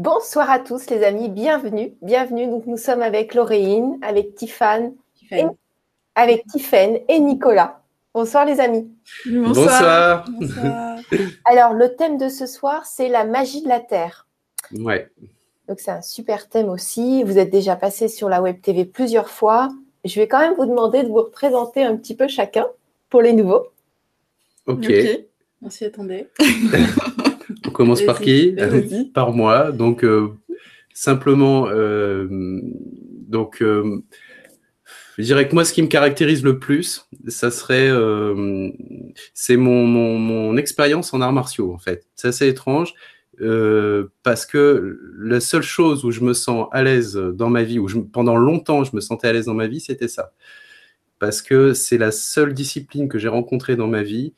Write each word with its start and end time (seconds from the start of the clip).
Bonsoir 0.00 0.48
à 0.48 0.58
tous 0.58 0.88
les 0.88 1.04
amis, 1.04 1.28
bienvenue, 1.28 1.92
bienvenue. 2.00 2.46
Donc 2.46 2.64
nous 2.64 2.78
sommes 2.78 3.02
avec 3.02 3.34
Lauréine, 3.34 3.98
avec 4.00 4.34
Tiffane, 4.34 4.94
et, 5.30 5.44
avec 6.14 6.46
Tiffany 6.46 7.02
et 7.06 7.20
Nicolas. 7.20 7.82
Bonsoir 8.14 8.46
les 8.46 8.60
amis. 8.60 8.90
Bonsoir. 9.26 10.24
Bonsoir. 10.30 10.96
Alors 11.44 11.74
le 11.74 11.94
thème 11.96 12.16
de 12.16 12.30
ce 12.30 12.46
soir, 12.46 12.86
c'est 12.86 13.10
la 13.10 13.26
magie 13.26 13.60
de 13.60 13.68
la 13.68 13.78
Terre. 13.78 14.26
Ouais. 14.72 15.10
Donc 15.68 15.80
c'est 15.80 15.90
un 15.90 16.00
super 16.00 16.48
thème 16.48 16.70
aussi. 16.70 17.22
Vous 17.22 17.36
êtes 17.36 17.50
déjà 17.50 17.76
passé 17.76 18.08
sur 18.08 18.30
la 18.30 18.40
Web 18.40 18.62
TV 18.62 18.86
plusieurs 18.86 19.28
fois. 19.28 19.68
Je 20.06 20.18
vais 20.18 20.28
quand 20.28 20.40
même 20.40 20.54
vous 20.54 20.64
demander 20.64 21.02
de 21.02 21.08
vous 21.08 21.16
représenter 21.16 21.84
un 21.84 21.94
petit 21.98 22.16
peu 22.16 22.26
chacun 22.26 22.66
pour 23.10 23.20
les 23.20 23.34
nouveaux. 23.34 23.66
Ok. 24.64 24.90
On 25.60 25.68
s'y 25.68 25.84
attendait. 25.84 26.30
Commence 27.80 28.02
par 28.02 28.20
qui 28.20 28.54
Par 29.14 29.32
moi. 29.32 29.72
Donc, 29.72 30.04
euh, 30.04 30.28
simplement, 30.92 31.66
euh, 31.70 32.28
donc, 33.26 33.62
euh, 33.62 34.02
je 35.16 35.22
dirais 35.22 35.48
que 35.48 35.54
moi, 35.54 35.64
ce 35.64 35.72
qui 35.72 35.80
me 35.80 35.86
caractérise 35.86 36.44
le 36.44 36.58
plus, 36.58 37.08
ça 37.28 37.50
serait, 37.50 37.90
c'est 39.32 39.56
mon, 39.56 39.86
mon, 39.86 40.58
expérience 40.58 41.14
en 41.14 41.22
arts 41.22 41.32
martiaux, 41.32 41.72
en 41.72 41.78
fait. 41.78 42.06
C'est 42.16 42.28
assez 42.28 42.48
étrange. 42.48 42.92
parce 44.22 44.44
que 44.44 45.00
la 45.18 45.40
seule 45.40 45.62
chose 45.62 46.04
où 46.04 46.10
je 46.10 46.20
me 46.20 46.34
sens 46.34 46.68
à 46.72 46.82
l'aise 46.82 47.16
dans 47.16 47.48
ma 47.48 47.62
vie, 47.62 47.78
où 47.78 47.88
pendant 48.12 48.36
longtemps 48.36 48.84
je 48.84 48.94
me 48.94 49.00
sentais 49.00 49.28
à 49.28 49.32
l'aise 49.32 49.46
dans 49.46 49.54
ma 49.54 49.68
vie, 49.68 49.80
c'était 49.80 50.08
ça. 50.08 50.34
Parce 51.18 51.40
que 51.40 51.72
c'est 51.72 51.96
la 51.96 52.12
seule 52.12 52.52
discipline 52.52 53.08
que 53.08 53.18
j'ai 53.18 53.28
rencontrée 53.28 53.76
dans 53.76 53.88
ma 53.88 54.02
vie 54.02 54.34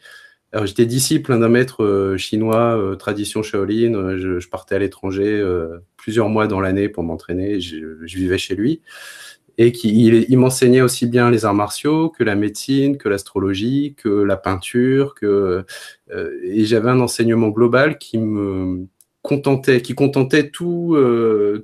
alors, 0.53 0.67
j'étais 0.67 0.85
disciple 0.85 1.39
d'un 1.39 1.49
maître 1.49 1.83
euh, 1.83 2.19
chinois, 2.19 2.77
euh, 2.77 2.95
tradition 2.95 3.43
Shaolin. 3.43 3.95
Euh, 3.95 4.39
je, 4.39 4.49
partais 4.49 4.75
à 4.75 4.79
l'étranger 4.79 5.43
plusieurs 5.97 6.29
mois 6.29 6.47
dans 6.47 6.61
l'année 6.61 6.91
pour 6.91 7.03
m'entraîner. 7.05 7.59
Je, 7.61 8.05
vivais 8.05 8.39
chez 8.39 8.55
lui. 8.55 8.83
Et 9.59 9.73
qui, 9.73 10.07
il, 10.07 10.39
m'enseignait 10.39 10.83
aussi 10.83 11.07
bien 11.07 11.31
les 11.31 11.45
arts 11.45 11.55
martiaux 11.55 12.11
que 12.11 12.23
la 12.25 12.35
médecine, 12.35 12.99
que 12.99 13.09
l'astrologie, 13.09 13.95
que 13.97 14.09
la 14.09 14.37
peinture. 14.37 15.15
Que, 15.15 15.65
et 16.43 16.65
j'avais 16.67 16.91
un 16.91 17.01
enseignement 17.01 17.49
global 17.49 17.97
qui 17.99 18.19
me 18.19 18.87
contentait, 19.23 19.81
qui 19.81 19.95
contentait 19.95 20.51
tout, 20.51 20.97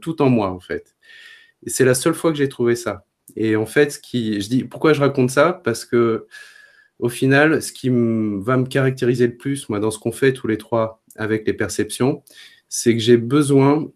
tout 0.00 0.22
en 0.22 0.30
moi, 0.30 0.50
en 0.50 0.60
fait. 0.60 0.96
Et 1.66 1.70
c'est 1.70 1.84
la 1.84 1.94
seule 1.94 2.14
fois 2.14 2.30
que 2.30 2.38
j'ai 2.38 2.48
trouvé 2.48 2.74
ça. 2.76 3.04
Et 3.36 3.56
en 3.56 3.66
fait, 3.66 4.00
qui, 4.00 4.40
je 4.40 4.48
dis, 4.48 4.64
pourquoi 4.64 4.92
je 4.94 5.00
raconte 5.00 5.30
ça? 5.30 5.52
Parce 5.52 5.84
que 5.84 6.26
au 6.98 7.08
final, 7.08 7.62
ce 7.62 7.72
qui 7.72 7.88
va 7.88 8.56
me 8.56 8.66
caractériser 8.66 9.26
le 9.26 9.36
plus, 9.36 9.68
moi, 9.68 9.78
dans 9.78 9.90
ce 9.90 9.98
qu'on 9.98 10.12
fait 10.12 10.32
tous 10.32 10.48
les 10.48 10.58
trois 10.58 11.02
avec 11.16 11.46
les 11.46 11.52
perceptions, 11.52 12.22
c'est 12.68 12.94
que 12.94 13.00
j'ai 13.00 13.16
besoin 13.16 13.90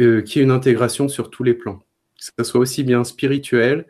euh, 0.00 0.22
qu'il 0.22 0.40
y 0.40 0.42
ait 0.42 0.44
une 0.44 0.50
intégration 0.50 1.08
sur 1.08 1.30
tous 1.30 1.44
les 1.44 1.54
plans. 1.54 1.78
Que 2.18 2.44
ce 2.44 2.50
soit 2.50 2.60
aussi 2.60 2.82
bien 2.82 3.04
spirituel, 3.04 3.86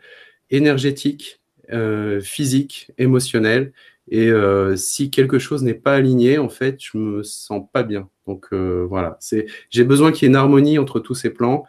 énergétique, 0.51 1.41
euh, 1.73 2.21
physique, 2.21 2.91
émotionnel. 2.99 3.73
Et 4.11 4.29
euh, 4.29 4.77
si 4.77 5.11
quelque 5.11 5.39
chose 5.39 5.63
n'est 5.63 5.75
pas 5.75 5.95
aligné, 5.95 6.39
en 6.39 6.49
fait, 6.49 6.79
je 6.81 6.99
me 6.99 7.23
sens 7.23 7.67
pas 7.73 7.83
bien. 7.83 8.09
Donc 8.27 8.53
voilà, 8.53 9.19
j'ai 9.71 9.85
besoin 9.85 10.13
qu'il 10.13 10.25
y 10.25 10.27
ait 10.27 10.29
une 10.29 10.37
harmonie 10.37 10.79
entre 10.79 11.01
tous 11.01 11.15
ces 11.15 11.31
plans. 11.31 11.65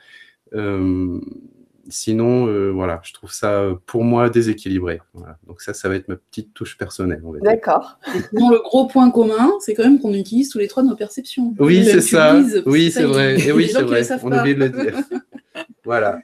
Sinon, 1.89 2.47
euh, 2.47 2.69
voilà, 2.69 3.01
je 3.03 3.13
trouve 3.13 3.31
ça 3.31 3.67
pour 3.85 4.03
moi 4.03 4.29
déséquilibré. 4.29 5.01
Donc 5.47 5.61
ça, 5.61 5.73
ça 5.73 5.89
va 5.89 5.95
être 5.95 6.07
ma 6.07 6.15
petite 6.15 6.53
touche 6.53 6.77
personnelle. 6.77 7.21
D'accord. 7.41 7.99
le 8.31 8.61
gros 8.61 8.87
point 8.87 9.09
commun, 9.11 9.51
c'est 9.59 9.73
quand 9.73 9.83
même 9.83 9.99
qu'on 9.99 10.13
utilise 10.13 10.49
tous 10.49 10.59
les 10.59 10.67
trois 10.67 10.83
nos 10.83 10.95
perceptions. 10.95 11.53
Oui, 11.59 11.83
c'est 11.85 12.01
ça. 12.01 12.39
Oui, 12.65 12.91
c'est 12.91 13.03
vrai. 13.03 13.39
Et 13.39 13.51
oui, 13.51 13.69
c'est 13.71 13.81
vrai. 13.81 14.03
On 14.23 14.31
oublie 14.31 14.55
de 14.55 14.59
le 14.59 14.69
dire. 14.69 14.99
voilà. 15.83 16.19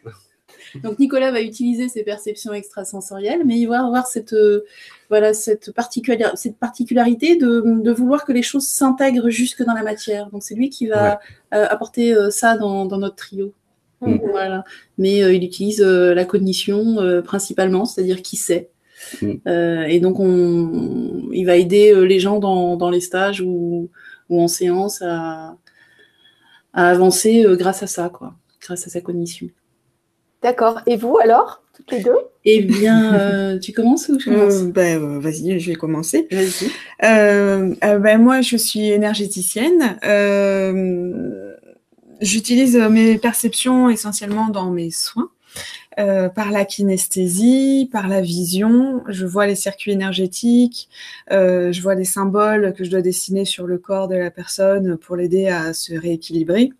Donc 0.83 0.99
Nicolas 0.99 1.31
va 1.31 1.41
utiliser 1.41 1.87
ses 1.87 2.03
perceptions 2.03 2.53
extrasensorielles, 2.53 3.43
mais 3.45 3.57
il 3.57 3.67
va 3.67 3.85
avoir 3.85 4.07
cette, 4.07 4.33
euh, 4.33 4.65
voilà, 5.09 5.33
cette, 5.33 5.71
cette 6.35 6.57
particularité 6.57 7.37
de, 7.37 7.91
vouloir 7.91 8.25
que 8.25 8.33
les 8.33 8.41
choses 8.41 8.67
s'intègrent 8.67 9.29
jusque 9.29 9.63
dans 9.63 9.73
la 9.73 9.83
matière. 9.83 10.29
Donc 10.31 10.43
c'est 10.43 10.55
lui 10.55 10.69
qui 10.69 10.87
va 10.87 11.19
euh, 11.53 11.65
apporter 11.69 12.13
ça 12.29 12.57
dans 12.57 12.85
notre 12.85 13.15
trio. 13.15 13.53
Mm. 14.05 14.19
Voilà. 14.31 14.63
Mais 14.97 15.23
euh, 15.23 15.33
il 15.33 15.43
utilise 15.43 15.81
euh, 15.81 16.13
la 16.13 16.25
cognition 16.25 16.99
euh, 16.99 17.21
principalement, 17.21 17.85
c'est-à-dire 17.85 18.21
qui 18.21 18.37
sait. 18.37 18.69
Mm. 19.21 19.33
et 19.89 19.99
donc, 19.99 20.19
on, 20.19 21.29
il 21.31 21.45
va 21.45 21.57
aider 21.57 21.93
les 22.07 22.19
gens 22.19 22.39
dans, 22.39 22.89
les 22.89 23.01
stages 23.01 23.41
ou, 23.41 23.89
en 24.29 24.47
séance 24.47 25.01
à, 25.01 25.57
avancer 26.73 27.45
grâce 27.51 27.83
à 27.83 27.87
ça, 27.87 28.09
quoi, 28.09 28.33
grâce 28.61 28.87
à 28.87 28.89
sa 28.89 29.01
cognition. 29.01 29.49
D'accord. 30.41 30.81
Et 30.87 30.95
vous 30.95 31.17
alors, 31.17 31.63
toutes 31.75 31.91
les 31.91 32.03
deux? 32.03 32.17
Eh 32.45 32.61
bien, 32.61 33.59
tu 33.61 33.73
commences 33.73 34.07
ou 34.09 34.19
je 34.19 34.29
commence? 34.29 34.61
Ben, 34.63 35.19
Vas-y, 35.19 35.59
je 35.59 35.71
vais 35.71 35.75
commencer. 35.75 36.27
Vas-y. 36.31 36.71
ben, 37.01 38.17
moi, 38.17 38.41
je 38.41 38.55
suis 38.55 38.89
énergéticienne. 38.89 39.97
J'utilise 42.21 42.77
euh, 42.77 42.89
mes 42.89 43.17
perceptions 43.17 43.89
essentiellement 43.89 44.49
dans 44.49 44.71
mes 44.71 44.91
soins. 44.91 45.29
Euh, 45.97 46.27
par 46.27 46.51
la 46.51 46.65
kinesthésie, 46.65 47.87
par 47.89 48.09
la 48.09 48.19
vision, 48.19 49.01
je 49.07 49.25
vois 49.25 49.47
les 49.47 49.55
circuits 49.55 49.91
énergétiques, 49.91 50.89
euh, 51.31 51.71
je 51.71 51.81
vois 51.81 51.95
des 51.95 52.03
symboles 52.03 52.73
que 52.73 52.83
je 52.83 52.91
dois 52.91 53.01
dessiner 53.01 53.45
sur 53.45 53.65
le 53.65 53.77
corps 53.77 54.09
de 54.09 54.15
la 54.15 54.29
personne 54.29 54.97
pour 54.97 55.15
l'aider 55.15 55.47
à 55.47 55.73
se 55.73 55.93
rééquilibrer. 55.93 56.73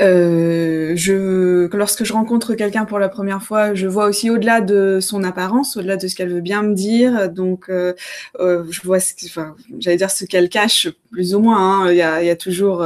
Euh, 0.00 0.94
je, 0.96 1.68
lorsque 1.76 2.04
je 2.04 2.12
rencontre 2.12 2.54
quelqu'un 2.54 2.84
pour 2.84 2.98
la 2.98 3.08
première 3.08 3.42
fois, 3.42 3.74
je 3.74 3.86
vois 3.86 4.06
aussi 4.06 4.30
au-delà 4.30 4.60
de 4.60 4.98
son 5.00 5.22
apparence, 5.22 5.76
au-delà 5.76 5.96
de 5.96 6.08
ce 6.08 6.14
qu'elle 6.16 6.32
veut 6.32 6.40
bien 6.40 6.62
me 6.62 6.74
dire. 6.74 7.28
Donc, 7.30 7.68
euh, 7.68 7.94
euh, 8.40 8.64
je 8.70 8.80
vois, 8.82 9.00
ce, 9.00 9.12
enfin, 9.26 9.54
j'allais 9.78 9.96
dire 9.96 10.10
ce 10.10 10.24
qu'elle 10.24 10.48
cache, 10.48 10.88
plus 11.10 11.34
ou 11.34 11.40
moins. 11.40 11.84
Hein. 11.84 11.90
Il, 11.90 11.96
y 11.96 12.02
a, 12.02 12.22
il, 12.22 12.26
y 12.26 12.30
a, 12.30 12.36
toujours 12.36 12.84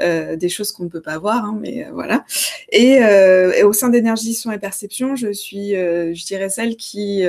euh, 0.00 0.36
des 0.36 0.48
choses 0.48 0.72
qu'on 0.72 0.84
ne 0.84 0.88
peut 0.88 1.00
pas 1.00 1.18
voir, 1.18 1.44
hein, 1.44 1.58
mais 1.60 1.86
voilà. 1.92 2.24
Et, 2.70 2.98
et, 3.56 3.62
au 3.62 3.72
sein 3.72 3.88
d'énergie, 3.88 4.34
son 4.34 4.50
et 4.50 4.58
perception, 4.58 5.16
je 5.16 5.32
suis, 5.32 5.70
je 5.70 6.26
dirais, 6.26 6.48
celle 6.48 6.76
qui 6.76 7.24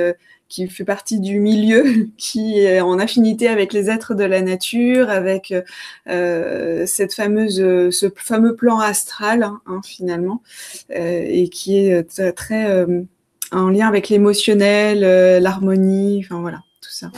qui 0.50 0.68
fait 0.68 0.84
partie 0.84 1.18
du 1.20 1.40
milieu, 1.40 2.08
qui 2.18 2.58
est 2.58 2.82
en 2.82 2.98
affinité 2.98 3.48
avec 3.48 3.72
les 3.72 3.88
êtres 3.88 4.14
de 4.14 4.24
la 4.24 4.42
nature, 4.42 5.08
avec 5.08 5.54
euh, 6.08 6.84
cette 6.86 7.14
fameuse, 7.14 7.56
ce 7.90 8.06
fameux 8.14 8.54
plan 8.54 8.78
astral 8.80 9.44
hein, 9.44 9.62
hein 9.66 9.80
finalement, 9.82 10.42
euh, 10.90 11.24
et 11.26 11.48
qui 11.48 11.78
est 11.78 12.02
très, 12.34 12.70
euh, 12.70 13.02
en 13.52 13.70
lien 13.70 13.88
avec 13.88 14.08
l'émotionnel, 14.08 15.04
euh, 15.04 15.40
l'harmonie, 15.40 16.22
enfin 16.24 16.40
voilà, 16.40 16.62
tout 16.82 16.90
ça. 16.90 17.10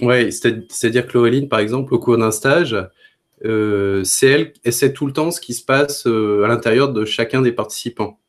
Oui, 0.00 0.32
c'est-à-dire 0.32 1.06
que 1.06 1.12
Laureline, 1.14 1.48
par 1.48 1.58
exemple, 1.58 1.92
au 1.94 1.98
cours 1.98 2.16
d'un 2.16 2.30
stage, 2.30 2.76
euh, 3.44 4.02
c'est 4.04 4.26
elle, 4.26 4.52
elle 4.64 4.72
sait 4.72 4.92
tout 4.92 5.06
le 5.06 5.12
temps 5.12 5.30
ce 5.30 5.40
qui 5.40 5.54
se 5.54 5.64
passe 5.64 6.06
à 6.06 6.46
l'intérieur 6.46 6.92
de 6.92 7.04
chacun 7.04 7.42
des 7.42 7.52
participants 7.52 8.19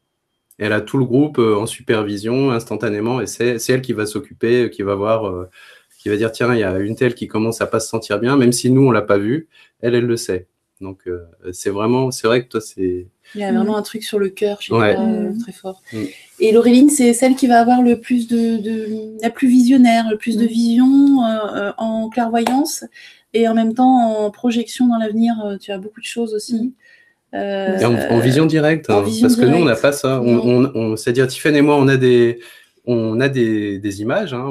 elle 0.61 0.73
a 0.73 0.81
tout 0.81 0.99
le 0.99 1.05
groupe 1.05 1.39
euh, 1.39 1.57
en 1.57 1.65
supervision 1.65 2.51
instantanément 2.51 3.19
et 3.19 3.25
c'est 3.25 3.57
elle 3.67 3.81
qui 3.81 3.93
va 3.93 4.05
s'occuper, 4.05 4.69
qui 4.69 4.83
va 4.83 4.93
voir, 4.93 5.27
euh, 5.27 5.49
qui 5.97 6.07
va 6.07 6.15
dire 6.17 6.31
tiens, 6.31 6.53
il 6.53 6.59
y 6.59 6.63
a 6.63 6.77
une 6.77 6.95
telle 6.95 7.15
qui 7.15 7.27
commence 7.27 7.61
à 7.61 7.67
pas 7.67 7.79
se 7.79 7.87
sentir 7.87 8.19
bien, 8.19 8.37
même 8.37 8.51
si 8.51 8.69
nous 8.69 8.87
on 8.87 8.91
l'a 8.91 9.01
pas 9.01 9.17
vu, 9.17 9.47
elle, 9.81 9.95
elle 9.95 10.05
le 10.05 10.17
sait. 10.17 10.47
Donc 10.79 10.99
euh, 11.07 11.25
c'est 11.51 11.71
vraiment, 11.71 12.11
c'est 12.11 12.27
vrai 12.27 12.43
que 12.43 12.47
toi 12.47 12.61
c'est. 12.61 13.07
Il 13.33 13.41
y 13.41 13.43
a 13.43 13.51
vraiment 13.51 13.75
un 13.75 13.81
truc 13.81 14.03
sur 14.03 14.19
le 14.19 14.29
cœur 14.29 14.61
chez 14.61 14.69
toi, 14.69 14.93
très 15.41 15.51
fort. 15.51 15.81
Mm. 15.93 16.03
Et 16.41 16.51
Laureline, 16.51 16.89
c'est 16.89 17.13
celle 17.13 17.35
qui 17.35 17.47
va 17.47 17.59
avoir 17.59 17.81
le 17.81 17.99
plus 17.99 18.27
de, 18.27 19.19
la 19.21 19.31
plus 19.31 19.47
visionnaire, 19.47 20.05
le 20.11 20.17
plus 20.17 20.37
de 20.37 20.43
mm. 20.43 20.47
vision 20.47 21.19
en 21.77 22.09
clairvoyance 22.09 22.83
et 23.33 23.47
en 23.47 23.55
même 23.55 23.73
temps 23.73 24.25
en 24.25 24.29
projection 24.29 24.87
dans 24.87 24.97
l'avenir. 24.97 25.57
tu 25.59 25.71
as 25.71 25.79
beaucoup 25.79 26.01
de 26.01 26.05
choses 26.05 26.35
aussi. 26.35 26.75
Mm. 27.33 27.37
Euh, 27.37 28.07
en, 28.09 28.19
vision 28.19 28.45
directe, 28.45 28.89
hein, 28.89 29.03
parce 29.21 29.35
que 29.35 29.45
nous, 29.45 29.57
on 29.57 29.65
n'a 29.65 29.75
pas 29.75 29.91
ça. 29.91 30.21
On, 30.21 30.95
C'est-à-dire, 30.97 31.27
Tiffany 31.27 31.59
et 31.59 31.61
moi, 31.61 31.77
on 31.77 31.87
a 31.87 31.95
des, 31.97 32.39
on 32.85 33.19
a 33.21 33.29
des, 33.29 33.79
des 33.79 34.01
images, 34.01 34.33
hein, 34.33 34.49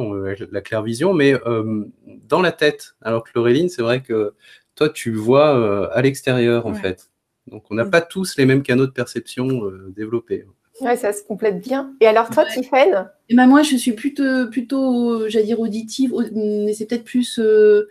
la 0.51 0.61
claire 0.63 0.83
vision, 0.83 1.13
mais 1.13 1.35
euh, 1.47 1.85
dans 2.29 2.41
la 2.41 2.53
tête. 2.53 2.95
Alors 3.03 3.25
que 3.25 3.31
Laureline, 3.35 3.69
c'est 3.69 3.83
vrai 3.83 4.03
que 4.03 4.33
toi, 4.77 4.89
tu 4.89 5.13
vois 5.13 5.57
euh, 5.57 5.89
à 5.93 6.01
l'extérieur, 6.01 6.67
en 6.67 6.75
fait. 6.75 7.11
Donc, 7.47 7.65
on 7.71 7.75
n'a 7.75 7.85
pas 7.85 8.01
tous 8.01 8.37
les 8.39 8.47
mêmes 8.47 8.63
canaux 8.63 8.87
de 8.87 8.93
perception 8.93 9.63
développés. 9.89 10.47
Ouais, 10.81 10.97
ça 10.97 11.13
se 11.13 11.23
complète 11.23 11.61
bien. 11.61 11.93
Et 12.01 12.07
alors, 12.07 12.31
toi, 12.31 12.47
Tiffany 12.47 12.93
et 13.29 13.35
ben 13.35 13.47
Moi, 13.47 13.63
je 13.63 13.77
suis 13.77 13.93
plutôt, 13.93 14.49
plutôt 14.51 15.29
j'allais 15.29 15.45
dire, 15.45 15.61
auditive, 15.61 16.15
mais 16.33 16.73
c'est 16.73 16.87
peut-être 16.87 17.05
plus 17.05 17.39
de 17.39 17.89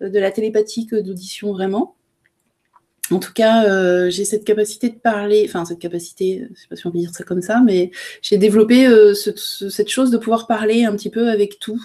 la 0.00 0.30
télépathie 0.30 0.86
que 0.86 0.96
d'audition, 0.96 1.52
vraiment. 1.52 1.94
En 3.10 3.18
tout 3.18 3.32
cas, 3.32 3.64
euh, 3.64 4.10
j'ai 4.10 4.24
cette 4.24 4.44
capacité 4.44 4.90
de 4.90 4.96
parler, 4.96 5.44
enfin 5.48 5.64
cette 5.64 5.78
capacité, 5.78 6.46
je 6.54 6.60
sais 6.60 6.68
pas 6.68 6.76
si 6.76 6.86
on 6.86 6.90
peut 6.90 6.98
dire 6.98 7.14
ça 7.14 7.24
comme 7.24 7.42
ça, 7.42 7.60
mais 7.64 7.90
j'ai 8.22 8.36
développé 8.36 8.86
euh, 8.86 9.14
cette 9.14 9.88
chose 9.88 10.10
de 10.10 10.18
pouvoir 10.18 10.46
parler 10.46 10.84
un 10.84 10.92
petit 10.94 11.10
peu 11.10 11.30
avec 11.30 11.58
tout. 11.58 11.82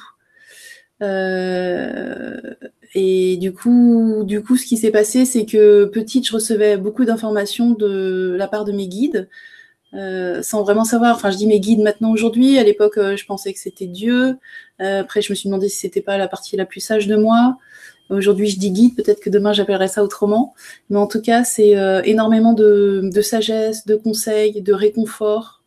et 2.95 3.37
du 3.37 3.53
coup, 3.53 4.23
du 4.25 4.41
coup, 4.43 4.57
ce 4.57 4.65
qui 4.65 4.77
s'est 4.77 4.91
passé, 4.91 5.25
c'est 5.25 5.45
que 5.45 5.85
petite, 5.85 6.27
je 6.27 6.33
recevais 6.33 6.77
beaucoup 6.77 7.05
d'informations 7.05 7.71
de 7.71 8.35
la 8.37 8.47
part 8.47 8.65
de 8.65 8.71
mes 8.71 8.87
guides, 8.87 9.27
euh, 9.95 10.41
sans 10.41 10.63
vraiment 10.63 10.85
savoir. 10.85 11.15
Enfin, 11.15 11.29
je 11.29 11.37
dis 11.37 11.47
mes 11.47 11.59
guides 11.59 11.81
maintenant 11.81 12.11
aujourd'hui. 12.11 12.57
À 12.57 12.63
l'époque, 12.63 12.97
euh, 12.97 13.15
je 13.15 13.25
pensais 13.25 13.53
que 13.53 13.59
c'était 13.59 13.85
Dieu. 13.85 14.37
Euh, 14.81 15.01
après, 15.01 15.21
je 15.21 15.31
me 15.31 15.35
suis 15.35 15.49
demandé 15.49 15.69
si 15.69 15.79
c'était 15.79 16.01
pas 16.01 16.17
la 16.17 16.27
partie 16.27 16.55
la 16.57 16.65
plus 16.65 16.79
sage 16.79 17.07
de 17.07 17.15
moi. 17.15 17.57
Aujourd'hui, 18.13 18.47
je 18.47 18.59
dis 18.59 18.71
guide. 18.71 18.95
Peut-être 18.95 19.19
que 19.19 19.29
demain, 19.29 19.53
j'appellerai 19.53 19.87
ça 19.87 20.03
autrement. 20.03 20.53
Mais 20.89 20.97
en 20.97 21.07
tout 21.07 21.21
cas, 21.21 21.43
c'est 21.43 21.75
énormément 22.05 22.53
de, 22.53 23.09
de, 23.13 23.21
sagesse, 23.21 23.85
de 23.85 23.95
conseils, 23.95 24.61
de 24.61 24.73
réconfort 24.73 25.61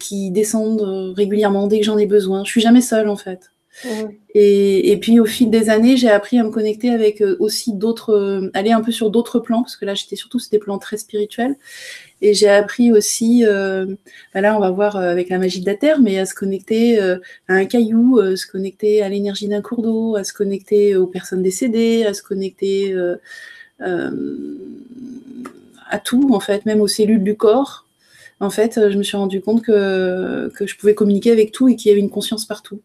qui 0.00 0.30
descendent 0.30 1.14
régulièrement 1.16 1.66
dès 1.66 1.80
que 1.80 1.84
j'en 1.84 1.98
ai 1.98 2.06
besoin. 2.06 2.44
Je 2.44 2.50
suis 2.50 2.60
jamais 2.60 2.80
seule, 2.80 3.08
en 3.08 3.16
fait. 3.16 3.50
Et, 4.34 4.92
et, 4.92 4.96
puis 4.98 5.20
au 5.20 5.24
fil 5.24 5.50
des 5.50 5.68
années, 5.68 5.96
j'ai 5.96 6.10
appris 6.10 6.38
à 6.38 6.44
me 6.44 6.50
connecter 6.50 6.90
avec 6.90 7.22
aussi 7.40 7.72
d'autres, 7.72 8.50
aller 8.54 8.70
un 8.70 8.80
peu 8.80 8.92
sur 8.92 9.10
d'autres 9.10 9.40
plans, 9.40 9.62
parce 9.62 9.76
que 9.76 9.84
là 9.84 9.94
j'étais 9.94 10.16
surtout 10.16 10.38
sur 10.38 10.50
des 10.50 10.58
plans 10.58 10.78
très 10.78 10.96
spirituels. 10.96 11.56
Et 12.24 12.32
j'ai 12.32 12.48
appris 12.48 12.90
aussi, 12.90 13.44
euh, 13.44 13.84
bah 14.32 14.40
là 14.40 14.56
on 14.56 14.58
va 14.58 14.70
voir 14.70 14.96
euh, 14.96 15.10
avec 15.10 15.28
la 15.28 15.36
magie 15.36 15.60
de 15.60 15.66
la 15.66 15.74
terre, 15.74 16.00
mais 16.00 16.18
à 16.18 16.24
se 16.24 16.34
connecter 16.34 16.98
euh, 16.98 17.18
à 17.48 17.52
un 17.52 17.66
caillou, 17.66 18.18
euh, 18.18 18.34
se 18.34 18.46
connecter 18.46 19.02
à 19.02 19.10
l'énergie 19.10 19.46
d'un 19.46 19.60
cours 19.60 19.82
d'eau, 19.82 20.16
à 20.16 20.24
se 20.24 20.32
connecter 20.32 20.96
aux 20.96 21.06
personnes 21.06 21.42
décédées, 21.42 22.06
à 22.06 22.14
se 22.14 22.22
connecter 22.22 22.96
à 23.78 24.08
tout 26.02 26.30
en 26.32 26.40
fait, 26.40 26.64
même 26.64 26.80
aux 26.80 26.88
cellules 26.88 27.22
du 27.22 27.36
corps. 27.36 27.86
En 28.40 28.48
fait, 28.48 28.80
je 28.88 28.96
me 28.96 29.02
suis 29.02 29.18
rendu 29.18 29.42
compte 29.42 29.60
que, 29.60 30.50
que 30.56 30.66
je 30.66 30.78
pouvais 30.78 30.94
communiquer 30.94 31.30
avec 31.30 31.52
tout 31.52 31.68
et 31.68 31.76
qu'il 31.76 31.90
y 31.90 31.92
avait 31.92 32.00
une 32.00 32.08
conscience 32.08 32.46
partout. 32.46 32.80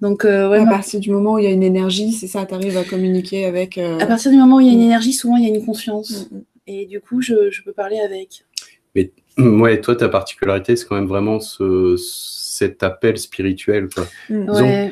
Donc, 0.00 0.24
ouais, 0.24 0.58
à 0.58 0.66
partir 0.66 0.98
du 0.98 1.12
moment 1.12 1.34
où 1.34 1.38
il 1.38 1.44
y 1.44 1.46
a 1.46 1.52
une 1.52 1.62
énergie, 1.62 2.10
c'est 2.10 2.26
ça, 2.26 2.46
tu 2.46 2.54
arrives 2.54 2.76
à 2.76 2.82
communiquer 2.82 3.44
avec. 3.44 3.78
À 3.78 4.06
partir 4.06 4.32
du 4.32 4.38
moment 4.38 4.56
où 4.56 4.60
il 4.60 4.66
y 4.66 4.70
a 4.70 4.72
une 4.72 4.80
mm. 4.80 4.86
énergie, 4.86 5.12
souvent 5.12 5.36
il 5.36 5.44
y 5.44 5.46
a 5.46 5.54
une 5.54 5.64
conscience. 5.64 6.28
Mm, 6.32 6.36
mm. 6.36 6.42
Et 6.66 6.86
du 6.86 7.00
coup, 7.00 7.22
je, 7.22 7.52
je, 7.52 7.62
peux 7.62 7.72
parler 7.72 8.00
avec. 8.00 8.44
Mais 8.94 9.12
ouais, 9.38 9.80
toi, 9.80 9.96
ta 9.96 10.08
particularité, 10.08 10.76
c'est 10.76 10.86
quand 10.86 10.96
même 10.96 11.06
vraiment 11.06 11.40
ce, 11.40 11.96
cet 11.96 12.82
appel 12.82 13.18
spirituel. 13.18 13.88
Quoi. 13.88 14.06
Mm. 14.28 14.90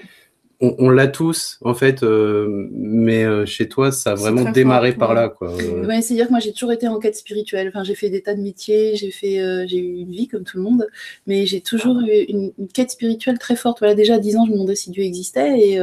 on, 0.61 0.89
l'a 0.91 1.09
tous, 1.09 1.59
en 1.63 1.75
fait, 1.75 2.03
euh, 2.03 2.69
mais 2.73 3.25
euh, 3.25 3.47
chez 3.47 3.69
toi, 3.69 3.93
ça 3.93 4.13
a 4.13 4.15
vraiment 4.15 4.51
démarré 4.51 4.93
par 4.93 5.15
là. 5.15 5.29
Quoi. 5.29 5.55
Ouais, 5.55 6.01
c'est-à-dire 6.03 6.27
que 6.27 6.31
moi, 6.31 6.41
j'ai 6.41 6.53
toujours 6.53 6.73
été 6.73 6.89
en 6.89 6.99
quête 6.99 7.17
spirituelle. 7.17 7.69
Enfin, 7.69 7.85
j'ai 7.85 7.95
fait 7.95 8.11
des 8.11 8.23
tas 8.23 8.35
de 8.35 8.43
métiers, 8.43 8.97
j'ai 8.97 9.11
fait, 9.11 9.41
euh, 9.41 9.67
j'ai 9.67 9.79
eu 9.79 9.99
une 10.01 10.11
vie 10.11 10.29
comme 10.29 10.45
tout 10.45 10.57
le 10.57 10.63
monde, 10.63 10.87
mais 11.27 11.47
j'ai 11.47 11.61
toujours 11.61 12.01
eu 12.01 12.25
une, 12.29 12.53
quête 12.73 12.91
spirituelle 12.91 13.39
très 13.39 13.57
forte. 13.57 13.79
Voilà, 13.81 13.95
déjà 13.95 14.15
à 14.15 14.19
10 14.19 14.37
ans, 14.37 14.45
je 14.47 14.51
me 14.51 14.57
demandais 14.57 14.75
si 14.75 14.91
Dieu 14.91 15.05
existait 15.05 15.59
et, 15.59 15.75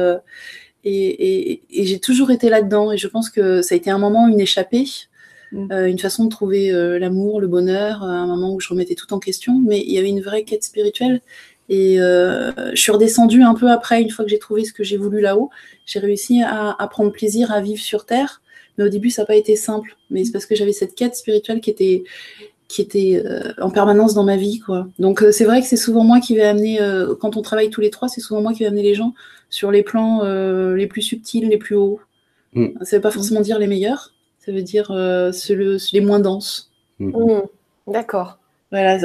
et, 0.84 1.52
et, 1.52 1.62
et 1.70 1.84
j'ai 1.84 2.00
toujours 2.00 2.30
été 2.30 2.48
là-dedans. 2.48 2.92
Et 2.92 2.98
je 2.98 3.06
pense 3.06 3.30
que 3.30 3.62
ça 3.62 3.74
a 3.74 3.78
été 3.78 3.90
un 3.90 3.98
moment, 3.98 4.28
une 4.28 4.40
échappée. 4.40 4.86
Mm. 5.52 5.72
Euh, 5.72 5.86
une 5.86 5.98
façon 5.98 6.24
de 6.24 6.30
trouver 6.30 6.70
euh, 6.70 6.98
l'amour, 6.98 7.40
le 7.40 7.48
bonheur, 7.48 8.02
à 8.02 8.06
un 8.06 8.26
moment 8.26 8.54
où 8.54 8.60
je 8.60 8.68
remettais 8.68 8.94
tout 8.94 9.12
en 9.12 9.18
question, 9.18 9.60
mais 9.64 9.80
il 9.80 9.92
y 9.92 9.98
avait 9.98 10.08
une 10.08 10.20
vraie 10.20 10.44
quête 10.44 10.64
spirituelle. 10.64 11.20
Et 11.68 12.00
euh, 12.00 12.52
je 12.74 12.80
suis 12.80 12.92
redescendue 12.92 13.42
un 13.42 13.54
peu 13.54 13.70
après, 13.70 14.00
une 14.00 14.10
fois 14.10 14.24
que 14.24 14.30
j'ai 14.30 14.38
trouvé 14.38 14.64
ce 14.64 14.72
que 14.72 14.84
j'ai 14.84 14.96
voulu 14.96 15.20
là-haut. 15.20 15.50
J'ai 15.84 15.98
réussi 15.98 16.42
à, 16.42 16.74
à, 16.78 16.88
prendre 16.88 17.12
plaisir 17.12 17.52
à 17.52 17.60
vivre 17.60 17.82
sur 17.82 18.06
Terre, 18.06 18.40
mais 18.76 18.84
au 18.84 18.88
début, 18.88 19.10
ça 19.10 19.22
n'a 19.22 19.26
pas 19.26 19.36
été 19.36 19.54
simple. 19.54 19.96
Mais 20.10 20.24
c'est 20.24 20.32
parce 20.32 20.46
que 20.46 20.54
j'avais 20.54 20.72
cette 20.72 20.94
quête 20.94 21.14
spirituelle 21.14 21.60
qui 21.60 21.68
était, 21.68 22.04
qui 22.68 22.80
était 22.80 23.22
euh, 23.24 23.52
en 23.60 23.70
permanence 23.70 24.14
dans 24.14 24.24
ma 24.24 24.36
vie. 24.36 24.60
quoi. 24.60 24.88
Donc 24.98 25.22
c'est 25.30 25.44
vrai 25.44 25.60
que 25.60 25.66
c'est 25.66 25.76
souvent 25.76 26.04
moi 26.04 26.20
qui 26.20 26.34
vais 26.34 26.42
amener, 26.42 26.80
euh, 26.80 27.14
quand 27.14 27.36
on 27.36 27.42
travaille 27.42 27.68
tous 27.68 27.82
les 27.82 27.90
trois, 27.90 28.08
c'est 28.08 28.22
souvent 28.22 28.40
moi 28.40 28.54
qui 28.54 28.60
vais 28.60 28.66
amener 28.66 28.82
les 28.82 28.94
gens 28.94 29.12
sur 29.50 29.70
les 29.70 29.82
plans 29.82 30.22
les 30.74 30.86
plus 30.86 31.02
subtils, 31.02 31.48
les 31.48 31.58
plus 31.58 31.76
hauts. 31.76 32.00
Mm. 32.54 32.66
Ça 32.82 32.96
ne 32.96 32.98
veut 32.98 33.02
pas 33.02 33.10
forcément 33.10 33.40
dire 33.40 33.58
les 33.58 33.66
meilleurs, 33.66 34.14
ça 34.38 34.52
veut 34.52 34.62
dire 34.62 34.90
euh, 34.90 35.32
les 35.92 36.00
moins 36.00 36.20
denses. 36.20 36.70
Mm. 36.98 37.08
Mm. 37.08 37.42
D'accord. 37.88 38.38
Voilà. 38.70 38.98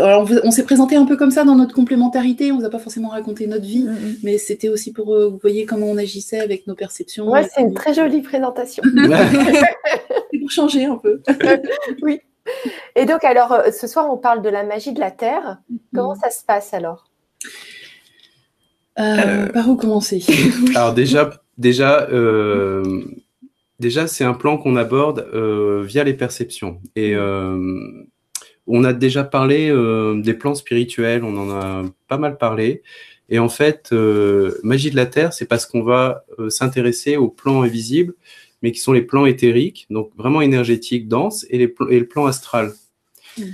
on, 0.43 0.51
s'est 0.51 0.63
présenté 0.63 0.97
un 0.97 1.05
peu 1.05 1.15
comme 1.15 1.31
ça 1.31 1.45
dans 1.45 1.55
notre 1.55 1.73
complémentarité. 1.73 2.51
On 2.51 2.55
ne 2.55 2.59
vous 2.59 2.65
a 2.65 2.69
pas 2.69 2.79
forcément 2.79 3.09
raconté 3.09 3.47
notre 3.47 3.63
vie, 3.63 3.85
mm, 3.85 4.15
mais 4.23 4.37
c'était 4.37 4.67
aussi 4.67 4.91
pour 4.91 5.13
euh, 5.13 5.29
vous 5.29 5.37
voyez 5.37 5.65
comment 5.65 5.85
on 5.85 5.97
agissait 5.97 6.39
avec 6.39 6.67
nos 6.67 6.75
perceptions. 6.75 7.29
Ouais, 7.29 7.47
c'est 7.53 7.61
une 7.61 7.73
très 7.73 7.93
jolie 7.93 8.21
présentation. 8.21 8.83
c'est 10.31 10.39
pour 10.39 10.51
changer 10.51 10.85
un 10.85 10.97
peu. 10.97 11.21
oui. 12.01 12.19
Et 12.95 13.05
donc, 13.05 13.23
alors, 13.23 13.53
euh, 13.53 13.71
ce 13.71 13.87
soir, 13.87 14.11
on 14.11 14.17
parle 14.17 14.41
de 14.41 14.49
la 14.49 14.63
magie 14.63 14.91
de 14.91 14.99
la 14.99 15.11
Terre. 15.11 15.59
Comment 15.95 16.15
ça 16.15 16.29
se 16.29 16.43
passe 16.43 16.73
alors? 16.73 17.09
Par 18.95 19.69
où 19.69 19.75
commencer? 19.77 20.23
Alors 20.75 20.93
déjà, 20.93 21.31
déjà 21.57 22.07
Déjà, 23.83 24.07
c'est 24.07 24.23
un 24.23 24.33
plan 24.33 24.57
qu'on 24.57 24.77
aborde 24.77 25.27
euh, 25.33 25.83
via 25.85 26.05
les 26.05 26.13
perceptions. 26.13 26.79
Et 26.95 27.15
mmh. 27.15 27.19
euh, 27.19 28.03
on 28.65 28.85
a 28.85 28.93
déjà 28.93 29.25
parlé 29.25 29.69
euh, 29.69 30.21
des 30.21 30.33
plans 30.33 30.55
spirituels, 30.55 31.25
on 31.25 31.35
en 31.35 31.49
a 31.49 31.83
pas 32.07 32.17
mal 32.17 32.37
parlé. 32.37 32.81
Et 33.27 33.39
en 33.39 33.49
fait, 33.49 33.91
magie 34.63 34.89
de 34.89 34.95
la 34.95 35.05
Terre, 35.05 35.33
c'est 35.33 35.47
parce 35.47 35.65
qu'on 35.65 35.83
va 35.83 36.23
s'intéresser 36.47 37.17
aux 37.17 37.27
plans 37.27 37.63
invisibles, 37.63 38.13
mais 38.61 38.71
qui 38.71 38.79
sont 38.79 38.93
les 38.93 39.01
plans 39.01 39.25
éthériques, 39.25 39.85
donc 39.89 40.11
vraiment 40.15 40.41
énergétiques, 40.41 41.09
denses, 41.09 41.45
et, 41.49 41.57
les 41.57 41.73
et 41.89 41.99
le 41.99 42.07
plan 42.07 42.25
astral. 42.25 42.71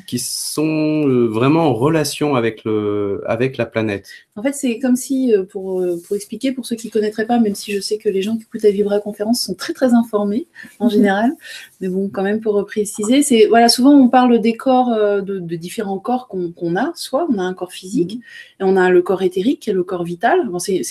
Qui 0.07 0.19
sont 0.19 1.07
euh, 1.07 1.27
vraiment 1.27 1.67
en 1.67 1.73
relation 1.73 2.35
avec, 2.35 2.63
le, 2.65 3.21
avec 3.25 3.55
la 3.57 3.65
planète. 3.65 4.09
En 4.35 4.43
fait, 4.43 4.53
c'est 4.53 4.77
comme 4.79 4.95
si, 4.95 5.33
euh, 5.33 5.43
pour, 5.43 5.81
euh, 5.81 6.01
pour 6.05 6.15
expliquer, 6.15 6.51
pour 6.51 6.65
ceux 6.65 6.75
qui 6.75 6.87
ne 6.87 6.91
connaîtraient 6.91 7.25
pas, 7.25 7.39
même 7.39 7.55
si 7.55 7.73
je 7.73 7.79
sais 7.79 7.97
que 7.97 8.09
les 8.09 8.21
gens 8.21 8.35
qui 8.35 8.43
écoutent 8.43 8.63
la 8.63 8.71
Vibra 8.71 8.99
conférence 8.99 9.41
sont 9.41 9.55
très 9.55 9.73
très 9.73 9.93
informés 9.93 10.47
en 10.79 10.87
mm-hmm. 10.87 10.91
général, 10.91 11.31
mais 11.79 11.87
bon, 11.87 12.09
quand 12.09 12.23
même 12.23 12.41
pour 12.41 12.65
préciser, 12.65 13.21
c'est 13.21 13.45
voilà, 13.47 13.69
souvent 13.69 13.91
on 13.91 14.09
parle 14.09 14.39
des 14.39 14.57
corps, 14.57 14.89
de, 14.89 15.39
de 15.39 15.55
différents 15.55 15.99
corps 15.99 16.27
qu'on 16.27 16.75
a, 16.75 16.91
soit 16.95 17.27
on 17.29 17.37
a 17.37 17.43
un 17.43 17.53
corps 17.53 17.71
physique, 17.71 18.15
mm-hmm. 18.15 18.61
et 18.61 18.63
on 18.63 18.75
a 18.75 18.89
le 18.89 19.01
corps 19.01 19.21
éthérique, 19.21 19.61
qui 19.61 19.69
est 19.69 19.73
le 19.73 19.83
corps 19.83 20.03
vital. 20.03 20.49
Bon, 20.49 20.59
c'est 20.59 20.81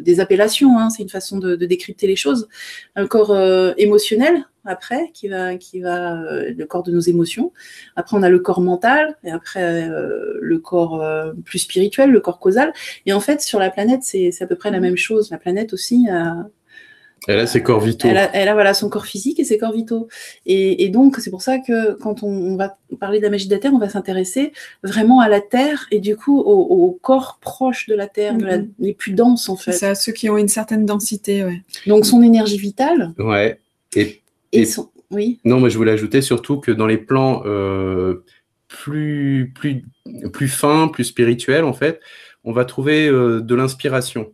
des 0.00 0.20
appellations, 0.20 0.78
hein, 0.78 0.88
c'est 0.88 1.02
une 1.02 1.10
façon 1.10 1.38
de, 1.38 1.56
de, 1.56 1.66
décrypter 1.66 2.06
les 2.06 2.16
choses. 2.16 2.48
Un 2.96 3.06
corps 3.06 3.36
émotionnel, 3.76 4.46
après, 4.64 5.10
qui 5.12 5.28
va, 5.28 5.56
qui 5.56 5.80
va 5.80 6.22
euh, 6.22 6.52
le 6.56 6.66
corps 6.66 6.82
de 6.82 6.92
nos 6.92 7.00
émotions. 7.00 7.52
Après, 7.96 8.16
on 8.16 8.22
a 8.22 8.28
le 8.28 8.38
corps 8.38 8.60
mental, 8.60 9.16
et 9.24 9.30
après 9.30 9.88
euh, 9.88 10.38
le 10.40 10.58
corps 10.58 11.02
euh, 11.02 11.32
plus 11.44 11.58
spirituel, 11.60 12.10
le 12.10 12.20
corps 12.20 12.38
causal. 12.38 12.72
Et 13.06 13.12
en 13.12 13.20
fait, 13.20 13.40
sur 13.40 13.58
la 13.58 13.70
planète, 13.70 14.00
c'est 14.02 14.30
à 14.40 14.46
peu 14.46 14.56
près 14.56 14.70
la 14.70 14.80
même 14.80 14.96
chose. 14.96 15.30
La 15.30 15.38
planète 15.38 15.72
aussi 15.72 16.08
a, 16.10 16.46
elle 17.26 17.38
a 17.38 17.46
ses 17.46 17.62
corps 17.62 17.80
vitaux. 17.80 18.08
Elle 18.08 18.48
a, 18.48 18.54
voilà 18.54 18.74
son 18.74 18.88
corps 18.88 19.06
physique 19.06 19.40
et 19.40 19.44
ses 19.44 19.56
corps 19.56 19.72
vitaux. 19.72 20.08
Et, 20.46 20.84
et 20.84 20.88
donc 20.88 21.16
c'est 21.18 21.30
pour 21.30 21.42
ça 21.42 21.58
que 21.58 21.94
quand 21.94 22.22
on, 22.22 22.28
on, 22.28 22.56
va 22.56 22.76
parler 23.00 23.18
de 23.18 23.24
la 23.24 23.30
magie 23.30 23.48
de 23.48 23.54
la 23.54 23.60
Terre, 23.60 23.72
on 23.72 23.78
va 23.78 23.88
s'intéresser 23.88 24.52
vraiment 24.82 25.20
à 25.20 25.28
la 25.28 25.40
Terre 25.40 25.86
et 25.90 26.00
du 26.00 26.16
coup 26.16 26.38
aux, 26.38 26.98
corps 27.02 27.38
proches 27.40 27.86
de 27.88 27.94
la 27.94 28.06
Terre, 28.06 28.36
mm-hmm. 28.36 28.68
les 28.78 28.92
plus 28.92 29.12
denses 29.12 29.48
en 29.48 29.56
fait. 29.56 29.72
C'est 29.72 29.86
à 29.86 29.94
ceux 29.94 30.12
qui 30.12 30.28
ont 30.28 30.36
une 30.36 30.48
certaine 30.48 30.84
densité, 30.84 31.44
ouais. 31.44 31.62
Donc 31.86 32.04
son 32.04 32.22
énergie 32.22 32.58
vitale. 32.58 33.12
Ouais. 33.18 33.58
Et 33.96 34.20
oui. 35.10 35.40
Non, 35.44 35.60
mais 35.60 35.70
je 35.70 35.76
voulais 35.76 35.92
ajouter 35.92 36.22
surtout 36.22 36.58
que 36.58 36.70
dans 36.70 36.86
les 36.86 36.98
plans 36.98 37.42
euh, 37.46 38.24
plus, 38.68 39.52
plus, 39.54 39.84
plus 40.32 40.48
fins, 40.48 40.88
plus 40.88 41.04
spirituels, 41.04 41.64
en 41.64 41.72
fait, 41.72 42.00
on 42.44 42.52
va 42.52 42.64
trouver 42.64 43.08
euh, 43.08 43.40
de 43.40 43.54
l'inspiration, 43.54 44.32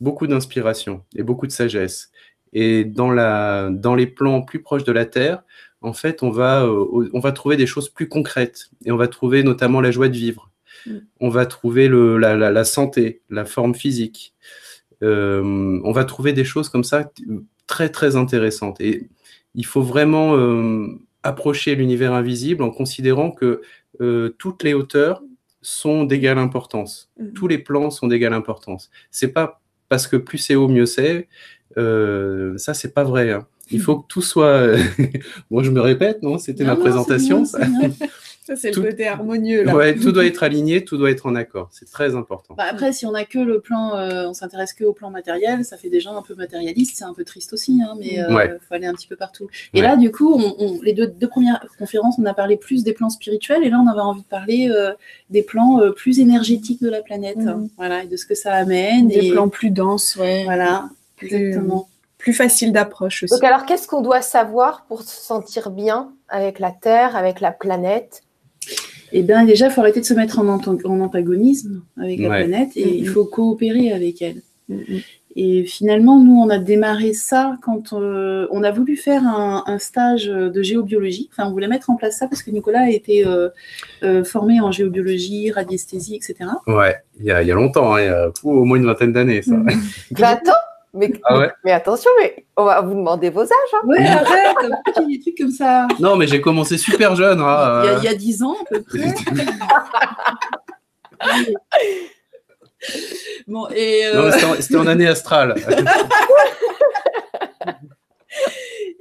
beaucoup 0.00 0.26
d'inspiration 0.26 1.04
et 1.16 1.22
beaucoup 1.22 1.46
de 1.46 1.52
sagesse. 1.52 2.10
Et 2.52 2.84
dans, 2.84 3.10
la, 3.10 3.70
dans 3.70 3.94
les 3.94 4.06
plans 4.06 4.42
plus 4.42 4.62
proches 4.62 4.84
de 4.84 4.92
la 4.92 5.06
Terre, 5.06 5.42
en 5.80 5.92
fait, 5.92 6.22
on 6.22 6.30
va, 6.30 6.64
euh, 6.64 7.10
on 7.12 7.20
va 7.20 7.32
trouver 7.32 7.56
des 7.56 7.66
choses 7.66 7.88
plus 7.88 8.08
concrètes 8.08 8.70
et 8.84 8.92
on 8.92 8.96
va 8.96 9.08
trouver 9.08 9.42
notamment 9.42 9.80
la 9.80 9.90
joie 9.90 10.08
de 10.08 10.16
vivre. 10.16 10.50
Mm. 10.86 10.98
On 11.20 11.28
va 11.28 11.46
trouver 11.46 11.88
le, 11.88 12.16
la, 12.18 12.36
la, 12.36 12.50
la, 12.50 12.64
santé, 12.64 13.22
la 13.28 13.44
forme 13.44 13.74
physique. 13.74 14.34
on 15.02 15.92
va 15.92 16.04
trouver 16.04 16.32
des 16.32 16.44
choses 16.44 16.68
comme 16.70 16.84
ça 16.84 17.10
très, 17.66 17.90
très 17.90 18.16
intéressantes. 18.16 18.80
Et 18.80 19.08
il 19.54 19.66
faut 19.66 19.82
vraiment 19.82 20.36
euh, 20.36 20.86
approcher 21.22 21.74
l'univers 21.74 22.12
invisible 22.12 22.62
en 22.62 22.70
considérant 22.70 23.30
que 23.30 23.62
euh, 24.00 24.34
toutes 24.38 24.62
les 24.62 24.74
hauteurs 24.74 25.22
sont 25.62 26.04
d'égale 26.04 26.38
importance. 26.38 27.10
Mm. 27.18 27.32
Tous 27.32 27.48
les 27.48 27.58
plans 27.58 27.90
sont 27.90 28.06
d'égale 28.06 28.34
importance. 28.34 28.90
C'est 29.10 29.32
pas 29.32 29.60
parce 29.88 30.06
que 30.06 30.16
plus 30.16 30.38
c'est 30.38 30.54
haut, 30.54 30.68
mieux 30.68 30.86
c'est. 30.86 31.28
Euh, 31.76 32.56
ça, 32.58 32.74
c'est 32.74 32.92
pas 32.92 33.04
vrai. 33.04 33.32
Hein. 33.32 33.46
Il 33.70 33.80
faut 33.80 34.00
que 34.00 34.06
tout 34.08 34.22
soit. 34.22 34.76
Moi, 35.50 35.62
je 35.62 35.70
me 35.70 35.80
répète, 35.80 36.22
non 36.22 36.38
C'était 36.38 36.64
ma 36.64 36.76
présentation. 36.76 37.44
Ça, 37.44 37.60
c'est 38.44 38.76
le 38.76 38.82
côté 38.82 39.06
harmonieux. 39.06 39.64
Là. 39.64 39.74
Ouais, 39.74 39.94
tout 39.94 40.12
doit 40.12 40.26
être 40.26 40.42
aligné, 40.42 40.84
tout 40.84 40.98
doit 40.98 41.10
être 41.10 41.24
en 41.26 41.34
accord. 41.34 41.68
C'est 41.72 41.90
très 41.90 42.14
important. 42.14 42.54
Bah, 42.54 42.64
après, 42.70 42.92
si 42.92 43.06
on 43.06 43.14
a 43.14 43.24
que 43.24 43.38
le 43.38 43.60
plan, 43.60 43.96
euh, 43.96 44.28
on 44.28 44.34
s'intéresse 44.34 44.74
que 44.74 44.84
au 44.84 44.92
plan 44.92 45.10
matériel, 45.10 45.64
ça 45.64 45.78
fait 45.78 45.88
déjà 45.88 46.10
un 46.10 46.20
peu 46.20 46.34
matérialiste, 46.34 46.98
c'est 46.98 47.04
un 47.04 47.14
peu 47.14 47.24
triste 47.24 47.54
aussi, 47.54 47.80
hein, 47.82 47.94
mais 47.98 48.14
il 48.14 48.20
euh, 48.20 48.58
faut 48.68 48.74
aller 48.74 48.86
un 48.86 48.92
petit 48.92 49.06
peu 49.06 49.16
partout. 49.16 49.48
Et 49.72 49.80
là, 49.80 49.96
du 49.96 50.10
coup, 50.12 50.34
on, 50.34 50.78
les 50.82 50.92
deux, 50.92 51.06
deux, 51.06 51.28
premières 51.28 51.64
conférences, 51.78 52.16
on 52.18 52.26
a 52.26 52.34
parlé 52.34 52.58
plus 52.58 52.84
des 52.84 52.92
plans 52.92 53.08
spirituels, 53.08 53.64
et 53.64 53.70
là, 53.70 53.80
on 53.82 53.90
avait 53.90 54.00
envie 54.00 54.22
de 54.22 54.26
parler 54.26 54.68
euh, 54.70 54.92
des 55.30 55.42
plans 55.42 55.80
plus 55.96 56.20
énergétiques 56.20 56.82
de 56.82 56.90
la 56.90 57.00
planète, 57.00 57.38
mhm. 57.38 57.70
voilà, 57.78 58.04
et 58.04 58.08
de 58.08 58.16
ce 58.16 58.26
que 58.26 58.34
ça 58.34 58.52
amène. 58.52 59.08
Des 59.08 59.30
plans 59.30 59.48
plus 59.48 59.70
denses, 59.70 60.16
ouais. 60.16 60.44
Voilà, 60.44 60.90
exactement. 61.22 61.88
Plus 62.18 62.34
facile 62.34 62.72
d'approche 62.72 63.22
aussi. 63.22 63.34
Donc 63.34 63.44
alors, 63.44 63.64
qu'est-ce 63.64 63.86
qu'on 63.86 64.00
doit 64.00 64.22
savoir 64.22 64.84
pour 64.86 65.02
se 65.02 65.14
sentir 65.14 65.70
bien 65.70 66.12
avec 66.28 66.58
la 66.58 66.70
Terre, 66.70 67.16
avec 67.16 67.40
la 67.40 67.50
planète? 67.50 68.22
Eh 69.16 69.22
bien, 69.22 69.44
déjà, 69.44 69.66
il 69.66 69.70
faut 69.70 69.80
arrêter 69.80 70.00
de 70.00 70.04
se 70.04 70.14
mettre 70.14 70.40
en, 70.40 70.48
antagonisme 70.48 71.82
avec 71.96 72.18
la 72.18 72.28
planète 72.28 72.76
et 72.76 72.96
il 72.98 73.08
faut 73.08 73.24
coopérer 73.24 73.92
avec 73.92 74.20
elle. 74.20 74.42
Et 75.36 75.64
finalement, 75.64 76.20
nous, 76.20 76.34
on 76.34 76.48
a 76.48 76.58
démarré 76.58 77.12
ça 77.12 77.56
quand 77.62 77.92
euh, 77.92 78.48
on 78.50 78.64
a 78.64 78.72
voulu 78.72 78.96
faire 78.96 79.22
un, 79.24 79.78
stage 79.78 80.26
de 80.26 80.62
géobiologie. 80.62 81.28
Enfin, 81.32 81.48
on 81.48 81.52
voulait 81.52 81.68
mettre 81.68 81.90
en 81.90 81.96
place 81.96 82.18
ça 82.18 82.26
parce 82.26 82.42
que 82.42 82.50
Nicolas 82.50 82.82
a 82.82 82.90
été 82.90 83.24
euh, 83.24 83.48
euh, 84.02 84.24
formé 84.24 84.60
en 84.60 84.72
géobiologie, 84.72 85.52
radiesthésie, 85.52 86.16
etc. 86.16 86.50
Ouais, 86.66 86.96
il 87.20 87.26
y 87.26 87.30
a, 87.30 87.42
longtemps, 87.54 87.94
hein, 87.94 88.00
il 88.00 88.06
y 88.06 88.08
a 88.08 88.30
au 88.42 88.64
moins 88.64 88.78
une 88.78 88.86
vingtaine 88.86 89.12
d'années, 89.12 89.42
ça. 89.42 89.56
attends, 90.22 90.52
mais, 90.94 91.12
ah 91.24 91.48
mais, 91.64 91.72
attention, 91.72 92.10
mais 92.20 92.46
on 92.56 92.64
va 92.64 92.80
vous 92.80 92.94
demander 92.94 93.28
vos 93.28 93.42
âges. 93.42 93.50
Hein. 93.74 93.80
Ouais, 93.84 94.06
arrête, 94.06 94.56
des 95.08 95.20
trucs 95.20 95.36
comme 95.36 95.50
ça. 95.50 95.86
Non, 95.98 96.16
mais 96.16 96.26
j'ai 96.26 96.40
commencé 96.40 96.78
super 96.78 97.16
jeune. 97.16 97.40
Hein, 97.40 97.82
il, 97.98 98.04
y 98.04 98.08
a, 98.08 98.14
10 98.14 98.42
ans, 98.44 98.56
à 98.60 98.64
peu 98.70 98.82
près. 98.82 99.14
bon, 103.48 103.66
et. 103.74 104.06
Euh... 104.06 104.30
C'était 104.60 104.76
en, 104.76 104.82
en, 104.82 104.86
année 104.86 105.08
astrale. 105.08 105.56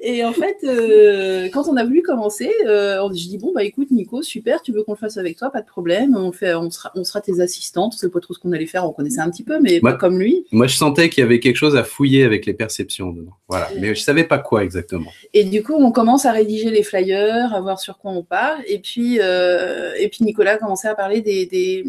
Et 0.06 0.26
en 0.26 0.34
fait, 0.34 0.58
euh, 0.66 1.48
quand 1.54 1.70
on 1.70 1.78
a 1.78 1.86
voulu 1.86 2.02
commencer, 2.02 2.52
euh, 2.68 3.00
je 3.14 3.28
dis 3.30 3.38
bon 3.38 3.54
bah 3.56 3.64
écoute 3.64 3.90
Nico, 3.90 4.22
super, 4.22 4.62
tu 4.62 4.74
veux 4.74 4.84
qu'on 4.84 4.92
le 4.92 4.98
fasse 4.98 5.16
avec 5.16 5.38
toi, 5.38 5.50
pas 5.50 5.62
de 5.62 5.66
problème. 5.66 6.18
On 6.18 6.34
fait, 6.34 6.54
on 6.56 6.70
sera, 6.70 6.92
on 6.96 7.06
sera 7.06 7.22
tes 7.22 7.40
assistantes. 7.40 7.94
On 7.96 7.98
sait 7.98 8.10
pas 8.10 8.20
trop 8.20 8.34
ce 8.34 8.40
qu'on 8.40 8.52
allait 8.52 8.66
faire, 8.66 8.86
on 8.86 8.92
connaissait 8.92 9.22
un 9.22 9.30
petit 9.30 9.44
peu, 9.44 9.62
mais 9.62 9.80
pas 9.80 9.94
comme 9.94 10.20
lui. 10.20 10.46
Moi, 10.52 10.68
je 10.68 10.76
sentais 10.76 11.08
qu'il 11.10 11.22
y 11.22 11.26
avait 11.26 11.40
quelque 11.40 11.56
chose 11.56 11.78
à 11.78 11.86
fouiller 11.86 12.26
avec 12.26 12.46
les 12.46 12.54
perceptions 12.54 13.14
dedans. 13.14 13.32
Voilà, 13.48 13.70
mais 13.80 13.96
je 13.96 14.02
savais 14.02 14.26
pas 14.26 14.40
quoi 14.40 14.66
exactement. 14.66 15.10
Et 15.34 15.46
du 15.46 15.64
coup, 15.64 15.76
on 15.76 15.94
commence 15.94 16.26
à 16.26 16.34
rédiger 16.34 16.70
les 16.70 16.84
flyers, 16.84 17.54
à 17.54 17.62
voir 17.62 17.80
sur 17.80 17.98
quoi 17.98 18.12
on 18.12 18.24
part. 18.24 18.58
Et 18.68 18.80
puis, 18.80 19.20
euh, 19.22 19.94
et 19.98 20.10
puis 20.10 20.26
Nicolas 20.26 20.54
a 20.54 20.58
commencé 20.58 20.90
à 20.90 20.96
parler 20.96 21.22
des, 21.22 21.46
des 21.46 21.86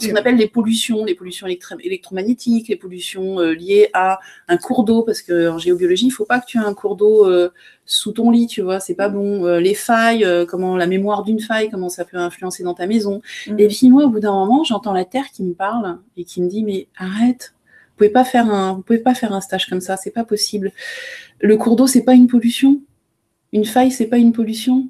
ce 0.00 0.08
qu'on 0.08 0.14
appelle 0.14 0.36
les 0.36 0.46
pollutions, 0.46 1.04
les 1.04 1.16
pollutions 1.16 1.48
électromagnétiques, 1.48 2.68
les 2.68 2.76
pollutions 2.76 3.40
euh, 3.40 3.54
liées 3.54 3.88
à 3.92 4.20
un 4.46 4.56
cours 4.56 4.84
d'eau, 4.84 5.02
parce 5.02 5.20
qu'en 5.20 5.58
géobiologie, 5.58 6.06
il 6.06 6.10
faut 6.12 6.26
pas 6.26 6.38
que 6.38 6.46
tu 6.46 6.58
aies 6.58 6.64
un 6.64 6.74
cours 6.74 6.94
d'eau 6.94 7.26
euh, 7.26 7.50
sous 7.84 8.12
ton 8.12 8.30
lit, 8.30 8.46
tu 8.46 8.62
vois, 8.62 8.80
c'est 8.80 8.94
pas 8.94 9.08
bon. 9.08 9.44
Euh, 9.46 9.60
les 9.60 9.74
failles, 9.74 10.24
euh, 10.24 10.44
comment 10.44 10.76
la 10.76 10.86
mémoire 10.86 11.22
d'une 11.22 11.40
faille, 11.40 11.70
comment 11.70 11.88
ça 11.88 12.04
peut 12.04 12.16
influencer 12.16 12.62
dans 12.62 12.74
ta 12.74 12.86
maison. 12.86 13.22
Mm. 13.46 13.58
Et 13.58 13.68
puis 13.68 13.88
moi, 13.90 14.04
au 14.04 14.08
bout 14.08 14.20
d'un 14.20 14.32
moment, 14.32 14.64
j'entends 14.64 14.92
la 14.92 15.04
terre 15.04 15.30
qui 15.32 15.42
me 15.42 15.54
parle 15.54 15.98
et 16.16 16.24
qui 16.24 16.42
me 16.42 16.48
dit 16.48 16.64
mais 16.64 16.88
arrête, 16.96 17.54
vous 17.90 17.98
pouvez 17.98 18.10
pas 18.10 18.24
faire 18.24 18.50
un, 18.50 18.74
vous 18.74 18.82
pouvez 18.82 18.98
pas 18.98 19.14
faire 19.14 19.32
un 19.32 19.40
stage 19.40 19.66
comme 19.66 19.80
ça, 19.80 19.96
c'est 19.96 20.10
pas 20.10 20.24
possible. 20.24 20.72
Le 21.40 21.56
cours 21.56 21.76
d'eau, 21.76 21.86
c'est 21.86 22.02
pas 22.02 22.14
une 22.14 22.26
pollution. 22.26 22.80
Une 23.52 23.64
faille, 23.64 23.90
c'est 23.90 24.06
pas 24.06 24.18
une 24.18 24.32
pollution. 24.32 24.88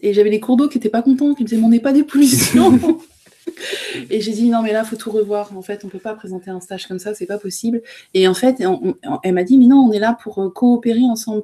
Et 0.00 0.12
j'avais 0.12 0.30
les 0.30 0.40
cours 0.40 0.56
d'eau 0.56 0.68
qui 0.68 0.78
étaient 0.78 0.90
pas 0.90 1.02
contents, 1.02 1.34
qui 1.34 1.42
me 1.42 1.48
disaient 1.48 1.60
mais 1.60 1.66
on 1.66 1.70
n'est 1.70 1.80
pas 1.80 1.92
des 1.92 2.04
pollutions. 2.04 2.78
et 4.10 4.20
j'ai 4.20 4.32
dit 4.32 4.48
non 4.48 4.62
mais 4.62 4.72
là 4.72 4.84
faut 4.84 4.96
tout 4.96 5.10
revoir. 5.10 5.56
En 5.56 5.62
fait, 5.62 5.84
on 5.84 5.88
peut 5.88 5.98
pas 5.98 6.14
présenter 6.14 6.50
un 6.50 6.60
stage 6.60 6.86
comme 6.86 6.98
ça, 6.98 7.14
c'est 7.14 7.26
pas 7.26 7.38
possible. 7.38 7.82
Et 8.14 8.28
en 8.28 8.34
fait, 8.34 8.62
elle 9.22 9.34
m'a 9.34 9.44
dit 9.44 9.58
mais 9.58 9.66
non, 9.66 9.86
on 9.88 9.92
est 9.92 9.98
là 9.98 10.16
pour 10.20 10.42
euh, 10.42 10.50
coopérer 10.50 11.04
ensemble, 11.04 11.42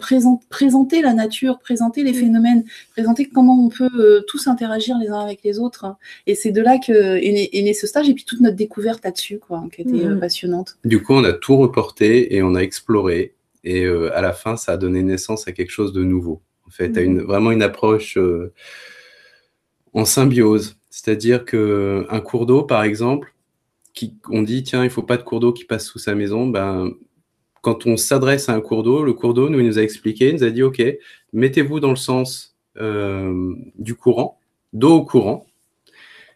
présenter 0.48 1.02
la 1.02 1.14
nature, 1.14 1.58
présenter 1.58 2.02
les 2.02 2.12
mm. 2.12 2.16
phénomènes, 2.16 2.64
présenter 2.92 3.28
comment 3.28 3.64
on 3.64 3.68
peut 3.68 3.88
euh, 3.98 4.22
tous 4.26 4.46
interagir 4.46 4.98
les 4.98 5.08
uns 5.08 5.20
avec 5.20 5.40
les 5.44 5.58
autres. 5.58 5.94
Et 6.26 6.34
c'est 6.34 6.52
de 6.52 6.60
là 6.60 6.78
que 6.78 6.92
est 6.92 7.62
né, 7.62 7.74
ce 7.74 7.86
stage 7.86 8.08
et 8.08 8.14
puis 8.14 8.24
toute 8.24 8.40
notre 8.40 8.56
découverte 8.56 9.04
là-dessus, 9.04 9.38
quoi, 9.38 9.64
qui 9.74 9.82
était 9.82 10.04
euh, 10.04 10.16
mm. 10.16 10.20
passionnante. 10.20 10.76
Du 10.84 11.02
coup, 11.02 11.14
on 11.14 11.24
a 11.24 11.32
tout 11.32 11.56
reporté 11.56 12.34
et 12.34 12.42
on 12.42 12.54
a 12.54 12.60
exploré. 12.60 13.34
Et 13.64 13.86
à 13.86 14.20
la 14.20 14.32
fin, 14.32 14.56
ça 14.56 14.72
a 14.72 14.76
donné 14.76 15.04
naissance 15.04 15.46
à 15.46 15.52
quelque 15.52 15.70
chose 15.70 15.92
de 15.92 16.02
nouveau. 16.02 16.42
En 16.66 16.70
fait, 16.70 16.96
à 16.98 17.00
mm. 17.00 17.04
une, 17.04 17.20
vraiment 17.20 17.52
une 17.52 17.62
approche 17.62 18.18
en 19.94 20.04
symbiose 20.04 20.76
c'est-à-dire 20.92 21.46
que 21.46 22.06
un 22.10 22.20
cours 22.20 22.44
d'eau, 22.44 22.64
par 22.64 22.84
exemple, 22.84 23.34
qui, 23.94 24.14
on 24.28 24.42
dit 24.42 24.62
tiens, 24.62 24.84
il 24.84 24.90
faut 24.90 25.02
pas 25.02 25.16
de 25.16 25.22
cours 25.22 25.40
d'eau 25.40 25.54
qui 25.54 25.64
passe 25.64 25.86
sous 25.86 25.98
sa 25.98 26.14
maison. 26.14 26.46
Ben, 26.46 26.90
quand 27.62 27.86
on 27.86 27.96
s'adresse 27.96 28.50
à 28.50 28.54
un 28.54 28.60
cours 28.60 28.82
d'eau, 28.82 29.02
le 29.02 29.14
cours 29.14 29.32
d'eau 29.32 29.48
nous, 29.48 29.78
a 29.78 29.82
expliqué, 29.82 30.28
il 30.28 30.34
nous 30.34 30.44
a 30.44 30.50
dit 30.50 30.62
ok, 30.62 30.82
mettez-vous 31.32 31.80
dans 31.80 31.88
le 31.88 31.96
sens 31.96 32.58
euh, 32.76 33.54
du 33.78 33.94
courant, 33.94 34.38
d'eau 34.74 34.96
au 34.96 35.04
courant. 35.04 35.46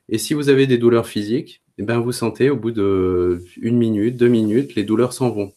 Et 0.08 0.16
si 0.16 0.32
vous 0.32 0.48
avez 0.48 0.66
des 0.66 0.78
douleurs 0.78 1.06
physiques, 1.06 1.62
eh 1.76 1.82
ben 1.82 2.00
vous 2.00 2.12
sentez 2.12 2.48
au 2.48 2.56
bout 2.56 2.70
de 2.70 3.44
une 3.60 3.76
minute, 3.76 4.16
deux 4.16 4.28
minutes, 4.28 4.74
les 4.74 4.84
douleurs 4.84 5.12
s'en 5.12 5.28
vont. 5.28 5.52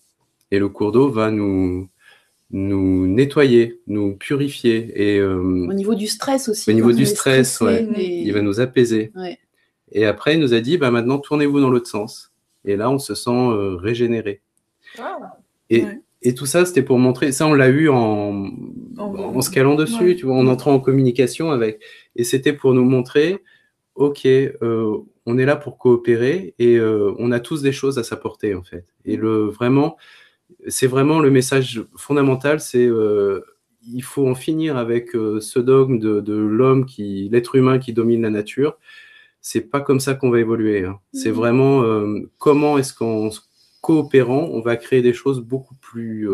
Et 0.52 0.60
le 0.60 0.68
cours 0.68 0.92
d'eau 0.92 1.10
va 1.10 1.32
nous 1.32 1.88
nous 2.52 3.08
nettoyer, 3.08 3.80
nous 3.88 4.16
purifier. 4.16 4.92
Et, 4.96 5.20
euh, 5.20 5.38
au 5.38 5.74
niveau 5.74 5.96
du 5.96 6.08
stress 6.08 6.50
aussi. 6.50 6.70
Au 6.70 6.74
niveau 6.74 6.92
du 6.92 7.06
stress, 7.06 7.62
ouais. 7.62 7.88
il 7.98 8.32
va 8.32 8.42
nous 8.42 8.60
apaiser. 8.60 9.12
Et 9.92 10.06
après, 10.06 10.36
il 10.36 10.40
nous 10.40 10.54
a 10.54 10.60
dit, 10.60 10.78
bah, 10.78 10.92
maintenant, 10.92 11.20
tournez-vous 11.20 11.60
dans 11.60 11.70
l'autre 11.70 11.90
sens. 11.90 12.32
Et 12.66 12.76
là, 12.76 12.90
on 12.90 13.00
se 13.00 13.16
sent 13.16 13.30
euh, 13.30 13.76
régénéré. 13.76 14.42
Ah. 15.00 15.38
Et, 15.70 15.84
et, 16.22 16.34
tout 16.34 16.46
ça, 16.46 16.66
c'était 16.66 16.84
pour 16.84 17.00
montrer. 17.00 17.32
Ça, 17.32 17.48
on 17.48 17.54
l'a 17.54 17.70
eu 17.70 17.90
en, 17.90 18.52
en, 18.98 19.42
se 19.42 19.50
calant 19.50 19.76
dessus, 19.76 20.16
tu 20.16 20.26
vois, 20.26 20.36
en 20.36 20.48
entrant 20.48 20.74
en 20.74 20.80
communication 20.80 21.52
avec. 21.52 21.82
Et 22.16 22.24
c'était 22.24 22.54
pour 22.54 22.74
nous 22.74 22.84
montrer, 22.84 23.38
OK, 23.96 24.26
euh, 24.26 24.98
on 25.26 25.38
est 25.38 25.46
là 25.46 25.56
pour 25.56 25.78
coopérer 25.78 26.56
et 26.60 26.80
on 26.80 27.32
a 27.32 27.40
tous 27.40 27.62
des 27.62 27.72
choses 27.72 27.98
à 28.00 28.04
s'apporter, 28.04 28.56
en 28.56 28.64
fait. 28.64 28.86
Et 29.06 29.16
le, 29.16 29.46
vraiment, 29.46 29.96
c'est 30.68 30.88
vraiment 30.88 31.20
le 31.20 31.32
message 31.32 31.84
fondamental, 31.96 32.60
c'est 32.60 32.86
euh, 32.86 33.42
il 33.88 34.04
faut 34.04 34.28
en 34.28 34.36
finir 34.36 34.78
avec 34.78 35.16
euh, 35.16 35.40
ce 35.40 35.60
dogme 35.60 36.00
de, 36.00 36.34
l'homme 36.34 36.86
qui, 36.86 37.30
l'être 37.32 37.56
humain 37.56 37.80
qui 37.80 37.94
domine 37.94 38.22
la 38.22 38.30
nature. 38.30 38.78
C'est 39.42 39.62
pas 39.62 39.80
comme 39.80 40.02
ça 40.02 40.16
qu'on 40.16 40.30
va 40.30 40.40
évoluer. 40.40 40.84
Hein. 40.84 41.00
C'est 41.14 41.30
mhm. 41.30 41.36
vraiment 41.36 41.84
euh, 41.84 42.30
comment 42.38 42.78
est-ce 42.78 42.94
qu'en 42.94 43.30
coopérant, 43.82 44.50
on 44.52 44.60
va 44.60 44.76
créer 44.76 45.02
des 45.02 45.14
choses 45.14 45.40
beaucoup 45.40 45.76
plus 45.76 46.28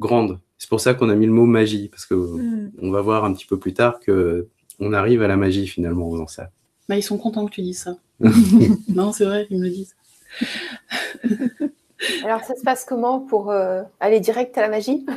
grandes. 0.00 0.40
C'est 0.58 0.68
pour 0.68 0.80
ça 0.80 0.94
qu'on 0.94 1.08
a 1.08 1.14
mis 1.14 1.26
le 1.26 1.32
mot 1.32 1.46
magie, 1.46 1.88
parce 1.88 2.06
que 2.06 2.14
mhm. 2.14 2.72
on 2.82 2.90
va 2.90 3.00
voir 3.00 3.24
un 3.24 3.32
petit 3.32 3.46
peu 3.46 3.58
plus 3.58 3.72
tard 3.72 4.00
que 4.00 4.48
on 4.80 4.92
arrive 4.92 5.22
à 5.22 5.28
la 5.28 5.36
magie 5.36 5.68
finalement 5.68 6.16
dans 6.16 6.26
ça. 6.26 6.50
Bah, 6.88 6.96
ils 6.96 7.02
sont 7.02 7.18
contents 7.18 7.46
que 7.46 7.52
tu 7.52 7.62
dises 7.62 7.82
ça. 7.82 7.96
non, 8.88 9.12
c'est 9.12 9.24
vrai, 9.24 9.46
ils 9.50 9.58
me 9.58 9.64
le 9.64 9.70
disent. 9.70 9.94
Alors, 12.24 12.42
ça 12.42 12.54
se 12.54 12.62
passe 12.62 12.84
comment 12.84 13.20
pour 13.20 13.50
euh, 13.50 13.82
aller 14.00 14.20
direct 14.20 14.56
à 14.58 14.62
la 14.62 14.68
magie? 14.68 15.04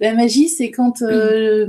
La 0.00 0.14
magie, 0.14 0.48
c'est 0.48 0.70
quand 0.70 1.02
euh, 1.02 1.66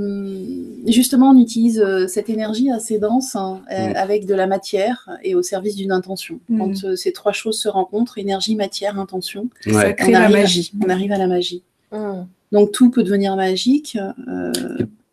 justement 0.86 1.30
on 1.30 1.36
utilise 1.36 1.80
euh, 1.80 2.06
cette 2.06 2.28
énergie 2.28 2.70
assez 2.70 3.00
dense 3.00 3.34
hein, 3.34 3.60
avec 3.68 4.24
de 4.24 4.36
la 4.36 4.46
matière 4.46 5.10
et 5.24 5.34
au 5.34 5.42
service 5.42 5.74
d'une 5.74 5.90
intention. 5.90 6.38
Mm. 6.48 6.58
Quand 6.58 6.96
ces 6.96 7.12
trois 7.12 7.32
choses 7.32 7.58
se 7.58 7.68
rencontrent, 7.68 8.18
énergie, 8.18 8.54
matière, 8.54 9.00
intention, 9.00 9.50
ça 9.68 9.92
crée 9.94 10.12
la 10.12 10.28
magie. 10.28 10.72
On 10.80 10.88
arrive 10.88 11.10
à 11.10 11.18
la 11.18 11.26
magie. 11.26 11.64
Mm. 11.90 12.20
Donc 12.52 12.70
tout 12.70 12.90
peut 12.90 13.02
devenir 13.02 13.34
magique. 13.34 13.98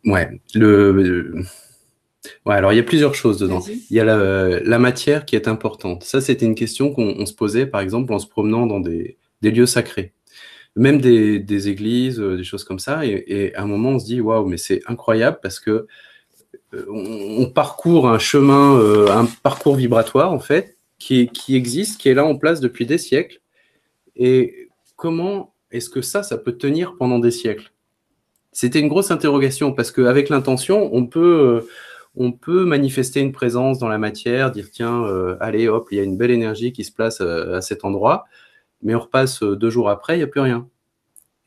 Ouais, 0.04 0.40
le 0.54 1.42
Ouais, 2.46 2.54
alors 2.54 2.72
il 2.72 2.76
y 2.76 2.80
a 2.80 2.84
plusieurs 2.84 3.14
choses 3.14 3.38
dedans. 3.38 3.62
Il 3.90 3.96
y 3.96 4.00
a 4.00 4.04
la, 4.04 4.78
matière 4.78 5.24
qui 5.24 5.36
est 5.36 5.48
importante. 5.48 6.04
Ça, 6.04 6.20
c'était 6.20 6.46
une 6.46 6.54
question 6.54 6.92
qu'on 6.92 7.26
se 7.26 7.34
posait, 7.34 7.66
par 7.66 7.80
exemple, 7.80 8.12
en 8.12 8.18
se 8.18 8.26
promenant 8.26 8.66
dans 8.66 8.80
des, 8.80 9.18
lieux 9.42 9.66
sacrés, 9.66 10.12
même 10.76 11.00
des, 11.00 11.68
églises, 11.68 12.20
euh, 12.20 12.36
des 12.36 12.44
choses 12.44 12.64
comme 12.64 12.78
ça. 12.78 13.04
Et, 13.04 13.54
à 13.54 13.62
un 13.62 13.66
moment, 13.66 13.90
on 13.90 13.98
se 13.98 14.06
dit, 14.06 14.20
waouh, 14.20 14.46
mais 14.46 14.56
c'est 14.56 14.82
incroyable 14.86 15.38
parce 15.42 15.60
que 15.60 15.86
euh, 16.74 16.86
on, 16.90 17.46
parcourt 17.46 18.08
un 18.08 18.18
chemin, 18.18 18.78
euh, 18.78 19.10
un 19.10 19.26
parcours 19.42 19.76
vibratoire, 19.76 20.32
en 20.32 20.40
fait, 20.40 20.76
qui, 20.98 21.28
qui 21.28 21.56
existe, 21.56 22.00
qui 22.00 22.08
est 22.08 22.14
là 22.14 22.24
en 22.24 22.36
place 22.36 22.60
depuis 22.60 22.86
des 22.86 22.98
siècles. 22.98 23.40
Et 24.16 24.68
comment 24.96 25.54
est-ce 25.70 25.90
que 25.90 26.02
ça, 26.02 26.22
ça 26.22 26.38
peut 26.38 26.56
tenir 26.56 26.96
pendant 26.96 27.18
des 27.18 27.30
siècles? 27.30 27.72
C'était 28.52 28.80
une 28.80 28.88
grosse 28.88 29.10
interrogation 29.10 29.72
parce 29.72 29.92
qu'avec 29.92 30.30
l'intention, 30.30 30.90
on 30.92 31.06
peut 31.06 31.64
on 32.14 32.32
peut 32.32 32.64
manifester 32.64 33.20
une 33.20 33.32
présence 33.32 33.78
dans 33.78 33.88
la 33.88 33.98
matière, 33.98 34.50
dire 34.50 34.70
tiens, 34.70 35.04
euh, 35.04 35.36
allez, 35.40 35.68
hop, 35.68 35.88
il 35.90 35.98
y 35.98 36.00
a 36.00 36.04
une 36.04 36.16
belle 36.16 36.30
énergie 36.30 36.72
qui 36.72 36.84
se 36.84 36.92
place 36.92 37.20
euh, 37.20 37.56
à 37.56 37.60
cet 37.60 37.84
endroit, 37.84 38.24
mais 38.82 38.94
on 38.94 39.00
repasse 39.00 39.42
euh, 39.42 39.56
deux 39.56 39.70
jours 39.70 39.88
après, 39.88 40.14
il 40.14 40.18
n'y 40.18 40.24
a 40.24 40.28
plus 40.28 40.40
rien. 40.40 40.68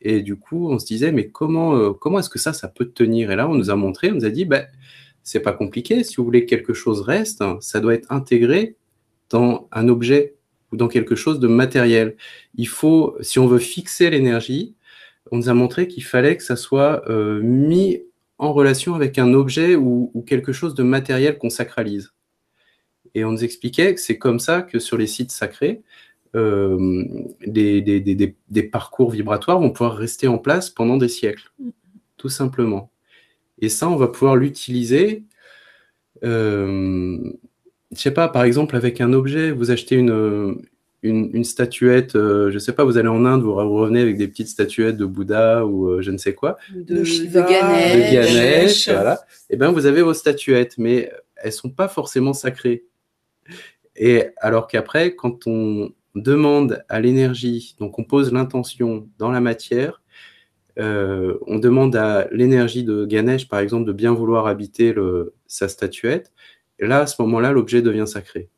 Et 0.00 0.22
du 0.22 0.36
coup, 0.36 0.70
on 0.70 0.78
se 0.78 0.86
disait, 0.86 1.12
mais 1.12 1.28
comment, 1.28 1.94
comment 1.94 2.18
est-ce 2.18 2.28
que 2.28 2.40
ça, 2.40 2.52
ça 2.52 2.66
peut 2.66 2.86
tenir? 2.86 3.30
Et 3.30 3.36
là, 3.36 3.48
on 3.48 3.54
nous 3.54 3.70
a 3.70 3.76
montré, 3.76 4.10
on 4.10 4.16
nous 4.16 4.24
a 4.24 4.30
dit, 4.30 4.44
ben, 4.44 4.66
c'est 5.22 5.38
pas 5.38 5.52
compliqué. 5.52 6.02
Si 6.02 6.16
vous 6.16 6.24
voulez 6.24 6.44
que 6.44 6.50
quelque 6.50 6.72
chose 6.72 7.02
reste, 7.02 7.44
ça 7.60 7.78
doit 7.78 7.94
être 7.94 8.10
intégré 8.10 8.74
dans 9.30 9.68
un 9.70 9.86
objet 9.86 10.34
ou 10.72 10.76
dans 10.76 10.88
quelque 10.88 11.14
chose 11.14 11.38
de 11.38 11.46
matériel. 11.46 12.16
Il 12.56 12.66
faut, 12.66 13.16
si 13.20 13.38
on 13.38 13.46
veut 13.46 13.60
fixer 13.60 14.10
l'énergie, 14.10 14.74
on 15.30 15.36
nous 15.36 15.48
a 15.48 15.54
montré 15.54 15.86
qu'il 15.86 16.02
fallait 16.02 16.36
que 16.36 16.42
ça 16.42 16.56
soit 16.56 17.04
mis 17.40 18.02
en 18.42 18.52
relation 18.52 18.96
avec 18.96 19.20
un 19.20 19.34
objet 19.34 19.76
ou, 19.76 20.10
quelque 20.26 20.52
chose 20.52 20.74
de 20.74 20.82
matériel 20.82 21.38
qu'on 21.38 21.48
sacralise. 21.48 22.12
Et 23.14 23.24
on 23.24 23.30
nous 23.30 23.44
expliquait 23.44 23.94
que 23.94 24.00
c'est 24.00 24.18
comme 24.18 24.40
ça 24.40 24.62
que 24.62 24.80
sur 24.80 24.98
les 24.98 25.06
sites 25.06 25.30
sacrés, 25.30 25.82
euh, 26.34 27.04
des, 27.46 27.80
des, 27.80 28.62
parcours 28.64 29.12
vibratoires 29.12 29.60
vont 29.60 29.70
pouvoir 29.70 29.94
rester 29.94 30.26
en 30.26 30.38
place 30.38 30.70
pendant 30.70 30.96
des 30.96 31.08
siècles, 31.08 31.52
tout 32.16 32.30
simplement. 32.30 32.90
Et 33.60 33.68
ça, 33.68 33.88
on 33.88 33.94
va 33.94 34.08
pouvoir 34.08 34.34
l'utiliser. 34.34 35.22
Euh, 36.24 37.16
je 37.92 38.00
sais 38.00 38.10
pas, 38.10 38.26
par 38.26 38.42
exemple, 38.42 38.74
avec 38.74 39.00
un 39.00 39.12
objet, 39.12 39.52
vous 39.52 39.70
achetez 39.70 39.94
une, 39.94 40.56
une, 41.02 41.44
statuette, 41.44 42.14
euh, 42.14 42.50
je 42.52 42.58
sais 42.58 42.72
pas, 42.72 42.84
vous 42.84 42.96
allez 42.96 43.08
en 43.08 43.24
Inde, 43.24 43.42
vous, 43.42 43.54
revenez 43.54 44.00
avec 44.00 44.16
des 44.16 44.28
petites 44.28 44.48
statuettes 44.48 44.96
de 44.96 45.04
Bouddha 45.04 45.66
ou 45.66 45.88
euh, 45.88 46.02
je 46.02 46.10
ne 46.10 46.16
sais 46.16 46.34
quoi. 46.34 46.58
De, 46.72 46.98
de 46.98 47.48
Ganesh. 47.48 48.88
voilà. 48.88 49.14
Et 49.50 49.54
eh 49.54 49.56
bien, 49.56 49.72
vous 49.72 49.86
avez 49.86 50.02
vos 50.02 50.14
statuettes, 50.14 50.78
mais 50.78 51.12
elles 51.36 51.52
sont 51.52 51.70
pas 51.70 51.88
forcément 51.88 52.32
sacrées. 52.32 52.84
Et 53.96 54.26
alors 54.38 54.68
qu'après, 54.68 55.14
quand 55.14 55.46
on 55.46 55.92
demande 56.14 56.84
à 56.88 57.00
l'énergie, 57.00 57.74
donc 57.80 57.98
on 57.98 58.04
pose 58.04 58.32
l'intention 58.32 59.08
dans 59.18 59.30
la 59.30 59.40
matière, 59.40 60.02
euh, 60.78 61.36
on 61.46 61.58
demande 61.58 61.96
à 61.96 62.28
l'énergie 62.30 62.84
de 62.84 63.04
Ganesh, 63.04 63.48
par 63.48 63.60
exemple, 63.60 63.86
de 63.86 63.92
bien 63.92 64.12
vouloir 64.12 64.46
habiter 64.46 64.92
le, 64.92 65.34
sa 65.46 65.68
statuette. 65.68 66.32
Et 66.78 66.86
là, 66.86 67.00
à 67.00 67.06
ce 67.06 67.20
moment-là, 67.22 67.52
l'objet 67.52 67.82
devient 67.82 68.06
sacré. 68.06 68.48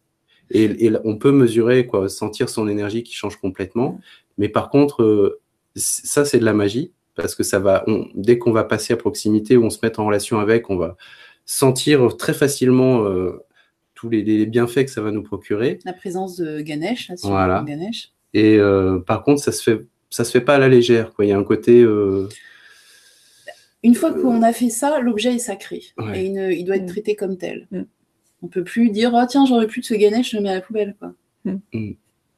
Et, 0.51 0.91
on 1.05 1.17
peut 1.17 1.33
mesurer, 1.33 1.87
quoi, 1.87 2.09
sentir 2.09 2.49
son 2.49 2.69
énergie 2.69 3.03
qui 3.03 3.15
change 3.15 3.37
complètement. 3.37 4.01
Mais 4.39 4.49
par 4.49 4.71
contre, 4.71 5.03
euh, 5.03 5.41
ça, 5.75 6.25
c'est 6.25 6.39
de 6.39 6.45
la 6.45 6.55
magie, 6.55 6.93
parce 7.15 7.35
que 7.35 7.43
ça 7.43 7.59
va, 7.59 7.85
dès 8.15 8.39
qu'on 8.39 8.53
va 8.53 8.65
passer 8.65 8.93
à 8.93 8.97
proximité 8.97 9.57
ou 9.57 9.65
on 9.65 9.71
se 9.71 9.79
met 9.83 9.99
en 9.99 10.07
relation 10.07 10.39
avec, 10.39 10.71
on 10.71 10.77
va 10.77 10.97
sentir 11.47 12.17
très 12.17 12.35
facilement 12.35 13.05
euh, 13.05 13.45
tous 13.95 14.09
les, 14.09 14.47
bienfaits 14.47 14.85
que 14.85 14.91
ça 14.91 15.03
va 15.03 15.11
nous 15.11 15.23
procurer. 15.23 15.79
La 15.85 15.93
présence 15.93 16.37
de 16.37 16.61
Ganesh, 16.61 17.09
là, 17.09 17.15
voilà. 17.23 17.65
Ganesh. 17.67 18.11
Et 18.33 18.59
par 19.07 19.23
contre, 19.23 19.41
ça 19.41 19.53
se 19.53 19.63
fait 19.63 19.87
ça 20.15 20.23
se 20.23 20.31
fait 20.31 20.41
pas 20.41 20.55
à 20.55 20.59
la 20.59 20.69
légère. 20.69 21.13
Quoi. 21.13 21.25
Il 21.25 21.29
y 21.29 21.33
a 21.33 21.39
un 21.39 21.43
côté. 21.43 21.83
Euh, 21.83 22.29
Une 23.83 23.97
fois 23.97 24.13
qu'on 24.13 24.43
a 24.43 24.53
fait 24.53 24.71
ça, 24.71 25.01
l'objet 25.01 25.35
est 25.35 25.41
sacré 25.41 25.83
et 26.15 26.27
il, 26.27 26.65
doit 26.65 26.77
être 26.77 26.85
mm. 26.85 26.87
traité 26.87 27.17
comme 27.17 27.37
tel. 27.37 27.67
Mm. 27.73 27.83
On 28.43 28.49
peut 28.49 28.65
plus 28.65 28.91
dire 28.91 29.13
oh, 29.15 29.25
tiens 29.29 29.47
j'aurais 29.47 29.67
plus 29.67 29.81
de 29.81 29.87
ce 29.87 29.95
Ganesh, 29.95 30.31
je 30.31 30.37
le 30.37 30.43
mets 30.43 30.51
à 30.51 30.55
la 30.55 30.61
poubelle. 30.61 30.95
Quoi. 30.99 31.15
Mm. 31.45 31.93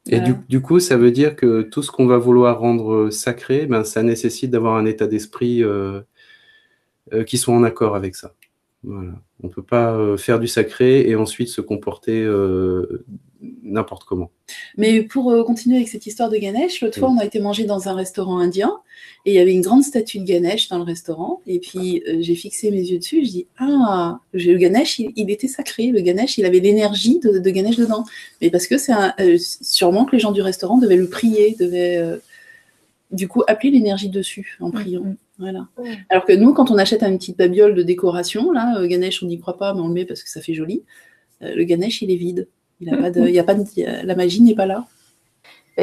Et 0.09 0.21
du, 0.47 0.61
coup, 0.61 0.79
ça 0.79 0.95
veut 0.95 1.11
dire 1.11 1.35
que 1.35 1.63
tout 1.63 1.83
ce 1.83 1.91
qu'on 1.91 2.05
va 2.05 2.17
vouloir 2.17 2.59
rendre 2.59 2.93
euh, 2.93 3.11
sacré, 3.11 3.65
ben, 3.65 3.83
ça 3.83 4.03
nécessite 4.03 4.51
d'avoir 4.51 4.77
un 4.77 4.85
état 4.85 5.05
d'esprit 5.05 5.61
euh, 5.61 6.01
qui 7.25 7.37
soit 7.37 7.53
en 7.53 7.63
accord 7.63 7.93
avec 7.93 8.15
ça. 8.15 8.33
Voilà. 8.83 9.11
On 9.43 9.47
ne 9.47 9.51
peut 9.51 9.63
pas 9.63 10.17
faire 10.17 10.39
du 10.39 10.47
sacré 10.47 11.09
et 11.09 11.15
ensuite 11.15 11.49
se 11.49 11.59
comporter 11.59 12.25
n'importe 13.63 14.03
comment. 14.05 14.31
Mais 14.77 15.01
pour 15.03 15.31
euh, 15.31 15.43
continuer 15.43 15.77
avec 15.77 15.89
cette 15.89 16.05
histoire 16.05 16.29
de 16.29 16.37
Ganesh, 16.37 16.81
l'autre 16.81 16.99
fois, 16.99 17.09
on 17.09 17.17
a 17.17 17.25
été 17.25 17.39
manger 17.39 17.65
dans 17.65 17.87
un 17.87 17.93
restaurant 17.93 18.39
indien 18.39 18.79
et 19.25 19.31
il 19.31 19.35
y 19.35 19.39
avait 19.39 19.53
une 19.53 19.61
grande 19.61 19.83
statue 19.83 20.19
de 20.19 20.25
Ganesh 20.25 20.69
dans 20.69 20.77
le 20.77 20.83
restaurant. 20.83 21.41
Et 21.47 21.59
puis, 21.59 22.03
euh, 22.07 22.17
j'ai 22.21 22.35
fixé 22.35 22.71
mes 22.71 22.81
yeux 22.81 22.99
dessus. 22.99 23.25
Je 23.25 23.29
dis 23.29 23.47
Ah, 23.57 24.19
le 24.33 24.57
Ganesh, 24.57 24.99
il, 24.99 25.29
était 25.29 25.47
sacré. 25.47 25.87
Le 25.87 26.01
Ganesh, 26.01 26.37
il 26.37 26.45
avait 26.45 26.59
l'énergie 26.59 27.19
de, 27.19 27.49
Ganesh 27.49 27.77
dedans. 27.77 28.05
Mais 28.41 28.49
parce 28.49 28.67
que 28.67 28.77
c'est 28.77 28.93
euh, 28.93 29.37
sûrement 29.37 30.05
que 30.05 30.13
les 30.13 30.19
gens 30.19 30.31
du 30.31 30.41
restaurant 30.41 30.77
devaient 30.77 30.95
le 30.95 31.09
prier, 31.09 31.55
devaient 31.59 32.19
du 33.11 33.27
coup 33.27 33.43
appeler 33.47 33.71
l'énergie 33.71 34.09
dessus 34.09 34.57
en 34.59 34.71
priant. 34.71 35.03
Mm. 35.03 35.17
Voilà. 35.39 35.67
Alors 36.09 36.25
que 36.25 36.33
nous, 36.33 36.53
quand 36.53 36.71
on 36.71 36.79
achète 36.79 37.03
une 37.03 37.19
petite 37.19 37.37
babiole 37.37 37.75
de 37.75 37.83
décoration, 37.83 38.51
là, 38.51 38.85
Ganesh, 38.87 39.21
on 39.21 39.27
n'y 39.27 39.39
croit 39.39 39.57
pas, 39.57 39.75
mais 39.75 39.81
on 39.81 39.87
le 39.87 39.93
met 39.93 40.05
parce 40.05 40.23
que 40.23 40.29
ça 40.29 40.41
fait 40.41 40.55
joli. 40.55 40.83
le 41.41 41.63
Ganesh, 41.63 42.01
il 42.01 42.09
est 42.09 42.15
vide. 42.15 42.47
Il 42.79 42.93
a 42.93 42.97
pas 42.97 43.11
de, 43.11 43.27
y 43.27 43.39
a 43.39 43.43
pas 43.43 43.55
la 44.03 44.15
magie 44.15 44.41
n'est 44.41 44.55
pas 44.55 44.65
là. 44.65 44.85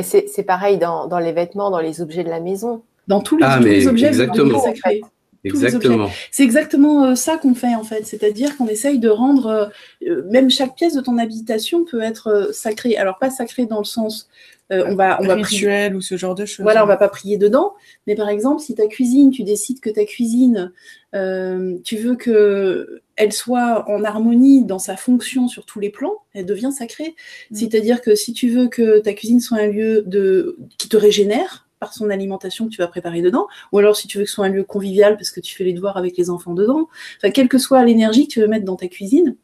C'est 0.02 0.44
pareil 0.46 0.78
dans, 0.78 1.06
dans, 1.06 1.18
les 1.18 1.32
vêtements, 1.32 1.70
dans 1.70 1.80
les 1.80 2.00
objets 2.00 2.24
de 2.24 2.30
la 2.30 2.40
maison. 2.40 2.82
Dans 3.06 3.20
tous 3.20 3.36
les, 3.36 3.44
ah, 3.46 3.58
objets 3.58 4.06
exactement. 4.06 4.60
sacrés. 4.60 5.02
Exactement. 5.44 6.10
C'est 6.30 6.42
exactement 6.42 7.04
euh, 7.04 7.14
ça 7.14 7.36
qu'on 7.36 7.54
fait 7.54 7.74
en 7.74 7.84
fait, 7.84 8.06
c'est-à-dire 8.06 8.56
qu'on 8.56 8.66
essaye 8.66 8.98
de 8.98 9.10
rendre, 9.10 9.46
euh, 9.46 9.66
euh, 10.08 10.22
même 10.30 10.48
chaque 10.48 10.74
pièce 10.74 10.94
de 10.94 11.02
ton 11.02 11.18
habitation 11.18 11.84
peut 11.84 12.00
être 12.00 12.48
sacrée. 12.52 12.96
Alors 12.96 13.18
pas 13.18 13.30
sacrée 13.30 13.66
dans 13.66 13.78
le 13.78 13.84
sens, 13.84 14.28
on 14.70 14.94
va, 14.94 15.18
on 15.20 15.26
va 15.26 15.36
prier 15.36 15.92
ou 15.92 16.00
ce 16.00 16.16
genre 16.16 16.34
de 16.34 16.46
choses. 16.46 16.62
Voilà, 16.62 16.84
on 16.84 16.86
va 16.86 16.96
pas 16.96 17.08
prier 17.08 17.36
dedans, 17.36 17.74
mais 18.06 18.14
par 18.14 18.28
exemple, 18.28 18.60
si 18.60 18.74
ta 18.74 18.86
cuisine, 18.86 19.30
tu 19.30 19.42
décides 19.42 19.80
que 19.80 19.90
ta 19.90 20.04
cuisine, 20.04 20.72
tu 21.12 21.96
veux 21.96 22.16
que 22.16 23.02
elle 23.16 23.32
soit 23.32 23.88
en 23.88 24.02
harmonie 24.02 24.64
dans 24.64 24.80
sa 24.80 24.96
fonction 24.96 25.46
sur 25.46 25.64
tous 25.66 25.78
les 25.78 25.90
plans, 25.90 26.14
elle 26.32 26.46
devient 26.46 26.72
sacrée. 26.72 27.14
Mm. 27.50 27.54
C'est-à-dire 27.54 28.00
que 28.00 28.16
si 28.16 28.32
tu 28.32 28.48
veux 28.48 28.68
que 28.68 28.98
ta 28.98 29.12
cuisine 29.12 29.40
soit 29.40 29.58
un 29.58 29.68
lieu 29.68 30.02
de 30.02 30.56
qui 30.78 30.88
te 30.88 30.96
régénère, 30.96 31.64
son 31.92 32.10
alimentation 32.10 32.66
que 32.66 32.70
tu 32.70 32.78
vas 32.80 32.88
préparer 32.88 33.22
dedans, 33.22 33.46
ou 33.72 33.78
alors 33.78 33.96
si 33.96 34.08
tu 34.08 34.18
veux 34.18 34.24
que 34.24 34.30
ce 34.30 34.36
soit 34.36 34.46
un 34.46 34.50
lieu 34.50 34.64
convivial 34.64 35.16
parce 35.16 35.30
que 35.30 35.40
tu 35.40 35.54
fais 35.54 35.64
les 35.64 35.72
devoirs 35.72 35.96
avec 35.96 36.16
les 36.16 36.30
enfants 36.30 36.54
dedans, 36.54 36.88
enfin, 37.18 37.30
quelle 37.30 37.48
que 37.48 37.58
soit 37.58 37.84
l'énergie 37.84 38.26
que 38.26 38.32
tu 38.32 38.40
veux 38.40 38.46
mettre 38.46 38.64
dans 38.64 38.76
ta 38.76 38.88
cuisine, 38.88 39.36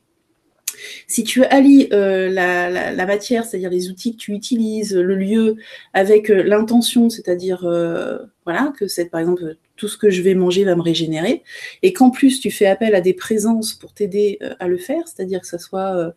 si 1.07 1.25
tu 1.25 1.45
allies 1.45 1.89
euh, 1.93 2.29
la, 2.31 3.07
matière, 3.07 3.45
c'est-à-dire 3.45 3.71
les 3.71 3.89
outils 3.89 4.13
que 4.13 4.19
tu 4.19 4.33
utilises, 4.33 4.95
le 4.95 5.15
lieu, 5.15 5.57
avec 5.95 6.31
euh, 6.31 6.43
l'intention, 6.43 7.11
c'est-à-dire 7.11 7.65
euh, 7.65 8.19
voilà 8.45 8.73
que 8.79 8.87
c'est 8.89 9.07
par 9.07 9.21
exemple 9.21 9.57
tout 9.77 9.89
ce 9.89 9.97
que 9.97 10.11
je 10.11 10.23
vais 10.23 10.35
manger 10.35 10.65
va 10.65 10.77
me 10.77 10.83
régénérer, 10.83 11.43
et 11.83 11.93
qu'en 11.93 12.11
plus 12.11 12.41
tu 12.41 12.51
fais 12.51 12.67
appel 12.67 12.95
à 12.95 13.01
des 13.01 13.15
présences 13.15 13.75
pour 13.75 13.93
t'aider 13.93 14.39
à 14.59 14.69
le 14.69 14.79
faire, 14.79 15.03
c'est-à-dire 15.07 15.41
que 15.41 15.47
ça 15.47 15.59
soit 15.59 16.13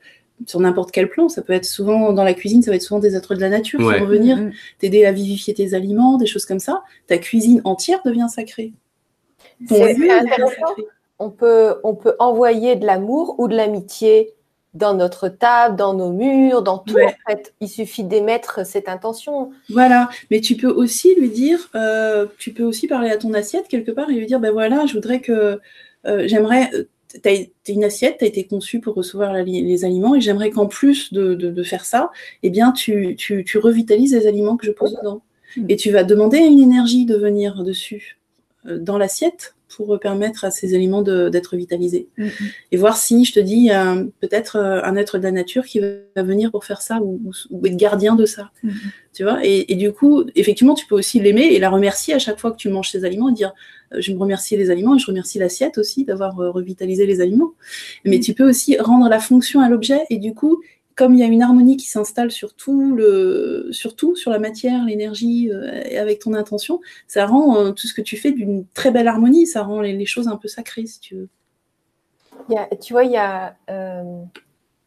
sur 0.45 0.59
n'importe 0.59 0.91
quel 0.91 1.09
plan. 1.09 1.29
Ça 1.29 1.41
peut 1.41 1.53
être 1.53 1.65
souvent 1.65 2.11
dans 2.11 2.23
la 2.23 2.33
cuisine, 2.33 2.61
ça 2.61 2.71
va 2.71 2.75
être 2.75 2.81
souvent 2.81 2.99
des 2.99 3.15
êtres 3.15 3.35
de 3.35 3.41
la 3.41 3.49
nature 3.49 3.79
qui 3.79 3.99
vont 3.99 4.05
venir 4.05 4.37
mm-hmm. 4.37 4.53
t'aider 4.79 5.05
à 5.05 5.11
vivifier 5.11 5.53
tes 5.53 5.73
aliments, 5.73 6.17
des 6.17 6.25
choses 6.25 6.45
comme 6.45 6.59
ça. 6.59 6.83
Ta 7.07 7.17
cuisine 7.17 7.61
entière 7.63 8.01
devient 8.03 8.27
sacrée. 8.29 8.73
C'est 9.67 9.95
On 11.19 11.29
peut, 11.29 11.75
on 11.83 11.95
peut 11.95 12.15
envoyer 12.19 12.75
de 12.75 12.85
l'amour 12.85 13.35
ou 13.39 13.47
de 13.47 13.55
l'amitié 13.55 14.33
dans 14.73 14.95
notre 14.95 15.29
table, 15.29 15.75
dans 15.75 15.93
nos 15.93 16.11
murs, 16.11 16.63
dans 16.63 16.79
tout. 16.79 16.97
En 16.97 17.31
fait, 17.31 17.53
il 17.61 17.69
suffit 17.69 18.03
d'émettre 18.03 18.65
cette 18.65 18.89
intention. 18.89 19.51
Voilà, 19.69 20.09
mais 20.31 20.41
tu 20.41 20.55
peux 20.55 20.71
aussi 20.71 21.13
lui 21.15 21.29
dire, 21.29 21.69
euh, 21.75 22.25
tu 22.39 22.53
peux 22.53 22.63
aussi 22.63 22.87
parler 22.87 23.11
à 23.11 23.17
ton 23.17 23.33
assiette 23.33 23.67
quelque 23.67 23.91
part 23.91 24.09
et 24.09 24.13
lui 24.13 24.25
dire, 24.25 24.39
ben 24.39 24.51
voilà, 24.51 24.85
je 24.85 24.93
voudrais 24.93 25.21
que, 25.21 25.59
euh, 26.05 26.27
j'aimerais 26.27 26.71
tu 27.23 27.71
une 27.71 27.83
assiette, 27.83 28.17
tu 28.19 28.25
as 28.25 28.27
été 28.27 28.45
conçue 28.45 28.79
pour 28.79 28.95
recevoir 28.95 29.33
les 29.33 29.85
aliments, 29.85 30.15
et 30.15 30.21
j'aimerais 30.21 30.49
qu'en 30.49 30.65
plus 30.65 31.13
de, 31.13 31.63
faire 31.63 31.85
ça, 31.85 32.11
eh 32.41 32.49
bien, 32.49 32.71
tu, 32.71 33.15
revitalises 33.61 34.13
les 34.13 34.27
aliments 34.27 34.57
que 34.57 34.65
je 34.65 34.71
pose 34.71 34.95
dedans. 34.95 35.21
Mmh. 35.55 35.65
Et 35.69 35.75
tu 35.75 35.91
vas 35.91 36.03
demander 36.03 36.37
à 36.37 36.45
une 36.45 36.59
énergie 36.59 37.05
de 37.05 37.15
venir 37.15 37.63
dessus, 37.63 38.19
euh, 38.65 38.79
dans 38.79 38.97
l'assiette, 38.97 39.55
pour 39.75 39.99
permettre 39.99 40.45
à 40.45 40.51
ces 40.51 40.75
aliments 40.75 41.01
d'être 41.01 41.55
vitalisés. 41.55 42.07
Mm, 42.17 42.25
mm. 42.25 42.29
Et 42.71 42.77
voir 42.77 42.97
si, 42.97 43.25
je 43.25 43.33
te 43.33 43.39
dis, 43.39 43.69
peut-être 44.19 44.57
euh, 44.57 44.81
un 44.83 44.95
être 44.95 45.17
de 45.17 45.23
la 45.23 45.31
nature 45.31 45.65
qui 45.65 45.79
va 45.79 46.23
venir 46.23 46.51
pour 46.51 46.65
faire 46.65 46.81
ça 46.81 46.99
ou, 47.01 47.31
être 47.65 47.77
gardien 47.77 48.15
de 48.15 48.25
ça. 48.25 48.51
Mm, 48.63 48.69
tu 49.13 49.23
vois? 49.23 49.39
Et, 49.43 49.75
du 49.75 49.91
coup, 49.91 50.23
effectivement, 50.35 50.73
tu 50.73 50.85
peux 50.87 50.95
aussi 50.95 51.19
l'aimer 51.19 51.45
et 51.45 51.59
la 51.59 51.69
remercier 51.69 52.13
à 52.13 52.19
chaque 52.19 52.39
fois 52.39 52.51
que 52.51 52.57
tu 52.57 52.69
manges 52.69 52.89
ces 52.89 53.05
aliments 53.05 53.29
et 53.29 53.33
dire 53.33 53.53
euh, 53.93 54.01
je 54.01 54.11
me 54.11 54.17
remercie 54.17 54.57
les 54.57 54.69
aliments 54.69 54.95
et 54.95 54.99
je 54.99 55.05
remercie 55.05 55.39
l'assiette 55.39 55.77
aussi 55.77 56.05
d'avoir 56.05 56.39
euh, 56.39 56.51
revitalisé 56.51 57.05
les 57.05 57.21
aliments. 57.21 57.53
Mais 58.05 58.19
tu 58.19 58.33
peux 58.33 58.47
aussi 58.47 58.77
rendre 58.77 59.09
la 59.09 59.19
fonction 59.19 59.61
à 59.61 59.69
l'objet 59.69 60.01
et 60.09 60.17
du 60.17 60.33
coup, 60.33 60.61
comme 60.95 61.13
il 61.13 61.19
y 61.19 61.23
a 61.23 61.27
une 61.27 61.41
harmonie 61.41 61.77
qui 61.77 61.87
s'installe 61.87 62.31
sur 62.31 62.53
tout, 62.53 62.95
le, 62.95 63.67
sur 63.71 63.93
sur 64.15 64.31
la 64.31 64.39
matière, 64.39 64.85
l'énergie, 64.85 65.51
euh, 65.51 65.81
et 65.85 65.97
avec 65.97 66.19
ton 66.19 66.33
intention, 66.33 66.81
ça 67.07 67.25
rend 67.25 67.57
euh, 67.57 67.71
tout 67.71 67.87
ce 67.87 67.93
que 67.93 68.01
tu 68.01 68.17
fais 68.17 68.31
d'une 68.31 68.65
très 68.73 68.91
belle 68.91 69.07
harmonie, 69.07 69.47
ça 69.47 69.63
rend 69.63 69.81
les, 69.81 70.05
choses 70.05 70.27
un 70.27 70.35
peu 70.35 70.47
sacrées, 70.47 70.85
si 70.85 70.99
tu 70.99 71.15
veux. 71.15 71.29
tu 72.81 72.93
vois, 72.93 73.05
il 73.05 73.11
y 73.11 73.17
a 73.17 73.55
euh, 73.69 74.03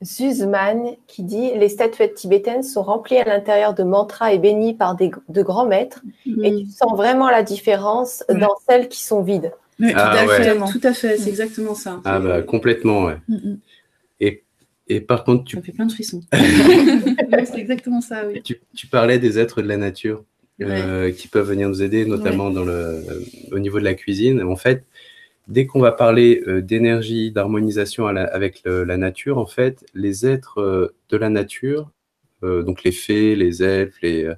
Zuzman 0.05 0.97
qui 1.07 1.23
dit 1.23 1.53
Les 1.55 1.69
statuettes 1.69 2.15
tibétaines 2.15 2.63
sont 2.63 2.83
remplies 2.83 3.19
à 3.19 3.25
l'intérieur 3.25 3.75
de 3.75 3.83
mantras 3.83 4.33
et 4.33 4.39
bénies 4.39 4.75
par 4.75 4.95
des, 4.95 5.11
de 5.29 5.43
grands 5.43 5.67
maîtres, 5.67 6.03
et 6.27 6.51
mm. 6.51 6.59
tu 6.59 6.67
sens 6.67 6.97
vraiment 6.97 7.31
la 7.31 7.43
différence 7.43 8.25
dans 8.29 8.55
celles 8.69 8.89
qui 8.89 9.03
sont 9.03 9.23
vides. 9.23 9.53
Oui, 9.79 9.93
tout, 9.93 9.99
ah 9.99 10.11
à 10.13 10.27
fait, 10.27 10.57
tout, 10.57 10.81
à 10.85 10.93
fait, 10.95 11.19
c'est 11.19 11.29
exactement 11.29 11.75
ça. 11.75 12.01
Ah 12.05 12.19
bah 12.19 12.41
complètement, 12.43 13.05
ouais. 13.05 13.17
Mm, 13.29 13.35
mm. 13.35 13.59
Et 14.21 14.46
et 14.89 15.01
par 15.01 15.25
contre, 15.25 15.45
tu. 15.45 15.57
Ça 15.57 15.63
fait 15.63 15.73
plein 15.73 15.87
de 15.87 15.93
frissons. 15.93 16.23
c'est 16.33 17.59
exactement 17.59 18.01
ça, 18.01 18.27
oui. 18.27 18.43
Tu, 18.43 18.87
parlais 18.87 19.19
des 19.19 19.39
êtres 19.39 19.63
de 19.63 19.69
la 19.69 19.77
nature. 19.77 20.25
qui 20.59 21.29
peuvent 21.29 21.49
venir 21.49 21.69
nous 21.69 21.83
aider, 21.83 22.07
notamment 22.07 22.51
dans 22.51 22.65
le, 22.65 23.03
au 23.53 23.59
niveau 23.59 23.79
de 23.79 23.85
la 23.85 23.95
cuisine. 23.95 24.43
En 24.43 24.57
fait, 24.57 24.85
dès 25.49 25.67
qu'on 25.67 25.81
va 25.81 25.93
parler 25.93 26.43
d'énergie, 26.63 27.33
d'harmonisation 27.33 28.07
avec 28.07 28.63
la 28.65 28.97
nature, 28.97 29.39
en 29.39 29.47
fait, 29.47 29.85
les 29.95 30.27
êtres 30.27 30.93
de 31.09 31.17
la 31.17 31.31
nature, 31.31 31.91
donc 32.43 32.85
les 32.85 32.93
fées, 32.93 33.35
les 33.35 33.63
elfes, 33.63 34.01
les, 34.03 34.31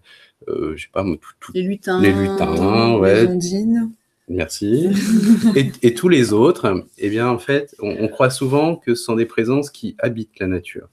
je 0.49 0.83
sais 0.83 0.89
pas, 0.93 1.05
tout, 1.41 1.53
les 1.53 1.63
lutins, 1.63 2.01
les 2.01 2.13
lutins, 2.13 2.97
ouais. 2.97 3.27
les 3.27 3.27
ondines. 3.29 3.93
Merci. 4.29 4.91
et, 5.55 5.95
tous 5.95 6.09
les 6.09 6.33
autres, 6.33 6.85
eh 6.99 7.09
bien, 7.09 7.29
en 7.29 7.39
fait, 7.39 7.75
on, 7.81 8.09
croit 8.09 8.31
souvent 8.31 8.77
que 8.77 8.95
ce 8.95 9.05
sont 9.05 9.17
des 9.17 9.27
présences 9.27 9.71
qui 9.71 9.97
habitent 9.99 10.39
la 10.39 10.47
nature. 10.47 10.89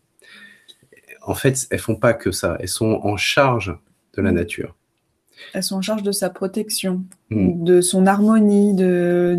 En 1.21 1.33
fait, 1.33 1.67
elles 1.69 1.79
font 1.79 1.95
pas 1.95 2.13
que 2.13 2.31
ça. 2.31 2.57
Elles 2.59 2.69
sont 2.69 2.99
en 3.03 3.17
charge 3.17 3.77
de 4.15 4.21
la 4.21 4.31
nature. 4.31 4.75
Elles 5.53 5.63
sont 5.63 5.75
en 5.75 5.81
charge 5.81 6.03
de 6.03 6.11
sa 6.11 6.29
protection, 6.29 7.03
hmm. 7.29 7.63
de 7.63 7.81
son 7.81 8.07
harmonie, 8.07 8.73
de, 8.73 9.37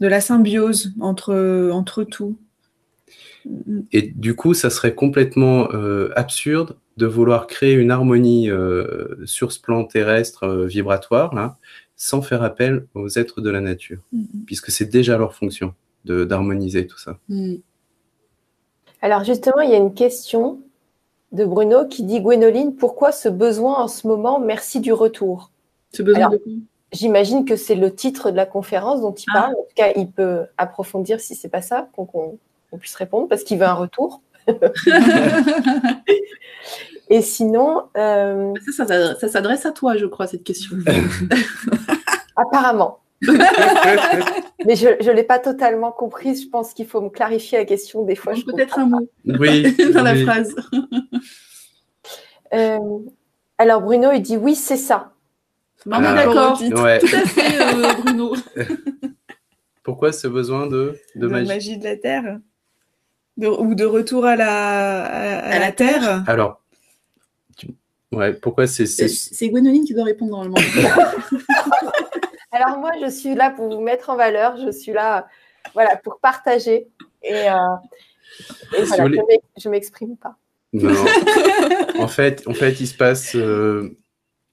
de 0.00 0.06
la 0.06 0.20
symbiose 0.20 0.92
entre, 1.00 1.70
entre 1.72 2.04
tout. 2.04 2.36
Et 3.92 4.12
du 4.14 4.34
coup, 4.34 4.54
ça 4.54 4.70
serait 4.70 4.94
complètement 4.94 5.68
euh, 5.72 6.10
absurde 6.16 6.76
de 6.96 7.06
vouloir 7.06 7.46
créer 7.46 7.74
une 7.74 7.90
harmonie 7.90 8.50
euh, 8.50 9.16
sur 9.26 9.52
ce 9.52 9.60
plan 9.60 9.84
terrestre 9.84 10.44
euh, 10.44 10.66
vibratoire, 10.66 11.34
là, 11.34 11.58
sans 11.96 12.22
faire 12.22 12.42
appel 12.42 12.86
aux 12.94 13.08
êtres 13.08 13.40
de 13.40 13.50
la 13.50 13.60
nature, 13.60 14.00
mm-hmm. 14.14 14.44
puisque 14.46 14.70
c'est 14.70 14.86
déjà 14.86 15.16
leur 15.16 15.34
fonction 15.34 15.74
d'harmoniser 16.04 16.86
tout 16.86 16.98
ça. 16.98 17.18
Mm. 17.28 17.56
Alors 19.00 19.24
justement, 19.24 19.60
il 19.60 19.70
y 19.70 19.74
a 19.74 19.78
une 19.78 19.94
question 19.94 20.60
de 21.32 21.44
Bruno 21.44 21.86
qui 21.86 22.04
dit 22.04 22.20
Gwénoline, 22.20 22.74
pourquoi 22.74 23.12
ce 23.12 23.28
besoin 23.28 23.76
en 23.76 23.88
ce 23.88 24.06
moment? 24.06 24.38
Merci 24.38 24.80
du 24.80 24.92
retour. 24.92 25.50
Ce 25.92 26.02
besoin 26.02 26.30
J'imagine 26.92 27.44
que 27.44 27.56
c'est 27.56 27.74
le 27.74 27.92
titre 27.92 28.30
de 28.30 28.36
la 28.36 28.46
conférence 28.46 29.00
dont 29.00 29.12
il 29.12 29.24
ah. 29.30 29.40
parle. 29.40 29.52
En 29.54 29.62
tout 29.62 29.74
cas, 29.74 29.92
il 29.96 30.08
peut 30.08 30.46
approfondir 30.56 31.18
si 31.20 31.34
c'est 31.34 31.48
pas 31.48 31.60
ça, 31.60 31.88
pour 31.94 32.10
qu'on 32.10 32.38
puisse 32.78 32.94
répondre, 32.94 33.26
parce 33.28 33.42
qu'il 33.42 33.58
veut 33.58 33.66
un 33.66 33.74
retour. 33.74 34.22
Et 37.08 37.22
sinon. 37.22 37.84
Euh, 37.96 38.52
ça, 38.76 38.86
ça, 38.86 39.28
s'adresse 39.28 39.66
à 39.66 39.72
toi, 39.72 39.96
je 39.96 40.06
crois, 40.06 40.26
cette 40.26 40.44
question. 40.44 40.76
Apparemment. 42.36 43.00
Mais 44.66 44.76
je 44.76 45.08
ne 45.08 45.12
l'ai 45.12 45.22
pas 45.22 45.38
totalement 45.38 45.92
comprise. 45.92 46.44
Je 46.44 46.48
pense 46.48 46.74
qu'il 46.74 46.86
faut 46.86 47.00
me 47.00 47.10
clarifier 47.10 47.58
la 47.58 47.64
question 47.64 48.04
des 48.04 48.16
fois. 48.16 48.34
Peut-être 48.34 48.78
un 48.78 48.86
mot 48.86 49.08
oui, 49.24 49.74
dans 49.94 50.02
la 50.02 50.16
phrase. 50.16 50.54
Euh, 52.52 52.78
alors 53.58 53.80
Bruno, 53.82 54.10
il 54.12 54.20
dit 54.20 54.36
oui, 54.36 54.54
c'est 54.54 54.76
ça. 54.76 55.12
on 55.86 55.98
est 55.98 56.14
d'accord. 56.14 56.58
Tout 56.58 56.76
à 56.76 56.98
fait, 56.98 57.60
euh, 57.60 57.92
Bruno. 58.02 58.34
Pourquoi 59.82 60.12
ce 60.12 60.28
besoin 60.28 60.66
de, 60.66 60.96
de, 61.14 61.26
magie. 61.26 61.78
de 61.78 61.84
la 61.84 61.96
Terre? 61.96 62.38
Ou 63.36 63.74
de 63.74 63.84
retour 63.84 64.24
à 64.24 64.36
la, 64.36 65.04
à, 65.04 65.58
la, 65.58 65.72
terre? 65.72 66.22
Alors, 66.26 66.62
Ouais, 68.14 68.32
pourquoi 68.32 68.66
c'est. 68.66 68.86
C'est 68.86 69.48
Gwénoline 69.48 69.84
qui 69.84 69.94
doit 69.94 70.04
répondre 70.04 70.32
normalement. 70.32 70.56
Alors 72.52 72.78
moi, 72.78 72.92
je 73.02 73.10
suis 73.10 73.34
là 73.34 73.50
pour 73.50 73.68
vous 73.68 73.80
mettre 73.80 74.10
en 74.10 74.16
valeur, 74.16 74.56
je 74.56 74.70
suis 74.70 74.92
là 74.92 75.26
voilà, 75.72 75.96
pour 75.96 76.20
partager. 76.20 76.86
Et, 77.22 77.48
euh, 77.48 77.56
voilà, 78.86 79.08
je 79.56 79.68
ne 79.68 79.70
m'exprime 79.70 80.16
pas. 80.16 80.36
Non. 80.72 80.92
en, 81.98 82.08
fait, 82.08 82.46
en 82.46 82.54
fait, 82.54 82.80
il 82.80 82.86
se 82.86 82.96
passe 82.96 83.34
euh, 83.36 83.96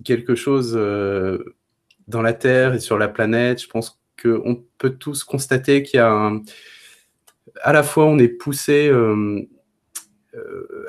quelque 0.03 0.35
chose 0.35 0.73
euh, 0.75 1.55
dans 2.07 2.21
la 2.21 2.33
Terre 2.33 2.73
et 2.73 2.79
sur 2.79 2.97
la 2.97 3.07
planète. 3.07 3.61
Je 3.61 3.67
pense 3.67 3.99
qu'on 4.21 4.63
peut 4.77 4.91
tous 4.91 5.23
constater 5.23 5.83
qu'il 5.83 5.97
y 5.97 6.01
a 6.01 6.09
un... 6.09 6.41
À 7.63 7.73
la 7.73 7.83
fois, 7.83 8.05
on 8.05 8.19
est 8.19 8.29
poussé 8.29 8.87
euh, 8.87 9.41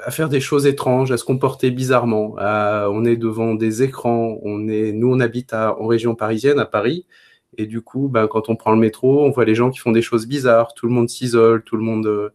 à 0.04 0.10
faire 0.10 0.28
des 0.28 0.40
choses 0.40 0.66
étranges, 0.66 1.10
à 1.10 1.16
se 1.16 1.24
comporter 1.24 1.70
bizarrement. 1.70 2.36
on 2.38 3.04
est 3.04 3.16
devant 3.16 3.54
des 3.54 3.82
écrans, 3.82 4.38
on 4.42 4.68
est, 4.68 4.92
nous 4.92 5.12
on 5.12 5.20
habite 5.20 5.52
en 5.52 5.86
région 5.86 6.14
parisienne, 6.14 6.58
à 6.58 6.66
Paris, 6.66 7.06
et 7.58 7.66
du 7.66 7.82
coup, 7.82 8.08
bah, 8.08 8.28
quand 8.30 8.48
on 8.48 8.56
prend 8.56 8.72
le 8.72 8.78
métro, 8.78 9.24
on 9.24 9.30
voit 9.30 9.44
les 9.44 9.54
gens 9.54 9.70
qui 9.70 9.78
font 9.78 9.92
des 9.92 10.02
choses 10.02 10.26
bizarres, 10.26 10.74
tout 10.74 10.86
le 10.86 10.92
monde 10.92 11.08
s'isole, 11.08 11.62
tout 11.62 11.76
le 11.76 11.82
monde. 11.82 12.06
Euh, 12.06 12.30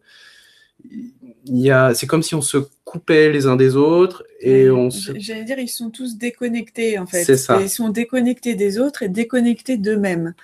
il 1.46 1.92
c'est 1.94 2.06
comme 2.06 2.22
si 2.22 2.36
on 2.36 2.40
se 2.40 2.58
coupait 2.84 3.32
les 3.32 3.46
uns 3.46 3.56
des 3.56 3.74
autres 3.74 4.22
et 4.40 4.70
on 4.70 4.90
J'allais 4.90 5.42
dire, 5.42 5.58
ils 5.58 5.68
sont 5.68 5.90
tous 5.90 6.16
déconnectés 6.16 7.00
en 7.00 7.06
fait. 7.06 7.24
C'est 7.24 7.36
ça. 7.36 7.60
ils 7.60 7.68
sont 7.68 7.88
déconnectés 7.88 8.54
des 8.54 8.78
autres 8.78 9.02
et 9.02 9.08
déconnectés 9.08 9.76
d'eux-mêmes. 9.76 10.34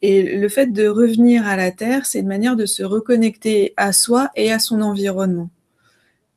Et 0.00 0.36
le 0.36 0.48
fait 0.48 0.72
de 0.72 0.88
revenir 0.88 1.46
à 1.46 1.56
la 1.56 1.70
Terre, 1.70 2.06
c'est 2.06 2.20
une 2.20 2.26
manière 2.26 2.56
de 2.56 2.64
se 2.64 2.82
reconnecter 2.82 3.74
à 3.76 3.92
soi 3.92 4.30
et 4.34 4.50
à 4.50 4.58
son 4.58 4.80
environnement. 4.80 5.50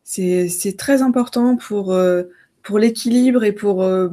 C'est 0.06 0.78
très 0.78 1.02
important 1.02 1.58
pour, 1.58 1.91
euh, 1.91 2.24
pour 2.62 2.78
l'équilibre 2.78 3.44
et 3.44 3.52
pour, 3.52 3.82
euh, 3.82 4.08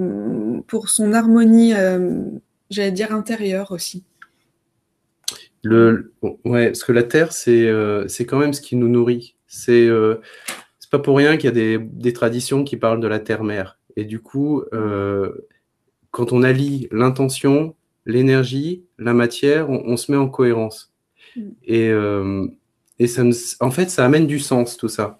pour 0.67 0.89
son 0.89 1.13
harmonie, 1.13 1.75
euh, 1.75 2.23
j'allais 2.71 2.93
dire, 2.93 3.13
intérieure 3.13 3.73
aussi. 3.73 4.03
Le, 5.63 6.13
ouais, 6.23 6.69
parce 6.69 6.83
que 6.83 6.93
la 6.93 7.05
terre, 7.05 7.33
c'est 7.33 7.71
c'est 8.09 8.27
quand 8.27 8.39
même 8.39 8.53
ce 8.53 8.61
qui 8.61 8.75
nous 8.75 8.89
nourrit. 8.89 9.37
C'est 9.47 9.89
c'est 10.81 10.91
pas 10.91 10.99
pour 10.99 11.17
rien 11.17 11.37
qu'il 11.37 11.45
y 11.45 11.49
a 11.49 11.53
des, 11.53 11.79
des, 11.79 12.13
traditions 12.13 12.65
qui 12.65 12.77
parlent 12.77 12.99
de 12.99 13.07
la 13.07 13.21
terre-mère. 13.21 13.79
Et 13.95 14.05
du 14.05 14.19
coup, 14.19 14.65
quand 16.11 16.33
on 16.33 16.43
allie 16.43 16.89
l'intention, 16.91 17.77
l'énergie, 18.07 18.83
la 18.99 19.15
matière, 19.15 19.71
on, 19.71 19.97
se 19.97 20.11
met 20.11 20.19
en 20.19 20.29
cohérence. 20.29 20.93
Mm. 21.37 21.51
Et, 21.65 21.93
et 22.99 23.07
ça, 23.07 23.23
en 23.61 23.71
fait, 23.71 23.89
ça 23.89 24.05
amène 24.05 24.27
du 24.27 24.41
sens, 24.41 24.77
tout 24.77 24.89
ça. 24.89 25.17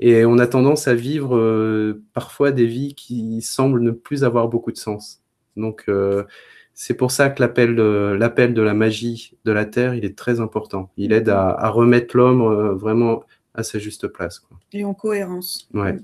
Et 0.00 0.24
on 0.24 0.38
a 0.38 0.46
tendance 0.46 0.88
à 0.88 0.94
vivre 0.94 1.36
euh, 1.36 2.02
parfois 2.14 2.52
des 2.52 2.64
vies 2.64 2.94
qui 2.94 3.42
semblent 3.42 3.82
ne 3.82 3.90
plus 3.90 4.24
avoir 4.24 4.48
beaucoup 4.48 4.72
de 4.72 4.78
sens. 4.78 5.22
Donc, 5.56 5.84
euh, 5.88 6.24
c'est 6.72 6.94
pour 6.94 7.10
ça 7.10 7.28
que 7.28 7.42
l'appel 7.42 7.76
de, 7.76 8.16
l'appel 8.18 8.54
de 8.54 8.62
la 8.62 8.72
magie 8.72 9.36
de 9.44 9.52
la 9.52 9.66
Terre, 9.66 9.94
il 9.94 10.06
est 10.06 10.16
très 10.16 10.40
important. 10.40 10.90
Il 10.96 11.12
aide 11.12 11.28
à, 11.28 11.68
remettre 11.68 12.16
l'homme 12.16 12.40
euh, 12.40 12.74
vraiment 12.74 13.22
à 13.54 13.62
sa 13.62 13.78
juste 13.78 14.08
place. 14.08 14.38
Quoi. 14.38 14.58
Et 14.72 14.86
en 14.86 14.94
cohérence. 14.94 15.68
Ouais. 15.74 15.96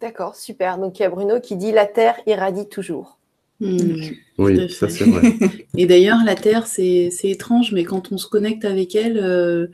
D'accord, 0.00 0.36
super. 0.36 0.78
Donc, 0.78 1.00
il 1.00 1.02
y 1.02 1.06
a 1.06 1.10
Bruno 1.10 1.40
qui 1.40 1.56
dit 1.56 1.72
La 1.72 1.86
Terre 1.86 2.20
irradie 2.26 2.68
toujours. 2.68 3.18
Hmm. 3.58 4.00
oui, 4.38 4.70
ça 4.70 4.88
c'est 4.88 5.04
vrai. 5.04 5.34
Et 5.76 5.86
d'ailleurs, 5.86 6.18
la 6.24 6.34
Terre, 6.34 6.66
c'est, 6.68 7.10
étrange, 7.24 7.72
mais 7.72 7.84
quand 7.84 8.12
on 8.12 8.18
se 8.18 8.28
connecte 8.28 8.64
avec 8.64 8.94
elle, 8.94 9.70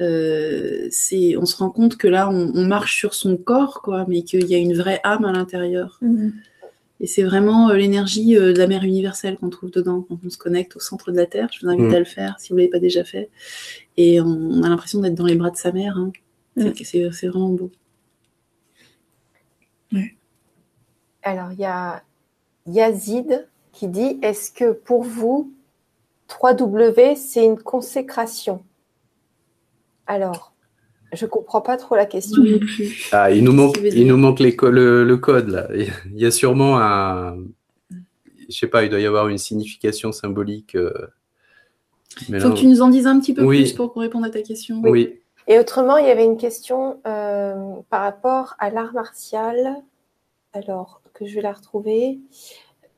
euh, 0.00 0.88
c'est, 0.90 1.36
on 1.36 1.46
se 1.46 1.56
rend 1.56 1.70
compte 1.70 1.96
que 1.96 2.08
là, 2.08 2.28
on, 2.28 2.64
marche 2.64 2.98
sur 2.98 3.14
son 3.14 3.36
corps, 3.36 3.80
quoi, 3.82 4.04
mais 4.08 4.22
qu'il 4.22 4.46
y 4.46 4.54
a 4.54 4.58
une 4.58 4.74
vraie 4.74 5.00
âme 5.04 5.24
à 5.24 5.32
l'intérieur. 5.32 5.98
Mhm. 6.02 6.32
Et 7.00 7.06
c'est 7.06 7.22
vraiment 7.22 7.70
euh, 7.70 7.76
l'énergie 7.76 8.36
euh, 8.36 8.52
de 8.52 8.58
la 8.58 8.66
mère 8.66 8.84
universelle 8.84 9.36
qu'on 9.36 9.50
trouve 9.50 9.70
dedans 9.70 10.04
quand 10.08 10.18
on 10.24 10.30
se 10.30 10.38
connecte 10.38 10.76
au 10.76 10.80
centre 10.80 11.10
de 11.12 11.16
la 11.16 11.26
Terre. 11.26 11.48
Je 11.52 11.64
vous 11.64 11.70
invite 11.70 11.86
mhm. 11.86 11.94
à 11.94 11.98
le 11.98 12.04
faire 12.04 12.36
si 12.38 12.48
vous 12.48 12.56
ne 12.56 12.60
l'avez 12.60 12.70
pas 12.70 12.78
déjà 12.78 13.04
fait. 13.04 13.30
Et 13.96 14.20
on, 14.20 14.62
a 14.62 14.68
l'impression 14.68 15.00
d'être 15.00 15.14
dans 15.14 15.26
les 15.26 15.36
bras 15.36 15.50
de 15.50 15.56
sa 15.56 15.72
mère. 15.72 15.96
Hein. 15.96 16.12
C'est, 16.82 17.28
vraiment 17.28 17.50
beau. 17.50 17.70
Alors, 21.22 21.52
il 21.52 21.58
y 21.58 21.64
a 21.64 22.02
Yazid 22.66 23.46
qui 23.72 23.88
dit 23.88 24.18
Est-ce 24.22 24.52
que 24.52 24.72
pour 24.72 25.02
vous, 25.02 25.52
3W, 26.28 27.16
c'est 27.16 27.44
une 27.44 27.58
consécration? 27.58 28.62
Alors, 30.06 30.54
je 31.12 31.24
ne 31.24 31.30
comprends 31.30 31.60
pas 31.60 31.76
trop 31.76 31.96
la 31.96 32.06
question. 32.06 32.42
Ah, 33.12 33.30
il 33.30 33.44
nous 33.44 33.52
manque, 33.52 33.78
il 33.82 34.06
nous 34.06 34.16
manque 34.16 34.40
le, 34.40 35.14
code 35.16 35.48
là. 35.48 35.68
Il 35.74 36.20
y 36.20 36.26
a 36.26 36.30
sûrement 36.30 36.78
un, 36.78 37.36
je 38.48 38.58
sais 38.58 38.66
pas, 38.66 38.84
il 38.84 38.90
doit 38.90 39.00
y 39.00 39.06
avoir 39.06 39.28
une 39.28 39.38
signification 39.38 40.12
symbolique. 40.12 40.74
Euh, 40.74 40.92
il 42.28 42.40
faut 42.40 42.50
que 42.50 42.58
tu 42.58 42.66
nous 42.66 42.82
en 42.82 42.88
dises 42.88 43.06
un 43.06 43.18
petit 43.18 43.34
peu 43.34 43.46
plus 43.46 43.72
pour 43.72 43.92
qu'on 43.92 44.00
réponde 44.00 44.24
à 44.24 44.30
ta 44.30 44.42
question. 44.42 44.80
Oui. 44.84 45.20
Et 45.46 45.58
autrement, 45.58 45.98
il 45.98 46.06
y 46.06 46.10
avait 46.10 46.24
une 46.24 46.38
question 46.38 47.00
euh, 47.06 47.74
par 47.90 48.02
rapport 48.02 48.54
à 48.58 48.70
l'art 48.70 48.94
martial. 48.94 49.76
Alors, 50.52 51.02
que 51.14 51.26
je 51.26 51.34
vais 51.34 51.42
la 51.42 51.52
retrouver. 51.52 52.18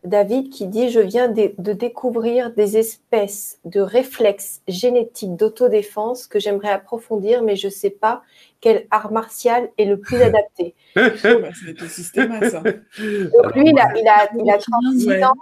David 0.07 0.51
qui 0.51 0.67
dit 0.67 0.91
Je 0.91 1.01
viens 1.01 1.29
de, 1.29 1.73
découvrir 1.73 2.53
des 2.53 2.77
espèces 2.77 3.59
de 3.65 3.81
réflexes 3.81 4.63
génétiques 4.69 5.37
d'autodéfense 5.37 6.27
que 6.27 6.39
j'aimerais 6.39 6.71
approfondir, 6.71 7.43
mais 7.43 7.57
je 7.57 7.67
ne 7.67 7.73
sais 7.73 7.91
pas 7.91 8.23
quel 8.61 8.87
art 8.91 9.13
martial 9.13 9.71
est 9.79 9.85
le 9.85 9.99
plus 9.99 10.17
adapté. 10.23 10.75
oh, 10.97 11.01
bah, 11.01 12.51
ça. 12.51 12.61
Donc 12.61 13.55
lui, 13.55 13.71
il 13.71 13.79
a, 13.79 13.93
il 13.97 14.09
a, 14.09 14.29
il 14.39 14.51
a 14.51 14.59
36 14.59 15.23
ans. 15.23 15.35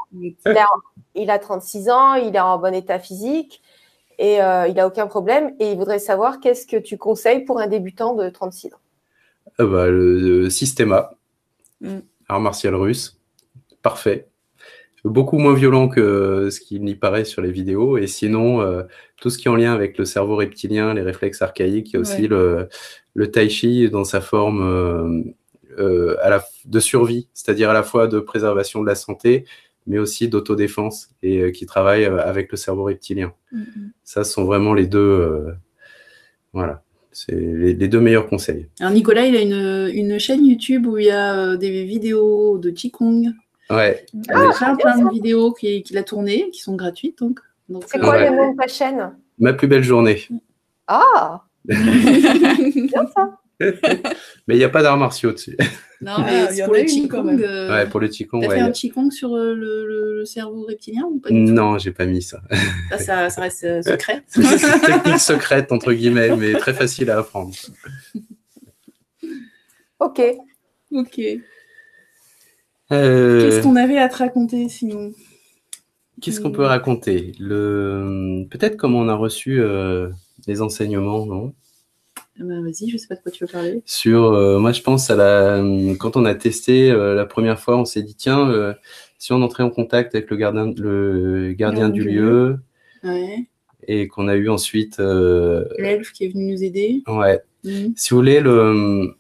Il 1.14 1.31
a, 1.31 1.38
36 1.38 1.90
ans, 1.90 2.14
il 2.14 2.35
est 2.35 2.40
en 2.40 2.59
bon 2.59 2.74
état 2.74 2.98
physique 2.98 3.62
et 4.18 4.42
euh, 4.42 4.66
il 4.66 4.74
n'a 4.74 4.87
aucun 4.87 5.07
problème. 5.07 5.55
Et 5.61 5.70
il 5.70 5.79
voudrait 5.79 5.98
savoir 5.98 6.40
qu'est-ce 6.40 6.66
que 6.66 6.77
tu 6.77 6.98
conseilles 6.98 7.44
pour 7.44 7.61
un 7.61 7.66
débutant 7.66 8.14
de 8.14 8.29
36 8.29 8.74
ans? 8.74 8.79
Ah 9.59 9.64
bah, 9.66 9.87
Le, 9.88 10.50
systéma, 10.50 11.12
mm. 11.81 11.98
art 12.29 12.40
martial 12.40 12.74
russe 12.74 13.20
parfait. 13.85 14.27
Beaucoup 15.05 15.38
moins 15.38 15.55
violent 15.55 15.88
que 15.88 16.49
ce 16.51 16.61
qu'il 16.61 16.83
n'y 16.83 16.95
paraît 16.95 17.25
sur 17.25 17.43
les 17.43 17.51
vidéos. 17.51 17.99
Et 17.99 18.07
sinon, 18.07 18.62
tout 19.21 19.29
ce 19.29 19.37
qui 19.37 19.49
est 19.49 19.51
en 19.51 19.57
lien 19.57 19.75
avec 19.75 19.99
le 19.99 20.07
cerveau 20.07 20.37
reptilien, 20.37 20.95
les 20.95 21.03
réflexes 21.03 21.43
archaïques, 21.43 21.90
il 21.90 21.95
y 21.95 21.97
a 21.97 22.01
aussi 22.01 22.27
le, 22.27 22.69
le 23.12 23.31
tai 23.31 23.51
chi 23.51 23.90
dans 23.90 24.05
sa 24.05 24.23
forme 24.23 25.35
à 25.79 26.31
la, 26.31 26.43
de 26.64 26.81
survie, 26.81 27.29
c'est-à-dire 27.35 27.69
à 27.69 27.75
la 27.75 27.83
fois 27.83 28.07
de 28.07 28.19
préservation 28.19 28.81
de 28.81 28.87
la 28.87 28.95
santé, 28.95 29.45
mais 29.87 29.99
aussi 29.99 30.29
d'autodéfense 30.29 31.11
et 31.23 31.53
qui 31.53 31.67
travaille 31.67 32.07
avec 32.07 32.51
le 32.51 32.57
cerveau 32.57 32.85
reptilien. 32.85 33.35
Mm-hmm. 33.53 33.90
Ça, 34.05 34.25
ce 34.25 34.33
sont 34.33 34.45
vraiment 34.45 34.73
les 34.73 34.87
deux. 34.87 35.55
voilà. 36.53 36.83
C'est 37.14 37.33
les, 37.33 37.75
deux 37.75 38.01
meilleurs 38.01 38.27
conseils. 38.27 38.67
Alors 38.81 38.93
Nicolas, 38.93 39.25
il 39.25 39.37
a 39.37 39.40
une, 39.40 39.88
une, 39.95 40.19
chaîne 40.19 40.45
YouTube 40.45 40.88
où 40.88 40.99
il 40.99 41.05
y 41.05 41.11
a 41.11 41.38
euh, 41.38 41.57
des 41.57 41.85
vidéos 41.85 42.59
de 42.59 42.71
Qigong. 42.71 43.33
Ouais. 43.70 44.05
Ah, 44.29 44.50
plein, 44.57 44.77
plein 44.77 44.98
de 44.98 45.11
vidéos 45.11 45.53
qu'il 45.53 45.98
a 45.98 46.03
tournées, 46.03 46.50
qui 46.50 46.61
sont 46.61 46.77
gratuites. 46.77 47.18
Donc, 47.18 47.40
c'est 47.87 47.98
quoi 47.98 48.18
le 48.18 48.37
nom 48.37 48.53
de 48.53 48.57
ta 48.57 48.66
chaîne? 48.66 49.12
Ma 49.38 49.53
plus 49.53 49.68
belle 49.68 49.83
journée. 49.83 50.27
Ah 50.87 51.44
Bien 51.64 53.07
ça 53.16 53.38
Mais 53.61 54.55
il 54.55 54.57
n'y 54.57 54.64
a 54.64 54.68
pas 54.68 54.83
d'arts 54.83 54.98
martiaux 54.98 55.33
dessus. 55.33 55.57
Non, 56.00 56.18
mais 56.18 56.61
ah, 56.61 56.64
pour, 56.66 56.74
le 56.74 56.83
Qigong, 56.83 57.40
euh, 57.40 57.70
ouais, 57.70 57.88
pour 57.88 58.00
le 58.00 58.09
Qigong. 58.09 58.42
T'as 58.42 58.50
fait 58.50 58.61
un 58.61 58.70
Qigong 58.70 59.11
sur 59.11 59.35
euh, 59.35 59.55
le, 59.55 59.87
le, 60.18 60.24
cerveau 60.27 60.64
reptilien 60.64 61.05
ou 61.05 61.18
pas 61.18 61.31
Non, 61.31 61.79
j'ai 61.79 61.92
pas 61.92 62.05
mis 62.05 62.20
ça. 62.20 62.42
ça, 62.98 63.31
ça, 63.31 63.40
reste 63.40 63.64
euh, 63.64 63.81
secret. 63.81 64.22
C'est 64.27 64.42
une 64.42 64.81
technique 64.81 65.20
secrète, 65.20 65.72
entre 65.72 65.92
guillemets, 65.92 66.37
mais 66.37 66.53
très 66.55 66.74
facile 66.74 67.11
à 67.11 67.18
apprendre. 67.18 67.55
Ok. 70.00 70.20
Ok. 70.92 71.20
Qu'est-ce 73.00 73.62
qu'on 73.62 73.76
avait 73.76 73.98
à 73.98 74.09
te 74.09 74.18
raconter 74.18 74.68
sinon 74.68 75.12
Qu'est-ce 76.20 76.40
qu'on 76.40 76.52
peut 76.52 76.64
raconter? 76.64 77.33
Le... 77.38 78.46
Peut-être 78.50 78.76
comment 78.76 79.00
on 79.00 79.09
a 79.09 79.14
reçu 79.14 79.61
les 80.46 80.62
enseignements, 80.62 81.26
non? 81.26 81.52
Ah 82.40 82.42
bah, 82.42 82.61
vas-y, 82.61 82.90
je 82.90 82.96
sais 82.96 83.07
pas 83.07 83.14
de 83.14 83.20
quoi 83.20 83.30
tu 83.30 83.44
veux 83.44 83.50
parler. 83.50 83.83
Sur, 83.87 84.24
euh, 84.24 84.59
moi, 84.59 84.72
je 84.72 84.83
pense 84.83 85.09
à 85.09 85.14
la, 85.14 85.62
quand 85.98 86.16
on 86.16 86.24
a 86.24 86.35
testé 86.35 86.90
euh, 86.90 87.14
la 87.14 87.26
première 87.26 87.61
fois, 87.61 87.76
on 87.78 87.85
s'est 87.85 88.02
dit 88.02 88.16
tiens, 88.16 88.48
euh, 88.50 88.74
si 89.18 89.33
on 89.33 89.40
entrait 89.40 89.62
en 89.62 89.70
contact 89.70 90.16
avec 90.16 90.30
le 90.30 90.37
gardien, 90.37 90.72
le 90.76 91.52
gardien 91.52 91.90
du, 91.90 92.02
lieu, 92.02 92.59
et 93.87 94.09
qu'on 94.09 94.26
a 94.26 94.35
eu 94.35 94.48
ensuite 94.48 94.98
l'elfe 94.98 96.12
qui 96.12 96.24
est 96.24 96.28
venu 96.28 96.52
nous 96.52 96.64
aider. 96.64 97.04
Ouais. 97.07 97.40
Mhm. 97.62 97.92
Si 97.96 98.11
vous 98.11 98.16
voulez, 98.16 98.40
le, 98.40 99.14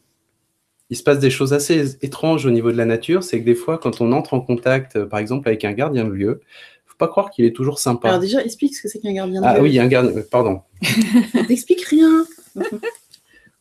il 0.94 0.96
se 0.96 1.02
passe 1.02 1.18
des 1.18 1.30
choses 1.30 1.52
assez 1.52 1.96
étranges 2.02 2.46
au 2.46 2.52
niveau 2.52 2.70
de 2.70 2.76
la 2.76 2.84
nature. 2.84 3.24
C'est 3.24 3.40
que 3.40 3.44
des 3.44 3.56
fois, 3.56 3.78
quand 3.78 4.00
on 4.00 4.12
entre 4.12 4.32
en 4.34 4.40
contact, 4.40 5.04
par 5.06 5.18
exemple, 5.18 5.48
avec 5.48 5.64
un 5.64 5.72
gardien 5.72 6.04
de 6.04 6.10
lieu, 6.10 6.40
faut 6.86 6.96
pas 6.96 7.08
croire 7.08 7.30
qu'il 7.30 7.44
est 7.44 7.50
toujours 7.52 7.80
sympa. 7.80 8.08
Alors 8.08 8.20
déjà, 8.20 8.40
explique 8.44 8.76
ce 8.76 8.82
que 8.82 8.88
c'est 8.88 9.00
qu'un 9.00 9.12
gardien 9.12 9.40
de 9.40 9.46
ah 9.46 9.54
lieu. 9.54 9.58
Ah 9.58 9.62
oui, 9.62 9.78
un 9.80 9.88
gardien. 9.88 10.22
Pardon. 10.30 10.60
T'expliques 11.48 11.84
rien. 11.84 12.24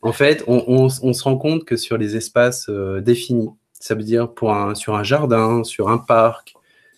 En 0.02 0.12
fait, 0.12 0.44
on, 0.46 0.88
se 0.88 1.22
rend 1.24 1.36
compte 1.36 1.64
que 1.64 1.76
sur 1.76 1.98
les 1.98 2.14
espaces 2.14 2.66
euh, 2.68 3.00
définis, 3.00 3.50
ça 3.72 3.96
veut 3.96 4.04
dire 4.04 4.32
pour 4.32 4.52
un, 4.52 4.76
sur 4.76 4.94
un 4.94 5.02
jardin, 5.02 5.64
sur 5.64 5.88
un 5.88 5.98
parc, 5.98 6.54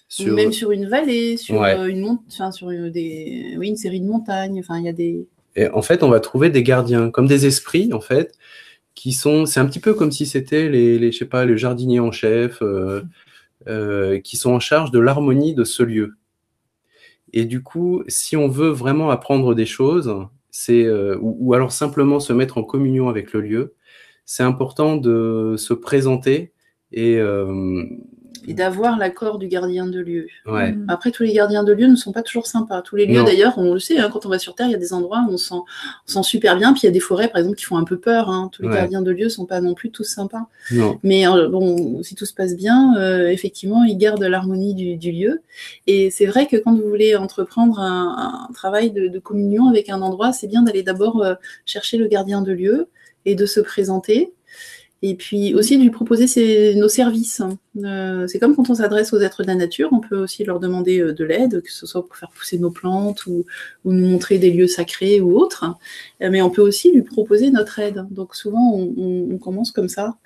sur... 0.09 0.35
même 0.35 0.53
sur 0.53 0.71
une 0.71 0.87
vallée, 0.87 1.39
sur 1.39 1.63
euh, 1.63 1.87
une 1.87 2.19
sur 2.29 2.69
des, 2.91 3.55
oui, 3.57 3.69
une 3.69 3.77
série 3.77 4.01
de 4.01 4.07
montagnes. 4.07 4.59
Enfin, 4.59 4.79
il 4.79 4.85
y 4.85 4.89
a 4.89 4.93
des. 4.93 5.27
Et 5.55 5.69
en 5.69 5.81
fait, 5.81 6.03
on 6.03 6.11
va 6.11 6.21
trouver 6.21 6.51
des 6.51 6.63
gardiens, 6.63 7.11
comme 7.11 7.27
des 7.27 7.47
esprits, 7.47 7.91
en 7.95 8.01
fait, 8.01 8.35
qui 8.97 9.13
sont. 9.13 9.47
C'est 9.47 9.61
un 9.61 9.67
petit 9.67 9.79
peu 9.81 9.95
comme 9.95 10.11
si 10.11 10.27
c'était 10.27 10.69
les, 10.69 11.13
je 11.13 11.17
sais 11.17 11.27
pas, 11.27 11.45
les 11.45 11.57
jardiniers 11.57 12.01
en 12.01 12.11
chef, 12.11 12.61
euh, 13.69 14.21
qui 14.21 14.37
sont 14.37 14.53
en 14.53 14.61
charge 14.61 14.91
de 14.91 14.99
l'harmonie 15.01 15.55
de 15.55 15.65
ce 15.65 15.83
lieu. 15.83 16.17
Et 17.33 17.45
du 17.45 17.63
coup, 17.63 18.05
si 18.07 18.37
on 18.37 18.49
veut 18.49 18.69
vraiment 18.71 19.11
apprendre 19.11 19.55
des 19.55 19.67
choses, 19.67 20.15
c'est 20.51 20.85
euh, 20.85 21.19
ou, 21.21 21.53
alors 21.53 21.73
simplement 21.73 22.21
se 22.21 22.33
mettre 22.33 22.59
en 22.59 22.63
communion 22.63 23.09
avec 23.09 23.33
le 23.33 23.41
lieu. 23.41 23.75
C'est 24.25 24.43
important 24.43 24.97
de 24.97 25.57
se 25.59 25.75
présenter 25.75 26.53
et 26.93 27.17
euh, 27.19 27.85
et 28.47 28.55
d'avoir 28.55 28.99
l'accord 28.99 29.39
du 29.39 29.49
gardien 29.49 29.87
de 29.87 30.01
lieu. 30.01 30.27
Ouais. 30.47 30.73
Mm. 30.73 30.87
Après, 30.89 31.11
tous 31.11 31.23
les 31.23 31.33
gardiens 31.33 31.65
de 31.65 31.73
lieu 31.73 31.87
ne 31.87 31.97
sont 31.97 32.13
pas 32.13 32.23
toujours 32.23 32.47
sympas. 32.47 32.83
Tous 32.83 32.97
les 32.97 33.07
lieux, 33.07 33.25
d'ailleurs, 33.25 33.55
on 33.59 33.73
le 33.73 33.81
sait, 33.81 33.99
hein, 33.99 34.11
quand 34.13 34.27
on 34.27 34.29
va 34.29 34.39
sur 34.39 34.55
Terre, 34.55 34.67
il 34.67 34.73
y 34.73 34.75
a 34.75 34.79
des 34.79 34.93
endroits 34.93 35.25
où 35.29 35.33
on 35.33 35.37
sent, 35.37 35.55
on 35.55 35.65
sent 36.07 36.23
super 36.23 36.57
bien, 36.57 36.73
puis 36.73 36.83
il 36.83 36.87
y 36.87 36.89
a 36.89 36.93
des 36.93 37.01
forêts, 37.01 37.29
par 37.29 37.39
exemple, 37.39 37.57
qui 37.57 37.65
font 37.65 37.77
un 37.77 37.85
peu 37.85 37.99
peur. 37.99 38.31
Hein. 38.31 38.51
Tous 38.53 38.63
les 38.63 38.69
gardiens 38.69 39.03
de 39.03 39.11
lieu 39.11 39.25
ne 39.25 39.31
sont 39.31 39.47
pas 39.47 39.61
non 39.61 39.75
plus 39.75 39.91
tous 39.91 40.05
sympas. 40.05 40.47
Non. 40.71 40.99
Mais 41.03 41.27
euh, 41.27 41.49
bon, 41.49 42.03
si 42.03 42.15
tout 42.15 42.27
se 42.27 42.35
passe 42.35 42.57
bien, 42.57 42.97
euh, 42.97 43.29
effectivement, 43.29 43.85
ils 43.85 43.97
gardent 43.97 44.23
l'harmonie 44.23 44.75
du, 44.75 45.13
lieu. 45.13 45.41
Et 45.87 46.11
c'est 46.11 46.27
vrai 46.27 46.47
que 46.47 46.57
quand 46.57 46.75
vous 46.75 46.89
voulez 46.89 47.17
entreprendre 47.17 47.81
un, 47.81 48.49
travail 48.55 48.91
de, 48.91 49.19
communion 49.19 49.69
avec 49.69 49.89
un 49.89 50.03
endroit, 50.03 50.33
c'est 50.33 50.47
bien 50.47 50.63
d'aller 50.63 50.83
d'abord 50.83 51.23
euh, 51.23 51.35
chercher 51.65 51.97
le 51.97 52.07
gardien 52.07 52.43
de 52.43 52.53
lieu 52.53 52.89
et 53.25 53.35
de 53.35 53.47
se 53.47 53.61
présenter 53.61 54.33
et 55.03 55.15
puis 55.15 55.55
aussi 55.55 55.77
de 55.77 55.83
lui 55.83 55.91
proposer 55.91 56.75
nos 56.75 56.89
services. 56.89 57.43
Euh, 57.85 58.27
c'est 58.27 58.39
comme 58.39 58.57
quand 58.57 58.71
on 58.71 58.75
s'adresse 58.75 59.13
aux 59.13 59.21
êtres 59.21 59.43
de 59.43 59.49
la 59.49 59.55
nature, 59.55 59.91
on 59.93 60.01
peut 60.01 60.17
aussi 60.17 60.45
leur 60.45 60.59
demander 60.59 61.01
euh, 61.01 61.13
de 61.13 61.25
l'aide, 61.25 61.63
que 61.63 61.73
ce 61.73 61.87
soit 61.87 62.07
pour 62.07 62.17
faire 62.17 62.31
pousser 62.31 62.59
nos 62.59 62.71
plantes 62.71 63.27
ou, 63.27 63.45
nous 63.85 64.09
montrer 64.09 64.39
des 64.39 64.51
lieux 64.51 64.67
sacrés 64.67 65.21
ou 65.21 65.37
autres. 65.37 65.65
Euh, 66.23 66.31
mais 66.31 66.43
on 66.43 66.51
peut 66.51 66.63
aussi 66.63 66.93
lui 66.93 67.03
proposer 67.03 67.51
notre 67.51 67.79
aide. 67.79 68.07
Donc 68.11 68.35
souvent, 68.35 68.73
on 68.75 69.39
commence 69.39 69.71
comme 69.71 69.89
ça. 69.89 70.17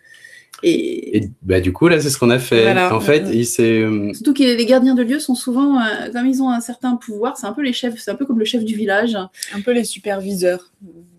Et, 0.63 1.31
bah, 1.43 1.61
du 1.61 1.73
coup, 1.73 1.89
là, 1.89 2.01
c'est 2.01 2.11
ce 2.11 2.19
qu'on 2.19 2.31
a 2.31 2.39
fait. 2.39 2.79
En 2.79 3.01
fait, 3.01 3.25
il 3.33 3.47
s'est. 3.47 3.85
Surtout 4.13 4.35
que 4.35 4.43
les 4.43 4.67
gardiens 4.67 4.95
de 4.95 5.03
lieu 5.03 5.19
sont 5.19 5.35
souvent, 5.35 5.81
euh, 5.81 6.11
comme 6.13 6.27
ils 6.27 6.43
ont 6.43 6.51
un 6.51 6.61
certain 6.61 6.97
pouvoir, 6.97 7.37
c'est 7.39 7.47
un 7.47 7.53
peu 7.53 7.63
les 7.63 7.73
chefs, 7.73 7.99
c'est 7.99 8.11
un 8.11 8.15
peu 8.15 8.27
comme 8.27 8.39
le 8.39 8.45
chef 8.45 8.65
du 8.65 8.75
village. 8.75 9.17
Un 9.55 9.61
peu 9.65 9.73
les 9.73 9.85
superviseurs. 9.85 10.73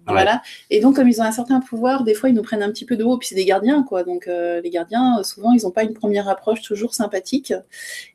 Voilà. 0.07 0.41
Et 0.69 0.79
donc, 0.79 0.95
comme 0.95 1.07
ils 1.07 1.21
ont 1.21 1.23
un 1.23 1.31
certain 1.31 1.59
pouvoir, 1.59 2.03
des 2.03 2.13
fois, 2.13 2.29
ils 2.29 2.35
nous 2.35 2.41
prennent 2.41 2.63
un 2.63 2.71
petit 2.71 2.85
peu 2.85 2.97
de 2.97 3.03
haut. 3.03 3.17
Puis 3.17 3.29
c'est 3.29 3.35
des 3.35 3.45
gardiens, 3.45 3.83
quoi. 3.83 4.03
Donc, 4.03 4.27
euh, 4.27 4.59
les 4.61 4.69
gardiens, 4.69 5.21
souvent, 5.23 5.51
ils 5.51 5.63
n'ont 5.63 5.71
pas 5.71 5.83
une 5.83 5.93
première 5.93 6.27
approche 6.27 6.61
toujours 6.61 6.93
sympathique. 6.93 7.53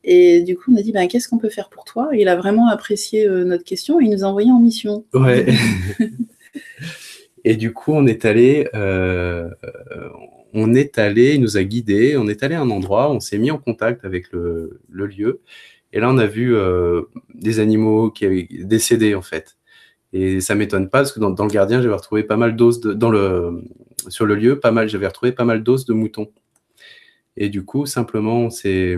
Et 0.05 0.43
du 0.43 0.57
coup, 0.57 0.73
on 0.73 0.77
a 0.77 0.83
dit, 0.83 0.93
ben, 0.93 1.07
qu'est-ce 1.09 1.29
qu'on 1.29 1.39
peut 1.39 1.49
faire 1.49 1.69
pour 1.69 1.85
toi? 1.85 2.11
Et 2.13 2.21
il 2.21 2.29
a 2.29 2.37
vraiment 2.37 2.69
apprécié 2.69 3.29
notre 3.29 3.65
question 3.65 4.01
et 4.01 4.05
il 4.05 4.11
nous 4.11 4.25
a 4.25 4.27
envoyé 4.27 4.51
en 4.51 4.59
mission. 4.59 5.05
Ouais. 5.15 5.47
et 7.45 7.57
du 7.57 7.73
coup, 7.73 7.93
on 7.93 8.07
est 8.07 8.25
allé 8.25 8.69
on 10.57 10.75
est 10.75 10.99
allé, 10.99 11.35
il 11.35 11.41
nous 11.43 11.59
a 11.59 11.65
guidés, 11.65 12.17
on 12.17 12.29
est 12.29 12.43
allé 12.43 12.55
à 12.55 12.63
un 12.63 12.71
endroit, 12.71 13.11
on 13.11 13.21
s'est 13.21 13.39
mis 13.39 13.51
en 13.51 13.59
contact 13.59 14.05
avec 14.05 14.33
le, 14.33 14.81
lieu, 14.89 15.41
et 15.93 16.01
là 16.01 16.11
on 16.11 16.17
a 16.17 16.27
vu 16.27 16.57
euh, 16.57 17.03
des 17.35 17.61
animaux 17.61 18.11
qui 18.11 18.25
avaient 18.25 18.49
décédé 18.51 19.15
en 19.15 19.23
fait. 19.23 19.56
Et 20.19 20.41
ça 20.41 20.55
m'étonne 20.55 20.89
pas 20.89 21.01
parce 21.01 21.13
que 21.13 21.21
dans, 21.21 21.29
le 21.29 21.51
gardien, 21.51 21.83
j'avais 21.83 21.95
retrouvé 21.95 22.23
pas 22.23 22.39
mal 22.39 22.57
d'os 22.57 22.81
dans 22.81 23.11
le 23.11 23.63
sur 24.09 24.25
le 24.25 24.35
lieu, 24.35 24.59
pas 24.59 24.71
mal, 24.71 24.89
j'avais 24.89 25.07
retrouvé 25.07 25.33
pas 25.33 25.45
mal 25.45 25.63
d'os 25.63 25.85
de 25.85 25.93
moutons. 25.93 26.33
Et 27.37 27.51
du 27.51 27.67
coup, 27.67 27.85
simplement, 27.85 28.41
on 28.41 28.51
s'est 28.51 28.97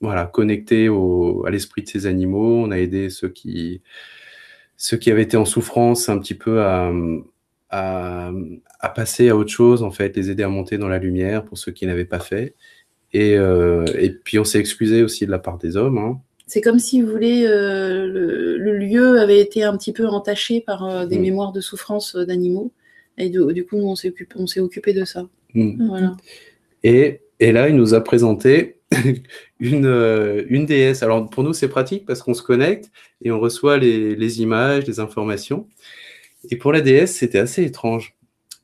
voilà 0.00 0.26
connecté 0.26 0.88
à 0.88 1.50
l'esprit 1.50 1.82
de 1.82 1.88
ces 1.88 2.06
animaux. 2.06 2.62
On 2.64 2.70
a 2.70 2.78
aidé 2.78 3.10
ceux 3.10 3.28
qui 3.28 3.82
ceux 4.76 4.98
qui 4.98 5.10
avaient 5.10 5.22
été 5.22 5.36
en 5.36 5.44
souffrance 5.44 6.08
un 6.08 6.18
petit 6.18 6.34
peu 6.34 6.62
à, 6.62 6.92
à, 7.70 8.32
passer 8.94 9.30
à 9.30 9.36
autre 9.36 9.50
chose, 9.50 9.82
en 9.82 9.90
fait, 9.90 10.16
les 10.16 10.30
aider 10.30 10.44
à 10.44 10.48
monter 10.48 10.78
dans 10.78 10.88
la 10.88 10.98
lumière 10.98 11.44
pour 11.44 11.58
ceux 11.58 11.72
qui 11.72 11.86
n'avaient 11.86 12.04
pas 12.04 12.20
fait. 12.20 12.54
Et, 13.12 13.36
euh, 13.36 13.84
et 13.98 14.10
puis 14.10 14.38
on 14.38 14.44
s'est 14.44 14.60
excusé 14.60 15.02
aussi 15.02 15.26
de 15.26 15.30
la 15.32 15.40
part 15.40 15.58
des 15.58 15.76
hommes. 15.76 15.98
Hein. 15.98 16.20
C'est 16.50 16.60
comme 16.60 16.80
si, 16.80 17.00
vous 17.00 17.08
voulez, 17.08 17.46
euh, 17.46 18.08
le, 18.08 18.76
lieu 18.76 19.20
avait 19.20 19.38
été 19.38 19.62
un 19.62 19.76
petit 19.76 19.92
peu 19.92 20.08
entaché 20.08 20.60
par 20.60 20.84
euh, 20.84 21.06
des 21.06 21.16
mm. 21.16 21.22
mémoires 21.22 21.52
de 21.52 21.60
souffrance 21.60 22.16
d'animaux. 22.16 22.72
Et 23.18 23.30
du, 23.30 23.64
coup, 23.64 23.76
on 23.76 23.94
s'est 23.94 24.08
occupé, 24.08 24.34
occupé 24.58 24.92
de 24.92 25.04
ça. 25.04 25.28
Mm. 25.54 25.86
Voilà. 25.86 26.16
Et, 26.82 27.20
et, 27.38 27.52
là, 27.52 27.68
il 27.68 27.76
nous 27.76 27.94
a 27.94 28.02
présenté 28.02 28.78
une, 29.60 30.44
une 30.48 30.66
déesse. 30.66 31.04
Alors 31.04 31.30
pour 31.30 31.44
nous, 31.44 31.52
c'est 31.52 31.68
pratique 31.68 32.04
parce 32.04 32.20
qu'on 32.20 32.34
se 32.34 32.42
connecte 32.42 32.90
et 33.22 33.30
on 33.30 33.38
reçoit 33.38 33.78
les, 33.78 34.16
les 34.16 34.42
images, 34.42 34.88
les 34.88 34.98
informations. 34.98 35.68
Et 36.50 36.56
pour 36.56 36.72
la 36.72 36.80
DS, 36.80 37.06
c'était 37.06 37.38
assez 37.38 37.62
étrange. 37.62 38.16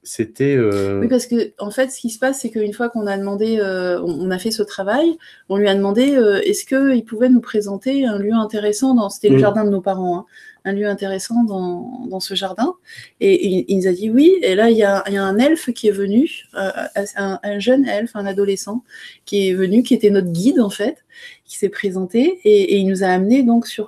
C'était. 0.07 0.55
Euh, 0.55 1.01
oui, 1.01 1.09
parce 1.09 1.27
que 1.27 1.53
en 1.59 1.73
fait, 1.73 1.91
ce 1.91 1.99
qui 1.99 2.11
se 2.11 2.21
passe, 2.21 2.39
c'est 2.39 2.51
qu'une 2.51 2.73
fois 2.73 2.89
qu'on 2.89 3.09
a 3.09 3.19
demandé, 3.19 3.59
euh, 3.59 4.01
on 4.03 4.31
a 4.31 4.39
fait 4.39 4.53
ce 4.53 4.63
travail, 4.63 5.19
on 5.49 5.57
lui 5.57 5.69
a 5.69 5.75
demandé 5.75 6.15
euh, 6.15 6.41
est-ce 6.45 6.65
qu'il 6.65 7.05
pouvait 7.05 7.29
nous 7.29 7.41
présenter 7.41 8.07
un 8.07 8.17
lieu 8.19 8.33
intéressant 8.33 8.95
dans. 8.95 9.11
C'était 9.11 9.31
le 9.31 9.37
mm. 9.37 9.41
jardin 9.41 9.65
de 9.65 9.71
nos 9.71 9.81
parents, 9.81 10.19
hein, 10.19 10.27
un 10.65 10.75
lieu 10.75 10.87
intéressant 10.87 11.43
dans, 11.43 12.07
dans 12.07 12.21
ce 12.21 12.37
jardin. 12.37 12.75
Et 13.19 13.65
il, 13.69 13.79
nous 13.79 13.89
a 13.89 13.93
dit 13.93 14.09
oui. 14.09 14.33
Et 14.43 14.55
là, 14.55 14.71
il 14.71 14.77
y 14.77 14.85
a, 14.85 15.03
y 15.11 15.17
a 15.17 15.25
un 15.25 15.39
elfe 15.39 15.73
qui 15.73 15.89
est 15.89 15.93
venu, 15.93 16.31
un, 16.55 17.39
un, 17.43 17.59
jeune 17.59 17.85
elfe, 17.85 18.15
un 18.15 18.27
adolescent, 18.27 18.85
qui 19.25 19.49
est 19.49 19.55
venu, 19.55 19.83
qui 19.83 19.93
était 19.93 20.11
notre 20.11 20.31
guide 20.31 20.61
en 20.61 20.71
fait, 20.71 20.99
qui 21.47 21.59
s'est 21.59 21.69
présenté 21.69 22.39
et, 22.45 22.75
et, 22.75 22.77
il 22.77 22.87
nous 22.87 23.03
a 23.03 23.09
amené 23.09 23.43
donc 23.43 23.67
sur, 23.67 23.87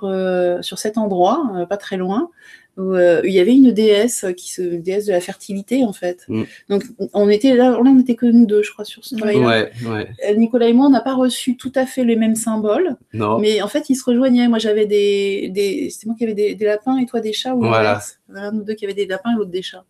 sur 0.59 0.79
cet 0.79 0.97
endroit, 0.97 1.65
pas 1.69 1.77
très 1.77 1.95
loin 1.95 2.29
où 2.79 2.95
euh, 2.95 3.21
il 3.25 3.31
y 3.31 3.39
avait 3.39 3.53
une 3.53 3.71
déesse 3.71 4.25
qui 4.37 4.51
se 4.51 4.61
déesse 4.61 5.05
de 5.05 5.11
la 5.11 5.19
fertilité 5.19 5.83
en 5.83 5.93
fait. 5.93 6.25
Mm. 6.29 6.43
Donc 6.69 6.83
on 7.13 7.29
était 7.29 7.53
là, 7.55 7.71
là 7.71 7.81
on 7.85 7.99
était 7.99 8.15
que 8.15 8.25
nous 8.25 8.45
deux, 8.45 8.63
je 8.63 8.71
crois, 8.71 8.85
sur 8.85 9.03
ce 9.05 9.15
travail-là. 9.15 9.45
Ouais, 9.45 9.71
ouais. 9.87 10.07
Euh, 10.29 10.35
Nicolas 10.35 10.67
et 10.69 10.73
moi, 10.73 10.87
on 10.87 10.89
n'a 10.89 11.01
pas 11.01 11.13
reçu 11.15 11.57
tout 11.57 11.71
à 11.75 11.85
fait 11.85 12.05
les 12.05 12.15
mêmes 12.15 12.35
symboles, 12.35 12.95
Non. 13.13 13.37
mais 13.37 13.61
en 13.61 13.67
fait, 13.67 13.89
ils 13.89 13.95
se 13.95 14.03
rejoignaient. 14.05 14.47
Moi, 14.47 14.57
j'avais 14.59 14.85
des, 14.85 15.49
des... 15.53 15.89
c'était 15.91 16.07
moi 16.07 16.15
qui 16.17 16.23
avais 16.23 16.33
des, 16.33 16.55
des 16.55 16.65
lapins 16.65 16.97
et 16.97 17.05
toi 17.05 17.19
des 17.19 17.33
chats 17.33 17.53
ou 17.53 17.59
Voilà. 17.59 18.01
Voilà, 18.29 18.51
nous 18.51 18.63
deux 18.63 18.73
qui 18.73 18.85
avaient 18.85 18.93
des 18.93 19.05
lapins 19.05 19.31
et 19.33 19.35
l'autre 19.35 19.51
des 19.51 19.61
chats. 19.61 19.83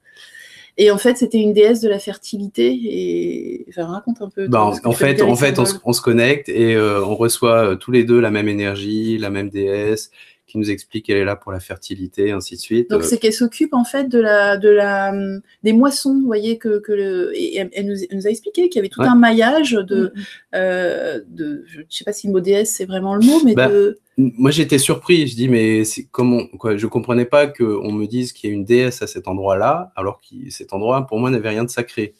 Et 0.82 0.92
en 0.92 0.98
fait, 0.98 1.18
c'était 1.18 1.40
une 1.40 1.52
déesse 1.54 1.82
de 1.82 1.90
la 1.90 2.00
fertilité. 2.00 2.72
Et 2.72 3.66
enfin, 3.70 3.86
raconte 3.86 4.22
un 4.22 4.30
peu. 4.30 4.48
Bah, 4.48 4.64
en, 4.64 4.72
fait, 4.94 5.22
en 5.22 5.36
fait, 5.36 5.60
on, 5.60 5.66
se- 5.66 5.72
symboles. 5.74 5.82
on 5.84 5.94
se 5.94 6.02
connecte 6.02 6.48
et 6.50 6.74
euh, 6.76 7.04
on 7.04 7.16
reçoit 7.16 7.72
euh, 7.72 7.76
tous 7.76 7.92
les 7.92 8.06
deux 8.06 8.20
la 8.20 8.32
même 8.32 8.48
énergie, 8.48 9.18
la 9.18 9.30
même 9.30 9.50
déesse 9.50 10.10
qui 10.50 10.58
nous 10.58 10.70
explique 10.70 11.06
qu'elle 11.06 11.18
est 11.18 11.24
là 11.26 11.36
pour 11.38 11.52
la 11.54 11.60
fertilité, 11.62 12.32
ainsi 12.32 12.56
de 12.56 12.60
suite. 12.60 12.90
Donc 12.90 13.02
Euh, 13.04 13.06
c'est 13.06 13.18
qu'elle 13.20 13.32
s'occupe 13.34 13.74
en 13.74 13.86
fait 13.86 14.10
de 14.10 14.20
la 14.20 14.58
de 14.58 14.68
la 14.70 15.12
hum, 15.12 15.42
des 15.64 15.72
moissons, 15.72 16.16
vous 16.20 16.26
voyez 16.26 16.58
que, 16.58 16.80
que 16.80 16.92
le 16.92 17.32
et 17.40 17.56
elle, 17.58 17.86
nous, 17.86 17.96
elle 18.10 18.18
nous 18.18 18.28
a 18.28 18.30
expliqué 18.30 18.68
qu'il 18.68 18.78
y 18.78 18.80
avait 18.80 18.90
tout 18.90 19.00
Ouais. 19.02 19.08
un 19.08 19.16
maillage 19.16 19.72
de 19.72 20.12
Mm. 20.16 20.22
euh, 20.56 21.22
de 21.28 21.64
je 21.68 21.82
sais 21.90 22.04
pas 22.04 22.12
si 22.14 22.28
le 22.28 22.34
mot 22.34 22.40
déesse 22.42 22.72
c'est 22.76 22.86
vraiment 22.86 23.16
le 23.16 23.26
mot 23.26 23.40
mais 23.46 23.54
Bah, 23.56 23.70
de 23.70 24.00
Moi, 24.18 24.52
j'étais 24.52 24.80
surpris. 24.80 25.28
Je 25.28 25.36
dis, 25.38 25.48
mais 25.48 25.84
comment 26.12 26.46
quoi 26.58 26.76
Je 26.76 26.88
comprenais 26.88 27.24
pas 27.26 27.48
qu'on 27.48 27.92
me 27.94 28.06
dise 28.06 28.34
qu'il 28.34 28.50
y 28.50 28.52
a 28.52 28.56
une 28.56 28.66
déesse 28.66 29.02
à 29.02 29.08
cet 29.08 29.30
endroit-là, 29.30 29.94
alors 29.96 30.20
que 30.20 30.50
cet 30.50 30.74
endroit, 30.74 31.08
pour 31.08 31.20
moi, 31.20 31.30
n'avait 31.30 31.48
rien 31.50 31.64
de 31.64 31.70
sacré. 31.70 32.16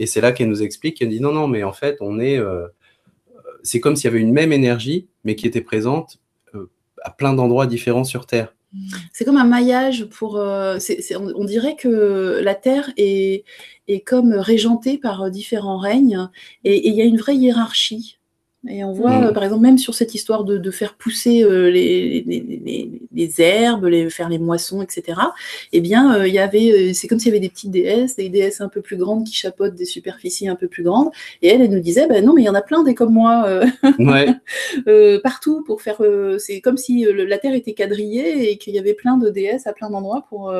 Et 0.00 0.06
c'est 0.06 0.20
là 0.20 0.32
qu'elle 0.32 0.48
nous 0.48 0.62
explique. 0.64 1.00
Elle 1.00 1.10
dit, 1.10 1.20
non, 1.20 1.30
non, 1.32 1.46
mais 1.46 1.62
en 1.62 1.72
fait, 1.72 1.98
on 2.00 2.18
est. 2.18 2.38
euh, 2.38 2.66
c'est 3.62 3.78
comme 3.80 3.94
s'il 3.96 4.06
y 4.06 4.12
avait 4.12 4.20
une 4.20 4.32
même 4.32 4.52
énergie, 4.52 5.06
mais 5.24 5.36
qui 5.36 5.46
était 5.46 5.60
présente 5.60 6.16
euh, 6.16 6.23
à 7.04 7.10
plein 7.10 7.34
d'endroits 7.34 7.66
différents 7.66 8.04
sur 8.04 8.26
Terre. 8.26 8.54
c'est 9.12 9.24
comme 9.24 9.36
un 9.36 9.44
maillage 9.44 10.06
pour 10.06 10.36
euh, 10.36 10.78
on, 11.16 11.32
on 11.36 11.44
dirait 11.44 11.76
que 11.76 12.40
la 12.42 12.56
terre 12.56 12.90
est 12.96 13.44
est 13.86 14.00
comme 14.00 14.32
régentée 14.32 14.98
par 14.98 15.22
euh, 15.22 15.30
différents 15.30 15.78
règnes 15.78 16.28
et 16.64 16.88
il 16.88 16.94
y 16.94 17.02
a 17.02 17.04
une 17.04 17.18
vraie 17.18 17.36
hiérarchie. 17.36 18.18
Et 18.68 18.82
on 18.82 18.92
voit, 18.92 19.10
Mhm. 19.18 19.24
euh, 19.24 19.32
par 19.32 19.44
exemple, 19.44 19.62
même 19.62 19.76
sur 19.76 19.94
cette 19.94 20.14
histoire 20.14 20.42
de, 20.44 20.56
de 20.56 20.70
faire 20.70 20.94
pousser 20.94 21.42
euh, 21.44 21.70
les, 21.70 22.22
les, 22.26 22.40
les- 22.64 22.90
les 23.12 23.40
herbes, 23.42 23.84
les, 23.84 24.08
faire 24.08 24.28
les 24.30 24.38
moissons, 24.38 24.80
etc., 24.80 25.18
eh 25.72 25.80
bien, 25.82 26.14
euh, 26.16 26.26
il 26.26 26.32
y 26.32 26.38
avait, 26.38 26.94
c'est 26.94 27.06
comme 27.06 27.18
s'il 27.18 27.28
y 27.28 27.32
avait 27.32 27.40
des 27.40 27.50
petites 27.50 27.70
déesses, 27.70 28.16
des 28.16 28.30
déesses 28.30 28.60
un 28.62 28.68
peu 28.70 28.80
plus 28.80 28.96
grandes 28.96 29.24
qui 29.24 29.34
chapeautent 29.34 29.74
des 29.74 29.84
superficies 29.84 30.48
un 30.48 30.56
peu 30.56 30.66
plus 30.68 30.82
grandes. 30.82 31.10
Et 31.42 31.48
elle, 31.48 31.60
elle 31.60 31.70
nous 31.70 31.80
disait, 31.80 32.06
ben 32.06 32.24
non, 32.24 32.32
mais 32.32 32.40
il 32.42 32.46
y 32.46 32.48
en 32.48 32.54
a 32.54 32.62
plein 32.62 32.82
des 32.84 32.94
comme 32.94 33.12
moi 33.12 33.60
Ouais, 33.98 34.28
partout 35.22 35.62
pour 35.66 35.82
faire. 35.82 36.00
c'est 36.38 36.60
comme 36.60 36.76
si 36.76 37.04
le- 37.04 37.24
la 37.26 37.38
Terre 37.38 37.54
était 37.54 37.74
quadrillée 37.74 38.50
et 38.50 38.56
qu'il 38.56 38.74
y 38.74 38.78
avait 38.78 38.94
plein 38.94 39.16
de 39.18 39.28
déesses 39.30 39.66
à 39.66 39.72
plein 39.72 39.90
d'endroits 39.90 40.24
pour. 40.28 40.50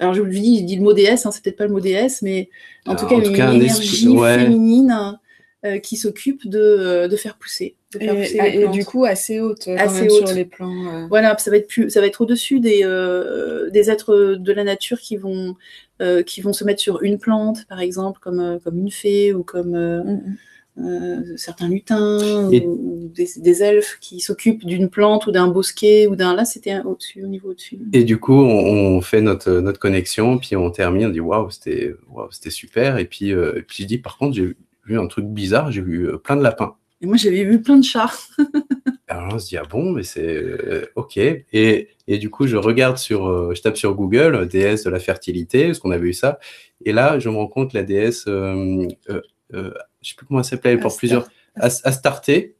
alors 0.00 0.14
je 0.14 0.20
vous 0.20 0.26
le 0.26 0.32
dis, 0.32 0.60
je 0.60 0.64
dis 0.64 0.76
le 0.76 0.82
mot 0.82 0.92
déesse, 0.94 1.26
hein, 1.26 1.30
c'est 1.30 1.42
peut-être 1.44 1.58
pas 1.58 1.66
le 1.66 1.72
mot 1.72 1.80
déesse, 1.80 2.22
mais 2.22 2.48
en 2.86 2.96
tout 2.96 3.06
cas, 3.06 3.16
en 3.16 3.20
tout 3.20 3.32
cas, 3.32 3.52
une 3.52 3.58
un 3.58 3.60
énergie 3.62 4.06
esprit- 4.06 4.08
ouais. 4.18 4.38
féminine 4.40 5.18
euh, 5.64 5.78
qui 5.78 5.96
s'occupe 5.96 6.48
de, 6.48 6.58
euh, 6.58 7.08
de 7.08 7.16
faire 7.16 7.36
pousser. 7.36 7.76
De 7.92 7.98
faire 7.98 8.14
Et, 8.14 8.20
pousser 8.22 8.40
les 8.42 8.48
et 8.56 8.60
plantes. 8.62 8.72
du 8.74 8.84
coup, 8.84 9.04
assez 9.04 9.40
haute, 9.40 9.62
quand 9.66 9.76
Assez 9.76 10.02
même, 10.02 10.10
haute. 10.10 10.26
sur 10.28 10.36
les 10.36 10.44
plans. 10.46 10.94
euh. 10.94 11.06
Voilà, 11.08 11.36
ça 11.38 11.50
va 11.50 11.56
être 11.58 11.68
plus, 11.68 11.90
ça 11.90 12.00
va 12.00 12.06
être 12.06 12.20
au-dessus 12.22 12.60
des, 12.60 12.80
euh, 12.84 13.68
des 13.70 13.90
êtres 13.90 14.36
de 14.38 14.52
la 14.52 14.64
nature 14.64 14.98
qui 15.00 15.16
vont, 15.16 15.54
euh, 16.00 16.22
qui 16.22 16.40
vont 16.40 16.52
se 16.54 16.64
mettre 16.64 16.80
sur 16.80 17.02
une 17.02 17.18
plante, 17.18 17.66
par 17.68 17.80
exemple, 17.80 18.20
comme, 18.22 18.40
euh, 18.40 18.58
comme 18.62 18.78
une 18.78 18.90
fée 18.90 19.32
ou 19.34 19.42
comme 19.42 19.74
euh, 19.74 20.02
Mm, 20.02 20.10
mm. 20.12 20.36
euh, 20.86 21.36
certains 21.36 21.68
lutins 21.68 22.48
Et- 22.52 22.64
ou, 22.64 22.70
ou 23.04 23.08
des, 23.12 23.28
des 23.36 23.62
elfes 23.62 23.98
qui 24.00 24.20
s'occupent 24.20 24.64
d'une 24.64 24.88
plante 24.88 25.26
ou 25.26 25.30
d'un 25.32 25.48
bosquet 25.48 26.06
ou 26.06 26.16
d'un. 26.16 26.34
Là, 26.34 26.46
c'était 26.46 26.70
un- 26.70 26.84
au-dessus, 26.84 27.22
au 27.22 27.26
niveau 27.26 27.50
au-dessus. 27.50 27.80
Et 27.92 28.04
du 28.04 28.18
coup, 28.18 28.32
on, 28.40 28.96
on 28.96 29.00
fait 29.02 29.20
notre, 29.20 29.50
notre 29.60 29.78
connexion, 29.80 30.38
puis 30.38 30.56
on 30.56 30.70
termine, 30.70 31.08
on 31.08 31.10
dit 31.10 31.20
waouh, 31.20 31.50
c'était 31.50 31.92
waouh, 32.08 32.30
c'était 32.30 32.48
super. 32.50 32.96
Et 32.98 33.04
puis, 33.04 33.32
euh, 33.34 33.58
et 33.58 33.62
puis 33.62 33.82
je 33.82 33.88
dis 33.88 33.98
par 33.98 34.16
contre, 34.16 34.36
j'ai 34.36 34.54
vu 34.90 34.98
un 34.98 35.06
truc 35.06 35.26
bizarre, 35.26 35.70
j'ai 35.70 35.80
vu 35.80 36.08
euh, 36.08 36.18
plein 36.18 36.36
de 36.36 36.42
lapins. 36.42 36.74
Et 37.00 37.06
moi, 37.06 37.16
j'avais 37.16 37.44
vu 37.44 37.62
plein 37.62 37.76
de 37.78 37.84
chats. 37.84 38.12
Alors 39.08 39.34
on 39.34 39.38
se 39.38 39.48
dit 39.48 39.56
ah 39.56 39.62
bon, 39.68 39.92
mais 39.92 40.02
c'est 40.02 40.26
euh, 40.36 40.86
ok. 40.96 41.16
Et, 41.16 41.88
et 42.06 42.18
du 42.18 42.28
coup, 42.30 42.46
je 42.46 42.56
regarde 42.56 42.96
sur, 42.98 43.26
euh, 43.26 43.54
je 43.54 43.62
tape 43.62 43.76
sur 43.76 43.94
Google 43.94 44.46
déesse 44.48 44.84
de 44.84 44.90
la 44.90 44.98
fertilité, 45.00 45.66
parce 45.66 45.78
qu'on 45.78 45.90
avait 45.90 46.08
eu 46.08 46.12
ça. 46.12 46.38
Et 46.84 46.92
là, 46.92 47.18
je 47.18 47.28
me 47.28 47.36
rends 47.36 47.46
compte 47.48 47.72
la 47.72 47.82
déesse, 47.82 48.24
euh, 48.28 48.86
je 49.08 50.08
sais 50.08 50.14
plus 50.16 50.26
comment 50.26 50.40
elle 50.40 50.44
s'appelait, 50.44 50.72
elle 50.72 50.80
porte 50.80 50.94
Astar- 50.94 50.98
plusieurs 50.98 51.28
As- 51.56 51.80
Astarté. 51.84 52.54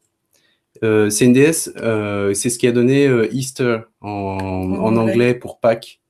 C'est 0.83 1.25
une 1.25 1.33
déesse, 1.35 1.71
c'est 1.75 2.49
ce 2.51 2.59
qui 2.59 2.67
a 2.67 2.73
donné 2.73 3.07
Easter 3.33 3.81
en, 4.01 4.09
en 4.09 4.97
anglais. 4.97 5.35
pour 5.35 5.61
Pâques. 5.61 6.01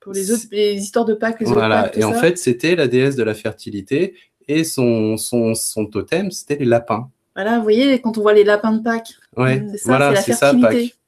Pour 0.00 0.12
les 0.12 0.30
autres, 0.30 0.44
les 0.52 0.74
histoires 0.74 1.04
de 1.06 1.14
Pâques, 1.14 1.40
les 1.40 1.46
autres 1.46 1.58
Voilà, 1.58 1.82
Pâques, 1.84 1.92
tout 1.94 2.00
et 2.00 2.04
en 2.04 2.12
fait, 2.12 2.36
c'était 2.38 2.76
la 2.76 2.86
déesse 2.88 3.16
de 3.16 3.24
la 3.24 3.34
fertilité 3.34 4.14
et 4.48 4.64
son, 4.64 5.16
son, 5.16 5.54
son 5.54 5.86
totem, 5.86 6.30
c'était 6.30 6.56
les 6.56 6.64
lapins. 6.64 7.10
Voilà, 7.34 7.58
vous 7.58 7.62
voyez, 7.62 8.00
quand 8.00 8.16
on 8.18 8.22
voit 8.22 8.32
les 8.32 8.44
lapins 8.44 8.72
de 8.72 8.82
Pâques, 8.82 9.14
Ouais, 9.36 9.62
c'est 9.72 9.78
ça, 9.78 9.88
voilà, 9.88 10.16
c'est 10.16 10.30
la 10.30 10.36
ça, 10.36 10.46
fertilité. 10.52 10.88
Pâques. 10.88 10.98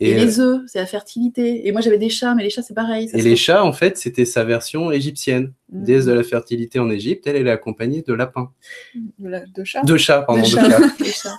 Et, 0.00 0.10
Et, 0.10 0.14
euh, 0.14 0.24
les 0.24 0.40
œufs, 0.40 0.60
c'est 0.66 0.78
la 0.78 0.86
fertilité. 0.86 1.66
Et 1.66 1.72
moi, 1.72 1.80
j'avais 1.80 1.98
des 1.98 2.08
chats, 2.08 2.34
mais 2.34 2.42
les 2.44 2.50
chats, 2.50 2.62
c'est 2.62 2.72
pareil. 2.74 3.08
ça 3.08 3.18
et 3.18 3.22
les 3.22 3.36
chats, 3.36 3.64
en 3.64 3.72
fait, 3.72 3.98
c'était 3.98 4.24
sa 4.24 4.44
version 4.44 4.90
égyptienne. 4.90 5.52
Mm. 5.72 5.84
Déesse 5.84 6.04
de 6.04 6.12
la 6.12 6.22
fertilité 6.22 6.78
en 6.78 6.90
Égypte, 6.90 7.26
elle, 7.26 7.36
elle 7.36 7.46
est 7.48 7.50
accompagnée 7.50 8.02
de 8.06 8.12
lapins. 8.12 8.50
De, 9.18 9.28
la- 9.28 9.40
de 9.46 9.64
chat. 9.64 9.82
Chats, 9.96 10.22
pardon, 10.22 10.42
de 10.42 10.46
chats, 10.46 10.70
chats. 10.70 11.04
chats. 11.04 11.38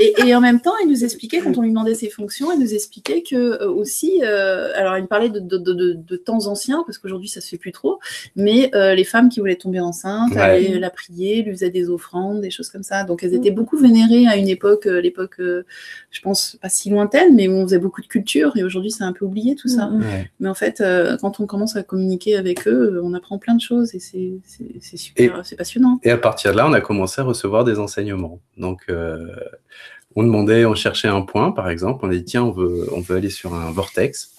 Et, 0.00 0.12
et 0.26 0.34
en 0.34 0.40
même 0.40 0.60
temps, 0.60 0.72
il 0.82 0.88
nous 0.90 1.04
expliquait, 1.04 1.38
quand 1.40 1.56
on 1.56 1.62
lui 1.62 1.68
demandait 1.70 1.94
ses 1.94 2.10
fonctions, 2.10 2.50
il 2.52 2.58
nous 2.58 2.74
expliquait 2.74 3.22
que 3.22 3.36
euh, 3.36 3.68
aussi, 3.70 4.20
euh, 4.24 4.72
alors 4.74 4.96
il 4.98 5.02
me 5.02 5.06
parlait 5.06 5.28
de, 5.28 5.38
de, 5.38 5.56
de, 5.56 5.72
de- 5.72 5.92
de 5.92 6.16
temps 6.16 6.48
anciens, 6.48 6.82
parce 6.84 6.98
qu'aujourd'hui 6.98 7.28
ça 7.28 7.40
se 7.40 7.48
fait 7.48 7.58
plus 7.58 7.70
trop, 7.70 8.00
mais 8.34 8.70
euh, 8.74 8.96
les 8.96 9.04
femmes 9.04 9.28
qui 9.28 9.38
voulaient 9.38 9.54
tomber 9.54 9.78
enceintes 9.78 10.32
Ouais. 10.34 10.40
allaient 10.40 10.78
la 10.80 10.90
prier, 10.90 11.42
lui 11.42 11.52
faisaient 11.52 11.70
des 11.70 11.90
offrandes, 11.90 12.40
des 12.40 12.50
choses 12.50 12.70
comme 12.70 12.82
ça. 12.82 13.04
Donc 13.04 13.22
elles 13.22 13.34
étaient 13.34 13.50
Mhm. 13.50 13.54
beaucoup 13.56 13.76
vénérées 13.76 14.26
à 14.26 14.36
une 14.36 14.48
époque, 14.48 14.86
euh, 14.86 15.00
l'époque, 15.00 15.36
euh, 15.38 15.64
je 16.10 16.20
pense, 16.22 16.58
pas 16.60 16.68
si 16.68 16.90
lointaine, 16.90 17.36
mais 17.36 17.46
où 17.46 17.52
on 17.52 17.62
faisait 17.62 17.78
beaucoup 17.78 18.02
de 18.02 18.08
culture, 18.08 18.56
et 18.56 18.64
aujourd'hui 18.64 18.90
c'est 18.90 19.04
un 19.04 19.12
peu 19.12 19.24
oublié 19.24 19.54
tout 19.54 19.68
ça. 19.68 19.86
Mm, 19.86 19.98
mm. 19.98 20.02
Ouais. 20.02 20.30
Mais 20.40 20.48
en 20.48 20.54
fait, 20.54 20.80
euh, 20.80 21.16
quand 21.20 21.38
on 21.38 21.46
commence 21.46 21.76
à 21.76 21.84
communiquer 21.84 22.36
avec 22.36 22.66
eux, 22.66 23.00
on 23.04 23.14
apprend 23.14 23.38
plein 23.38 23.54
de 23.54 23.60
choses, 23.64 23.94
et 23.94 24.00
c'est 24.00 24.96
super, 24.96 25.44
c'est 25.44 25.56
passionnant. 25.56 25.98
Et 26.02 26.10
à 26.10 26.18
partir 26.18 26.52
de 26.52 26.56
là, 26.58 26.68
on 26.68 26.72
a 26.72 26.80
commencé 26.80 27.20
à 27.20 27.24
recevoir 27.24 27.64
des 27.64 27.78
enseignements. 27.78 28.40
Donc, 28.56 28.82
euh, 28.88 29.26
on 30.16 30.22
demandait, 30.22 30.64
on 30.64 30.74
cherchait 30.74 31.08
un 31.08 31.22
point, 31.22 31.50
par 31.50 31.68
exemple. 31.68 32.04
On 32.06 32.10
a 32.10 32.14
dit, 32.14 32.24
tiens, 32.24 32.44
on 32.44 32.50
veut, 32.52 32.88
on 32.92 33.00
veut 33.00 33.16
aller 33.16 33.30
sur 33.30 33.54
un 33.54 33.70
vortex. 33.72 34.30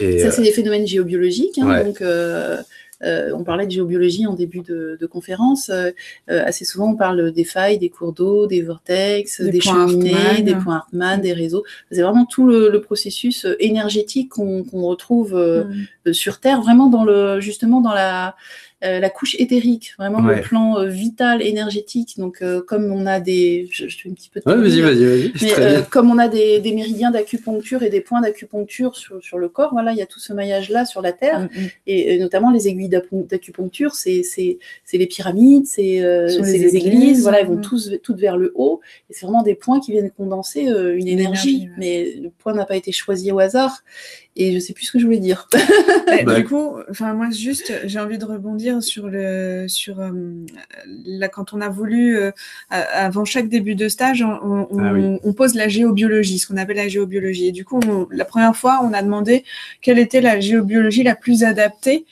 Et, 0.00 0.18
Ça, 0.20 0.30
c'est 0.30 0.42
des 0.42 0.52
phénomènes 0.52 0.86
géobiologiques. 0.86 1.58
hein, 1.58 1.68
Ouais. 1.68 1.84
donc, 1.84 2.00
euh, 2.00 2.58
euh, 2.58 2.62
on 3.02 3.44
parlait 3.44 3.66
de 3.66 3.70
géobiologie 3.70 4.26
en 4.26 4.34
début 4.34 4.60
de, 4.60 4.96
de 5.00 5.06
conférence. 5.06 5.68
Euh, 5.68 5.90
euh, 6.30 6.44
assez 6.44 6.64
souvent, 6.64 6.90
on 6.90 6.96
parle 6.96 7.32
des 7.32 7.44
failles, 7.44 7.78
des 7.78 7.90
cours 7.90 8.12
d'eau, 8.12 8.46
des 8.46 8.62
vortex, 8.62 9.40
Des 9.40 9.60
cheminées, 9.60 10.14
Hartmann. 10.14 10.44
des 10.44 10.54
points 10.56 10.76
Hartmann, 10.76 11.20
des 11.20 11.32
réseaux. 11.32 11.64
C'est 11.90 12.02
vraiment 12.02 12.26
tout 12.26 12.46
le, 12.46 12.70
le 12.70 12.80
processus 12.80 13.44
euh, 13.44 13.54
énergétique 13.60 14.30
qu'on 14.30 14.64
retrouve 14.86 15.34
euh, 15.34 15.64
Mm. 15.64 15.74
euh, 16.08 16.12
sur 16.12 16.40
Terre, 16.40 16.60
vraiment 16.60 16.88
dans 16.88 17.04
le, 17.04 17.40
justement 17.40 17.80
dans 17.80 17.92
la, 17.92 18.34
euh, 18.84 19.00
la 19.00 19.10
couche 19.10 19.34
éthérique, 19.38 19.94
vraiment 19.98 20.20
Ouais. 20.20 20.36
le 20.36 20.42
plan 20.42 20.78
euh, 20.78 20.86
vital, 20.86 21.42
énergétique. 21.42 22.14
Donc, 22.16 22.42
euh, 22.42 22.60
comme 22.62 22.92
on 22.92 23.06
a 23.06 23.18
des. 23.20 23.68
Je, 23.72 23.88
je 23.88 23.98
fais 23.98 24.08
un 24.08 24.12
petit 24.12 24.30
peu 24.30 24.40
de 24.40 24.48
Ouais, 24.48 24.56
vas-y, 24.56 24.76
théorie, 24.76 24.94
vas-y, 24.94 25.04
vas-y. 25.04 25.32
mais 25.42 25.48
Très 25.50 25.62
euh, 25.62 25.70
bien. 25.76 25.82
comme 25.90 26.10
on 26.10 26.18
a 26.18 26.28
des, 26.28 26.60
des 26.60 26.72
méridiens 26.72 27.10
d'acupuncture 27.10 27.82
et 27.82 27.90
des 27.90 28.00
points 28.00 28.20
d'acupuncture 28.20 28.94
sur, 28.96 29.22
sur 29.22 29.38
le 29.38 29.48
corps, 29.48 29.70
voilà, 29.72 29.92
il 29.92 29.98
y 29.98 30.02
a 30.02 30.06
tout 30.06 30.20
ce 30.20 30.32
maillage-là 30.32 30.84
sur 30.84 31.02
la 31.02 31.12
Terre, 31.12 31.40
Mm, 31.40 31.44
mm. 31.44 31.66
et, 31.88 32.14
et 32.14 32.18
notamment 32.18 32.50
les 32.50 32.68
aiguilles 32.68 32.88
d'acupuncture, 32.88 33.94
c'est 33.94 34.22
c'est- 34.22 34.58
c'est 34.84 34.98
les 34.98 35.06
pyramides, 35.06 35.66
c'est 35.66 36.00
euh, 36.02 36.26
les 36.28 36.36
les, 36.58 36.76
églises, 36.76 36.86
églises, 36.86 37.22
voilà, 37.22 37.40
elles 37.40 37.46
vont 37.46 37.56
mm. 37.56 37.62
tous 37.62 37.90
toutes 38.02 38.18
vers 38.18 38.36
le 38.36 38.52
haut, 38.54 38.80
et 39.10 39.12
c'est 39.14 39.26
vraiment 39.26 39.42
des 39.42 39.54
points 39.54 39.80
qui 39.80 39.92
viennent 39.92 40.10
condenser 40.10 40.68
euh, 40.68 40.94
une 40.96 41.08
Une 41.08 41.08
énergie, 41.08 41.48
énergie, 41.48 41.68
ouais. 41.68 41.74
mais 41.78 42.12
le 42.22 42.30
point 42.30 42.54
n'a 42.54 42.64
pas 42.64 42.76
été 42.76 42.92
choisi 42.92 43.32
au 43.32 43.38
hasard, 43.38 43.82
et 44.38 44.52
je 44.54 44.58
sais 44.58 44.72
plus 44.72 44.86
ce 44.86 44.92
que 44.92 44.98
je 44.98 45.04
voulais 45.04 45.18
dire. 45.18 45.48
Bah, 46.24 46.34
du 46.40 46.44
coup, 46.44 46.72
enfin 46.90 47.12
moi 47.12 47.28
juste, 47.30 47.70
j'ai 47.84 48.00
envie 48.00 48.16
de 48.18 48.24
rebondir 48.24 48.82
sur 48.82 49.08
le 49.08 49.66
sur 49.68 50.00
euh, 50.00 50.10
là 51.04 51.28
quand 51.28 51.52
on 51.52 51.60
a 51.60 51.68
voulu 51.68 52.16
euh, 52.18 52.30
avant 52.70 53.24
chaque 53.26 53.48
début 53.48 53.74
de 53.74 53.88
stage, 53.88 54.22
on, 54.22 54.66
on- 54.70 54.78
Ah 54.84 54.92
oui. 54.94 55.18
on 55.22 55.32
pose 55.34 55.54
la 55.54 55.68
géobiologie, 55.68 56.38
ce 56.38 56.46
qu'on 56.48 56.56
appelle 56.56 56.76
la 56.78 56.88
géobiologie. 56.88 57.48
Et 57.48 57.52
du 57.52 57.64
coup, 57.64 57.78
on- 57.86 58.06
la 58.10 58.24
première 58.24 58.56
fois, 58.56 58.80
on 58.82 58.92
a 58.94 59.02
demandé 59.02 59.44
quelle 59.82 59.98
était 59.98 60.20
la 60.22 60.40
géobiologie 60.40 61.02
la 61.02 61.14
plus 61.14 61.44
adaptée 61.44 62.06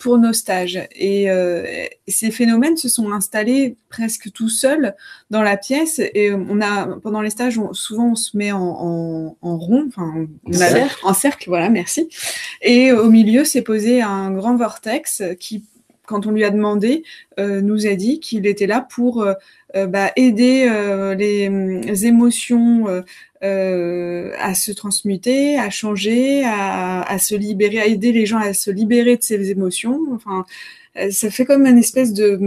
pour 0.00 0.18
nos 0.18 0.32
stages. 0.32 0.80
Et 0.96 1.30
euh, 1.30 1.64
ces 2.08 2.30
phénomènes 2.30 2.76
se 2.76 2.88
sont 2.88 3.12
installés 3.12 3.76
presque 3.88 4.32
tout 4.32 4.48
seuls 4.48 4.94
dans 5.30 5.42
la 5.42 5.56
pièce. 5.56 6.00
Et 6.14 6.32
on 6.32 6.60
a 6.60 6.86
pendant 7.02 7.20
les 7.20 7.30
stages, 7.30 7.58
on- 7.58 7.72
souvent 7.72 8.12
on 8.12 8.14
se 8.14 8.36
met 8.36 8.52
en, 8.52 8.60
en, 8.60 9.36
en 9.42 9.56
rond, 9.58 9.84
enfin 9.88 10.26
En 10.46 10.52
cercle. 10.52 10.96
en 11.04 11.14
cercle, 11.14 11.48
voilà, 11.48 11.68
merci. 11.70 12.08
Et 12.62 12.92
au 12.92 13.10
milieu, 13.10 13.44
s'est 13.44 13.62
posé 13.62 14.02
un 14.02 14.30
grand 14.32 14.56
vortex 14.56 15.22
qui 15.38 15.64
quand 16.06 16.26
on 16.26 16.30
lui 16.30 16.44
a 16.44 16.50
demandé, 16.50 17.04
nous 17.38 17.86
a 17.86 17.94
dit 17.94 18.20
qu'il 18.20 18.46
était 18.46 18.66
là 18.66 18.80
pour 18.80 19.26
bah, 19.74 20.12
aider 20.16 20.68
les, 21.18 21.48
les, 21.80 22.06
émotions 22.06 22.86
à 23.42 24.54
se 24.54 24.72
transmuter, 24.72 25.58
à 25.58 25.70
changer, 25.70 26.44
à, 26.44 27.02
à, 27.02 27.18
se 27.18 27.34
libérer, 27.34 27.80
à 27.80 27.86
aider 27.86 28.12
les 28.12 28.26
gens 28.26 28.38
à 28.38 28.54
se 28.54 28.70
libérer 28.70 29.16
de 29.16 29.22
ces 29.22 29.50
émotions. 29.50 30.00
Enfin, 30.12 30.46
ça 31.10 31.30
fait 31.30 31.44
comme 31.44 31.66
une 31.66 31.78
espèce 31.78 32.12
de 32.12 32.38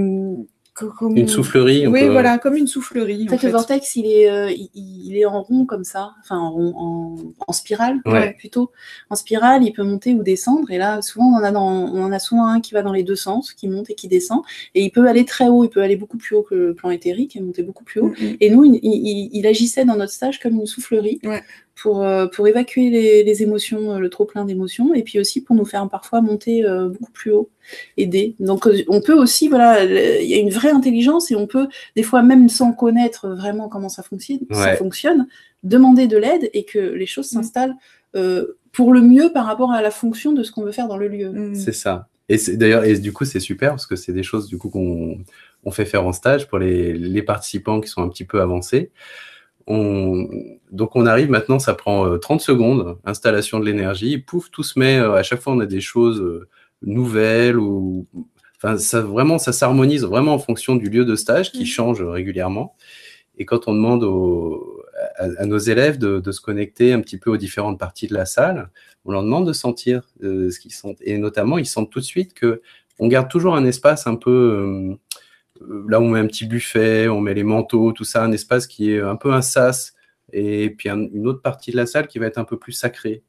une 1.15 1.27
soufflerie. 1.27 1.87
Oui, 1.87 2.07
voilà, 2.07 2.37
comme 2.37 2.55
une 2.55 2.67
soufflerie. 2.67 3.27
En 3.27 3.37
fait, 3.37 3.45
le 3.45 3.51
vortex, 3.51 3.95
il 3.95 4.05
est, 4.05 4.29
euh, 4.29 4.51
il, 4.73 5.15
est 5.15 5.25
en 5.25 5.41
rond 5.41 5.65
comme 5.65 5.83
ça, 5.83 6.11
enfin 6.21 6.37
en, 6.37 6.51
rond, 6.51 7.33
en, 7.47 7.53
spirale 7.53 8.01
plutôt. 8.37 8.71
En 9.09 9.15
spirale, 9.15 9.63
il 9.63 9.71
peut 9.73 9.83
monter 9.83 10.13
ou 10.13 10.23
descendre. 10.23 10.69
Et 10.71 10.77
là, 10.77 11.01
souvent, 11.01 11.25
on 11.25 11.35
en 11.35 11.43
a 11.43 11.51
dans, 11.51 11.67
on 11.67 12.03
en 12.03 12.11
a 12.11 12.19
souvent 12.19 12.45
un 12.45 12.61
qui 12.61 12.73
va 12.73 12.81
dans 12.81 12.93
les 12.93 13.03
deux 13.03 13.15
sens, 13.15 13.53
qui 13.53 13.67
monte 13.67 13.89
et 13.89 13.95
qui 13.95 14.07
descend. 14.07 14.41
Et 14.75 14.83
il 14.83 14.91
peut 14.91 15.07
aller 15.07 15.25
très 15.25 15.47
haut, 15.47 15.63
il 15.63 15.69
peut 15.69 15.81
aller 15.81 15.95
beaucoup 15.95 16.17
plus 16.17 16.35
haut 16.35 16.43
que 16.43 16.55
le 16.55 16.73
plan 16.73 16.89
éthérique 16.89 17.35
et 17.35 17.41
monter 17.41 17.63
beaucoup 17.63 17.83
plus 17.83 18.01
haut. 18.01 18.09
Mm-hmm. 18.09 18.37
Et 18.39 18.49
nous, 18.49 18.65
il, 18.65 19.29
il, 19.33 19.47
agissait 19.47 19.85
dans 19.85 19.95
notre 19.95 20.13
stage 20.13 20.39
comme 20.39 20.55
une 20.55 20.67
soufflerie. 20.67 21.19
Ouais 21.23 21.41
pour, 21.81 22.03
euh, 22.03 22.27
pour 22.27 22.47
évacuer 22.47 22.89
les, 22.89 23.43
émotions, 23.43 23.93
euh, 23.93 23.99
le 23.99 24.09
trop 24.09 24.25
plein 24.25 24.45
d'émotions, 24.45 24.93
et 24.93 25.03
puis 25.03 25.19
aussi 25.19 25.41
pour 25.41 25.55
nous 25.55 25.65
faire 25.65 25.87
parfois 25.89 26.21
monter 26.21 26.65
euh, 26.65 26.89
beaucoup 26.89 27.11
plus 27.11 27.31
haut, 27.31 27.49
aider. 27.97 28.35
Donc 28.39 28.67
on 28.87 29.01
peut 29.01 29.13
aussi, 29.13 29.47
voilà, 29.47 29.83
il 29.83 30.29
y 30.29 30.33
a 30.33 30.37
une 30.37 30.49
vraie 30.49 30.71
intelligence 30.71 31.31
et 31.31 31.35
on 31.35 31.47
peut, 31.47 31.67
des 31.95 32.03
fois 32.03 32.21
même 32.21 32.49
sans 32.49 32.73
connaître 32.73 33.29
vraiment 33.29 33.69
comment 33.69 33.89
ça 33.89 34.03
fonctionne, 34.03 34.39
ça 34.51 34.75
fonctionne 34.75 35.27
demander 35.63 36.07
de 36.07 36.17
l'aide 36.17 36.49
et 36.53 36.63
que 36.63 36.79
les 36.79 37.05
choses 37.05 37.31
mm. 37.31 37.35
s'installent 37.35 37.75
pour 38.71 38.93
le 38.93 39.01
mieux 39.01 39.31
par 39.31 39.45
rapport 39.45 39.71
à 39.71 39.81
la 39.81 39.91
fonction 39.91 40.33
de 40.33 40.43
ce 40.43 40.51
qu'on 40.51 40.63
veut 40.63 40.71
faire 40.71 40.87
dans 40.87 40.97
le 40.97 41.07
lieu. 41.07 41.31
Mm. 41.31 41.55
C'est 41.55 41.73
ça. 41.73 42.07
Et 42.27 42.37
d'ailleurs, 42.55 42.83
et 42.83 42.97
du 42.97 43.11
coup, 43.11 43.25
c'est 43.25 43.39
super 43.39 43.71
parce 43.71 43.87
que 43.87 43.95
c'est 43.95 44.13
des 44.13 44.23
choses 44.23 44.47
du 44.47 44.57
coup 44.57 44.69
qu'on 44.69 45.17
on 45.63 45.71
fait 45.71 45.85
faire 45.85 46.05
en 46.05 46.13
stage 46.13 46.47
pour 46.47 46.59
les, 46.59 46.93
les, 46.93 47.23
participants 47.23 47.81
qui 47.81 47.89
sont 47.89 48.01
un 48.01 48.07
petit 48.07 48.23
peu 48.23 48.41
avancés 48.41 48.91
donc 49.69 50.95
on 50.95 51.05
arrive 51.05 51.29
maintenant, 51.29 51.59
ça 51.59 51.75
prend 51.75 52.17
30 52.17 52.41
euh, 52.41 52.43
secondes, 52.43 52.97
installation 53.05 53.59
de 53.59 53.65
l'énergie, 53.65 54.17
pouf, 54.17 54.49
tout 54.49 54.63
se 54.63 54.79
met, 54.79 54.97
euh, 54.97 55.13
à 55.13 55.23
chaque 55.23 55.41
fois 55.41 55.53
on 55.53 55.59
a 55.59 55.67
des 55.67 55.81
choses 55.81 56.19
euh, 56.21 56.47
nouvelles 56.81 57.57
ou 57.57 58.07
enfin 58.57 58.77
ça 58.77 59.01
vraiment 59.01 59.37
ça 59.37 59.53
s'harmonise 59.53 60.03
vraiment 60.05 60.33
en 60.33 60.39
fonction 60.39 60.75
du 60.75 60.89
lieu 60.89 61.05
de 61.05 61.15
stage 61.15 61.51
qui 61.51 61.63
mmh. 61.63 61.67
change 61.67 62.01
régulièrement. 62.01 62.75
Et 63.37 63.45
quand 63.45 63.67
on 63.67 63.73
demande 63.73 64.03
à, 65.17 65.45
nos 65.45 65.57
élèves 65.57 65.97
de, 65.97 66.31
se 66.31 66.41
connecter 66.41 66.91
un 66.91 66.99
petit 66.99 67.17
peu 67.17 67.29
aux 67.29 67.37
différentes 67.37 67.79
parties 67.79 68.07
de 68.07 68.13
la 68.13 68.25
salle, 68.25 68.69
on 69.05 69.11
leur 69.11 69.23
demande 69.23 69.47
de 69.47 69.53
sentir 69.53 70.01
ce 70.21 70.59
qu'ils 70.59 70.73
sentent. 70.73 70.97
Et 70.99 71.17
notamment, 71.17 71.57
ils 71.57 71.65
sentent 71.65 71.89
tout 71.89 72.01
de 72.01 72.05
suite 72.05 72.33
que 72.33 72.61
on 72.97 73.07
garde 73.07 73.29
toujours 73.29 73.55
un 73.55 73.63
espace 73.63 74.07
un 74.07 74.15
peu 74.15 74.97
là, 75.67 75.99
on 75.99 76.09
met 76.09 76.19
un 76.19 76.27
petit 76.27 76.45
buffet, 76.45 77.07
on 77.07 77.21
met 77.21 77.33
les 77.33 77.43
manteaux, 77.43 77.91
tout 77.91 78.03
ça, 78.03 78.23
un 78.23 78.31
espace 78.31 78.67
qui 78.67 78.93
est 78.93 79.01
un 79.01 79.15
peu 79.15 79.33
un 79.33 79.41
sas, 79.41 79.93
et 80.31 80.69
puis 80.71 80.89
une 80.89 81.27
autre 81.27 81.41
partie 81.41 81.71
de 81.71 81.77
la 81.77 81.85
salle 81.85 82.07
qui 82.07 82.19
va 82.19 82.27
être 82.27 82.37
un 82.37 82.43
peu 82.43 82.57
plus 82.57 82.71
sacrée. 82.71 83.23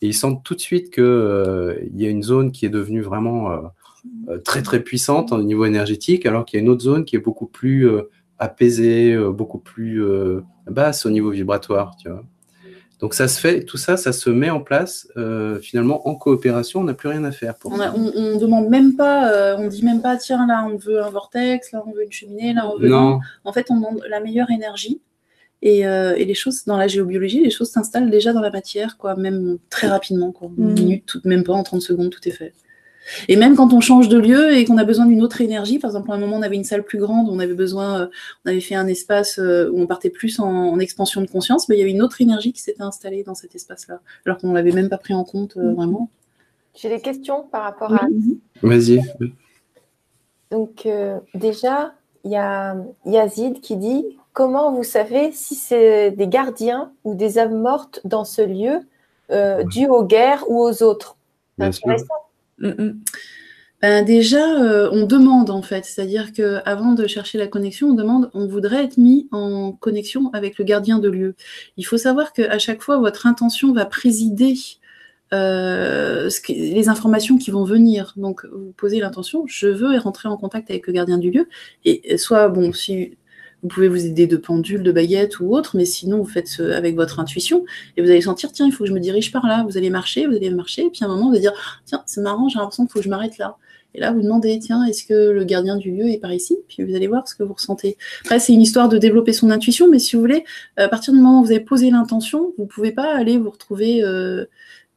Et 0.00 0.08
ils 0.08 0.14
sentent 0.14 0.44
tout 0.44 0.54
de 0.54 0.60
suite 0.60 0.92
qu'il 0.92 1.02
euh, 1.04 1.76
y 1.94 2.06
a 2.06 2.10
une 2.10 2.22
zone 2.22 2.52
qui 2.52 2.66
est 2.66 2.70
devenue 2.70 3.00
vraiment 3.00 3.50
euh, 3.50 3.60
euh, 4.28 4.38
très 4.38 4.62
très 4.62 4.80
puissante 4.80 5.32
au 5.32 5.42
niveau 5.42 5.64
énergétique, 5.64 6.26
alors 6.26 6.44
qu'il 6.44 6.58
y 6.58 6.60
a 6.60 6.62
une 6.62 6.68
autre 6.68 6.82
zone 6.82 7.04
qui 7.04 7.16
est 7.16 7.20
beaucoup 7.20 7.46
plus 7.46 7.88
apaisée, 8.38 9.16
beaucoup 9.30 9.58
plus 9.58 10.02
basse 10.66 11.06
au 11.06 11.10
niveau 11.10 11.30
vibratoire, 11.30 11.96
tu 11.96 12.08
vois. 12.08 12.24
Donc 13.04 13.12
ça 13.12 13.28
se 13.28 13.38
fait, 13.38 13.64
tout 13.64 13.76
ça, 13.76 13.98
ça 13.98 14.14
se 14.14 14.30
met 14.30 14.48
en 14.48 14.60
place 14.60 15.08
euh, 15.18 15.60
finalement 15.60 16.08
en 16.08 16.14
coopération. 16.14 16.80
On 16.80 16.84
n'a 16.84 16.94
plus 16.94 17.10
rien 17.10 17.22
à 17.24 17.32
faire. 17.32 17.54
Pour 17.54 17.70
on, 17.70 17.76
ne 17.76 18.38
demande 18.38 18.70
même 18.70 18.96
pas, 18.96 19.30
euh, 19.30 19.58
on 19.58 19.66
dit 19.66 19.84
même 19.84 20.00
pas 20.00 20.16
tiens 20.16 20.46
là 20.46 20.66
on 20.66 20.78
veut 20.78 21.02
un 21.02 21.10
vortex, 21.10 21.72
là 21.72 21.84
on 21.86 21.92
veut 21.92 22.04
une 22.04 22.12
cheminée, 22.12 22.54
là 22.54 22.66
on 22.66 22.78
veut. 22.78 22.88
Non. 22.88 23.20
En 23.44 23.52
fait, 23.52 23.66
on 23.68 23.76
demande 23.76 24.02
la 24.08 24.20
meilleure 24.20 24.50
énergie. 24.50 25.02
Et, 25.60 25.86
euh, 25.86 26.14
et, 26.16 26.24
les 26.24 26.32
choses 26.32 26.64
dans 26.64 26.78
la 26.78 26.88
géobiologie, 26.88 27.42
les 27.42 27.50
choses 27.50 27.68
s'installent 27.68 28.08
déjà 28.08 28.32
dans 28.32 28.40
la 28.40 28.50
matière, 28.50 28.96
quoi, 28.96 29.16
même 29.16 29.58
très 29.68 29.86
rapidement, 29.88 30.32
quoi. 30.32 30.48
Une 30.56 30.70
mm. 30.70 30.74
minute, 30.74 31.04
tout, 31.04 31.20
même 31.24 31.44
pas 31.44 31.52
en 31.52 31.62
30 31.62 31.82
secondes, 31.82 32.08
tout 32.08 32.26
est 32.26 32.32
fait. 32.32 32.54
Et 33.28 33.36
même 33.36 33.56
quand 33.56 33.72
on 33.72 33.80
change 33.80 34.08
de 34.08 34.18
lieu 34.18 34.56
et 34.56 34.64
qu'on 34.64 34.78
a 34.78 34.84
besoin 34.84 35.06
d'une 35.06 35.22
autre 35.22 35.40
énergie, 35.40 35.78
par 35.78 35.90
exemple, 35.90 36.10
à 36.10 36.14
un 36.14 36.18
moment, 36.18 36.36
on 36.36 36.42
avait 36.42 36.56
une 36.56 36.64
salle 36.64 36.82
plus 36.82 36.98
grande, 36.98 37.28
on 37.28 37.38
avait 37.38 37.54
besoin, 37.54 38.00
euh, 38.00 38.06
on 38.44 38.50
avait 38.50 38.60
fait 38.60 38.74
un 38.74 38.86
espace 38.86 39.38
euh, 39.38 39.70
où 39.72 39.80
on 39.80 39.86
partait 39.86 40.10
plus 40.10 40.40
en, 40.40 40.78
expansion 40.78 41.20
de 41.20 41.26
conscience, 41.26 41.68
mais 41.68 41.76
il 41.76 41.78
y 41.78 41.82
avait 41.82 41.92
une 41.92 42.02
autre 42.02 42.20
énergie 42.20 42.52
qui 42.52 42.60
s'était 42.60 42.82
installée 42.82 43.22
dans 43.22 43.34
cet 43.34 43.54
espace-là, 43.54 44.00
alors 44.26 44.38
qu'on 44.38 44.48
ne 44.48 44.54
l'avait 44.54 44.72
même 44.72 44.88
pas 44.88 44.98
pris 44.98 45.14
en 45.14 45.24
compte 45.24 45.56
euh, 45.56 45.72
vraiment. 45.72 46.10
J'ai 46.74 46.88
des 46.88 47.00
questions 47.00 47.44
par 47.50 47.62
rapport 47.62 47.92
à. 47.92 48.06
Vas-y. 48.62 49.00
Donc, 50.50 50.88
déjà, 51.34 51.94
il 52.24 52.32
y 52.32 52.36
a 52.36 52.76
Yazid 53.06 53.60
qui 53.60 53.76
dit 53.76 54.04
Comment 54.32 54.72
vous 54.72 54.82
savez 54.82 55.30
si 55.30 55.54
c'est 55.54 56.10
des 56.10 56.26
gardiens 56.26 56.90
ou 57.04 57.14
des 57.14 57.38
âmes 57.38 57.60
mortes 57.60 58.00
dans 58.04 58.24
ce 58.24 58.42
lieu, 58.42 58.80
dû 59.70 59.86
aux 59.86 60.02
guerres 60.02 60.44
ou 60.48 60.60
aux 60.60 60.82
autres? 60.82 61.16
C'est 61.58 61.64
intéressant. 61.66 62.23
Mm, 62.58 62.68
mm. 62.68 63.00
Ben 63.82 64.02
déjà, 64.02 64.62
euh, 64.62 64.88
on 64.92 65.04
demande 65.04 65.50
en 65.50 65.60
fait, 65.60 65.84
c'est-à-dire 65.84 66.32
qu'avant 66.32 66.92
de 66.92 67.06
chercher 67.06 67.36
la 67.36 67.46
connexion, 67.46 67.88
on 67.88 67.94
demande, 67.94 68.30
on 68.32 68.46
voudrait 68.46 68.84
être 68.84 68.96
mis 68.96 69.28
en 69.30 69.72
connexion 69.72 70.30
avec 70.32 70.58
le 70.58 70.64
gardien 70.64 70.98
de 70.98 71.10
lieu. 71.10 71.34
Il 71.76 71.84
faut 71.84 71.98
savoir 71.98 72.32
qu'à 72.32 72.58
chaque 72.58 72.80
fois, 72.80 72.96
votre 72.96 73.26
intention 73.26 73.74
va 73.74 73.84
présider 73.84 74.54
euh, 75.34 76.30
les 76.48 76.88
informations 76.88 77.36
qui 77.36 77.50
vont 77.50 77.64
venir. 77.64 78.14
Donc, 78.16 78.46
vous 78.46 78.72
posez 78.76 79.00
l'intention, 79.00 79.44
je 79.46 79.68
veux 79.68 79.98
rentrer 79.98 80.28
en 80.28 80.38
contact 80.38 80.70
avec 80.70 80.86
le 80.86 80.92
gardien 80.94 81.18
du 81.18 81.30
lieu, 81.30 81.48
et 81.84 82.16
soit, 82.16 82.48
bon, 82.48 82.72
si 82.72 83.18
vous 83.64 83.68
pouvez 83.68 83.88
vous 83.88 84.06
aider 84.06 84.28
de 84.28 84.36
pendule, 84.36 84.84
de 84.84 84.92
baguette 84.92 85.40
ou 85.40 85.52
autre, 85.52 85.76
mais 85.76 85.84
sinon 85.84 86.18
vous 86.18 86.28
faites 86.28 86.60
avec 86.60 86.94
votre 86.94 87.18
intuition 87.18 87.64
et 87.96 88.02
vous 88.02 88.10
allez 88.10 88.20
sentir, 88.20 88.52
tiens, 88.52 88.66
il 88.66 88.72
faut 88.72 88.84
que 88.84 88.88
je 88.88 88.94
me 88.94 89.00
dirige 89.00 89.32
par 89.32 89.46
là. 89.46 89.64
Vous 89.68 89.76
allez 89.76 89.90
marcher, 89.90 90.26
vous 90.26 90.36
allez 90.36 90.50
marcher, 90.50 90.82
et 90.82 90.90
puis 90.90 91.02
à 91.02 91.06
un 91.06 91.08
moment 91.08 91.28
vous 91.28 91.32
allez 91.32 91.40
dire, 91.40 91.82
tiens, 91.86 92.02
c'est 92.06 92.20
marrant, 92.20 92.48
j'ai 92.48 92.58
l'impression 92.58 92.84
qu'il 92.84 92.92
faut 92.92 93.00
que 93.00 93.04
je 93.04 93.10
m'arrête 93.10 93.38
là. 93.38 93.56
Et 93.94 94.00
là, 94.00 94.12
vous 94.12 94.22
demandez, 94.22 94.58
tiens, 94.58 94.84
est-ce 94.84 95.04
que 95.04 95.30
le 95.30 95.44
gardien 95.44 95.76
du 95.76 95.92
lieu 95.92 96.08
est 96.08 96.18
par 96.18 96.32
ici? 96.32 96.58
Puis 96.68 96.82
vous 96.82 96.96
allez 96.96 97.06
voir 97.06 97.28
ce 97.28 97.36
que 97.36 97.44
vous 97.44 97.54
ressentez. 97.54 97.96
Après, 98.22 98.40
c'est 98.40 98.52
une 98.52 98.60
histoire 98.60 98.88
de 98.88 98.98
développer 98.98 99.32
son 99.32 99.50
intuition, 99.50 99.88
mais 99.88 100.00
si 100.00 100.16
vous 100.16 100.20
voulez, 100.20 100.44
à 100.76 100.88
partir 100.88 101.12
du 101.12 101.20
moment 101.20 101.40
où 101.40 101.44
vous 101.44 101.52
avez 101.52 101.60
posé 101.60 101.90
l'intention, 101.90 102.52
vous 102.58 102.64
ne 102.64 102.68
pouvez 102.68 102.90
pas 102.90 103.14
aller 103.14 103.38
vous 103.38 103.50
retrouver 103.50 104.02
euh, 104.02 104.46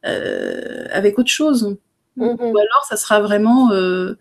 euh, 0.04 0.86
avec 0.90 1.18
autre 1.18 1.30
chose. 1.30 1.76
Ou 2.16 2.24
alors, 2.24 2.84
ça 2.88 2.96
sera 2.96 3.20
vraiment 3.20 3.70
euh, 3.70 4.14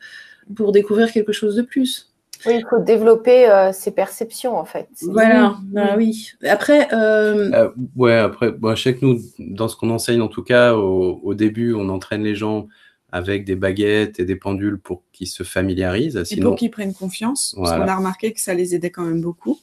pour 0.56 0.72
découvrir 0.72 1.12
quelque 1.12 1.32
chose 1.32 1.56
de 1.56 1.64
plus. 1.64 2.14
Oui, 2.46 2.56
il 2.58 2.66
faut 2.70 2.80
développer 2.80 3.50
euh, 3.50 3.72
ses 3.72 3.92
perceptions 3.92 4.58
en 4.58 4.66
fait. 4.66 4.88
Voilà, 5.02 5.56
bah 5.64 5.96
oui. 5.98 6.32
Après. 6.46 6.88
Euh... 6.94 7.52
euh 7.54 7.70
ouais, 7.96 8.16
après, 8.16 8.52
bon, 8.52 8.76
je 8.76 8.84
sais 8.84 8.96
que 8.96 9.06
nous, 9.06 9.20
dans 9.40 9.68
ce 9.68 9.76
qu'on 9.76 9.90
enseigne, 9.90 10.22
en 10.22 10.28
tout 10.28 10.44
cas, 10.44 10.74
au, 10.74 11.34
début, 11.34 11.74
on 11.74 11.90
entraîne 11.90 12.24
les 12.24 12.36
gens 12.36 12.68
avec 13.12 13.46
des 13.46 13.56
baguettes 13.56 14.20
et 14.20 14.26
des 14.26 14.36
pendules 14.36 14.78
pour 14.78 15.04
qu'ils 15.14 15.28
se 15.28 15.44
familiarisent. 15.44 16.22
Et 16.32 16.40
pour 16.42 16.56
qu'ils 16.56 16.72
prennent 16.72 16.94
confiance. 16.94 17.56
Parce 17.58 17.72
qu'on 17.72 17.88
a 17.88 17.96
remarqué 17.96 18.34
que 18.34 18.42
ça 18.42 18.54
les 18.54 18.76
aidait 18.76 18.92
quand 18.92 19.04
même 19.04 19.22
beaucoup. 19.22 19.60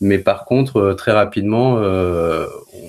Mais 0.00 0.18
par 0.18 0.44
contre, 0.44 0.94
très 0.94 1.12
rapidement, 1.12 1.74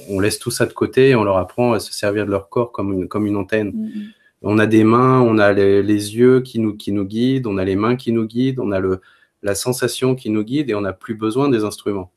on 0.10 0.20
laisse 0.20 0.40
tout 0.40 0.52
ça 0.52 0.66
de 0.66 0.74
côté 0.74 1.10
et 1.10 1.16
on 1.16 1.24
leur 1.24 1.38
apprend 1.38 1.74
à 1.74 1.80
se 1.80 1.94
servir 1.94 2.26
de 2.26 2.32
leur 2.32 2.50
corps 2.50 2.72
comme 2.72 2.94
une, 2.94 3.08
comme 3.08 3.28
une 3.28 3.36
antenne. 3.36 3.72
Mm-hmm. 3.72 4.14
On 4.44 4.60
a 4.60 4.68
des 4.68 4.84
mains, 4.84 5.20
on 5.22 5.40
a 5.40 5.52
les, 5.52 5.82
les, 5.82 6.16
yeux 6.16 6.42
qui 6.42 6.60
nous, 6.60 6.76
qui 6.76 6.92
nous 6.92 7.06
guident, 7.06 7.48
on 7.48 7.58
a 7.58 7.66
les 7.66 7.76
mains 7.76 7.96
qui 7.96 8.12
nous 8.12 8.26
guident, 8.26 8.60
on 8.60 8.72
a 8.72 8.80
le, 8.80 9.02
la 9.44 9.56
sensation 9.56 10.16
qui 10.16 10.30
nous 10.30 10.44
guide 10.44 10.70
et 10.70 10.76
on 10.76 10.82
n'a 10.82 10.94
plus 10.94 11.16
besoin 11.16 11.50
des 11.50 11.64
instruments. 11.64 12.12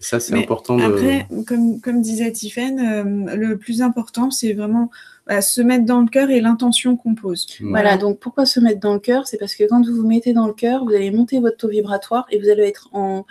ça, 0.00 0.20
c'est 0.20 0.34
important. 0.34 0.78
Après, 0.78 1.26
comme, 1.46 1.80
comme 1.80 2.00
disait 2.00 2.32
Tiffen, 2.32 2.78
euh, 2.78 3.36
le 3.36 3.58
plus 3.58 3.82
important, 3.82 4.30
c'est 4.30 4.52
vraiment 4.52 4.90
bah, 5.26 5.40
se 5.40 5.60
mettre 5.60 5.84
dans 5.84 6.00
le 6.00 6.08
cœur 6.08 6.30
et 6.30 6.40
l'intention 6.40 6.96
qu'on 6.96 7.14
pose. 7.14 7.46
Voilà, 7.60 7.96
donc 7.96 8.18
pourquoi 8.18 8.46
se 8.46 8.60
mettre 8.60 8.80
dans 8.80 8.94
le 8.94 9.00
cœur? 9.00 9.26
C'est 9.26 9.38
parce 9.38 9.54
que 9.54 9.64
quand 9.64 9.86
vous 9.86 9.94
vous 9.94 10.06
mettez 10.06 10.32
dans 10.32 10.46
le 10.46 10.54
cœur, 10.54 10.84
vous 10.84 10.92
allez 10.92 11.10
monter 11.10 11.40
votre 11.40 11.56
taux 11.56 11.68
vibratoire 11.68 12.26
et 12.30 12.38
vous 12.38 12.48
allez 12.48 12.64
être 12.64 12.88
en, 12.92 13.24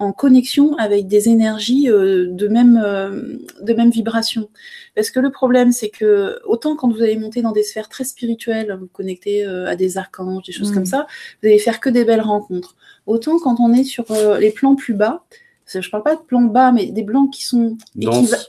en 0.00 0.12
connexion 0.12 0.76
avec 0.78 1.06
des 1.06 1.28
énergies 1.28 1.90
euh, 1.90 2.26
de, 2.30 2.48
même, 2.48 2.80
euh, 2.82 3.36
de 3.60 3.74
même 3.74 3.90
vibration. 3.90 4.48
Parce 4.96 5.10
que 5.10 5.20
le 5.20 5.30
problème, 5.30 5.72
c'est 5.72 5.90
que 5.90 6.40
autant 6.46 6.74
quand 6.74 6.90
vous 6.90 7.02
allez 7.02 7.18
monter 7.18 7.42
dans 7.42 7.52
des 7.52 7.62
sphères 7.62 7.90
très 7.90 8.04
spirituelles, 8.04 8.76
vous 8.80 8.86
connectez 8.86 9.46
euh, 9.46 9.68
à 9.68 9.76
des 9.76 9.98
archanges, 9.98 10.44
des 10.44 10.52
choses 10.52 10.72
comme 10.72 10.84
mm. 10.84 10.86
ça, 10.86 11.06
vous 11.42 11.48
allez 11.48 11.58
faire 11.58 11.80
que 11.80 11.90
des 11.90 12.06
belles 12.06 12.22
rencontres. 12.22 12.76
Autant 13.06 13.38
quand 13.38 13.60
on 13.60 13.74
est 13.74 13.84
sur 13.84 14.06
les 14.38 14.50
plans 14.50 14.74
plus 14.74 14.94
bas, 14.94 15.24
je 15.66 15.78
ne 15.78 15.90
parle 15.90 16.02
pas 16.02 16.16
de 16.16 16.22
plans 16.22 16.42
bas, 16.42 16.72
mais 16.72 16.86
des 16.86 17.02
blancs 17.02 17.32
qui 17.32 17.44
sont 17.44 17.76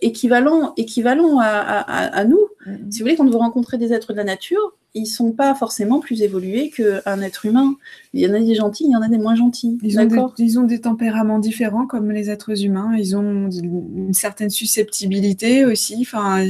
équivalents, 0.02 0.74
équivalents 0.78 1.40
à, 1.42 2.24
nous. 2.24 2.48
Mm. 2.66 2.92
Si 2.92 3.00
vous 3.00 3.06
voulez, 3.06 3.18
quand 3.18 3.30
vous 3.30 3.38
rencontrez 3.38 3.78
des 3.78 3.92
êtres 3.92 4.14
de 4.14 4.18
la 4.18 4.24
nature, 4.24 4.74
ils 4.94 5.06
sont 5.06 5.32
pas 5.32 5.56
forcément 5.56 6.00
plus 6.00 6.22
évolués 6.22 6.70
qu'un 6.70 7.22
être 7.22 7.46
humain. 7.46 7.76
Il 8.14 8.22
y 8.22 8.28
en 8.28 8.34
a 8.34 8.40
des 8.40 8.56
gentils, 8.56 8.86
il 8.86 8.92
y 8.92 8.96
en 8.96 9.02
a 9.02 9.08
des 9.08 9.18
moins 9.18 9.36
gentils. 9.36 9.78
Ils 9.84 10.00
ont 10.00 10.06
des, 10.06 10.18
ils 10.38 10.60
ont 10.60 10.64
des 10.64 10.82
tempéraments 10.82 11.40
différents 11.40 11.88
comme 11.88 12.12
les 12.12 12.30
êtres 12.30 12.64
humains. 12.64 12.96
Ils 12.98 13.16
ont 13.16 13.50
une 13.50 14.14
certaine 14.14 14.50
susceptibilité 14.50 15.64
aussi. 15.66 15.98
Enfin, 16.02 16.44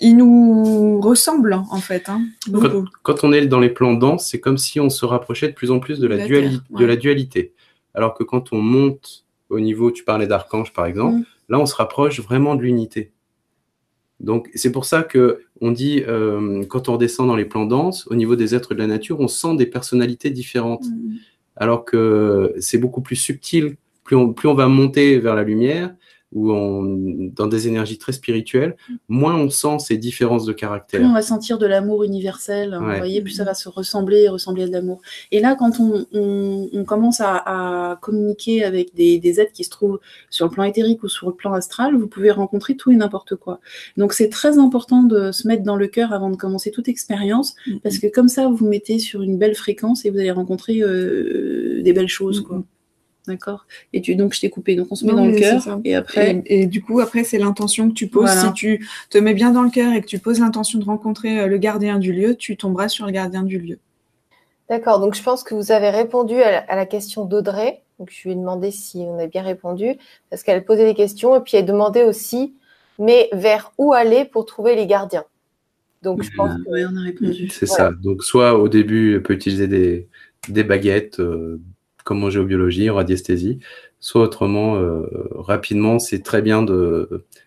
il 0.00 0.16
nous 0.16 1.00
ressemble 1.00 1.54
en 1.54 1.78
fait. 1.78 2.10
Hein, 2.10 2.26
quand, 2.52 2.84
quand, 3.02 3.24
on 3.24 3.32
est 3.32 3.46
dans 3.46 3.60
les 3.60 3.70
plans 3.70 3.94
denses, 3.94 4.28
c'est 4.28 4.40
comme 4.40 4.58
si 4.58 4.78
on 4.78 4.90
se 4.90 5.06
rapprochait 5.06 5.48
de 5.48 5.54
plus 5.54 5.70
en 5.70 5.80
plus 5.80 6.00
de 6.00 6.06
la, 6.06 6.26
de 6.26 6.84
la 6.84 6.96
dualité. 6.96 7.54
Alors 7.94 8.14
que 8.14 8.24
quand 8.24 8.52
on 8.52 8.60
monte 8.60 9.24
au 9.48 9.60
niveau, 9.60 9.90
tu 9.90 10.04
parlais 10.04 10.26
d'archange 10.26 10.74
par 10.74 10.84
exemple, 10.84 11.20
mm. 11.20 11.24
là 11.48 11.58
on 11.58 11.66
se 11.66 11.74
rapproche 11.74 12.20
vraiment 12.20 12.54
de 12.54 12.62
l'unité. 12.62 13.12
Donc 14.24 14.50
c'est 14.54 14.72
pour 14.72 14.84
ça 14.84 15.02
que 15.02 15.40
on 15.60 15.70
dit 15.70 16.02
euh, 16.06 16.64
quand 16.64 16.88
on 16.88 16.94
redescend 16.94 17.28
dans 17.28 17.36
les 17.36 17.44
plans 17.44 17.66
denses, 17.66 18.06
au 18.08 18.14
niveau 18.14 18.36
des 18.36 18.54
êtres 18.54 18.74
de 18.74 18.78
la 18.78 18.86
nature, 18.86 19.20
on 19.20 19.28
sent 19.28 19.56
des 19.56 19.66
personnalités 19.66 20.30
différentes. 20.30 20.86
Mm. 20.86 21.16
Alors 21.56 21.84
que 21.84 22.54
c'est 22.58 22.78
beaucoup 22.78 23.00
plus 23.00 23.16
subtil. 23.16 23.76
Plus 24.02 24.16
on, 24.16 24.32
plus 24.32 24.48
on 24.48 24.54
va 24.54 24.68
monter 24.68 25.18
vers 25.18 25.34
la 25.34 25.44
lumière, 25.44 25.94
ou 26.34 26.52
dans 27.34 27.46
des 27.46 27.68
énergies 27.68 27.98
très 27.98 28.12
spirituelles, 28.12 28.76
moins 29.08 29.36
on 29.36 29.50
sent 29.50 29.78
ces 29.78 29.96
différences 29.96 30.44
de 30.44 30.52
caractère. 30.52 31.00
Plus 31.00 31.08
on 31.08 31.14
va 31.14 31.22
sentir 31.22 31.58
de 31.58 31.66
l'amour 31.66 32.02
universel, 32.02 32.76
vous 32.78 32.96
voyez, 32.96 33.22
plus 33.22 33.32
ça 33.32 33.44
va 33.44 33.54
se 33.54 33.68
ressembler 33.68 34.22
et 34.22 34.28
ressembler 34.28 34.64
à 34.64 34.66
de 34.66 34.72
l'amour. 34.72 35.00
Et 35.30 35.40
là, 35.40 35.54
quand 35.54 35.80
on, 35.80 36.84
commence 36.84 37.20
à, 37.20 37.98
communiquer 38.00 38.64
avec 38.64 38.94
des, 38.94 39.18
des, 39.18 39.40
êtres 39.40 39.52
qui 39.52 39.64
se 39.64 39.70
trouvent 39.70 40.00
sur 40.28 40.46
le 40.46 40.50
plan 40.50 40.64
éthérique 40.64 41.02
ou 41.02 41.08
sur 41.08 41.28
le 41.28 41.34
plan 41.34 41.52
astral, 41.52 41.96
vous 41.96 42.08
pouvez 42.08 42.30
rencontrer 42.30 42.76
tout 42.76 42.90
et 42.90 42.96
n'importe 42.96 43.36
quoi. 43.36 43.60
Donc 43.96 44.12
c'est 44.12 44.28
très 44.28 44.58
important 44.58 45.02
de 45.02 45.32
se 45.32 45.46
mettre 45.46 45.62
dans 45.62 45.76
le 45.76 45.86
cœur 45.86 46.12
avant 46.12 46.30
de 46.30 46.36
commencer 46.36 46.70
toute 46.70 46.88
expérience, 46.88 47.54
mm-hmm. 47.66 47.80
parce 47.80 47.98
que 47.98 48.06
comme 48.08 48.28
ça, 48.28 48.48
vous 48.48 48.56
vous 48.56 48.68
mettez 48.68 48.98
sur 48.98 49.22
une 49.22 49.38
belle 49.38 49.54
fréquence 49.54 50.04
et 50.04 50.10
vous 50.10 50.18
allez 50.18 50.30
rencontrer 50.30 50.80
euh, 50.80 51.82
des 51.82 51.92
belles 51.92 52.08
choses. 52.08 52.40
Quoi. 52.40 52.62
D'accord 53.26 53.66
Et 53.94 54.02
tu, 54.02 54.16
donc, 54.16 54.34
je 54.34 54.40
t'ai 54.40 54.50
coupé. 54.50 54.76
Donc, 54.76 54.88
on 54.90 54.94
se 54.94 55.06
met 55.06 55.12
dans 55.12 55.24
le 55.24 55.36
cœur. 55.36 55.80
Et 55.84 55.94
après. 55.94 56.42
Et, 56.46 56.66
du 56.66 56.82
coup, 56.82 57.00
après, 57.00 57.24
c'est 57.24 57.38
l'intention 57.38 57.88
que 57.88 57.94
tu 57.94 58.06
poses. 58.06 58.30
Si 58.30 58.52
tu 58.52 58.86
te 59.08 59.16
mets 59.16 59.32
bien 59.32 59.50
dans 59.50 59.62
le 59.62 59.70
cœur 59.70 59.94
et 59.94 60.02
que 60.02 60.06
tu 60.06 60.18
poses 60.18 60.40
l'intention 60.40 60.78
de 60.78 60.84
rencontrer 60.84 61.40
euh, 61.40 61.46
le 61.46 61.56
gardien 61.56 61.98
du 61.98 62.12
lieu, 62.12 62.34
tu 62.34 62.56
tomberas 62.56 62.88
sur 62.88 63.06
le 63.06 63.12
gardien 63.12 63.42
du 63.42 63.58
lieu. 63.58 63.78
D'accord. 64.68 65.00
Donc, 65.00 65.14
je 65.14 65.22
pense 65.22 65.42
que 65.42 65.54
vous 65.54 65.72
avez 65.72 65.88
répondu 65.88 66.42
à 66.42 66.76
la, 66.76 66.86
question 66.86 67.24
d'Audrey. 67.24 67.82
Donc, 67.98 68.10
je 68.10 68.24
lui 68.24 68.32
ai 68.32 68.34
demandé 68.34 68.70
si 68.70 68.98
on 68.98 69.18
a 69.18 69.26
bien 69.26 69.42
répondu. 69.42 69.96
Parce 70.28 70.42
qu'elle 70.42 70.62
posait 70.64 70.84
des 70.84 70.94
questions. 70.94 71.34
Et 71.36 71.40
puis, 71.40 71.56
elle 71.56 71.66
demandait 71.66 72.04
aussi, 72.04 72.54
mais 72.98 73.30
vers 73.32 73.72
où 73.78 73.94
aller 73.94 74.26
pour 74.26 74.44
trouver 74.44 74.76
les 74.76 74.86
gardiens? 74.86 75.24
Donc, 76.02 76.22
je 76.22 76.30
pense 76.36 76.56
que. 76.56 76.70
Oui, 76.70 76.84
on 76.84 76.94
a 76.94 77.04
répondu. 77.04 77.48
C'est 77.48 77.64
ça. 77.64 77.90
Donc, 78.02 78.22
soit 78.22 78.58
au 78.58 78.68
début, 78.68 79.14
elle 79.14 79.22
peut 79.22 79.32
utiliser 79.32 79.66
des, 79.66 80.08
des 80.50 80.62
baguettes. 80.62 81.20
Euh, 81.20 81.58
comme 82.04 82.22
en 82.22 82.30
géobiologie, 82.30 82.88
en 82.90 82.94
radiesthésie, 82.94 83.58
soit 83.98 84.22
autrement, 84.22 84.76
euh, 84.76 85.02
rapidement, 85.34 85.98
c'est 85.98 86.22
très 86.22 86.42
bien 86.42 86.64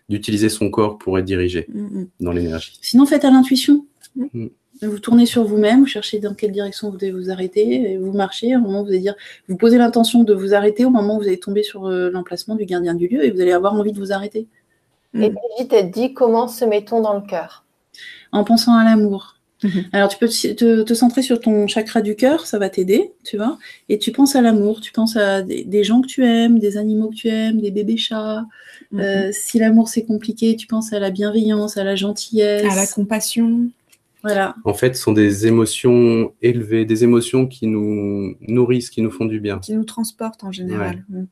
d'utiliser 0.08 0.48
son 0.48 0.70
corps 0.70 0.98
pour 0.98 1.18
être 1.18 1.24
dirigé 1.24 1.66
mm, 1.72 1.80
mm. 1.80 2.08
dans 2.20 2.32
l'énergie. 2.32 2.78
Sinon, 2.82 3.06
faites 3.06 3.24
à 3.24 3.30
l'intuition. 3.30 3.86
Mm. 4.16 4.48
Vous 4.82 4.98
tournez 4.98 5.26
sur 5.26 5.44
vous-même, 5.44 5.80
vous 5.80 5.86
cherchez 5.86 6.20
dans 6.20 6.34
quelle 6.34 6.52
direction 6.52 6.90
vous 6.90 6.96
devez 6.96 7.10
vous 7.10 7.30
arrêter, 7.30 7.92
et 7.92 7.96
vous 7.96 8.12
marchez. 8.12 8.54
Au 8.54 8.60
moment 8.60 8.82
où 8.82 8.84
vous 8.84 8.90
allez 8.90 9.00
dire, 9.00 9.14
vous 9.48 9.56
posez 9.56 9.78
l'intention 9.78 10.22
de 10.22 10.34
vous 10.34 10.54
arrêter 10.54 10.84
au 10.84 10.90
moment 10.90 11.16
où 11.16 11.20
vous 11.20 11.26
allez 11.26 11.40
tomber 11.40 11.62
sur 11.62 11.86
euh, 11.86 12.10
l'emplacement 12.10 12.54
du 12.54 12.64
gardien 12.64 12.94
du 12.94 13.08
lieu 13.08 13.24
et 13.24 13.30
vous 13.30 13.40
allez 13.40 13.52
avoir 13.52 13.74
envie 13.74 13.92
de 13.92 13.98
vous 13.98 14.12
arrêter. 14.12 14.46
Et 15.14 15.30
Brigitte, 15.30 15.72
elle 15.72 15.90
dit 15.90 16.12
comment 16.12 16.48
se 16.48 16.64
met-on 16.64 17.00
dans 17.00 17.14
le 17.14 17.22
cœur? 17.22 17.64
En 18.30 18.44
pensant 18.44 18.74
à 18.74 18.84
l'amour. 18.84 19.37
Mhm. 19.62 19.84
Alors, 19.92 20.08
tu 20.08 20.18
peux 20.18 20.28
te, 20.28 20.94
centrer 20.94 21.22
sur 21.22 21.40
ton 21.40 21.66
chakra 21.66 22.00
du 22.00 22.14
cœur, 22.14 22.46
ça 22.46 22.58
va 22.58 22.68
t'aider, 22.68 23.12
tu 23.24 23.36
vois. 23.36 23.58
Et 23.88 23.98
tu 23.98 24.12
penses 24.12 24.36
à 24.36 24.40
l'amour, 24.40 24.80
tu 24.80 24.92
penses 24.92 25.16
à 25.16 25.42
des, 25.42 25.84
gens 25.84 26.00
que 26.00 26.06
tu 26.06 26.24
aimes, 26.24 26.58
des 26.58 26.76
animaux 26.76 27.08
que 27.08 27.16
tu 27.16 27.28
aimes, 27.28 27.60
des 27.60 27.70
bébés 27.70 27.96
chats. 27.96 28.44
Mhm. 28.92 29.00
Euh, 29.00 29.30
si 29.32 29.58
l'amour 29.58 29.88
c'est 29.88 30.04
compliqué, 30.04 30.56
tu 30.56 30.66
penses 30.66 30.92
à 30.92 31.00
la 31.00 31.10
bienveillance, 31.10 31.76
à 31.76 31.84
la 31.84 31.96
gentillesse, 31.96 32.70
à 32.70 32.76
la 32.76 32.86
compassion. 32.86 33.68
Voilà. 34.22 34.56
En 34.64 34.74
fait, 34.74 34.96
ce 34.96 35.02
sont 35.02 35.12
des 35.12 35.46
émotions 35.46 36.32
élevées, 36.42 36.84
des 36.84 37.04
émotions 37.04 37.46
qui 37.46 37.66
nous 37.66 38.34
nourrissent, 38.40 38.90
qui 38.90 39.02
nous 39.02 39.10
font 39.10 39.26
du 39.26 39.40
bien. 39.40 39.58
Qui 39.58 39.74
nous 39.74 39.84
transportent 39.84 40.42
en 40.44 40.52
général. 40.52 41.04
Mm. 41.08 41.24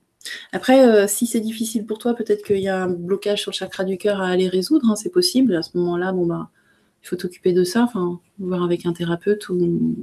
Après, 0.53 0.87
euh, 0.89 1.07
si 1.07 1.27
c'est 1.27 1.41
difficile 1.41 1.87
pour 1.87 1.99
toi, 1.99 2.15
peut-être 2.15 2.45
qu'il 2.45 2.59
y 2.59 2.69
a 2.69 2.83
un 2.83 2.89
blocage 2.89 3.43
sur 3.43 3.53
le 3.53 3.57
chakra 3.57 3.85
du 3.85 3.97
cœur 3.97 4.21
à 4.21 4.29
aller 4.29 4.49
résoudre, 4.49 4.91
hein, 4.91 4.97
c'est 4.97 5.11
possible. 5.11 5.55
À 5.55 5.63
ce 5.63 5.77
moment-là, 5.77 6.13
bon 6.13 6.27
bah 6.27 6.51
il 7.07 7.09
faut 7.09 7.17
t'occuper 7.17 7.53
de 7.53 7.63
ça, 7.63 7.85
enfin, 7.85 8.19
voir 8.41 8.65
avec 8.65 8.85
un 8.85 8.93
thérapeute 8.93 9.49
ou, 9.49 9.95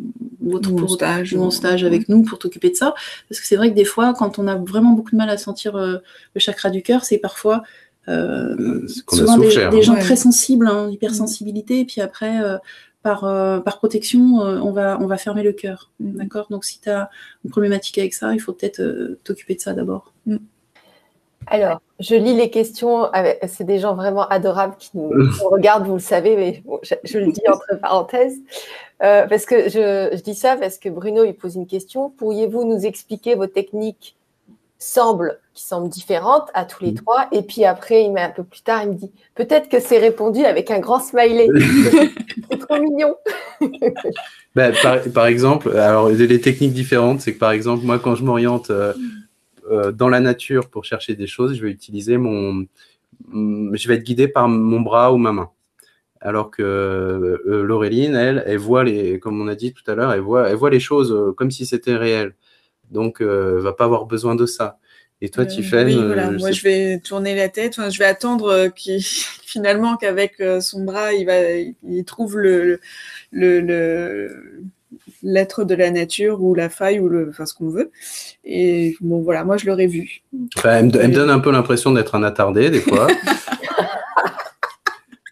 autre 0.49 0.71
ou 0.71 0.79
en 0.79 0.87
stage, 0.87 1.35
en 1.35 1.51
stage 1.51 1.83
avec 1.83 2.07
nous 2.07 2.23
pour 2.23 2.39
t'occuper 2.39 2.69
de 2.69 2.75
ça. 2.75 2.93
Parce 3.27 3.41
que 3.41 3.47
c'est 3.47 3.57
vrai 3.57 3.71
que 3.71 3.75
des 3.75 3.83
fois, 3.83 4.13
quand 4.13 4.39
on 4.39 4.47
a 4.47 4.55
vraiment 4.55 4.91
beaucoup 4.91 5.11
de 5.11 5.17
mal 5.17 5.29
à 5.29 5.37
sentir 5.37 5.75
euh, 5.75 5.97
le 6.33 6.39
chakra 6.39 6.69
du 6.69 6.81
cœur, 6.81 7.03
c'est 7.03 7.17
parfois 7.17 7.63
euh, 8.07 8.55
euh, 8.57 8.87
souvent 9.09 9.37
des, 9.37 9.81
gens 9.81 9.95
très 9.95 10.15
sensibles, 10.15 10.67
hein, 10.67 10.89
hypersensibilité, 10.89 11.81
et 11.81 11.85
puis 11.85 11.99
après, 11.99 12.39
par, 13.01 13.21
par 13.63 13.77
protection, 13.79 14.37
on, 14.37 14.71
va, 14.71 14.97
on 15.01 15.05
va 15.05 15.17
fermer 15.17 15.43
le 15.43 15.51
cœur. 15.51 15.91
Mm. 15.99 16.17
D'accord? 16.17 16.47
Donc 16.49 16.63
si 16.63 16.79
tu 16.79 16.89
as 16.89 17.09
une 17.43 17.51
problématique 17.51 17.97
avec 17.97 18.13
ça, 18.13 18.33
il 18.33 18.39
faut 18.39 18.53
peut-être 18.53 18.81
t'occuper 19.25 19.55
de 19.55 19.59
ça 19.59 19.73
d'abord. 19.73 20.13
Mm. 20.25 20.37
Alors, 21.47 21.81
je 21.99 22.15
lis 22.15 22.35
les 22.35 22.49
questions. 22.49 23.09
C'est 23.47 23.63
des 23.63 23.79
gens 23.79 23.95
vraiment 23.95 24.27
adorables 24.27 24.75
qui 24.77 24.91
nous, 24.95 25.11
regardent, 25.49 25.87
vous 25.87 25.93
le 25.93 25.99
savez, 25.99 26.35
mais 26.35 26.63
je, 27.03 27.17
le 27.17 27.31
dis 27.31 27.41
entre 27.47 27.79
parenthèses. 27.81 28.37
Euh, 29.03 29.27
parce 29.27 29.45
que 29.45 29.69
je, 29.69 30.15
dis 30.21 30.35
ça 30.35 30.55
parce 30.55 30.77
que 30.77 30.89
Bruno, 30.89 31.23
il 31.25 31.33
pose 31.33 31.55
une 31.55 31.67
question. 31.67 32.09
Pourriez-vous 32.09 32.63
nous 32.63 32.85
expliquer 32.85 33.35
vos 33.35 33.47
techniques 33.47 34.15
semblent, 34.79 35.39
qui 35.53 35.63
semblent 35.63 35.89
différentes 35.89 36.49
à 36.53 36.65
tous 36.65 36.83
les 36.83 36.91
mm. 36.91 36.95
trois? 36.95 37.27
Et 37.31 37.41
puis 37.41 37.65
après, 37.65 38.03
il 38.03 38.11
met 38.11 38.21
un 38.21 38.29
peu 38.29 38.43
plus 38.43 38.61
tard, 38.61 38.83
il 38.83 38.89
me 38.89 38.95
dit 38.95 39.11
peut-être 39.35 39.67
que 39.67 39.79
c'est 39.79 39.97
répondu 39.97 40.45
avec 40.45 40.71
un 40.71 40.79
grand 40.79 40.99
smiley. 40.99 41.47
c'est 42.51 42.59
trop 42.59 42.79
mignon. 42.79 43.15
Ben, 44.55 44.73
par, 45.13 45.25
exemple, 45.25 45.75
alors 45.75 46.09
les 46.09 46.39
techniques 46.39 46.73
différentes, 46.73 47.21
c'est 47.21 47.33
que 47.33 47.39
par 47.39 47.51
exemple, 47.51 47.83
moi, 47.85 47.99
quand 47.99 48.15
je 48.15 48.23
m'oriente. 48.23 48.69
Euh, 48.69 48.93
euh, 48.93 48.93
dans 49.93 50.09
la 50.09 50.19
nature 50.19 50.69
pour 50.69 50.85
chercher 50.85 51.15
des 51.15 51.27
choses, 51.27 51.55
je 51.55 51.63
vais 51.63 51.71
utiliser 51.71 52.17
mon, 52.17 52.65
je 53.31 53.87
vais 53.87 53.95
être 53.95 54.03
guidé 54.03 54.27
par 54.27 54.47
mon 54.47 54.81
bras 54.81 55.13
ou 55.13 55.17
ma 55.17 55.31
main. 55.31 55.49
Alors 56.21 56.51
que 56.51 56.63
euh, 56.63 57.63
Laureline, 57.63 58.15
elle, 58.15 58.43
elle 58.45 58.57
voit 58.57 58.85
les, 58.85 59.19
comme 59.19 59.41
on 59.41 59.47
a 59.49 59.55
dit 59.55 59.73
tout 59.73 59.89
à 59.91 59.95
l'heure, 59.95 60.13
elle 60.13 60.21
voit, 60.21 60.49
elle 60.49 60.55
voit 60.55 60.69
les 60.69 60.79
choses 60.79 61.11
euh, 61.11 61.33
comme 61.33 61.51
si 61.51 61.65
c'était 61.65 61.95
réel. 61.95 62.33
Donc, 62.91 63.21
euh, 63.21 63.59
va 63.59 63.73
pas 63.73 63.83
avoir 63.85 64.05
besoin 64.05 64.35
de 64.35 64.45
ça. 64.45 64.79
Et 65.19 65.29
toi, 65.29 65.45
tu 65.45 65.63
fais. 65.63 65.85
Oui, 65.85 65.95
voilà. 65.95 66.31
Moi, 66.31 66.51
je 66.51 66.63
vais 66.63 66.99
tourner 66.99 67.35
la 67.35 67.49
tête. 67.49 67.73
Enfin, 67.77 67.89
je 67.89 67.99
vais 67.99 68.05
attendre 68.05 68.69
qu'il 68.69 69.01
finalement 69.43 69.97
qu'avec 69.97 70.41
son 70.61 70.83
bras, 70.85 71.13
il 71.13 71.25
va, 71.25 71.35
il 71.55 72.05
trouve 72.05 72.37
le, 72.37 72.79
le, 73.31 73.59
le 73.59 74.63
l'être 75.23 75.63
de 75.63 75.73
la 75.73 75.89
nature 75.89 76.43
ou 76.43 76.53
la 76.53 76.69
faille 76.69 76.99
ou 76.99 77.09
le, 77.09 77.29
enfin, 77.29 77.45
ce 77.45 77.53
qu'on 77.53 77.69
veut. 77.69 77.91
Et 78.43 78.95
bon, 79.01 79.21
voilà, 79.21 79.43
moi 79.43 79.57
je 79.57 79.65
l'aurais 79.65 79.87
vu. 79.87 80.21
elle, 80.63 80.85
me, 80.85 81.07
donne 81.07 81.29
un 81.29 81.39
peu 81.39 81.51
l'impression 81.51 81.91
d'être 81.91 82.15
un 82.15 82.23
attardé 82.23 82.69
des 82.69 82.81
fois. 82.81 83.07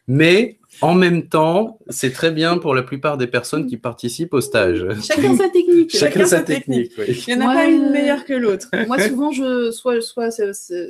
Mais 0.07 0.57
en 0.81 0.93
même 0.93 1.27
temps, 1.27 1.79
c'est 1.89 2.11
très 2.11 2.31
bien 2.31 2.57
pour 2.57 2.73
la 2.75 2.83
plupart 2.83 3.17
des 3.17 3.27
personnes 3.27 3.67
qui 3.67 3.77
participent 3.77 4.33
au 4.33 4.41
stage. 4.41 4.85
Chacun 5.03 5.35
sa 5.35 5.49
technique. 5.49 5.95
Chacun, 5.95 6.25
sa 6.25 6.41
technique. 6.41 6.91
Il 7.07 7.35
n'y 7.37 7.43
en 7.43 7.49
a 7.49 7.53
pas 7.53 7.65
une 7.65 7.89
meilleure 7.89 8.25
que 8.25 8.33
l'autre. 8.33 8.67
Moi, 8.87 8.99
souvent, 8.99 9.31
je, 9.31 9.71
soit, 9.71 10.01
soit, 10.01 10.31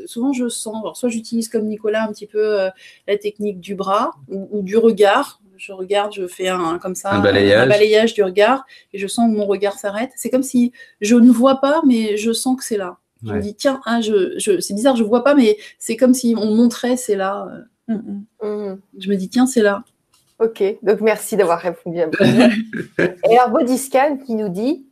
souvent, 0.06 0.34
je 0.34 0.50
sens, 0.50 0.98
soit 0.98 1.10
j'utilise 1.10 1.50
comme 1.50 1.66
Nicolas 1.66 2.04
un 2.04 2.12
petit 2.12 2.28
peu 2.28 2.62
euh, 2.62 2.70
la 3.08 3.18
technique 3.18 3.60
du 3.60 3.76
bras 3.76 4.12
ou 4.30 4.62
du 4.62 4.78
regard 4.78 5.42
je 5.62 5.74
regarde, 5.74 6.12
je 6.12 6.28
fais 6.28 6.48
un 6.48 6.80
comme 6.80 6.96
ça, 6.96 7.12
un 7.12 7.20
balayage. 7.20 8.16
du 8.16 8.24
regard, 8.24 8.66
et 8.94 8.98
je 8.98 9.06
sens 9.06 9.32
que 9.32 9.38
mon 9.38 9.46
regard 9.46 9.78
s'arrête. 9.78 10.10
C'est 10.16 10.32
comme 10.32 10.42
si 10.42 10.72
je 11.02 11.16
ne 11.16 11.30
vois 11.30 11.62
pas, 11.62 11.82
mais 11.86 12.18
je 12.18 12.34
sens 12.34 12.58
que 12.58 12.64
c'est 12.64 12.78
là. 12.78 12.98
Je 13.24 13.34
me 13.34 13.40
dis, 13.40 13.54
tiens, 13.54 13.80
ah, 13.86 14.02
je, 14.02 14.40
c'est 14.60 14.74
bizarre, 14.74 14.96
je 14.96 15.04
vois 15.04 15.24
pas, 15.24 15.36
mais 15.36 15.58
c'est 15.78 15.96
comme 15.96 16.16
si 16.16 16.34
on 16.36 16.56
montrait, 16.56 16.98
c'est 16.98 17.16
là. 17.16 17.48
Mm, 17.92 18.26
mm. 18.42 18.72
Mm. 18.72 18.82
Je 18.98 19.10
me 19.10 19.16
dis, 19.16 19.30
tiens, 19.30 19.46
c'est 19.46 19.62
là. 19.62 19.84
Ok, 20.40 20.64
donc 20.82 21.02
merci 21.02 21.38
d'avoir 21.38 21.60
répondu 21.60 22.02
à 22.02 22.08
Et 23.30 23.38
alors, 23.38 23.52
Bodyscan 23.52 24.18
qui 24.18 24.34
nous 24.34 24.50
dit. 24.50 24.88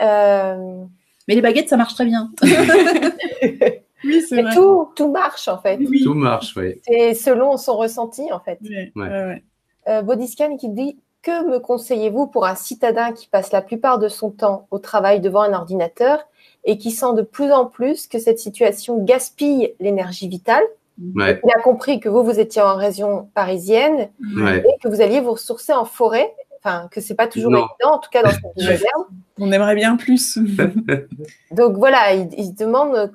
Euh, 0.00 0.84
mais 1.28 1.36
les 1.36 1.40
baguettes, 1.40 1.68
ça 1.68 1.76
marche 1.76 1.94
très 1.94 2.04
bien. 2.04 2.32
oui, 2.42 4.22
c'est 4.28 4.42
vrai. 4.42 4.52
Tout, 4.54 4.88
tout 4.96 5.08
marche, 5.08 5.46
en 5.46 5.58
fait. 5.58 5.78
Tout 6.02 6.14
marche, 6.14 6.56
oui. 6.56 6.80
C'est 6.84 7.14
selon 7.14 7.56
son 7.58 7.76
ressenti, 7.76 8.32
en 8.32 8.40
fait. 8.40 8.58
Ouais. 8.96 9.42
Euh, 9.88 10.02
Bodyscan 10.02 10.56
qui 10.56 10.68
dit 10.68 10.98
Que 11.22 11.48
me 11.48 11.60
conseillez-vous 11.60 12.26
pour 12.26 12.44
un 12.44 12.56
citadin 12.56 13.12
qui 13.12 13.28
passe 13.28 13.52
la 13.52 13.62
plupart 13.62 14.00
de 14.00 14.08
son 14.08 14.30
temps 14.30 14.66
au 14.72 14.80
travail 14.80 15.20
devant 15.20 15.42
un 15.42 15.52
ordinateur 15.52 16.18
et 16.64 16.76
qui 16.76 16.90
sent 16.90 17.14
de 17.16 17.22
plus 17.22 17.52
en 17.52 17.66
plus 17.66 18.08
que 18.08 18.18
cette 18.18 18.40
situation 18.40 18.98
gaspille 18.98 19.74
l'énergie 19.78 20.28
vitale? 20.28 20.64
Il 20.98 21.22
a 21.22 21.60
compris 21.62 22.00
que 22.00 22.08
vous, 22.08 22.22
vous 22.22 22.38
étiez 22.38 22.62
en 22.62 22.76
région 22.76 23.28
parisienne 23.34 24.10
et 24.38 24.78
que 24.82 24.88
vous 24.88 25.00
alliez 25.00 25.20
vous 25.20 25.32
ressourcer 25.32 25.72
en 25.72 25.84
forêt. 25.84 26.32
Enfin, 26.64 26.88
que 26.92 27.00
c'est 27.00 27.16
pas 27.16 27.26
toujours 27.26 27.50
évident, 27.50 27.94
en 27.94 27.98
tout 27.98 28.10
cas 28.10 28.22
dans 28.22 28.30
cette 28.30 28.84
On 29.40 29.50
aimerait 29.50 29.74
bien 29.74 29.96
plus. 29.96 30.38
Donc 31.50 31.76
voilà, 31.76 32.14
il, 32.14 32.46
se 32.46 32.52
demande 32.52 33.10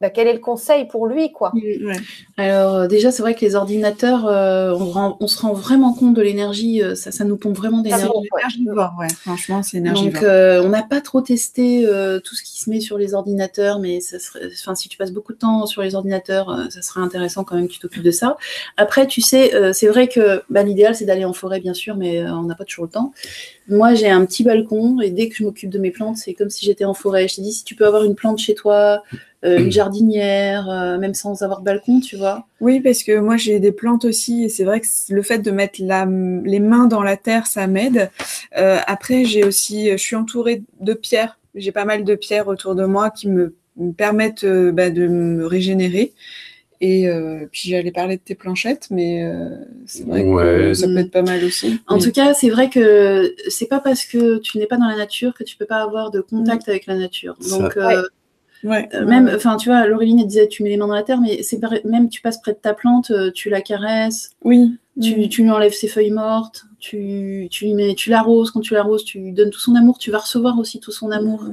bah, 0.00 0.08
quel 0.08 0.26
est 0.28 0.32
le 0.32 0.38
conseil 0.38 0.86
pour 0.86 1.06
lui 1.06 1.30
quoi? 1.30 1.52
Alors 2.38 2.74
euh, 2.74 2.86
déjà, 2.86 3.10
c'est 3.10 3.20
vrai 3.20 3.34
que 3.34 3.42
les 3.42 3.54
ordinateurs, 3.54 4.26
euh, 4.26 4.72
on, 4.72 5.26
se 5.26 5.38
rend 5.38 5.52
vraiment 5.52 5.92
compte 5.92 6.14
de 6.14 6.22
l'énergie, 6.22 6.82
euh, 6.82 6.94
ça, 6.94 7.12
ça, 7.12 7.24
nous 7.24 7.36
pompe 7.36 7.56
vraiment 7.56 7.82
d'énergie. 7.82 8.06
ouais. 8.98 9.08
Franchement, 9.20 9.62
c'est 9.62 9.76
énergivore. 9.76 10.22
Donc, 10.22 10.22
on 10.22 10.68
n'a 10.70 10.82
pas 10.82 11.02
trop 11.02 11.20
testé 11.20 11.86
tout 12.24 12.34
ce 12.34 12.42
qui 12.42 12.60
se 12.60 12.70
met 12.70 12.80
sur 12.80 12.96
les 12.96 13.12
ordinateurs, 13.12 13.78
mais 13.78 14.00
ça 14.00 14.18
serait, 14.18 14.48
enfin, 14.52 14.74
si 14.74 14.88
tu 14.88 14.96
passes 14.96 15.12
beaucoup 15.12 15.34
de 15.34 15.38
temps 15.38 15.66
sur 15.66 15.82
les 15.82 15.94
ordinateurs, 15.94 16.66
ça 16.70 16.80
serait 16.80 17.00
intéressant 17.00 17.44
quand 17.44 17.56
même 17.56 17.68
que 17.68 17.72
tu 17.72 17.78
t'occupes 17.78 18.02
de 18.02 18.10
ça. 18.10 18.38
Après, 18.78 19.06
tu 19.06 19.20
sais, 19.20 19.52
c'est 19.74 19.88
vrai 19.88 20.08
que 20.08 20.42
bah, 20.48 20.62
l'idéal, 20.62 20.94
c'est 20.94 21.04
d'aller 21.04 21.26
en 21.26 21.34
forêt, 21.34 21.60
bien 21.60 21.74
sûr, 21.74 21.96
mais 21.96 22.22
on 22.24 22.44
n'a 22.44 22.54
pas 22.54 22.64
toujours 22.64 22.86
le 22.86 22.90
temps. 22.90 23.12
Moi, 23.68 23.94
j'ai 23.94 24.08
un 24.08 24.24
petit 24.24 24.42
balcon 24.42 25.00
et 25.00 25.10
dès 25.10 25.28
que 25.28 25.36
je 25.36 25.44
m'occupe 25.44 25.70
de 25.70 25.78
mes 25.78 25.90
plantes, 25.90 26.16
c'est 26.16 26.34
comme 26.34 26.50
si 26.50 26.64
j'étais 26.64 26.84
en 26.84 26.94
forêt. 26.94 27.28
Je 27.28 27.36
t'ai 27.36 27.42
dit, 27.42 27.52
si 27.52 27.64
tu 27.64 27.76
peux 27.76 27.86
avoir 27.86 28.02
une 28.02 28.16
plante 28.16 28.38
chez 28.38 28.54
toi, 28.54 29.02
une 29.42 29.72
jardinière, 29.72 30.68
euh, 30.68 30.98
même 30.98 31.14
sans 31.14 31.42
avoir 31.42 31.60
de 31.60 31.64
balcon, 31.64 32.00
tu 32.00 32.16
vois. 32.16 32.46
Oui, 32.60 32.80
parce 32.80 33.02
que 33.02 33.18
moi 33.18 33.36
j'ai 33.36 33.58
des 33.58 33.72
plantes 33.72 34.04
aussi 34.04 34.44
et 34.44 34.48
c'est 34.48 34.64
vrai 34.64 34.80
que 34.80 34.86
le 35.08 35.22
fait 35.22 35.38
de 35.38 35.50
mettre 35.50 35.80
la, 35.82 36.06
les 36.44 36.60
mains 36.60 36.86
dans 36.86 37.02
la 37.02 37.16
terre, 37.16 37.46
ça 37.46 37.66
m'aide. 37.66 38.10
Euh, 38.58 38.78
après, 38.86 39.24
j'ai 39.24 39.44
aussi, 39.44 39.90
je 39.90 39.96
suis 39.96 40.16
entourée 40.16 40.62
de 40.80 40.94
pierres. 40.94 41.38
J'ai 41.54 41.72
pas 41.72 41.84
mal 41.84 42.04
de 42.04 42.14
pierres 42.14 42.48
autour 42.48 42.74
de 42.74 42.84
moi 42.84 43.10
qui 43.10 43.28
me, 43.28 43.54
permettent 43.96 44.44
bah, 44.44 44.90
de 44.90 45.06
me 45.06 45.46
régénérer. 45.46 46.12
Et 46.82 47.08
puis 47.50 47.70
j'allais 47.70 47.92
parler 47.92 48.16
de 48.16 48.22
tes 48.22 48.34
planchettes, 48.34 48.88
mais 48.90 49.22
c'est 49.86 50.06
vrai 50.06 50.22
que 50.22 50.74
ça 50.74 50.86
peut 50.86 50.98
être 50.98 51.10
pas 51.10 51.22
mal 51.22 51.42
aussi. 51.44 51.78
En 51.86 51.98
tout 51.98 52.10
cas, 52.12 52.34
c'est 52.34 52.50
vrai 52.50 52.68
que 52.70 53.34
c'est 53.48 53.66
pas 53.66 53.80
parce 53.80 54.04
que 54.04 54.38
tu 54.38 54.58
n'es 54.58 54.66
pas 54.66 54.76
dans 54.76 54.88
la 54.88 54.96
nature 54.96 55.34
que 55.34 55.44
tu 55.44 55.56
peux 55.56 55.66
pas 55.66 55.82
avoir 55.82 56.10
de 56.10 56.20
contact 56.20 56.68
avec 56.68 56.86
la 56.86 56.96
nature. 56.96 57.36
Donc 57.50 57.76
Ouais, 57.76 57.96
euh, 58.64 59.06
même, 59.06 59.30
enfin, 59.34 59.56
tu 59.56 59.68
vois, 59.68 59.86
Laureline 59.86 60.20
elle 60.20 60.26
disait 60.26 60.48
tu 60.48 60.62
mets 60.62 60.70
les 60.70 60.76
mains 60.76 60.88
dans 60.88 60.94
la 60.94 61.02
terre, 61.02 61.20
mais 61.20 61.42
c'est 61.42 61.60
même 61.84 62.08
tu 62.08 62.20
passes 62.20 62.40
près 62.40 62.52
de 62.52 62.58
ta 62.58 62.74
plante, 62.74 63.10
euh, 63.10 63.30
tu 63.32 63.50
la 63.50 63.60
caresses, 63.60 64.30
oui, 64.42 64.76
tu, 65.00 65.28
tu 65.28 65.42
lui 65.42 65.50
enlèves 65.50 65.72
ses 65.72 65.88
feuilles 65.88 66.10
mortes, 66.10 66.64
tu, 66.80 67.48
tu 67.50 67.66
lui 67.66 67.74
mets, 67.74 67.94
tu 67.94 68.10
l'arroses, 68.10 68.50
quand 68.50 68.60
tu 68.60 68.74
l'arroses, 68.74 69.04
tu 69.04 69.20
lui 69.20 69.32
donnes 69.32 69.50
tout 69.50 69.60
son 69.60 69.74
amour, 69.74 69.98
tu 69.98 70.10
vas 70.10 70.18
recevoir 70.18 70.58
aussi 70.58 70.80
tout 70.80 70.90
son 70.90 71.10
amour. 71.10 71.44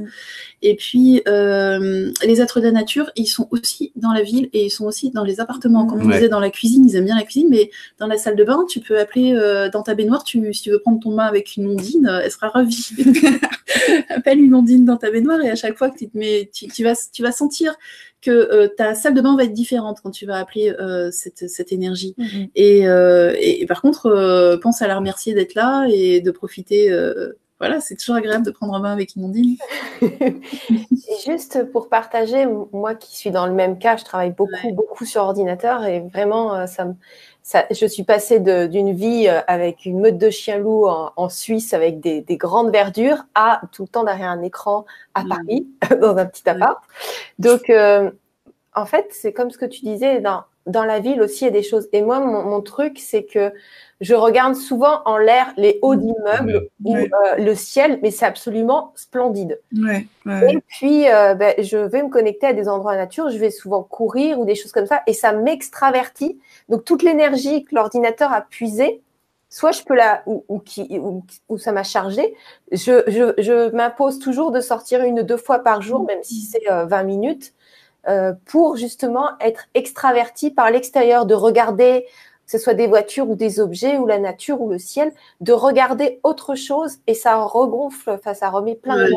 Et 0.61 0.75
puis, 0.75 1.21
euh, 1.27 2.11
les 2.25 2.41
êtres 2.41 2.59
de 2.59 2.65
la 2.65 2.71
nature, 2.71 3.11
ils 3.15 3.27
sont 3.27 3.47
aussi 3.51 3.91
dans 3.95 4.11
la 4.11 4.23
ville 4.23 4.49
et 4.53 4.65
ils 4.65 4.69
sont 4.69 4.85
aussi 4.85 5.11
dans 5.11 5.23
les 5.23 5.39
appartements. 5.39 5.85
Comme 5.85 6.01
on 6.01 6.09
disait 6.09 6.29
dans 6.29 6.39
la 6.39 6.49
cuisine, 6.49 6.87
ils 6.87 6.95
aiment 6.95 7.05
bien 7.05 7.15
la 7.15 7.23
cuisine, 7.23 7.47
mais 7.49 7.69
dans 7.99 8.07
la 8.07 8.17
salle 8.17 8.35
de 8.35 8.43
bain, 8.43 8.65
tu 8.67 8.79
peux 8.79 8.97
appeler 8.97 9.33
euh, 9.33 9.69
dans 9.69 9.83
ta 9.83 9.93
baignoire, 9.93 10.23
tu, 10.23 10.53
si 10.53 10.63
tu 10.63 10.71
veux 10.71 10.79
prendre 10.79 10.99
ton 10.99 11.15
bain 11.15 11.25
avec 11.25 11.57
une 11.57 11.67
ondine, 11.67 12.09
elle 12.23 12.31
sera 12.31 12.49
ravie. 12.49 12.89
Appelle 14.09 14.39
une 14.39 14.55
ondine 14.55 14.85
dans 14.85 14.97
ta 14.97 15.11
baignoire 15.11 15.41
et 15.41 15.49
à 15.49 15.55
chaque 15.55 15.77
fois 15.77 15.89
que 15.89 15.97
tu 15.97 16.09
te 16.09 16.17
mets, 16.17 16.49
tu, 16.53 16.67
tu 16.67 16.83
vas, 16.83 16.93
tu 17.11 17.21
vas 17.21 17.31
sentir 17.31 17.75
que 18.21 18.31
euh, 18.31 18.67
ta 18.67 18.95
salle 18.95 19.13
de 19.13 19.21
bain 19.21 19.35
va 19.35 19.43
être 19.43 19.53
différente 19.53 19.99
quand 20.01 20.11
tu 20.11 20.25
vas 20.25 20.37
appeler 20.37 20.71
euh, 20.79 21.09
cette, 21.11 21.49
cette, 21.49 21.71
énergie. 21.71 22.15
Mhm. 22.17 22.47
et, 22.55 22.87
euh, 22.87 23.35
et, 23.39 23.65
par 23.65 23.81
contre, 23.81 24.57
pense 24.61 24.81
à 24.81 24.87
la 24.87 24.97
remercier 24.97 25.33
d'être 25.33 25.55
là 25.55 25.87
et 25.89 26.21
de 26.21 26.31
profiter. 26.31 26.91
voilà, 27.59 27.81
c'est 27.81 27.95
toujours 27.95 28.15
agréable 28.15 28.45
de 28.45 28.51
prendre 28.51 28.73
un 28.75 28.79
bain 28.79 28.91
avec 28.91 29.15
Imondine. 29.15 29.57
et 30.01 30.35
juste 31.25 31.71
pour 31.71 31.89
partager, 31.89 32.45
moi 32.71 32.95
qui 32.95 33.15
suis 33.15 33.31
dans 33.31 33.47
le 33.47 33.53
même 33.53 33.79
cas, 33.79 33.97
je 33.97 34.03
travaille 34.03 34.31
beaucoup, 34.31 34.71
beaucoup 34.73 35.05
sur 35.05 35.21
ordinateur 35.21 35.85
et 35.85 36.01
vraiment, 36.13 36.67
ça 36.67 36.85
me 36.85 36.93
je 37.71 37.85
suis 37.85 38.03
passée 38.03 38.39
d'une 38.39 38.93
vie 38.93 39.27
avec 39.47 39.85
une 39.85 39.99
meute 39.99 40.17
de 40.17 40.29
chiens 40.29 40.57
loups 40.57 40.87
en, 40.87 41.29
Suisse 41.29 41.73
avec 41.73 41.99
des, 41.99 42.21
des, 42.21 42.37
grandes 42.37 42.71
verdures 42.71 43.25
à 43.35 43.61
tout 43.71 43.83
le 43.83 43.87
temps 43.87 44.03
derrière 44.03 44.29
un 44.29 44.41
écran 44.41 44.85
à 45.13 45.23
mmh. 45.23 45.29
Paris, 45.29 45.67
dans 46.01 46.17
un 46.17 46.25
petit 46.25 46.47
appart. 46.49 46.81
Donc, 47.39 47.69
euh, 47.69 48.11
en 48.75 48.85
fait, 48.85 49.07
c'est 49.11 49.33
comme 49.33 49.51
ce 49.51 49.57
que 49.57 49.65
tu 49.65 49.81
disais, 49.81 50.21
dans, 50.21 50.43
dans 50.67 50.83
la 50.85 50.99
ville 50.99 51.21
aussi, 51.21 51.43
il 51.43 51.45
y 51.45 51.49
a 51.49 51.51
des 51.51 51.63
choses. 51.63 51.89
Et 51.93 52.01
moi, 52.01 52.19
mon, 52.19 52.43
mon 52.43 52.61
truc, 52.61 52.99
c'est 52.99 53.23
que 53.23 53.51
je 53.99 54.13
regarde 54.13 54.55
souvent 54.55 55.01
en 55.05 55.17
l'air 55.17 55.53
les 55.57 55.79
hauts 55.81 55.95
d'immeubles 55.95 56.69
ou 56.83 56.95
euh, 56.95 57.07
le 57.37 57.55
ciel, 57.55 57.99
mais 58.03 58.11
c'est 58.11 58.25
absolument 58.25 58.91
splendide. 58.95 59.59
Et 60.27 60.59
puis, 60.67 61.09
euh, 61.09 61.33
ben, 61.33 61.55
je 61.57 61.77
vais 61.77 62.03
me 62.03 62.09
connecter 62.09 62.47
à 62.47 62.53
des 62.53 62.69
endroits 62.69 62.95
nature, 62.95 63.29
je 63.29 63.37
vais 63.37 63.49
souvent 63.49 63.81
courir 63.81 64.39
ou 64.39 64.45
des 64.45 64.55
choses 64.55 64.71
comme 64.71 64.85
ça, 64.85 65.01
et 65.07 65.13
ça 65.13 65.31
m'extravertit. 65.31 66.39
Donc, 66.69 66.85
toute 66.85 67.01
l'énergie 67.01 67.63
que 67.63 67.73
l'ordinateur 67.73 68.31
a 68.31 68.41
puisée, 68.41 69.01
soit 69.49 69.71
je 69.71 69.81
peux 69.81 69.95
la, 69.95 70.21
ou, 70.27 70.43
ou, 70.47 70.59
qui, 70.59 70.99
ou, 70.99 71.57
ça 71.57 71.71
m'a 71.71 71.83
chargé, 71.83 72.35
je, 72.71 73.03
je, 73.07 73.33
je 73.41 73.71
m'impose 73.71 74.19
toujours 74.19 74.51
de 74.51 74.59
sortir 74.59 75.01
une 75.01 75.21
ou 75.21 75.23
deux 75.23 75.37
fois 75.37 75.59
par 75.59 75.81
jour, 75.81 76.05
même 76.05 76.21
si 76.21 76.41
c'est 76.41 76.65
20 76.69 77.03
euh, 78.07 78.33
pour 78.45 78.77
justement 78.77 79.31
être 79.39 79.65
extraverti 79.73 80.51
par 80.51 80.71
l'extérieur, 80.71 81.25
de 81.25 81.33
regarder 81.33 82.05
que 82.45 82.51
ce 82.51 82.57
soit 82.57 82.73
des 82.73 82.87
voitures 82.87 83.29
ou 83.29 83.35
des 83.35 83.59
objets 83.59 83.97
ou 83.97 84.07
la 84.07 84.19
nature 84.19 84.61
ou 84.61 84.69
le 84.69 84.79
ciel, 84.79 85.11
de 85.41 85.51
regarder 85.51 86.21
autre 86.23 86.55
chose 86.55 86.99
et 87.05 87.13
ça 87.13 87.35
regonfle, 87.43 88.11
enfin 88.11 88.33
ça 88.33 88.49
remet 88.49 88.75
plein 88.75 88.95
de 88.95 89.11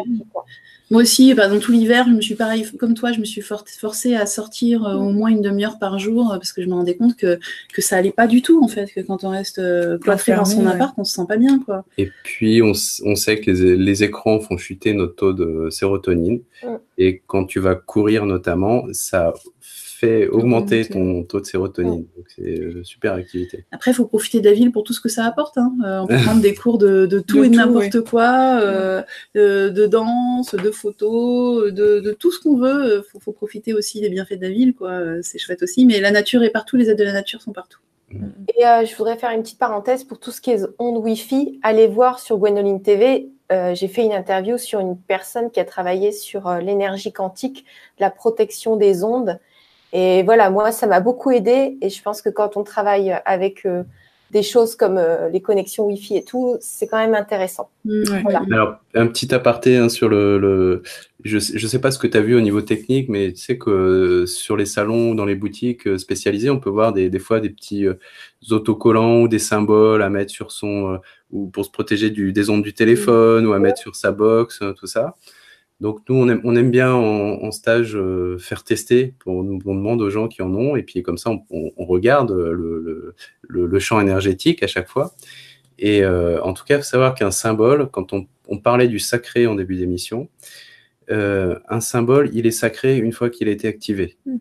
Moi 0.90 1.02
aussi, 1.02 1.34
bah, 1.34 1.46
dans 1.46 1.60
tout 1.60 1.70
l'hiver, 1.70 2.06
je 2.08 2.14
me 2.14 2.20
suis 2.20 2.34
pareil 2.34 2.66
comme 2.78 2.94
toi, 2.94 3.12
je 3.12 3.20
me 3.20 3.24
suis 3.24 3.42
forcée 3.42 4.16
à 4.16 4.26
sortir 4.26 4.84
euh, 4.84 4.96
au 4.96 5.10
moins 5.10 5.30
une 5.30 5.40
demi-heure 5.40 5.78
par 5.78 6.00
jour 6.00 6.32
euh, 6.32 6.36
parce 6.36 6.52
que 6.52 6.62
je 6.62 6.66
me 6.66 6.74
rendais 6.74 6.96
compte 6.96 7.16
que, 7.16 7.38
que 7.72 7.80
ça 7.80 7.96
allait 7.96 8.10
pas 8.10 8.26
du 8.26 8.42
tout 8.42 8.60
en 8.62 8.66
fait, 8.66 8.92
que 8.92 9.00
quand 9.00 9.22
on 9.22 9.28
reste 9.28 9.60
euh, 9.60 9.98
cloîtré 9.98 10.34
dans 10.34 10.44
son 10.44 10.66
appart, 10.66 10.92
on 10.98 11.04
se 11.04 11.14
sent 11.14 11.26
pas 11.28 11.36
bien 11.36 11.60
quoi. 11.60 11.84
Et 11.96 12.10
puis 12.24 12.60
on, 12.60 12.72
on 13.04 13.14
sait 13.14 13.40
que 13.40 13.52
les, 13.52 13.76
les, 13.76 14.02
écrans 14.02 14.40
font 14.40 14.56
chuter 14.56 14.92
notre 14.92 15.14
taux 15.14 15.32
de 15.32 15.70
sérotonine. 15.70 16.40
Et 16.98 17.22
quand 17.26 17.44
tu 17.44 17.60
vas 17.60 17.76
courir 17.76 18.26
notamment, 18.26 18.84
ça 18.92 19.32
fait 20.00 20.28
augmenter 20.28 20.86
ton 20.86 21.24
taux 21.24 21.40
de 21.40 21.44
sérotonine. 21.44 22.06
Donc, 22.16 22.26
c'est 22.34 22.42
une 22.42 22.84
super 22.84 23.12
activité. 23.14 23.66
Après, 23.70 23.90
il 23.90 23.94
faut 23.94 24.06
profiter 24.06 24.40
de 24.40 24.46
la 24.46 24.54
ville 24.54 24.72
pour 24.72 24.82
tout 24.82 24.94
ce 24.94 25.00
que 25.00 25.10
ça 25.10 25.26
apporte. 25.26 25.58
Hein. 25.58 25.74
Euh, 25.84 26.00
on 26.00 26.06
peut 26.06 26.16
prendre 26.24 26.40
des 26.40 26.54
cours 26.54 26.78
de, 26.78 27.06
tout 27.20 27.44
et 27.44 27.50
de 27.50 27.56
n'importe 27.56 28.00
quoi, 28.00 28.60
euh, 28.62 29.02
de, 29.34 29.86
danse, 29.86 30.54
de 30.54 30.70
photos, 30.70 31.70
de, 31.72 32.16
tout 32.18 32.32
ce 32.32 32.40
qu'on 32.40 32.56
veut. 32.56 33.04
Il 33.14 33.20
faut, 33.20 33.32
profiter 33.32 33.74
aussi 33.74 34.00
des 34.00 34.08
bienfaits 34.08 34.38
de 34.38 34.42
la 34.42 34.50
ville. 34.50 34.74
quoi. 34.74 35.22
C'est 35.22 35.38
chouette 35.38 35.62
aussi. 35.62 35.84
Mais 35.84 36.00
la 36.00 36.10
nature 36.10 36.42
est 36.42 36.50
partout, 36.50 36.76
les 36.76 36.88
aides 36.88 36.98
de 36.98 37.04
la 37.04 37.12
nature 37.12 37.42
sont 37.42 37.52
partout. 37.52 37.80
Mm. 38.10 38.26
Et 38.56 38.66
euh, 38.66 38.84
je 38.86 38.96
voudrais 38.96 39.18
faire 39.18 39.30
une 39.30 39.42
petite 39.42 39.58
parenthèse 39.58 40.04
pour 40.04 40.18
tout 40.18 40.30
ce 40.30 40.40
qui 40.40 40.50
est 40.50 40.64
ondes 40.78 40.96
Wi-Fi. 41.04 41.60
Allez 41.62 41.88
voir 41.88 42.20
sur 42.20 42.38
Gwenoline 42.38 42.80
TV. 42.80 43.28
j'ai 43.50 43.88
fait 43.88 44.04
une 44.04 44.12
interview 44.12 44.56
sur 44.56 44.80
une 44.80 44.96
personne 44.96 45.50
qui 45.50 45.60
a 45.60 45.64
travaillé 45.64 46.12
sur 46.12 46.50
l'énergie 46.54 47.12
quantique, 47.12 47.66
la 47.98 48.10
protection 48.10 48.76
des 48.76 49.04
ondes. 49.04 49.38
Et 49.92 50.22
voilà, 50.22 50.50
moi, 50.50 50.72
ça 50.72 50.86
m'a 50.86 51.00
beaucoup 51.00 51.30
aidé. 51.30 51.76
Et 51.80 51.90
je 51.90 52.02
pense 52.02 52.22
que 52.22 52.28
quand 52.28 52.56
on 52.56 52.64
travaille 52.64 53.16
avec 53.24 53.66
euh, 53.66 53.82
des 54.30 54.42
choses 54.42 54.76
comme 54.76 54.98
euh, 54.98 55.28
les 55.28 55.40
connexions 55.40 55.86
Wi-Fi 55.86 56.18
et 56.18 56.24
tout, 56.24 56.56
c'est 56.60 56.86
quand 56.86 56.98
même 56.98 57.14
intéressant. 57.14 57.70
Mmh, 57.84 58.02
Alors, 58.52 58.76
un 58.94 59.06
petit 59.08 59.34
aparté 59.34 59.76
hein, 59.76 59.88
sur 59.88 60.08
le. 60.08 60.38
le... 60.38 60.82
Je 61.22 61.36
ne 61.36 61.68
sais, 61.68 61.80
pas 61.80 61.90
ce 61.90 61.98
que 61.98 62.06
tu 62.06 62.16
as 62.16 62.22
vu 62.22 62.34
au 62.34 62.40
niveau 62.40 62.62
technique, 62.62 63.08
mais 63.08 63.32
tu 63.32 63.40
sais 63.40 63.58
que 63.58 63.70
euh, 63.70 64.26
sur 64.26 64.56
les 64.56 64.64
salons, 64.64 65.14
dans 65.14 65.26
les 65.26 65.34
boutiques 65.34 65.98
spécialisées, 65.98 66.48
on 66.48 66.60
peut 66.60 66.70
voir 66.70 66.92
des, 66.94 67.10
des 67.10 67.18
fois 67.18 67.40
des 67.40 67.50
petits 67.50 67.86
autocollants 68.50 69.22
ou 69.22 69.28
des 69.28 69.38
symboles 69.38 70.02
à 70.02 70.08
mettre 70.08 70.30
sur 70.30 70.50
son. 70.52 70.98
ou 71.30 71.48
pour 71.48 71.64
se 71.64 71.70
protéger 71.70 72.10
du, 72.10 72.32
des 72.32 72.48
ondes 72.48 72.62
du 72.62 72.72
téléphone, 72.72 73.46
ou 73.46 73.52
à 73.52 73.58
mettre 73.58 73.78
sur 73.78 73.96
sa 73.96 74.12
box, 74.12 74.60
tout 74.78 74.86
ça. 74.86 75.14
Donc 75.80 76.00
nous, 76.08 76.16
on 76.16 76.28
aime, 76.28 76.40
on 76.44 76.54
aime 76.56 76.70
bien 76.70 76.92
en, 76.92 77.50
stage 77.52 77.96
euh, 77.96 78.38
faire 78.38 78.64
tester. 78.64 79.14
Pour, 79.18 79.34
on, 79.36 79.44
demande 79.44 80.02
aux 80.02 80.10
gens 80.10 80.28
qui 80.28 80.42
en 80.42 80.54
ont 80.54 80.76
et 80.76 80.82
puis 80.82 81.02
comme 81.02 81.16
ça, 81.16 81.30
on, 81.30 81.84
regarde 81.84 82.32
le, 82.32 83.14
le, 83.48 83.78
champ 83.78 84.00
énergétique 84.00 84.62
à 84.62 84.66
chaque 84.66 84.88
fois. 84.88 85.12
Et 85.78 86.02
euh, 86.04 86.42
en 86.42 86.52
tout 86.52 86.64
cas, 86.64 86.76
il 86.76 86.78
faut 86.78 86.84
savoir 86.84 87.14
qu'un 87.14 87.30
symbole, 87.30 87.88
quand 87.90 88.12
on, 88.12 88.26
parlait 88.58 88.88
du 88.88 88.98
sacré 88.98 89.46
en 89.46 89.54
début 89.54 89.76
d'émission, 89.76 90.28
euh, 91.10 91.58
un 91.68 91.80
symbole, 91.80 92.30
il 92.34 92.46
est 92.46 92.50
sacré 92.50 92.98
une 92.98 93.12
fois 93.12 93.30
qu'il 93.30 93.48
a 93.48 93.52
été 93.52 93.66
activé. 93.66 94.18
Mmh. 94.26 94.36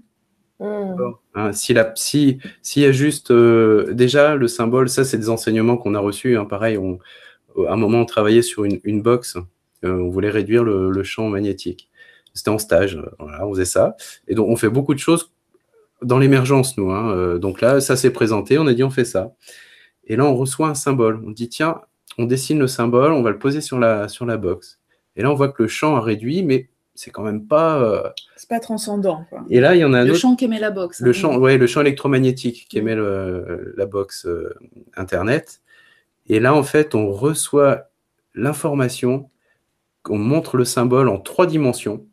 Hein, 1.35 1.53
si 1.53 1.73
la, 1.73 1.93
si, 1.95 2.39
s'il 2.61 2.83
y 2.83 2.85
a 2.85 2.91
juste 2.91 3.31
déjà 3.31 4.35
le 4.35 4.47
symbole, 4.49 4.89
ça 4.89 5.05
c'est 5.05 5.17
des 5.17 5.29
enseignements 5.29 5.77
qu'on 5.77 5.95
a 5.95 5.99
reçus. 5.99 6.37
Hein, 6.37 6.43
pareil, 6.43 6.77
on, 6.77 6.99
à 7.65 7.73
un 7.73 7.77
moment 7.77 8.01
on 8.01 8.05
travaillait 8.05 8.41
sur 8.41 8.65
une, 8.65 8.79
une 8.83 9.01
box 9.01 9.37
euh, 9.37 9.41
on 9.83 10.09
voulait 10.09 10.29
réduire 10.29 10.63
le, 10.63 11.03
champ 11.03 11.29
magnétique. 11.29 11.89
C'était 12.33 12.49
en 12.49 12.57
stage, 12.57 12.95
euh, 12.95 13.25
on 13.39 13.53
faisait 13.53 13.65
ça. 13.65 13.95
Et 14.27 14.35
donc, 14.35 14.49
on 14.49 14.55
fait 14.55 14.69
beaucoup 14.69 14.93
de 14.93 14.99
choses 14.99 15.31
dans 16.01 16.19
l'émergence, 16.19 16.77
nous. 16.77 16.91
Hein. 16.91 17.11
Euh, 17.11 17.37
donc 17.37 17.61
là, 17.61 17.81
ça 17.81 17.95
s'est 17.95 18.11
présenté, 18.11 18.57
on 18.57 18.67
a 18.67 18.73
dit 18.73 18.83
on 18.83 18.89
fait 18.89 19.05
ça. 19.05 19.33
Et 20.05 20.15
là, 20.15 20.25
on 20.25 20.35
reçoit 20.35 20.67
un 20.67 20.75
symbole. 20.75 21.21
On 21.25 21.31
dit 21.31 21.49
tiens, 21.49 21.81
on 22.17 22.25
dessine 22.25 22.59
le 22.59 22.67
symbole, 22.67 23.11
on 23.11 23.21
va 23.21 23.31
le 23.31 23.39
poser 23.39 23.61
sur 23.61 23.79
la, 23.79 24.07
sur 24.07 24.25
la 24.25 24.37
box. 24.37 24.79
Et 25.15 25.21
là, 25.21 25.31
on 25.31 25.35
voit 25.35 25.49
que 25.49 25.63
le 25.63 25.69
champ 25.69 25.95
a 25.95 26.01
réduit, 26.01 26.43
mais 26.43 26.69
c'est 26.95 27.11
quand 27.11 27.23
même 27.23 27.45
pas. 27.45 28.13
C'est 28.35 28.49
pas 28.49 28.59
transcendant. 28.59 29.25
Et 29.49 29.59
là, 29.59 29.75
il 29.75 29.79
y 29.79 29.85
en 29.85 29.93
a 29.93 29.99
un 29.99 30.05
le 30.05 30.13
champ 30.13 30.35
qui 30.35 30.45
émet 30.45 30.59
la 30.59 30.71
box. 30.71 31.01
Le 31.01 31.09
hein. 31.09 31.13
champ, 31.13 31.37
ouais, 31.37 31.57
le 31.57 31.67
champ 31.67 31.81
électromagnétique 31.81 32.67
qui 32.69 32.77
émet 32.77 32.95
la 32.95 33.85
box 33.85 34.27
Internet. 34.95 35.61
Et 36.27 36.39
là, 36.39 36.53
en 36.53 36.63
fait, 36.63 36.95
on 36.95 37.11
reçoit 37.11 37.89
l'information 38.35 39.29
on 40.07 40.17
montre 40.17 40.57
le 40.57 40.65
symbole 40.65 41.09
en 41.09 41.19
trois 41.19 41.45
dimensions. 41.45 42.05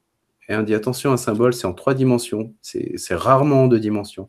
Et 0.48 0.56
on 0.56 0.62
dit 0.62 0.74
attention, 0.74 1.12
un 1.12 1.16
symbole, 1.16 1.54
c'est 1.54 1.66
en 1.66 1.72
trois 1.72 1.94
dimensions. 1.94 2.54
C'est 2.62 2.96
rarement 3.14 3.64
en 3.64 3.66
deux 3.66 3.80
dimensions. 3.80 4.28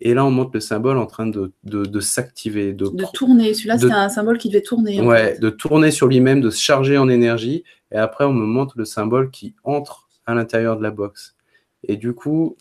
Et 0.00 0.14
là, 0.14 0.24
on 0.24 0.30
montre 0.30 0.52
le 0.54 0.60
symbole 0.60 0.96
en 0.96 1.06
train 1.06 1.26
de, 1.26 1.52
de, 1.64 2.00
s'activer. 2.00 2.72
De, 2.72 2.86
de, 2.88 3.04
tourner. 3.12 3.52
Celui-là, 3.52 3.78
c'était 3.78 3.92
un 3.92 4.08
symbole 4.08 4.38
qui 4.38 4.48
devait 4.48 4.62
tourner. 4.62 5.00
Ouais, 5.00 5.36
de 5.38 5.50
tourner 5.50 5.90
sur 5.90 6.06
lui-même, 6.06 6.40
de 6.40 6.50
se 6.50 6.60
charger 6.60 6.98
en 6.98 7.08
énergie. 7.08 7.64
Et 7.90 7.96
après, 7.96 8.24
on 8.24 8.32
me 8.32 8.46
montre 8.46 8.74
le 8.78 8.84
symbole 8.84 9.30
qui 9.30 9.56
entre 9.64 10.08
à 10.26 10.34
l'intérieur 10.34 10.76
de 10.76 10.82
la 10.82 10.92
box. 10.92 11.34
Et 11.82 11.96
du 11.96 12.12
coup, 12.12 12.56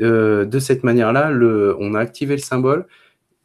euh, 0.00 0.44
de 0.44 0.58
cette 0.58 0.82
manière-là, 0.82 1.30
on 1.78 1.94
a 1.94 2.00
activé 2.00 2.34
le 2.34 2.42
symbole. 2.42 2.86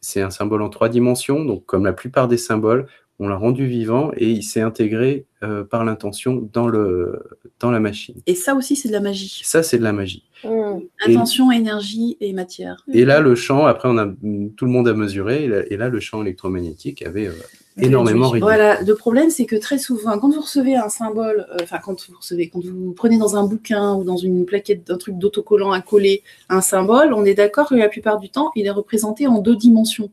C'est 0.00 0.22
un 0.22 0.30
symbole 0.30 0.62
en 0.62 0.68
trois 0.68 0.88
dimensions. 0.88 1.44
Donc, 1.44 1.66
comme 1.66 1.84
la 1.84 1.92
plupart 1.92 2.26
des 2.26 2.38
symboles, 2.38 2.88
on 3.18 3.28
l'a 3.28 3.36
rendu 3.36 3.66
vivant 3.66 4.10
et 4.16 4.30
il 4.30 4.42
s'est 4.42 4.60
intégré 4.60 5.24
euh, 5.42 5.64
par 5.64 5.84
l'intention 5.84 6.48
dans, 6.52 6.66
le, 6.66 7.22
dans 7.60 7.70
la 7.70 7.80
machine. 7.80 8.16
Et 8.26 8.34
ça 8.34 8.54
aussi, 8.54 8.76
c'est 8.76 8.88
de 8.88 8.92
la 8.92 9.00
magie. 9.00 9.40
Ça, 9.42 9.62
c'est 9.62 9.78
de 9.78 9.82
la 9.82 9.92
magie. 9.92 10.24
Mmh. 10.44 10.80
Intention, 11.06 11.50
énergie 11.50 12.18
et 12.20 12.32
matière. 12.34 12.84
Et 12.92 13.04
là, 13.04 13.20
le 13.20 13.34
champ, 13.34 13.64
après, 13.64 13.88
on 13.88 13.96
a, 13.96 14.06
tout 14.06 14.64
le 14.66 14.70
monde 14.70 14.88
a 14.88 14.94
mesuré, 14.94 15.44
et 15.70 15.76
là, 15.76 15.88
le 15.88 16.00
champ 16.00 16.22
électromagnétique 16.22 17.02
avait 17.02 17.28
euh, 17.28 17.32
énormément 17.78 18.28
réduit. 18.28 18.42
Voilà, 18.42 18.82
le 18.82 18.94
problème, 18.94 19.30
c'est 19.30 19.46
que 19.46 19.56
très 19.56 19.78
souvent, 19.78 20.18
quand 20.18 20.28
vous 20.28 20.42
recevez 20.42 20.76
un 20.76 20.90
symbole, 20.90 21.46
euh, 21.52 21.56
enfin, 21.62 21.78
quand 21.82 22.08
vous 22.08 22.18
recevez, 22.18 22.50
quand 22.50 22.62
vous 22.62 22.92
prenez 22.92 23.16
dans 23.16 23.36
un 23.36 23.46
bouquin 23.46 23.94
ou 23.94 24.04
dans 24.04 24.16
une 24.16 24.44
plaquette 24.44 24.86
d'un 24.86 24.98
truc 24.98 25.16
d'autocollant 25.16 25.72
à 25.72 25.80
coller 25.80 26.22
un 26.50 26.60
symbole, 26.60 27.14
on 27.14 27.24
est 27.24 27.34
d'accord 27.34 27.68
que 27.68 27.74
la 27.74 27.88
plupart 27.88 28.18
du 28.18 28.28
temps, 28.28 28.50
il 28.56 28.66
est 28.66 28.70
représenté 28.70 29.26
en 29.26 29.38
deux 29.38 29.56
dimensions 29.56 30.10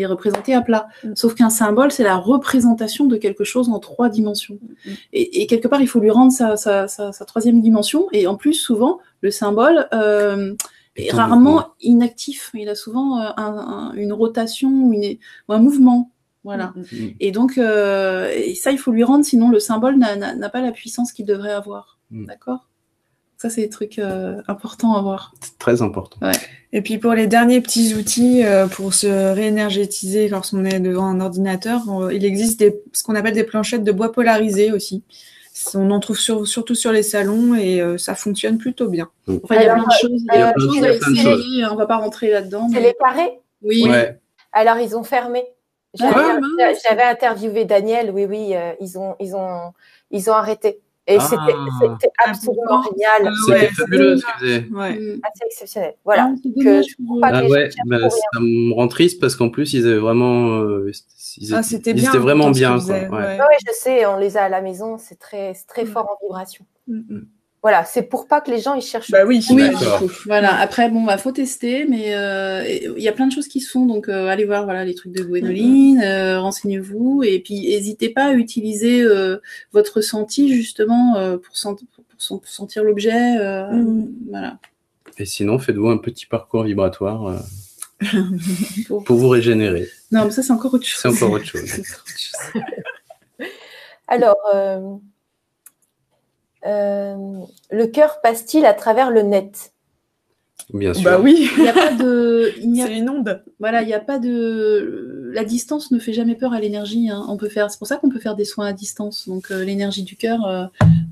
est 0.00 0.06
représenté 0.06 0.54
à 0.54 0.60
plat. 0.60 0.88
Mm. 1.04 1.14
Sauf 1.14 1.34
qu'un 1.34 1.50
symbole, 1.50 1.90
c'est 1.90 2.04
la 2.04 2.16
représentation 2.16 3.06
de 3.06 3.16
quelque 3.16 3.44
chose 3.44 3.68
en 3.68 3.78
trois 3.78 4.08
dimensions. 4.08 4.58
Mm. 4.84 4.90
Et, 5.12 5.46
quelque 5.46 5.68
part, 5.68 5.80
il 5.80 5.88
faut 5.88 6.00
lui 6.00 6.10
rendre 6.10 6.32
sa, 6.32 7.24
troisième 7.26 7.60
dimension. 7.60 8.08
Et 8.12 8.26
en 8.26 8.36
plus, 8.36 8.54
souvent, 8.54 8.98
le 9.20 9.30
symbole 9.30 9.88
euh, 9.92 10.54
est 10.96 11.12
rarement 11.12 11.68
inactif. 11.80 12.50
Il 12.54 12.68
a 12.68 12.74
souvent 12.74 13.20
euh, 13.20 13.92
une 13.94 14.12
rotation 14.12 14.70
ou, 14.70 14.94
un 15.48 15.58
mouvement. 15.58 16.10
Voilà. 16.44 16.72
Mm. 16.76 17.06
Et 17.20 17.32
donc, 17.32 17.58
euh, 17.58 18.30
et 18.34 18.54
ça, 18.54 18.72
il 18.72 18.78
faut 18.78 18.92
lui 18.92 19.04
rendre, 19.04 19.24
sinon 19.24 19.50
le 19.50 19.60
symbole 19.60 19.98
n'a 19.98 20.48
pas 20.48 20.60
la 20.60 20.72
puissance 20.72 21.12
qu'il 21.12 21.26
devrait 21.26 21.52
avoir. 21.52 21.98
D'accord? 22.10 22.69
Ça, 23.40 23.48
c'est 23.48 23.62
des 23.62 23.70
trucs 23.70 23.98
euh, 23.98 24.42
importants 24.48 24.92
à 24.96 25.00
voir. 25.00 25.32
Très 25.58 25.80
important. 25.80 26.18
Et 26.74 26.82
puis 26.82 26.98
pour 26.98 27.14
les 27.14 27.26
derniers 27.26 27.62
petits 27.62 27.94
outils 27.94 28.44
euh, 28.44 28.66
pour 28.66 28.92
se 28.92 29.32
réénergétiser 29.32 30.28
lorsqu'on 30.28 30.66
est 30.66 30.78
devant 30.78 31.06
un 31.06 31.20
ordinateur, 31.20 31.80
il 32.12 32.26
existe 32.26 32.62
ce 32.92 33.02
qu'on 33.02 33.14
appelle 33.14 33.32
des 33.32 33.44
planchettes 33.44 33.82
de 33.82 33.92
bois 33.92 34.12
polarisé 34.12 34.72
aussi. 34.72 35.04
On 35.72 35.90
en 35.90 36.00
trouve 36.00 36.18
surtout 36.18 36.74
sur 36.74 36.92
les 36.92 37.02
salons 37.02 37.54
et 37.54 37.80
euh, 37.80 37.96
ça 37.96 38.14
fonctionne 38.14 38.58
plutôt 38.58 38.88
bien. 38.88 39.08
Enfin, 39.42 39.54
il 39.54 39.62
y 39.62 39.68
a 39.68 39.72
plein 39.72 39.84
de 39.84 39.92
choses. 39.98 40.22
Il 40.34 40.38
y 40.38 40.42
a 40.42 40.52
plein 40.52 41.10
de 41.10 41.16
choses. 41.16 41.66
On 41.72 41.76
va 41.76 41.86
pas 41.86 41.96
rentrer 41.96 42.28
là-dedans. 42.28 42.68
C'est 42.70 42.82
les 42.82 42.92
carrés? 42.92 43.40
Oui. 43.62 43.88
Alors, 44.52 44.76
ils 44.76 44.94
ont 44.98 45.02
fermé. 45.02 45.44
J'avais 45.94 47.04
interviewé 47.04 47.64
Daniel, 47.64 48.10
oui, 48.10 48.26
oui, 48.26 48.52
ils, 48.82 48.98
ont, 48.98 49.16
ils, 49.18 49.34
ont, 49.34 49.72
ils 50.10 50.28
ont 50.28 50.34
arrêté. 50.34 50.78
Et 51.10 51.16
ah. 51.18 51.28
c'était 51.28 52.12
absolument 52.24 52.82
génial. 52.84 53.34
C'était 53.46 53.66
fabuleux 53.74 54.16
ce 54.16 54.24
qu'ils 54.24 54.34
faisaient. 54.38 54.66
Mm. 54.70 55.20
Assez 55.24 55.44
exceptionnel. 55.46 55.94
Voilà. 56.04 56.32
Ah, 57.22 57.30
ah 57.32 57.46
ouais, 57.46 57.68
bah, 57.86 58.08
ça 58.08 58.40
me 58.40 58.72
rend 58.74 58.86
triste 58.86 59.20
parce 59.20 59.34
qu'en 59.34 59.50
plus, 59.50 59.72
ils 59.72 59.86
avaient 59.86 59.98
vraiment. 59.98 60.60
Euh, 60.60 60.92
ils, 61.36 61.54
ah, 61.54 61.62
étaient, 61.68 61.94
bien, 61.94 62.12
vraiment 62.12 62.50
bien. 62.50 62.78
Quoi. 62.78 62.94
Ouais. 62.94 63.38
je 63.66 63.72
sais, 63.72 64.06
on 64.06 64.18
les 64.18 64.36
a 64.36 64.44
à 64.44 64.48
la 64.48 64.60
maison, 64.60 64.98
c'est 64.98 65.18
très, 65.18 65.54
très 65.66 65.84
mm. 65.84 65.88
fort 65.88 66.08
en 66.10 66.26
vibration. 66.26 66.64
Mm, 66.86 67.22
voilà, 67.62 67.84
c'est 67.84 68.04
pour 68.04 68.26
pas 68.26 68.40
que 68.40 68.50
les 68.50 68.60
gens 68.60 68.74
ils 68.74 68.82
cherchent. 68.82 69.10
Bah 69.10 69.24
oui, 69.26 69.44
oui 69.50 69.64
voilà. 70.24 70.58
Après, 70.58 70.88
bon, 70.88 71.04
bah 71.04 71.18
faut 71.18 71.32
tester, 71.32 71.84
mais 71.84 72.14
euh, 72.14 72.64
il 72.96 73.02
y 73.02 73.08
a 73.08 73.12
plein 73.12 73.26
de 73.26 73.32
choses 73.32 73.48
qui 73.48 73.60
se 73.60 73.70
font, 73.70 73.84
donc 73.84 74.08
euh, 74.08 74.28
allez 74.28 74.46
voir 74.46 74.64
voilà 74.64 74.84
les 74.86 74.94
trucs 74.94 75.12
de 75.12 75.22
Gwénoline, 75.22 76.00
euh, 76.02 76.40
renseignez-vous, 76.40 77.22
et 77.22 77.38
puis 77.40 77.60
n'hésitez 77.60 78.08
pas 78.08 78.28
à 78.28 78.32
utiliser 78.32 79.06
votre 79.72 79.96
ressenti 79.96 80.54
justement 80.54 81.14
pour, 81.38 81.54
pour, 82.18 82.48
sentir 82.48 82.82
l'objet, 82.82 83.36
mm. 83.70 84.08
voilà. 84.30 84.58
Et 85.18 85.26
sinon, 85.26 85.58
faites-vous 85.58 85.88
un 85.88 85.98
petit 85.98 86.24
parcours 86.24 86.62
vibratoire 86.62 87.42
pour... 88.86 89.04
pour... 89.04 89.16
vous 89.16 89.28
régénérer. 89.28 89.86
Non, 90.12 90.24
mais 90.24 90.30
ça 90.30 90.42
c'est 90.42 90.52
encore 90.52 90.72
autre 90.72 90.86
chose. 90.86 91.14
C'est 91.18 91.24
encore 91.24 91.34
autre 91.34 91.44
chose. 91.44 91.82
Alors. 94.08 95.00
Euh, 96.66 97.16
le 97.70 97.86
cœur 97.86 98.20
passe-t-il 98.22 98.66
à 98.66 98.74
travers 98.74 99.10
le 99.10 99.22
net? 99.22 99.72
Bien 100.72 100.94
sûr. 100.94 101.04
Bah 101.04 101.18
oui. 101.20 101.48
Il 101.56 101.62
n'y 101.62 101.68
a 101.68 101.72
pas 101.72 101.92
de. 101.92 102.52
C'est 102.60 102.96
une 102.96 103.10
onde. 103.10 103.42
Voilà, 103.58 103.82
il 103.82 103.86
n'y 103.86 103.94
a 103.94 104.00
pas 104.00 104.18
de. 104.18 105.30
La 105.32 105.44
distance 105.44 105.90
ne 105.90 105.98
fait 105.98 106.12
jamais 106.12 106.34
peur 106.36 106.52
à 106.52 106.60
l'énergie. 106.60 107.08
Hein. 107.10 107.24
On 107.28 107.36
peut 107.36 107.48
faire. 107.48 107.70
C'est 107.70 107.78
pour 107.78 107.88
ça 107.88 107.96
qu'on 107.96 108.10
peut 108.10 108.20
faire 108.20 108.36
des 108.36 108.44
soins 108.44 108.66
à 108.66 108.72
distance. 108.72 109.28
Donc 109.28 109.50
euh, 109.50 109.64
l'énergie 109.64 110.04
du 110.04 110.16
cœur 110.16 110.46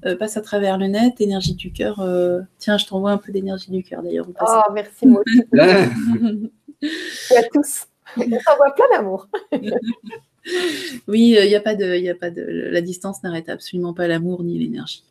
euh, 0.05 0.17
passe 0.17 0.37
à 0.37 0.43
travers 0.43 0.79
le 0.79 0.87
net. 0.87 1.21
Énergie 1.21 1.55
du 1.55 1.73
cœur. 1.73 2.07
Tiens, 2.59 2.79
je 2.79 2.87
t'envoie 2.87 3.11
un 3.11 3.19
peu 3.19 3.33
d'énergie 3.33 3.71
du 3.71 3.83
cœur 3.83 4.03
d'ailleurs. 4.03 4.27
Oh, 4.41 4.61
merci 4.73 5.07
moi 5.07 5.23
Et 5.53 5.61
à 7.37 7.43
tous. 7.53 7.87
On 8.17 8.41
s'envoie 8.41 8.75
plein 8.75 8.87
d'amour. 8.93 9.29
oui, 11.09 11.37
il 11.39 11.49
n'y 11.49 11.57
a 11.57 11.61
pas 11.61 11.75
de, 11.75 11.97
il 11.97 12.09
a 12.09 12.15
pas 12.15 12.31
de. 12.31 12.43
La 12.43 12.81
distance 12.81 13.23
n'arrête 13.23 13.49
absolument 13.49 13.93
pas 13.93 14.07
l'amour 14.07 14.45
ni 14.45 14.59
l'énergie. 14.59 15.05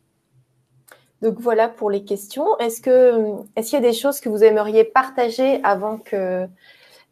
Donc 1.22 1.40
voilà 1.40 1.68
pour 1.68 1.90
les 1.90 2.04
questions. 2.04 2.56
Est-ce 2.58 2.80
que 2.80 3.42
est-ce 3.56 3.70
qu'il 3.70 3.80
y 3.80 3.84
a 3.84 3.88
des 3.88 3.96
choses 3.96 4.20
que 4.20 4.28
vous 4.28 4.44
aimeriez 4.44 4.84
partager 4.84 5.60
avant 5.64 5.98
que 5.98 6.44
euh, 6.46 6.46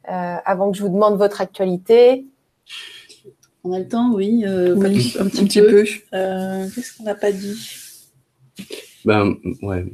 avant 0.04 0.70
que 0.70 0.78
je 0.78 0.82
vous 0.82 0.88
demande 0.88 1.18
votre 1.18 1.40
actualité? 1.40 2.26
On 3.64 3.72
a 3.72 3.80
le 3.80 3.88
temps, 3.88 4.12
oui, 4.14 4.44
euh, 4.46 4.76
un, 4.76 5.26
petit 5.26 5.60
peu. 5.60 5.84
Euh, 6.14 6.68
qu'est-ce 6.72 6.96
qu'on 6.96 7.02
n'a 7.02 7.16
pas 7.16 7.32
dit? 7.32 7.56
Ben 9.04 9.34
ouais. 9.62 9.84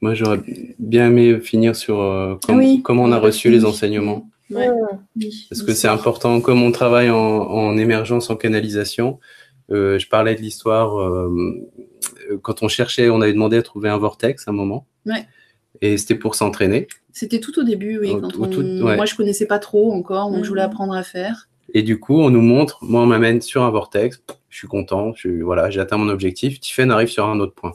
Moi 0.00 0.14
j'aurais 0.14 0.40
bien 0.78 1.08
aimé 1.08 1.38
finir 1.40 1.76
sur 1.76 2.38
comment 2.82 3.04
on 3.04 3.12
a 3.12 3.18
reçu 3.18 3.50
les 3.50 3.66
enseignements. 3.66 4.28
Ouais. 4.50 4.68
Parce 5.50 5.62
que 5.62 5.72
c'est 5.74 5.88
important, 5.88 6.40
comme 6.40 6.62
on 6.62 6.72
travaille 6.72 7.10
en, 7.10 7.16
en 7.16 7.76
émergence, 7.76 8.30
en 8.30 8.36
canalisation. 8.36 9.20
je 9.68 10.08
parlais 10.08 10.34
de 10.34 10.40
l'histoire 10.40 10.98
euh, 10.98 11.30
quand 12.42 12.62
on 12.62 12.68
cherchait, 12.68 13.10
on 13.10 13.20
avait 13.20 13.32
demandé 13.32 13.56
à 13.56 13.62
trouver 13.62 13.88
un 13.88 13.98
vortex 13.98 14.46
à 14.48 14.50
un 14.50 14.54
moment. 14.54 14.86
Ouais. 15.06 15.26
Et 15.80 15.96
c'était 15.96 16.14
pour 16.14 16.34
s'entraîner. 16.34 16.86
C'était 17.12 17.40
tout 17.40 17.58
au 17.58 17.62
début, 17.62 17.98
oui. 17.98 18.14
Moi, 18.14 19.04
je 19.04 19.14
connaissais 19.14 19.46
pas 19.46 19.58
trop 19.58 19.92
encore, 19.92 20.30
donc 20.30 20.44
je 20.44 20.48
voulais 20.48 20.62
mhm. 20.62 20.70
apprendre 20.70 20.94
à 20.94 21.02
faire. 21.02 21.48
Et 21.74 21.82
du 21.82 21.98
coup, 21.98 22.20
on 22.20 22.30
nous 22.30 22.42
montre, 22.42 22.78
moi, 22.82 23.02
on 23.02 23.06
m'amène 23.06 23.40
sur 23.40 23.62
un 23.62 23.70
vortex. 23.70 24.22
Je 24.50 24.58
suis 24.58 24.68
content, 24.68 25.12
je, 25.16 25.42
voilà, 25.42 25.70
j'ai 25.70 25.80
atteint 25.80 25.96
mon 25.96 26.08
objectif. 26.08 26.60
Tiffen 26.60 26.90
arrive 26.90 27.08
sur 27.08 27.26
un 27.26 27.40
autre 27.40 27.54
point. 27.54 27.72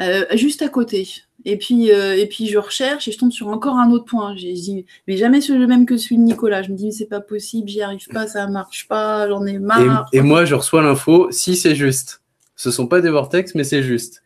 Euh, 0.00 0.24
juste 0.34 0.62
à 0.62 0.68
côté. 0.68 1.06
Et 1.44 1.58
puis, 1.58 1.90
euh, 1.90 2.16
et 2.16 2.26
puis 2.26 2.46
je 2.46 2.56
recherche 2.56 3.08
et 3.08 3.12
je 3.12 3.18
tombe 3.18 3.32
sur 3.32 3.48
encore 3.48 3.76
un 3.76 3.90
autre 3.90 4.04
point. 4.04 4.34
J'ai 4.36 4.52
dit, 4.52 4.86
mais 5.06 5.16
jamais 5.16 5.40
le 5.40 5.66
même 5.66 5.86
que 5.86 5.96
celui 5.96 6.16
de 6.16 6.22
Nicolas. 6.22 6.62
Je 6.62 6.70
me 6.70 6.76
dis, 6.76 6.86
mais 6.86 6.92
c'est 6.92 7.06
pas 7.06 7.20
possible, 7.20 7.68
j'y 7.68 7.82
arrive 7.82 8.06
pas, 8.08 8.26
ça 8.26 8.46
marche 8.46 8.88
pas, 8.88 9.28
j'en 9.28 9.44
ai 9.44 9.58
marre. 9.58 10.08
et 10.12 10.22
moi, 10.22 10.44
je 10.44 10.54
reçois 10.54 10.82
l'info, 10.82 11.28
si 11.30 11.56
c'est 11.56 11.74
juste. 11.74 12.21
Ce 12.62 12.70
sont 12.70 12.86
pas 12.86 13.00
des 13.00 13.10
vortex, 13.10 13.56
mais 13.56 13.64
c'est 13.64 13.82
juste. 13.82 14.22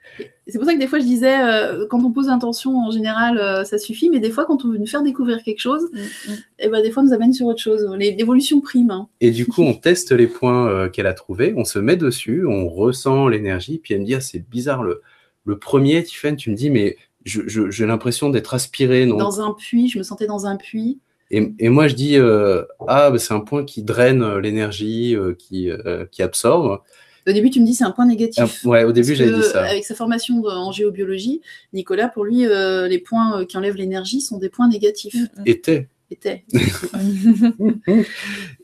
C'est 0.46 0.58
pour 0.58 0.66
ça 0.66 0.74
que 0.74 0.78
des 0.78 0.86
fois 0.86 0.98
je 0.98 1.06
disais, 1.06 1.40
euh, 1.40 1.86
quand 1.88 2.04
on 2.04 2.12
pose 2.12 2.28
intention, 2.28 2.76
en 2.76 2.90
général, 2.90 3.38
euh, 3.38 3.64
ça 3.64 3.78
suffit, 3.78 4.10
mais 4.10 4.20
des 4.20 4.30
fois, 4.30 4.44
quand 4.44 4.62
on 4.66 4.68
veut 4.68 4.76
nous 4.76 4.86
faire 4.86 5.02
découvrir 5.02 5.42
quelque 5.42 5.60
chose, 5.60 5.84
mm, 5.90 5.96
mm. 5.96 6.32
et 6.34 6.36
eh 6.58 6.68
ben, 6.68 6.82
des 6.82 6.90
fois, 6.90 7.02
on 7.02 7.06
nous 7.06 7.14
amène 7.14 7.32
sur 7.32 7.46
autre 7.46 7.62
chose. 7.62 7.88
L'évolution 7.96 8.60
prime. 8.60 8.90
Hein. 8.90 9.08
Et 9.22 9.30
du 9.30 9.46
coup, 9.46 9.62
on 9.62 9.72
teste 9.72 10.12
les 10.12 10.26
points 10.26 10.68
euh, 10.68 10.90
qu'elle 10.90 11.06
a 11.06 11.14
trouvés, 11.14 11.54
on 11.56 11.64
se 11.64 11.78
met 11.78 11.96
dessus, 11.96 12.44
on 12.44 12.68
ressent 12.68 13.26
l'énergie, 13.26 13.78
puis 13.78 13.94
elle 13.94 14.00
me 14.00 14.04
dit, 14.04 14.14
ah, 14.14 14.20
c'est 14.20 14.46
bizarre, 14.46 14.82
le, 14.82 15.00
le 15.46 15.58
premier, 15.58 16.04
Tiffany, 16.04 16.36
tu 16.36 16.50
me 16.50 16.56
dis, 16.56 16.68
mais 16.68 16.98
j'ai 17.24 17.86
l'impression 17.86 18.28
d'être 18.28 18.52
aspiré. 18.52 19.06
Non? 19.06 19.16
Dans 19.16 19.40
un 19.40 19.54
puits, 19.54 19.88
je 19.88 19.96
me 19.96 20.02
sentais 20.02 20.26
dans 20.26 20.44
un 20.44 20.56
puits. 20.56 21.00
Et, 21.30 21.54
et 21.58 21.70
moi, 21.70 21.88
je 21.88 21.94
dis, 21.94 22.18
ah, 22.18 23.10
bah, 23.10 23.18
c'est 23.18 23.32
un 23.32 23.40
point 23.40 23.64
qui 23.64 23.82
draine 23.82 24.36
l'énergie, 24.36 25.16
qui, 25.38 25.70
qui 26.12 26.22
absorbe. 26.22 26.82
Au 27.26 27.32
début, 27.32 27.50
tu 27.50 27.60
me 27.60 27.66
dis 27.66 27.74
c'est 27.74 27.84
un 27.84 27.90
point 27.90 28.06
négatif. 28.06 28.62
Ah, 28.64 28.68
ouais, 28.68 28.84
au 28.84 28.92
début, 28.92 29.14
j'avais 29.16 29.32
dit 29.32 29.42
ça. 29.42 29.64
Avec 29.64 29.84
sa 29.84 29.94
formation 29.94 30.42
en 30.44 30.70
géobiologie, 30.70 31.40
Nicolas, 31.72 32.08
pour 32.08 32.24
lui, 32.24 32.46
euh, 32.46 32.86
les 32.86 32.98
points 32.98 33.40
euh, 33.40 33.44
qui 33.44 33.56
enlèvent 33.56 33.76
l'énergie 33.76 34.20
sont 34.20 34.38
des 34.38 34.48
points 34.48 34.68
négatifs. 34.68 35.14
Mm, 35.14 35.40
mm. 35.40 35.42
Était. 35.46 35.88
Était. 36.08 36.44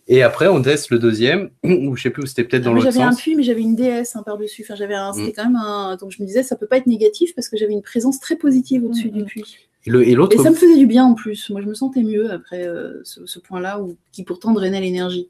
Et 0.08 0.22
après, 0.22 0.46
on 0.46 0.62
teste 0.62 0.90
le 0.90 1.00
deuxième, 1.00 1.50
ou 1.64 1.96
je 1.96 2.02
sais 2.02 2.10
plus 2.10 2.22
où 2.22 2.26
c'était 2.26 2.44
peut-être 2.44 2.62
dans 2.62 2.72
l'autre 2.72 2.86
sens. 2.86 2.94
J'avais 2.94 3.06
un 3.06 3.16
puits, 3.16 3.34
mais 3.34 3.42
j'avais 3.42 3.62
une 3.62 3.74
déesse 3.74 4.14
hein, 4.14 4.22
par-dessus. 4.24 4.62
Enfin, 4.64 4.76
j'avais 4.76 4.94
un, 4.94 5.12
c'était 5.12 5.30
mm. 5.30 5.34
quand 5.34 5.44
même 5.44 5.56
un. 5.56 5.96
Donc 5.96 6.12
je 6.12 6.22
me 6.22 6.26
disais, 6.26 6.44
ça 6.44 6.54
peut 6.54 6.68
pas 6.68 6.76
être 6.76 6.86
négatif 6.86 7.34
parce 7.34 7.48
que 7.48 7.56
j'avais 7.56 7.72
une 7.72 7.82
présence 7.82 8.20
très 8.20 8.36
positive 8.36 8.84
au-dessus 8.84 9.10
du 9.10 9.24
puits. 9.24 9.56
Et, 9.84 9.90
le, 9.90 10.06
et, 10.06 10.12
et, 10.12 10.38
ça 10.38 10.50
me 10.50 10.54
faisait 10.54 10.78
du 10.78 10.86
bien 10.86 11.04
en 11.04 11.14
plus. 11.14 11.50
Moi, 11.50 11.60
je 11.60 11.66
me 11.66 11.74
sentais 11.74 12.04
mieux 12.04 12.30
après 12.30 12.64
euh, 12.64 13.00
ce, 13.02 13.26
ce 13.26 13.40
point-là, 13.40 13.80
où, 13.80 13.96
qui 14.12 14.22
pourtant 14.22 14.52
drainait 14.52 14.80
l'énergie. 14.80 15.28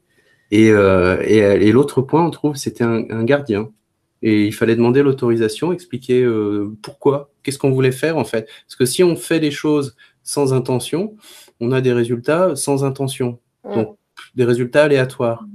Et, 0.55 0.69
euh, 0.69 1.17
et, 1.25 1.37
et 1.37 1.71
l'autre 1.71 2.01
point, 2.01 2.23
on 2.25 2.29
trouve, 2.29 2.55
c'était 2.55 2.83
un, 2.83 3.23
gardien. 3.23 3.71
et 4.21 4.45
il 4.45 4.53
fallait 4.53 4.75
demander 4.75 5.01
l'autorisation, 5.01 5.73
expliquer 5.73 6.27
pourquoi, 6.83 7.31
qu'est-ce 7.41 7.57
qu'on 7.57 7.71
voulait 7.71 7.91
faire 7.91 8.17
en 8.17 8.23
fait. 8.23 8.47
Parce 8.67 8.75
que 8.75 8.85
si 8.85 9.03
on 9.03 9.15
fait 9.15 9.39
les 9.39 9.51
choses 9.51 9.95
sans 10.21 10.53
intention, 10.53 11.15
on 11.59 11.71
a 11.71 11.81
des 11.81 11.93
résultats 11.93 12.55
sans 12.55 12.83
intention. 12.83 13.39
Donc, 13.63 13.97
des 14.35 14.43
résultats 14.43 14.83
aléatoires. 14.83 15.45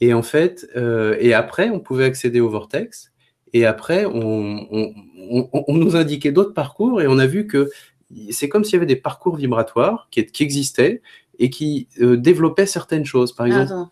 Et 0.00 0.14
en 0.14 0.22
fait, 0.22 0.66
euh, 0.76 1.16
et 1.20 1.34
après, 1.34 1.70
on 1.70 1.80
pouvait 1.80 2.04
accéder 2.04 2.40
au 2.40 2.48
vortex. 2.48 3.12
Et 3.52 3.66
après, 3.66 4.06
on, 4.06 4.66
on, 4.70 5.74
nous 5.74 5.94
indiquait 5.94 6.32
d'autres 6.32 6.54
parcours 6.54 7.02
et 7.02 7.06
on 7.06 7.18
a 7.18 7.26
vu 7.26 7.46
que 7.46 7.70
c'est 8.30 8.48
comme 8.48 8.64
s'il 8.64 8.74
y 8.74 8.76
avait 8.76 8.86
des 8.86 8.96
parcours 8.96 9.36
vibratoires 9.36 10.08
qui, 10.10 10.24
qui 10.26 10.42
existaient 10.42 11.02
et 11.38 11.50
qui 11.50 11.88
euh, 12.00 12.16
développait 12.16 12.66
certaines 12.66 13.04
choses. 13.04 13.32
Par 13.32 13.46
exemple. 13.46 13.64
Attends, 13.64 13.90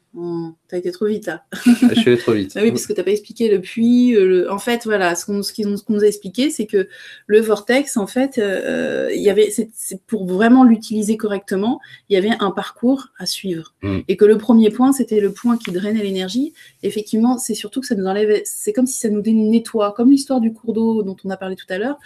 t'as 0.68 0.78
été 0.78 0.90
trop 0.90 1.06
vite 1.06 1.26
là. 1.26 1.44
Ah, 1.52 1.58
je 1.94 2.00
suis 2.00 2.10
allé 2.10 2.18
trop 2.18 2.32
vite. 2.32 2.52
Ah 2.56 2.62
oui, 2.62 2.70
parce 2.70 2.86
que 2.86 2.92
t'as 2.92 3.04
pas 3.04 3.10
expliqué 3.12 3.48
le 3.48 3.60
puits. 3.60 4.14
Euh, 4.16 4.50
en 4.50 4.58
fait, 4.58 4.84
voilà, 4.84 5.14
ce 5.14 5.24
qu'on 5.24 5.40
nous 5.88 6.04
a 6.04 6.06
expliqué, 6.06 6.50
c'est 6.50 6.66
que 6.66 6.88
le 7.26 7.40
vortex, 7.40 7.96
en 7.96 8.06
fait, 8.06 8.38
euh, 8.38 9.10
il 9.14 9.22
y 9.22 9.30
avait, 9.30 9.50
pour 10.06 10.26
vraiment 10.26 10.64
l'utiliser 10.64 11.16
correctement, 11.16 11.80
il 12.08 12.14
y 12.14 12.16
avait 12.16 12.36
un 12.40 12.50
parcours 12.50 13.08
à 13.18 13.26
suivre. 13.26 13.74
Mm. 13.82 14.00
Et 14.08 14.16
que 14.16 14.24
le 14.24 14.36
premier 14.36 14.70
point, 14.70 14.92
c'était 14.92 15.20
le 15.20 15.32
point 15.32 15.56
qui 15.56 15.70
drainait 15.70 16.02
l'énergie. 16.02 16.54
Effectivement, 16.82 17.38
c'est 17.38 17.54
surtout 17.54 17.80
que 17.80 17.86
ça 17.86 17.94
nous 17.94 18.06
enlève. 18.06 18.42
C'est 18.44 18.72
comme 18.72 18.86
si 18.86 18.98
ça 18.98 19.08
nous 19.08 19.22
nettoie, 19.22 19.92
comme 19.92 20.10
l'histoire 20.10 20.40
du 20.40 20.52
cours 20.52 20.72
d'eau 20.72 21.02
dont 21.02 21.16
on 21.24 21.30
a 21.30 21.36
parlé 21.36 21.56
tout 21.56 21.66
à 21.68 21.78
l'heure, 21.78 21.98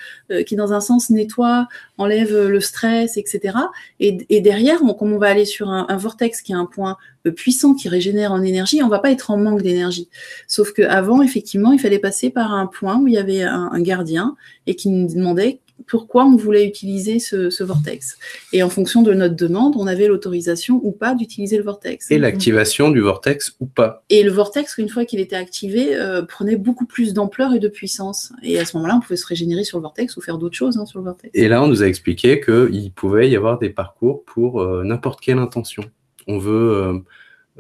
qui 0.47 0.57
dans 0.57 0.73
un 0.73 0.81
sens 0.81 1.11
nettoie, 1.11 1.69
enlève 1.97 2.49
le 2.49 2.61
stress, 2.61 3.17
etc. 3.17 3.57
Et, 3.99 4.19
et 4.29 4.41
derrière, 4.41 4.83
on, 4.83 4.95
comme 4.95 5.13
on 5.13 5.19
va 5.19 5.29
aller 5.29 5.45
sur 5.45 5.69
un, 5.71 5.97
vortex 5.97 6.43
qui 6.43 6.53
est 6.53 6.57
un 6.57 6.67
point 6.67 6.97
euh, 7.27 7.31
puissant 7.31 7.75
qui 7.75 7.89
régénère 7.95 8.33
en 8.33 8.43
énergie, 8.43 8.83
on 8.83 8.89
va 8.89 8.99
pas 8.99 9.11
être 9.11 9.31
en 9.31 9.37
manque 9.37 9.63
d'énergie. 9.63 10.09
Sauf 10.49 10.73
qu'avant, 10.73 11.23
effectivement, 11.23 11.73
il 11.73 11.79
fallait 11.79 11.99
passer 11.99 12.31
par 12.31 12.53
un 12.53 12.67
point 12.67 12.99
où 12.99 13.07
il 13.07 13.15
y 13.15 13.19
avait 13.19 13.43
un, 13.43 13.81
gardien 13.81 14.37
et 14.67 14.75
qui 14.77 14.89
nous 14.89 15.13
demandait 15.13 15.61
pourquoi 15.87 16.25
on 16.25 16.37
voulait 16.37 16.67
utiliser 16.67 17.19
ce, 17.19 17.63
vortex. 17.63 18.17
Et 18.53 18.63
en 18.63 18.71
fonction 18.71 19.03
de 19.03 19.13
notre 19.13 19.35
demande, 19.35 19.75
on 19.77 19.87
avait 19.87 20.07
l'autorisation 20.07 20.81
ou 20.83 20.93
pas 20.93 21.15
d'utiliser 21.15 21.57
le 21.57 21.65
vortex. 21.65 22.11
Et 22.11 22.19
l'activation 22.19 22.91
du 22.91 23.01
vortex 23.01 23.57
ou 23.61 23.67
pas. 23.67 24.05
Et 24.09 24.23
le 24.23 24.31
vortex, 24.31 24.79
une 24.79 24.89
fois 24.89 25.05
qu'il 25.05 25.21
était 25.21 25.37
activé, 25.37 25.95
euh, 25.95 26.23
prenait 26.23 26.57
beaucoup 26.57 26.87
plus 26.87 27.13
d'ampleur 27.13 27.55
et 27.55 27.59
de 27.59 27.69
puissance. 27.69 28.33
Et 28.43 28.59
à 28.59 28.65
ce 28.65 28.77
moment-là, 28.77 28.97
on 28.97 29.01
pouvait 29.01 29.17
se 29.17 29.27
régénérer 29.27 29.65
sur 29.65 29.79
le 29.79 29.83
vortex 29.83 30.17
ou 30.17 30.21
faire 30.21 30.39
d'autres 30.39 30.57
choses 30.57 30.79
hein, 30.79 30.87
sur 30.87 31.01
le 31.01 31.05
vortex. 31.07 31.31
Et 31.35 31.49
là, 31.49 31.63
on 31.63 31.67
nous 31.67 31.83
a 31.83 31.87
expliqué 31.87 32.41
qu'il 32.41 32.93
pouvait 32.93 33.29
y 33.29 33.37
avoir 33.37 33.59
des 33.59 33.71
parcours 33.71 34.25
pour 34.25 34.63
euh, 34.63 34.85
n'importe 34.85 35.21
quelle 35.21 35.39
intention. 35.39 35.85
On 36.27 36.39
veut 36.39 36.73
euh, 36.73 36.99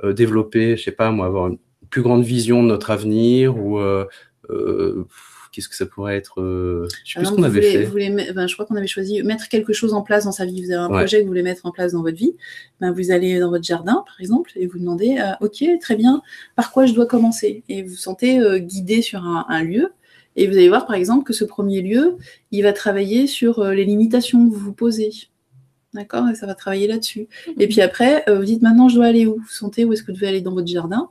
développer, 0.02 0.76
je 0.76 0.82
sais 0.82 0.92
pas 0.92 1.10
moi, 1.10 1.26
avoir 1.26 1.48
une 1.48 1.58
plus 1.90 2.02
grande 2.02 2.24
vision 2.24 2.62
de 2.62 2.68
notre 2.68 2.90
avenir 2.90 3.56
ou 3.56 3.78
Qu'est-ce 5.54 5.68
que 5.68 5.76
ça 5.76 5.86
pourrait 5.86 6.16
être 6.16 6.40
euh, 6.40 6.88
Je 7.04 7.12
sais 7.12 7.20
plus 7.20 7.26
ce 7.26 7.32
qu'on 7.32 7.44
avait 7.44 7.62
fait. 7.62 8.32
Ben, 8.32 8.48
je 8.48 8.54
crois 8.54 8.66
qu'on 8.66 8.74
avait 8.74 8.88
choisi 8.88 9.22
mettre 9.22 9.48
quelque 9.48 9.72
chose 9.72 9.94
en 9.94 10.02
place 10.02 10.24
dans 10.24 10.32
sa 10.32 10.46
vie. 10.46 10.60
Vous 10.64 10.72
avez 10.72 10.82
un 10.82 10.88
projet 10.88 11.18
que 11.18 11.22
vous 11.22 11.28
voulez 11.28 11.44
mettre 11.44 11.64
en 11.64 11.70
place 11.70 11.92
dans 11.92 12.02
votre 12.02 12.16
vie. 12.16 12.34
Ben, 12.80 12.90
vous 12.90 13.12
allez 13.12 13.38
dans 13.38 13.50
votre 13.50 13.62
jardin, 13.62 14.02
par 14.04 14.16
exemple, 14.18 14.50
et 14.56 14.66
vous 14.66 14.80
demandez 14.80 15.16
euh, 15.20 15.30
Ok, 15.40 15.62
très 15.80 15.94
bien, 15.94 16.22
par 16.56 16.72
quoi 16.72 16.86
je 16.86 16.92
dois 16.92 17.06
commencer? 17.06 17.62
Et 17.68 17.84
vous 17.84 17.90
vous 17.90 17.94
sentez 17.94 18.40
euh, 18.40 18.58
guidé 18.58 19.00
sur 19.00 19.24
un, 19.24 19.62
lieu. 19.62 19.92
Et 20.34 20.48
vous 20.48 20.54
allez 20.54 20.68
voir, 20.68 20.86
par 20.86 20.96
exemple, 20.96 21.24
que 21.24 21.32
ce 21.32 21.44
premier 21.44 21.82
lieu, 21.82 22.16
il 22.50 22.62
va 22.64 22.72
travailler 22.72 23.28
sur 23.28 23.64
les 23.64 23.84
limitations 23.84 24.48
que 24.48 24.52
vous 24.52 24.60
vous 24.60 24.72
posez. 24.72 25.12
D'accord 25.94 26.28
Et 26.28 26.34
ça 26.34 26.46
va 26.46 26.54
travailler 26.54 26.86
là-dessus. 26.86 27.28
Mhm. 27.46 27.54
Et 27.60 27.68
puis 27.68 27.80
après, 27.80 28.24
vous 28.28 28.44
dites 28.44 28.62
maintenant, 28.62 28.88
je 28.88 28.96
dois 28.96 29.06
aller 29.06 29.26
où? 29.26 29.36
Vous 29.36 29.48
sentez 29.48 29.84
où 29.84 29.92
est-ce 29.92 30.02
que 30.02 30.08
vous 30.08 30.16
devez 30.16 30.28
aller? 30.28 30.40
Dans 30.40 30.52
votre 30.52 30.66
jardin 30.66 31.10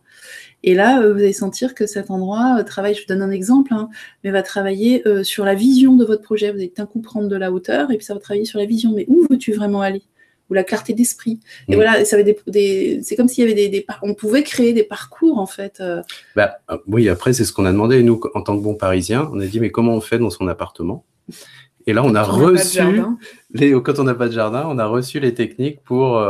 et 0.63 0.75
là, 0.75 1.01
euh, 1.01 1.13
vous 1.13 1.19
allez 1.19 1.33
sentir 1.33 1.75
que 1.75 1.85
cet 1.85 2.09
endroit 2.09 2.57
euh, 2.59 2.63
travaille, 2.63 2.95
je 2.95 3.01
vous 3.01 3.07
donne 3.07 3.21
un 3.21 3.31
exemple, 3.31 3.73
hein, 3.73 3.89
mais 4.23 4.31
va 4.31 4.41
travailler 4.41 5.05
euh, 5.07 5.23
sur 5.23 5.43
la 5.43 5.55
vision 5.55 5.95
de 5.95 6.05
votre 6.05 6.21
projet. 6.21 6.51
Vous 6.51 6.57
allez 6.57 6.73
d'un 6.75 6.85
coup 6.85 7.01
prendre 7.01 7.27
de 7.27 7.35
la 7.35 7.51
hauteur 7.51 7.91
et 7.91 7.97
puis 7.97 8.05
ça 8.05 8.13
va 8.13 8.19
travailler 8.19 8.45
sur 8.45 8.59
la 8.59 8.65
vision. 8.65 8.93
Mais 8.93 9.05
où 9.09 9.27
veux-tu 9.29 9.51
vraiment 9.51 9.81
aller? 9.81 10.03
Ou 10.49 10.53
la 10.53 10.63
clarté 10.63 10.93
d'esprit. 10.93 11.39
Et 11.67 11.73
mm. 11.73 11.75
voilà, 11.75 12.05
ça 12.05 12.21
des, 12.21 12.37
des 12.47 12.99
c'est 13.03 13.15
comme 13.15 13.27
s'il 13.27 13.43
y 13.43 13.47
avait 13.47 13.55
des, 13.55 13.69
des, 13.69 13.85
on 14.01 14.13
pouvait 14.13 14.43
créer 14.43 14.73
des 14.73 14.83
parcours 14.83 15.37
en 15.37 15.45
fait. 15.45 15.81
Bah, 16.35 16.59
oui, 16.87 17.09
après 17.09 17.33
c'est 17.33 17.45
ce 17.45 17.53
qu'on 17.53 17.65
a 17.65 17.71
demandé 17.71 18.01
nous 18.03 18.19
en 18.33 18.41
tant 18.41 18.57
que 18.57 18.63
bons 18.63 18.75
Parisiens. 18.75 19.29
On 19.33 19.39
a 19.39 19.45
dit 19.45 19.59
mais 19.59 19.71
comment 19.71 19.93
on 19.93 20.01
fait 20.01 20.19
dans 20.19 20.29
son 20.29 20.47
appartement? 20.47 21.05
Et 21.85 21.93
là, 21.93 22.03
on 22.03 22.15
a 22.15 22.23
reçu 22.23 22.81
les, 23.53 23.71
quand 23.81 23.99
on 23.99 24.03
n'a 24.03 24.15
pas 24.15 24.27
de 24.27 24.33
jardin, 24.33 24.65
on 24.67 24.77
a 24.77 24.85
reçu 24.85 25.19
les 25.19 25.33
techniques 25.33 25.81
pour 25.83 26.21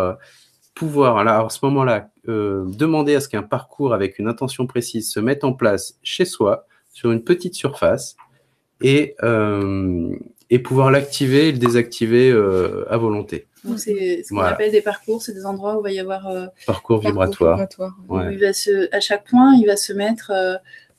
pouvoir, 0.73 1.17
alors, 1.17 1.45
à 1.45 1.49
ce 1.49 1.59
moment-là, 1.63 2.09
euh, 2.27 2.65
demander 2.67 3.15
à 3.15 3.19
ce 3.19 3.27
qu'un 3.27 3.43
parcours 3.43 3.93
avec 3.93 4.19
une 4.19 4.27
intention 4.27 4.65
précise 4.65 5.11
se 5.11 5.19
mette 5.19 5.43
en 5.43 5.53
place 5.53 5.97
chez 6.03 6.25
soi, 6.25 6.65
sur 6.91 7.11
une 7.11 7.23
petite 7.23 7.55
surface, 7.55 8.15
et, 8.81 9.15
euh, 9.23 10.15
et 10.49 10.59
pouvoir 10.59 10.91
l'activer 10.91 11.49
et 11.49 11.51
le 11.51 11.57
désactiver 11.57 12.31
euh, 12.31 12.85
à 12.89 12.97
volonté. 12.97 13.47
C'est 13.77 14.23
ce 14.23 14.29
qu'on 14.29 14.41
appelle 14.41 14.71
des 14.71 14.81
parcours, 14.81 15.21
c'est 15.21 15.33
des 15.33 15.45
endroits 15.45 15.77
où 15.77 15.79
il 15.79 15.83
va 15.83 15.91
y 15.91 15.99
avoir 15.99 16.27
parcours, 16.65 16.99
vibratoire. 16.99 17.65
il 18.29 18.39
va 18.39 18.51
se, 18.51 18.93
à 18.93 18.99
chaque 18.99 19.25
point, 19.25 19.55
il 19.55 19.65
va 19.65 19.77
se 19.77 19.93
mettre, 19.93 20.33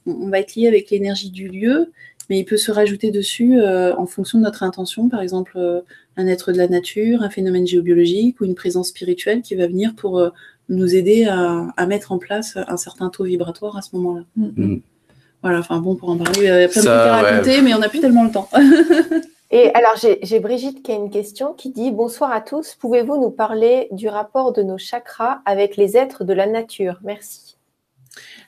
on 0.07 0.31
va 0.31 0.41
être 0.41 0.55
lié 0.55 0.67
avec 0.67 0.89
l'énergie 0.91 1.31
du 1.31 1.49
lieu, 1.49 1.93
mais 2.31 2.39
il 2.39 2.45
peut 2.45 2.57
se 2.57 2.73
rajouter 2.73 3.11
dessus 3.11 3.61
en 3.63 4.07
fonction 4.07 4.39
de 4.39 4.45
notre 4.45 4.63
intention, 4.63 5.09
par 5.09 5.21
exemple 5.21 5.59
un 6.17 6.27
être 6.27 6.53
de 6.53 6.59
la 6.59 6.69
nature, 6.69 7.23
un 7.23 7.31
phénomène 7.31 7.67
géobiologique 7.67 8.41
ou 8.41 8.45
une 8.45 8.55
présence 8.55 8.89
spirituelle 8.89 9.43
qui 9.43 9.55
va 9.55 9.67
venir 9.67 9.95
pour 9.97 10.19
euh, 10.19 10.31
nous 10.69 10.95
aider 10.95 11.25
à, 11.27 11.87
mettre 11.87 12.13
en 12.13 12.19
place 12.19 12.57
un 12.57 12.77
certain 12.77 13.11
taux 13.11 13.25
vibratoire 13.25 13.77
à 13.77 13.83
ce 13.83 13.95
moment-là. 13.97 14.25
Mm. 14.37 14.47
Mm. 14.57 14.81
Voilà, 15.43 15.59
enfin 15.59 15.79
bon, 15.79 15.95
pour 15.95 16.09
en 16.09 16.17
parler, 16.17 16.39
il 16.39 16.45
y 16.45 16.49
a 16.49 16.69
plein 16.69 16.81
de 16.81 16.87
trucs 16.87 16.89
à 16.89 17.23
raconter, 17.23 17.61
mais 17.61 17.75
on 17.75 17.79
n'a 17.79 17.91
plus 17.91 18.01
tellement 18.01 18.25
le 18.25 18.31
temps. 18.31 18.49
Et 19.51 19.73
alors, 19.75 19.95
j'ai 20.23 20.41
Brigitte 20.41 20.83
qui 20.83 20.91
a 20.91 20.95
une 20.95 21.11
question 21.11 21.53
qui 21.53 21.71
dit 21.71 21.93
Bonsoir 21.93 22.33
à 22.33 22.41
tous, 22.41 22.75
pouvez-vous 22.81 23.21
nous 23.21 23.31
parler 23.31 23.89
du 23.93 24.09
rapport 24.09 24.53
de 24.53 24.63
nos 24.63 24.79
chakras 24.79 25.43
avec 25.45 25.77
les 25.77 25.99
êtres 25.99 26.25
de 26.25 26.33
la 26.33 26.47
nature? 26.47 26.99
Merci. 27.05 27.54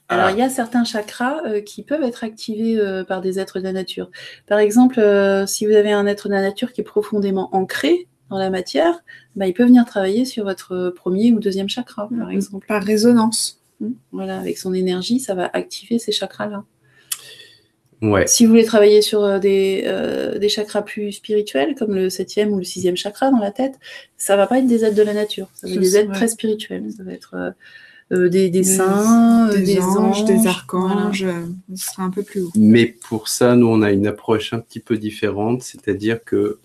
Alors, 0.08 0.30
il 0.30 0.38
y 0.38 0.42
a 0.42 0.48
certains 0.48 0.84
chakras 0.84 1.42
euh, 1.46 1.60
qui 1.60 1.82
peuvent 1.82 2.02
être 2.02 2.22
activés 2.22 2.78
euh, 2.78 3.02
par 3.02 3.20
des 3.20 3.40
êtres 3.40 3.58
de 3.58 3.64
la 3.64 3.72
nature. 3.72 4.10
Par 4.46 4.58
exemple, 4.58 5.00
euh, 5.00 5.46
si 5.46 5.66
vous 5.66 5.72
avez 5.72 5.90
un 5.90 6.06
être 6.06 6.28
de 6.28 6.34
la 6.34 6.42
nature 6.42 6.72
qui 6.72 6.80
est 6.80 6.84
profondément 6.84 7.48
ancré 7.54 8.06
dans 8.30 8.38
la 8.38 8.50
matière, 8.50 9.02
bah, 9.34 9.46
il 9.46 9.52
peut 9.52 9.64
venir 9.64 9.84
travailler 9.84 10.24
sur 10.24 10.44
votre 10.44 10.90
premier 10.90 11.32
ou 11.32 11.40
deuxième 11.40 11.68
chakra, 11.68 12.08
par 12.08 12.28
mm-hmm. 12.28 12.34
exemple. 12.34 12.66
Par 12.68 12.82
résonance. 12.82 13.60
Mm. 13.80 13.90
Voilà, 14.12 14.38
avec 14.38 14.58
son 14.58 14.74
énergie, 14.74 15.18
ça 15.18 15.34
va 15.34 15.50
activer 15.52 15.98
ces 15.98 16.12
chakras-là. 16.12 16.64
Ouais. 18.02 18.26
Si 18.26 18.44
vous 18.44 18.50
voulez 18.50 18.64
travailler 18.64 19.00
sur 19.00 19.40
des, 19.40 19.90
des, 20.38 20.48
chakras 20.50 20.82
plus 20.82 21.12
spirituels, 21.12 21.74
comme 21.74 21.94
le 21.94 22.10
septième 22.10 22.52
ou 22.52 22.58
le 22.58 22.64
sixième 22.64 22.94
chakra 22.94 23.30
dans 23.30 23.38
la 23.38 23.50
tête, 23.50 23.78
ça 24.18 24.36
va 24.36 24.46
pas 24.46 24.58
être 24.58 24.66
des 24.66 24.84
êtres 24.84 24.94
de 24.94 25.02
la 25.02 25.14
nature. 25.14 25.48
Ça 25.54 25.66
va 25.66 25.72
être 25.72 25.80
des 25.80 25.96
êtres 25.96 26.12
très 26.12 26.28
spirituels. 26.28 26.92
Ça 26.94 27.04
va 27.04 27.12
être 27.12 27.34
euh, 27.34 27.50
des, 28.10 28.50
des, 28.50 28.62
saints, 28.62 29.50
euh, 29.50 29.56
des, 29.56 29.80
anges, 29.80 30.24
des 30.24 30.46
archanges, 30.46 31.24
euh, 31.24 31.46
ce 31.74 31.90
sera 31.90 32.04
un 32.04 32.10
peu 32.10 32.22
plus 32.22 32.42
haut. 32.42 32.52
Mais 32.56 32.86
pour 32.86 33.28
ça, 33.28 33.56
nous, 33.56 33.66
on 33.66 33.82
a 33.82 33.90
une 33.90 34.06
approche 34.06 34.52
un 34.52 34.60
petit 34.60 34.80
peu 34.80 34.96
différente, 34.96 35.62
c'est-à-dire 35.62 36.22
que 36.22 36.60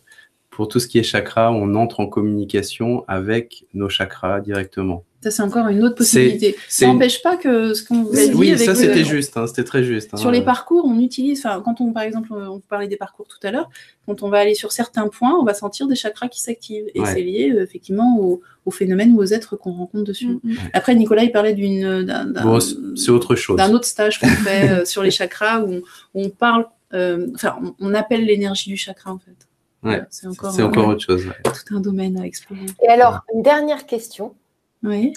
pour 0.51 0.67
tout 0.67 0.79
ce 0.79 0.87
qui 0.87 0.99
est 0.99 1.03
chakra, 1.03 1.51
on 1.51 1.75
entre 1.75 2.01
en 2.01 2.07
communication 2.07 3.03
avec 3.07 3.65
nos 3.73 3.89
chakras 3.89 4.41
directement. 4.41 5.03
Ça, 5.23 5.29
c'est 5.29 5.43
encore 5.43 5.67
une 5.67 5.83
autre 5.83 5.95
possibilité. 5.95 6.55
Ça 6.67 6.87
n'empêche 6.87 7.21
pas 7.21 7.37
que 7.37 7.75
ce 7.75 7.83
qu'on 7.83 8.03
vous 8.03 8.17
a 8.17 8.25
dit. 8.25 8.33
Oui, 8.33 8.57
ça, 8.57 8.73
c'était 8.73 9.03
juste, 9.03 9.37
hein, 9.37 9.45
c'était 9.45 9.63
très 9.63 9.83
juste. 9.83 10.09
Hein. 10.13 10.17
Sur 10.17 10.31
les 10.31 10.41
parcours, 10.41 10.83
on 10.85 10.99
utilise, 10.99 11.43
quand 11.63 11.79
on, 11.79 11.93
par 11.93 12.03
exemple, 12.03 12.33
on 12.33 12.59
parlait 12.59 12.87
des 12.87 12.97
parcours 12.97 13.27
tout 13.27 13.37
à 13.45 13.51
l'heure, 13.51 13.69
quand 14.07 14.23
on 14.23 14.29
va 14.29 14.39
aller 14.39 14.55
sur 14.55 14.71
certains 14.71 15.07
points, 15.07 15.37
on 15.39 15.43
va 15.43 15.53
sentir 15.53 15.87
des 15.87 15.95
chakras 15.95 16.27
qui 16.27 16.41
s'activent. 16.41 16.87
Et 16.95 17.05
c'est 17.05 17.21
lié, 17.21 17.51
euh, 17.51 17.61
effectivement, 17.61 18.17
au, 18.19 18.41
au, 18.65 18.71
phénomène 18.71 19.13
ou 19.13 19.19
aux 19.19 19.25
êtres 19.25 19.55
qu'on 19.55 19.73
rencontre 19.73 20.05
dessus. 20.05 20.27
Mm, 20.27 20.39
mm. 20.43 20.55
Après, 20.73 20.95
Nicolas, 20.95 21.23
il 21.23 21.31
parlait 21.31 21.53
d'une. 21.53 22.33
Bon, 22.41 22.59
c'est 22.59 23.11
autre 23.11 23.35
chose. 23.35 23.57
D'un 23.57 23.73
autre 23.73 23.85
stage 23.85 24.19
qu'on 24.19 24.27
fait 24.27 24.69
euh, 24.69 24.85
sur 24.85 25.03
les 25.03 25.11
chakras 25.11 25.61
où 25.61 25.81
on, 26.15 26.29
parle, 26.29 26.65
euh, 26.95 27.27
enfin, 27.35 27.59
on, 27.79 27.93
appelle 27.93 28.25
l'énergie 28.25 28.71
du 28.71 28.77
chakra, 28.77 29.13
en 29.13 29.19
fait. 29.19 29.47
Ouais, 29.83 30.03
c'est 30.09 30.27
encore, 30.27 30.59
encore 30.59 30.87
autre 30.89 31.01
chose. 31.01 31.31
Tout 31.43 31.75
un 31.75 31.79
domaine 31.79 32.19
à 32.19 32.25
explorer. 32.25 32.67
Et 32.83 32.87
alors, 32.87 33.21
une 33.33 33.41
dernière 33.41 33.85
question. 33.85 34.35
Oui. 34.83 35.13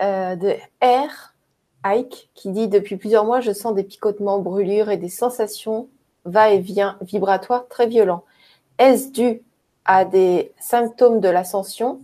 Euh, 0.00 0.36
de 0.36 0.54
R. 0.80 1.34
Ike 1.82 2.30
qui 2.34 2.50
dit 2.50 2.68
Depuis 2.68 2.96
plusieurs 2.96 3.24
mois, 3.24 3.40
je 3.40 3.52
sens 3.52 3.74
des 3.74 3.82
picotements, 3.82 4.38
brûlures 4.38 4.90
et 4.90 4.96
des 4.96 5.08
sensations 5.08 5.88
va-et-vient 6.24 6.98
vibratoires 7.00 7.66
très 7.68 7.86
violents. 7.86 8.24
Est-ce 8.78 9.10
dû 9.10 9.42
à 9.84 10.04
des 10.04 10.52
symptômes 10.60 11.20
de 11.20 11.28
l'ascension, 11.28 12.00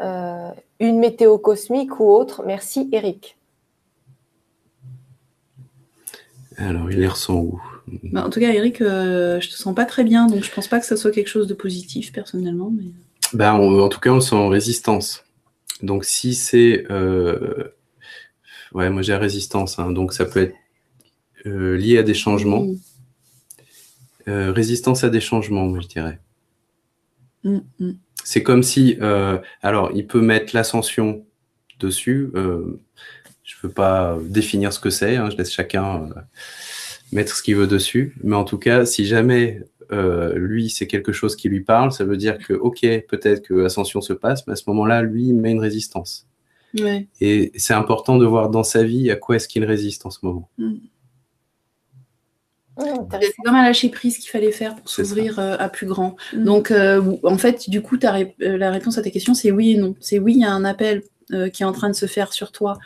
euh, 0.00 0.50
une 0.78 0.98
météo 0.98 1.38
cosmique 1.38 1.98
ou 1.98 2.04
autre? 2.04 2.42
Merci, 2.46 2.88
Eric. 2.92 3.36
Alors, 6.56 6.90
il 6.90 7.00
les 7.00 7.08
ressent 7.08 7.34
où? 7.34 7.60
Bah, 7.86 8.24
En 8.24 8.30
tout 8.30 8.40
cas, 8.40 8.52
Eric, 8.52 8.80
euh, 8.80 9.40
je 9.40 9.48
te 9.48 9.54
sens 9.54 9.74
pas 9.74 9.84
très 9.84 10.04
bien, 10.04 10.26
donc 10.26 10.42
je 10.42 10.50
pense 10.50 10.68
pas 10.68 10.80
que 10.80 10.86
ça 10.86 10.96
soit 10.96 11.10
quelque 11.10 11.28
chose 11.28 11.46
de 11.46 11.54
positif 11.54 12.12
personnellement. 12.12 12.70
Mais... 12.70 12.84
Ben, 13.32 13.52
en 13.52 13.88
tout 13.88 14.00
cas, 14.00 14.10
on 14.10 14.20
sent 14.20 14.34
en 14.34 14.48
résistance. 14.48 15.24
Donc 15.82 16.04
si 16.04 16.34
c'est... 16.34 16.86
Euh, 16.90 17.74
ouais, 18.72 18.90
moi 18.90 19.02
j'ai 19.02 19.14
résistance, 19.14 19.78
hein. 19.78 19.90
donc 19.90 20.12
ça 20.12 20.24
peut 20.24 20.40
être 20.40 20.54
euh, 21.46 21.76
lié 21.76 21.98
à 21.98 22.02
des 22.02 22.14
changements. 22.14 22.66
Euh, 24.28 24.52
résistance 24.52 25.04
à 25.04 25.10
des 25.10 25.20
changements, 25.20 25.78
je 25.80 25.86
dirais. 25.86 26.18
Mm, 27.42 27.58
mm. 27.80 27.92
C'est 28.24 28.42
comme 28.42 28.62
si, 28.62 28.96
alors, 29.60 29.90
il 29.94 30.06
peut 30.06 30.22
mettre 30.22 30.56
l'ascension 30.56 31.26
dessus. 31.78 32.30
Je 32.32 32.40
ne 32.40 33.62
veux 33.62 33.68
pas 33.68 34.16
définir 34.22 34.72
ce 34.72 34.80
que 34.80 34.88
c'est. 34.88 35.16
hein, 35.16 35.28
je 35.28 35.36
laisse 35.36 35.52
chacun 35.52 36.08
mettre 37.14 37.34
ce 37.34 37.42
qu'il 37.42 37.56
veut 37.56 37.66
dessus. 37.66 38.14
Mais 38.22 38.36
en 38.36 38.44
tout 38.44 38.58
cas, 38.58 38.84
si 38.84 39.06
jamais 39.06 39.62
euh, 39.92 40.34
lui, 40.36 40.68
c'est 40.68 40.86
quelque 40.86 41.12
chose 41.12 41.36
qui 41.36 41.48
lui 41.48 41.60
parle, 41.60 41.92
ça 41.92 42.04
veut 42.04 42.16
dire 42.16 42.38
que, 42.38 42.52
ok, 42.52 42.80
peut-être 43.08 43.42
que 43.46 43.64
ascension 43.64 44.00
se 44.00 44.12
passe, 44.12 44.46
mais 44.46 44.52
à 44.52 44.56
ce 44.56 44.64
moment-là, 44.68 45.02
lui, 45.02 45.28
il 45.28 45.34
met 45.34 45.52
une 45.52 45.60
résistance. 45.60 46.26
Ouais. 46.78 47.06
Et 47.20 47.52
c'est 47.56 47.74
important 47.74 48.18
de 48.18 48.26
voir 48.26 48.50
dans 48.50 48.64
sa 48.64 48.82
vie 48.82 49.10
à 49.10 49.16
quoi 49.16 49.36
est-ce 49.36 49.46
qu'il 49.46 49.64
résiste 49.64 50.06
en 50.06 50.10
ce 50.10 50.18
moment. 50.22 50.48
Hum, 50.58 50.80
C'est 52.76 53.32
comme 53.44 53.54
un 53.54 53.62
lâcher 53.62 53.88
prise 53.90 54.18
qu'il 54.18 54.30
fallait 54.30 54.50
faire 54.50 54.74
pour 54.74 54.88
s'ouvrir 54.88 55.38
euh, 55.38 55.56
à 55.58 55.68
plus 55.68 55.86
grand. 55.86 56.16
Mm. 56.32 56.44
Donc, 56.44 56.70
euh, 56.72 57.16
en 57.22 57.38
fait, 57.38 57.70
du 57.70 57.80
coup, 57.80 57.96
ré- 58.02 58.34
la 58.40 58.72
réponse 58.72 58.98
à 58.98 59.02
ta 59.02 59.10
question, 59.10 59.34
c'est 59.34 59.52
oui 59.52 59.72
et 59.72 59.76
non. 59.76 59.94
C'est 60.00 60.18
oui, 60.18 60.34
il 60.34 60.40
y 60.40 60.44
a 60.44 60.52
un 60.52 60.64
appel 60.64 61.04
euh, 61.32 61.48
qui 61.48 61.62
est 61.62 61.66
en 61.66 61.72
train 61.72 61.88
de 61.88 61.94
se 61.94 62.06
faire 62.06 62.32
sur 62.32 62.50
toi 62.50 62.78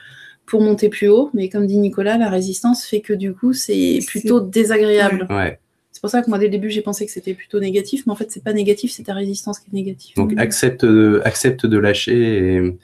pour 0.48 0.62
monter 0.62 0.88
plus 0.88 1.08
haut, 1.08 1.30
mais 1.34 1.48
comme 1.48 1.66
dit 1.66 1.76
Nicolas, 1.78 2.16
la 2.18 2.30
résistance 2.30 2.84
fait 2.84 3.00
que 3.00 3.12
du 3.12 3.34
coup, 3.34 3.52
c'est 3.52 3.98
plutôt 4.06 4.40
désagréable. 4.40 5.26
Ouais. 5.30 5.58
C'est 5.92 6.00
pour 6.00 6.10
ça 6.10 6.22
que 6.22 6.28
moi, 6.30 6.38
dès 6.38 6.46
le 6.46 6.52
début, 6.52 6.70
j'ai 6.70 6.80
pensé 6.80 7.04
que 7.06 7.12
c'était 7.12 7.34
plutôt 7.34 7.60
négatif, 7.60 8.04
mais 8.06 8.12
en 8.12 8.16
fait, 8.16 8.30
c'est 8.30 8.42
pas 8.42 8.52
négatif, 8.52 8.92
c'est 8.92 9.02
ta 9.02 9.14
résistance 9.14 9.58
qui 9.58 9.66
est 9.70 9.74
négative. 9.74 10.14
Donc 10.16 10.32
Mhm. 10.32 10.38
accepte 10.38 10.84
de, 10.84 11.20
accepte 11.24 11.66
de 11.66 11.76
lâcher 11.78 12.56
et, 12.56 12.76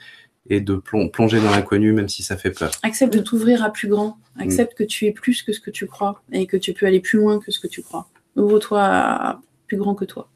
et 0.51 0.61
de 0.61 0.75
plon- 0.75 1.09
plonger 1.09 1.39
dans 1.41 1.51
l'inconnu, 1.51 1.93
même 1.93 2.09
si 2.09 2.23
ça 2.23 2.37
fait 2.37 2.51
peur. 2.51 2.71
Accepte 2.83 3.15
de 3.15 3.21
t'ouvrir 3.21 3.63
à 3.65 3.73
plus 3.73 3.89
grand. 3.89 4.19
Accepte 4.39 4.75
que 4.75 4.85
tu 4.85 5.07
es 5.07 5.13
plus 5.13 5.43
que 5.43 5.53
ce 5.53 5.61
que 5.61 5.71
tu 5.71 5.87
crois 5.87 6.23
et 6.33 6.47
que 6.47 6.57
tu 6.57 6.73
peux 6.75 6.87
aller 6.87 7.01
plus 7.01 7.19
loin 7.19 7.39
que 7.39 7.51
ce 7.53 7.61
que 7.61 7.69
tu 7.69 7.83
crois. 7.83 8.09
Ouvre-toi 8.37 8.81
à 8.83 9.41
plus 9.69 9.77
grand 9.77 9.95
que 9.95 10.05
toi. 10.05 10.29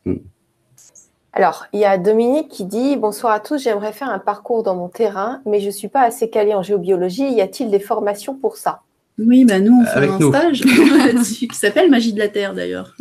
Alors, 1.38 1.66
il 1.72 1.78
y 1.78 1.84
a 1.84 1.98
Dominique 1.98 2.48
qui 2.48 2.64
dit 2.64 2.96
Bonsoir 2.96 3.32
à 3.32 3.38
tous, 3.38 3.62
j'aimerais 3.62 3.92
faire 3.92 4.10
un 4.10 4.18
parcours 4.18 4.64
dans 4.64 4.74
mon 4.74 4.88
terrain, 4.88 5.40
mais 5.46 5.60
je 5.60 5.66
ne 5.66 5.70
suis 5.70 5.86
pas 5.86 6.02
assez 6.02 6.28
calée 6.28 6.52
en 6.52 6.64
géobiologie. 6.64 7.30
Y 7.32 7.40
a-t-il 7.40 7.70
des 7.70 7.78
formations 7.78 8.34
pour 8.34 8.56
ça? 8.56 8.80
Oui, 9.20 9.44
bah 9.44 9.60
nous, 9.60 9.80
on 9.80 9.84
fait 9.84 9.96
Avec 9.98 10.10
un 10.10 10.18
nous. 10.18 10.32
stage 10.32 10.60
qui 10.62 11.48
s'appelle 11.52 11.90
Magie 11.90 12.12
de 12.12 12.18
la 12.18 12.26
Terre 12.28 12.54
d'ailleurs. 12.54 12.96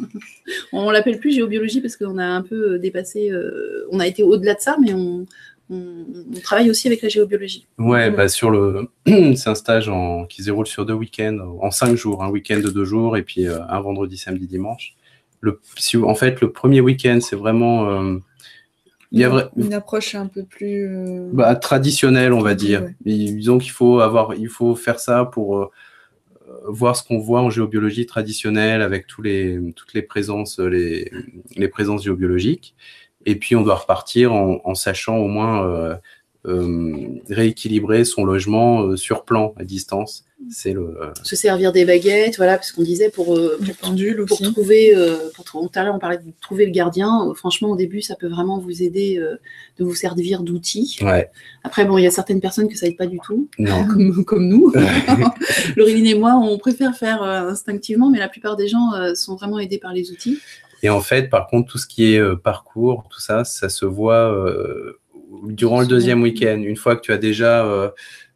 On 0.72 0.92
l'appelle 0.92 1.20
plus 1.20 1.32
géobiologie 1.32 1.82
parce 1.82 1.98
qu'on 1.98 2.20
a 2.20 2.26
un 2.26 2.44
peu 2.44 2.74
euh, 2.74 2.80
dépassé, 2.80 3.32
euh, 3.32 3.88
on 3.92 4.00
a 4.00 4.06
été 4.08 4.22
au-delà 4.22 4.54
de 4.54 4.60
ça, 4.62 4.78
mais 4.80 4.94
on, 4.94 5.26
on- 5.72 6.06
on 6.36 6.40
travaille 6.44 6.70
aussi 6.70 6.88
avec 6.88 7.02
la 7.02 7.10
géobiologie. 7.10 7.66
Ouais, 7.80 8.12
bah 8.12 8.28
sur 8.30 8.52
le, 8.52 8.88
c'est 9.08 9.48
un 9.50 9.56
stage 9.56 9.90
en, 9.90 10.26
qui 10.26 10.42
se 10.42 10.46
déroule 10.46 10.68
sur 10.68 10.86
deux 10.86 10.94
week-ends, 10.94 11.38
en 11.60 11.72
cinq 11.72 11.96
jours, 11.96 12.24
un 12.24 12.30
week-end 12.30 12.58
de 12.64 12.70
deux 12.70 12.86
jours 12.86 13.18
et 13.18 13.24
puis 13.24 13.48
euh, 13.48 13.60
un 13.68 13.80
vendredi, 13.82 14.16
samedi, 14.18 14.46
dimanche. 14.48 14.94
Le, 15.42 15.60
si, 15.76 15.98
en 15.98 16.16
fait, 16.16 16.42
le 16.42 16.52
premier 16.52 16.82
week-end, 16.82 17.20
c'est 17.22 17.36
vraiment, 17.36 17.90
euh, 17.90 18.18
il 19.12 19.20
y 19.20 19.24
a 19.24 19.30
vrai, 19.30 19.50
une 19.56 19.74
approche 19.74 20.16
un 20.16 20.28
peu 20.28 20.44
plus. 20.44 20.88
euh, 20.88 21.30
bah, 21.34 21.56
traditionnel, 21.56 22.34
on 22.34 22.42
va 22.42 22.56
dire. 22.56 22.84
Ouais. 22.84 22.96
Disons 23.06 23.58
qu'il 23.58 23.72
faut 23.72 24.00
avoir, 24.00 24.36
il 24.36 24.50
faut 24.50 24.76
faire 24.76 25.00
ça 25.00 25.26
pour 25.26 25.58
euh, 25.58 25.72
euh, 26.50 26.54
voir 26.68 26.96
ce 26.96 27.04
qu'on 27.04 27.20
voit 27.20 27.42
en 27.42 27.50
géobiologie 27.50 28.06
traditionnelle 28.06 28.82
avec 28.82 29.08
tous 29.08 29.22
les, 29.22 29.60
toutes 29.76 29.94
les 29.94 30.02
présences, 30.02 30.60
les, 30.60 31.12
les 31.56 31.68
présences 31.68 32.04
géobiologiques. 32.04 32.76
Et 33.26 33.36
puis 33.36 33.56
on 33.56 33.62
doit 33.62 33.76
repartir 33.76 34.34
en, 34.34 34.62
en 34.64 34.76
sachant 34.76 35.18
au 35.18 35.28
moins 35.28 35.66
euh, 35.66 35.96
euh, 35.96 35.98
rééquilibrer 37.30 38.06
son 38.06 38.24
logement 38.26 38.82
euh, 38.84 38.96
sur 38.96 39.24
plan 39.26 39.54
à 39.58 39.64
distance. 39.64 40.24
C'est 40.50 40.72
le. 40.72 40.82
euh, 41.02 41.12
Se 41.24 41.36
servir 41.36 41.72
des 41.72 41.84
baguettes, 41.84 42.38
voilà, 42.38 42.58
parce 42.58 42.72
qu'on 42.72 42.84
disait 42.84 43.10
pour, 43.10 43.36
euh, 43.36 43.58
du 43.60 43.74
pendule 43.74 44.24
pour 44.26 44.40
trouver, 44.40 44.96
euh, 44.96 45.18
pour 45.36 45.44
tout 45.46 45.60
à 45.74 45.84
l'heure 45.84 45.96
on 45.96 46.00
parlait 46.00 46.20
de 46.20 46.32
trouver 46.42 46.66
le 46.66 46.72
gardien. 46.72 47.28
Euh, 47.28 47.34
franchement, 47.34 47.70
au 47.72 47.76
début, 47.76 48.02
ça 48.02 48.16
peut 48.16 48.28
vraiment 48.28 48.60
vous 48.60 48.84
aider 48.84 49.18
euh, 49.20 49.36
de 49.80 49.84
vous 49.84 49.96
servir 49.96 50.44
d'outils. 50.44 50.98
ouais. 51.02 51.30
Après, 51.64 51.86
bon, 51.86 51.98
il 51.98 52.04
y 52.04 52.08
a 52.08 52.12
certaines 52.12 52.40
personnes 52.40 52.70
que 52.70 52.78
ça 52.78 52.86
aide 52.86 52.98
pas 52.98 53.08
du 53.08 53.20
tout. 53.20 53.50
Non. 53.58 53.86
comme, 53.92 54.24
comme 54.26 54.48
nous. 54.48 54.72
Laureline 55.76 56.06
et 56.06 56.16
moi, 56.16 56.36
on 56.36 56.58
préfère 56.58 56.96
faire 56.96 57.24
euh, 57.24 57.50
instinctivement, 57.50 58.10
mais 58.10 58.20
la 58.20 58.30
plupart 58.30 58.56
des 58.56 58.68
gens 58.68 58.94
euh, 58.94 59.16
sont 59.16 59.36
vraiment 59.36 59.60
aidés 59.60 59.80
par 59.80 59.92
les 59.94 60.12
outils. 60.12 60.40
Et 60.84 60.90
en 60.90 61.02
fait, 61.02 61.30
par 61.30 61.48
contre, 61.48 61.72
tout 61.72 61.80
ce 61.80 61.88
qui 61.88 62.14
est 62.14 62.20
euh, 62.20 62.36
parcours, 62.36 63.06
tout 63.10 63.20
ça, 63.20 63.44
ça 63.44 63.68
se 63.70 63.86
voit 63.86 64.32
euh, 64.32 65.00
durant 65.44 65.82
le 65.82 65.88
deuxième 65.88 66.22
week-end. 66.22 66.62
Une 66.64 66.76
fois 66.76 66.96
que 66.96 67.02
tu 67.02 67.12
as 67.12 67.18
déjà 67.18 67.94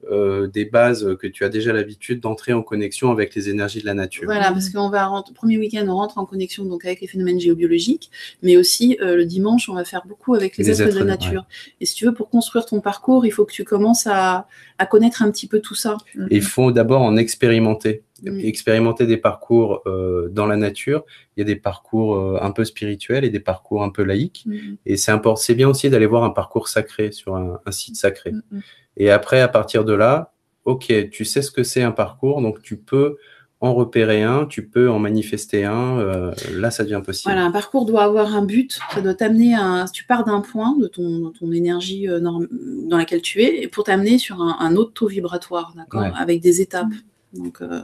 euh, 0.09 0.47
des 0.47 0.65
bases, 0.65 1.15
que 1.19 1.27
tu 1.27 1.43
as 1.43 1.49
déjà 1.49 1.73
l'habitude 1.73 2.19
d'entrer 2.19 2.53
en 2.53 2.63
connexion 2.63 3.11
avec 3.11 3.35
les 3.35 3.49
énergies 3.49 3.81
de 3.81 3.85
la 3.85 3.93
nature. 3.93 4.25
Voilà, 4.25 4.51
parce 4.51 4.69
qu'on 4.69 4.89
va 4.89 5.05
rentrer, 5.05 5.33
premier 5.33 5.57
week-end, 5.57 5.85
on 5.87 5.95
rentre 5.95 6.17
en 6.17 6.25
connexion 6.25 6.65
donc 6.65 6.85
avec 6.85 7.01
les 7.01 7.07
phénomènes 7.07 7.39
géobiologiques, 7.39 8.09
mais 8.41 8.57
aussi 8.57 8.97
euh, 9.01 9.15
le 9.15 9.25
dimanche, 9.25 9.69
on 9.69 9.75
va 9.75 9.83
faire 9.83 10.03
beaucoup 10.07 10.33
avec 10.33 10.57
les, 10.57 10.63
Les 10.63 10.81
êtres, 10.81 10.93
de 10.93 10.99
la 10.99 11.05
nature. 11.05 11.45
Et 11.79 11.85
si 11.85 11.95
tu 11.95 12.05
veux, 12.05 12.13
pour 12.13 12.29
construire 12.29 12.65
ton 12.65 12.81
parcours, 12.81 13.25
il 13.25 13.31
faut 13.31 13.45
que 13.45 13.53
tu 13.53 13.63
commences 13.63 14.07
à, 14.07 14.47
à 14.77 14.85
connaître 14.85 15.21
un 15.21 15.31
petit 15.31 15.47
peu 15.47 15.59
tout 15.59 15.75
ça. 15.75 15.97
Et 16.29 16.37
il 16.37 16.41
faut 16.41 16.71
d'abord 16.71 17.01
en 17.01 17.17
expérimenter. 17.17 18.03
Mm. 18.23 18.39
Expérimenter 18.41 19.07
des 19.07 19.17
parcours 19.17 19.81
euh, 19.85 20.29
dans 20.29 20.45
la 20.45 20.55
nature. 20.55 21.05
Il 21.35 21.39
y 21.39 21.43
a 21.43 21.45
des 21.45 21.55
parcours 21.55 22.15
euh, 22.15 22.37
un 22.41 22.51
peu 22.51 22.63
spirituels 22.63 23.23
et 23.23 23.29
des 23.29 23.39
parcours 23.39 23.83
un 23.83 23.89
peu 23.89 24.03
laïques. 24.03 24.45
Et 24.85 24.97
c'est 24.97 25.11
important, 25.11 25.35
c'est 25.37 25.55
bien 25.55 25.69
aussi 25.69 25.89
d'aller 25.89 26.05
voir 26.05 26.23
un 26.23 26.29
parcours 26.29 26.67
sacré 26.67 27.11
sur 27.11 27.35
un, 27.35 27.59
un 27.65 27.71
site 27.71 27.95
sacré. 27.95 28.31
Mm, 28.31 28.41
mm. 28.51 28.61
Et 29.01 29.09
après, 29.09 29.41
à 29.41 29.47
partir 29.47 29.83
de 29.83 29.93
là, 29.93 30.31
ok, 30.65 31.09
tu 31.09 31.25
sais 31.25 31.41
ce 31.41 31.49
que 31.49 31.63
c'est 31.63 31.81
un 31.81 31.91
parcours, 31.91 32.39
donc 32.43 32.61
tu 32.61 32.77
peux 32.77 33.17
en 33.59 33.73
repérer 33.73 34.21
un, 34.21 34.45
tu 34.45 34.67
peux 34.67 34.91
en 34.91 34.99
manifester 34.99 35.65
un. 35.65 35.97
euh, 35.97 36.31
là, 36.53 36.69
ça 36.69 36.83
devient 36.83 37.01
possible. 37.03 37.31
Voilà, 37.33 37.47
un 37.47 37.51
parcours 37.51 37.87
doit 37.87 38.03
avoir 38.03 38.35
un 38.35 38.45
but, 38.45 38.79
ça 38.93 39.01
doit 39.01 39.15
t'amener 39.15 39.55
à. 39.55 39.85
Tu 39.91 40.03
pars 40.03 40.23
d'un 40.23 40.41
point 40.41 40.77
de 40.77 40.85
ton, 40.85 41.31
ton 41.31 41.51
énergie 41.51 42.07
euh, 42.07 42.19
norm- 42.19 42.47
dans 42.87 42.97
laquelle 42.97 43.23
tu 43.23 43.41
es, 43.41 43.63
et 43.63 43.67
pour 43.67 43.85
t'amener 43.85 44.19
sur 44.19 44.39
un, 44.39 44.57
un 44.59 44.75
autre 44.75 44.93
taux 44.93 45.07
vibratoire, 45.07 45.73
d'accord? 45.75 46.01
Ouais. 46.01 46.11
Avec 46.15 46.39
des 46.39 46.61
étapes. 46.61 46.93
Donc, 47.33 47.59
euh, 47.63 47.81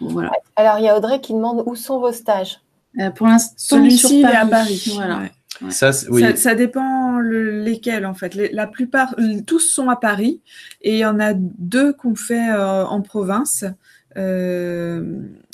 voilà. 0.00 0.30
Alors, 0.56 0.78
il 0.78 0.84
y 0.84 0.88
a 0.88 0.96
Audrey 0.96 1.20
qui 1.20 1.34
demande 1.34 1.62
Où 1.66 1.74
sont 1.74 2.00
vos 2.00 2.12
stages? 2.12 2.60
Euh, 2.98 3.10
pour 3.10 3.26
l'instant, 3.26 3.52
Celui-ci, 3.58 4.22
est 4.22 4.24
à 4.24 4.46
Paris. 4.46 4.82
Voilà. 4.94 5.18
Ouais. 5.18 5.32
Ouais. 5.62 5.70
Ça, 5.70 5.92
c'est- 5.92 6.08
oui. 6.08 6.22
Ça, 6.22 6.36
ça 6.36 6.54
dépend 6.54 7.18
le- 7.18 7.62
lesquels 7.62 8.06
en 8.06 8.14
fait. 8.14 8.34
Les- 8.34 8.50
la 8.52 8.66
plupart, 8.66 9.14
tous 9.46 9.58
sont 9.60 9.88
à 9.90 9.96
Paris 9.96 10.40
et 10.82 10.92
il 10.92 10.98
y 10.98 11.04
en 11.04 11.20
a 11.20 11.32
deux 11.34 11.92
qu'on 11.92 12.14
fait 12.14 12.50
euh, 12.50 12.84
en 12.84 13.00
province. 13.02 13.64
Euh, 14.16 15.02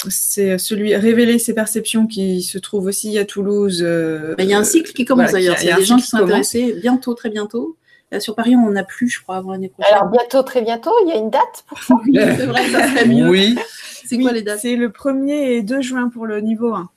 c'est 0.08 0.58
celui 0.58 0.94
révéler 0.96 1.38
ses 1.38 1.54
perceptions 1.54 2.06
qui 2.06 2.42
se 2.42 2.58
trouve 2.58 2.86
aussi 2.86 3.18
à 3.18 3.24
Toulouse. 3.24 3.82
euh, 3.84 4.34
Bah, 4.36 4.44
Il 4.44 4.50
y 4.50 4.54
a 4.54 4.58
un 4.58 4.64
cycle 4.64 4.92
qui 4.92 5.04
commence 5.04 5.30
voilà, 5.30 5.44
d'ailleurs. 5.44 5.56
il 5.60 5.64
Il 5.64 5.68
y 5.68 5.72
a 5.72 5.76
des 5.76 5.84
gens 5.84 5.96
qui 5.96 6.02
sont 6.06 6.18
commence. 6.18 6.30
intéressés 6.30 6.76
bientôt, 6.80 7.14
très 7.14 7.30
bientôt. 7.30 7.76
Là, 8.12 8.20
sur 8.20 8.36
Paris, 8.36 8.54
on 8.54 8.70
n'en 8.70 8.76
a 8.76 8.84
plus, 8.84 9.08
je 9.08 9.20
crois, 9.20 9.36
avant 9.36 9.50
l'année 9.52 9.68
prochaine. 9.68 9.92
Alors, 9.94 10.08
bientôt, 10.08 10.42
très 10.44 10.62
bientôt, 10.62 10.92
il 11.04 11.08
y 11.08 11.12
a 11.12 11.16
une 11.16 11.30
date 11.30 11.64
pour 11.66 11.82
ça 11.82 11.94
oui, 12.06 12.12
c'est 12.14 12.46
vrai, 12.46 12.68
ça 12.70 12.88
serait 12.88 13.06
mieux. 13.08 13.28
Oui, 13.28 13.56
C'est 14.04 14.16
Oui, 14.16 14.22
quoi 14.22 14.32
les 14.32 14.42
dates? 14.42 14.60
C'est 14.60 14.76
le 14.76 14.88
1er 14.90 15.56
et 15.56 15.62
2 15.62 15.80
juin 15.80 16.08
pour 16.08 16.24
le 16.26 16.40
niveau 16.40 16.72
1. 16.72 16.88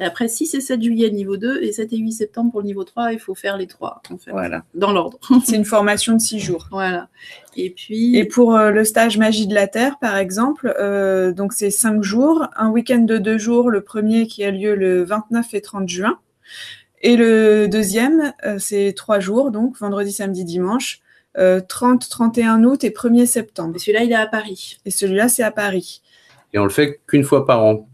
Et 0.00 0.04
après, 0.04 0.26
6 0.26 0.54
et 0.54 0.60
7 0.60 0.82
juillet, 0.82 1.08
le 1.08 1.14
niveau 1.14 1.36
2, 1.36 1.62
et 1.62 1.70
7 1.72 1.92
et 1.92 1.96
8 1.98 2.10
septembre 2.12 2.50
pour 2.50 2.60
le 2.62 2.66
niveau 2.66 2.82
3, 2.82 3.12
il 3.12 3.20
faut 3.20 3.36
faire 3.36 3.56
les 3.56 3.68
trois, 3.68 4.02
en 4.10 4.18
fait, 4.18 4.32
Voilà. 4.32 4.64
dans 4.74 4.90
l'ordre. 4.92 5.18
C'est 5.44 5.54
une 5.54 5.64
formation 5.64 6.14
de 6.14 6.20
6 6.20 6.40
jours. 6.40 6.66
voilà. 6.72 7.08
Et 7.56 7.70
puis, 7.70 8.16
Et 8.16 8.24
pour 8.24 8.56
euh, 8.56 8.70
le 8.72 8.82
stage 8.84 9.18
Magie 9.18 9.46
de 9.46 9.54
la 9.54 9.68
Terre, 9.68 9.98
par 10.00 10.16
exemple, 10.16 10.74
euh, 10.80 11.30
donc 11.32 11.52
c'est 11.52 11.70
5 11.70 12.02
jours, 12.02 12.48
un 12.56 12.70
week-end 12.70 12.98
de 12.98 13.18
2 13.18 13.38
jours, 13.38 13.70
le 13.70 13.82
premier 13.82 14.26
qui 14.26 14.42
a 14.44 14.50
lieu 14.50 14.74
le 14.74 15.04
29 15.04 15.54
et 15.54 15.60
30 15.60 15.88
juin. 15.88 16.18
Et 17.02 17.16
le 17.16 17.68
deuxième, 17.68 18.32
euh, 18.44 18.58
c'est 18.58 18.94
3 18.96 19.20
jours, 19.20 19.52
donc 19.52 19.78
vendredi, 19.78 20.10
samedi, 20.10 20.44
dimanche, 20.44 21.00
euh, 21.38 21.60
30, 21.60 22.08
31 22.08 22.64
août 22.64 22.82
et 22.82 22.90
1er 22.90 23.26
septembre. 23.26 23.76
et 23.76 23.78
celui-là, 23.78 24.02
il 24.02 24.10
est 24.10 24.16
à 24.16 24.26
Paris. 24.26 24.78
Et 24.86 24.90
celui-là, 24.90 25.28
c'est 25.28 25.42
à 25.44 25.52
Paris. 25.52 26.02
et 26.52 26.58
on 26.58 26.64
le 26.64 26.70
fait 26.70 27.00
qu'une 27.06 27.22
fois 27.24 27.46
par 27.46 27.62
an. 27.64 27.88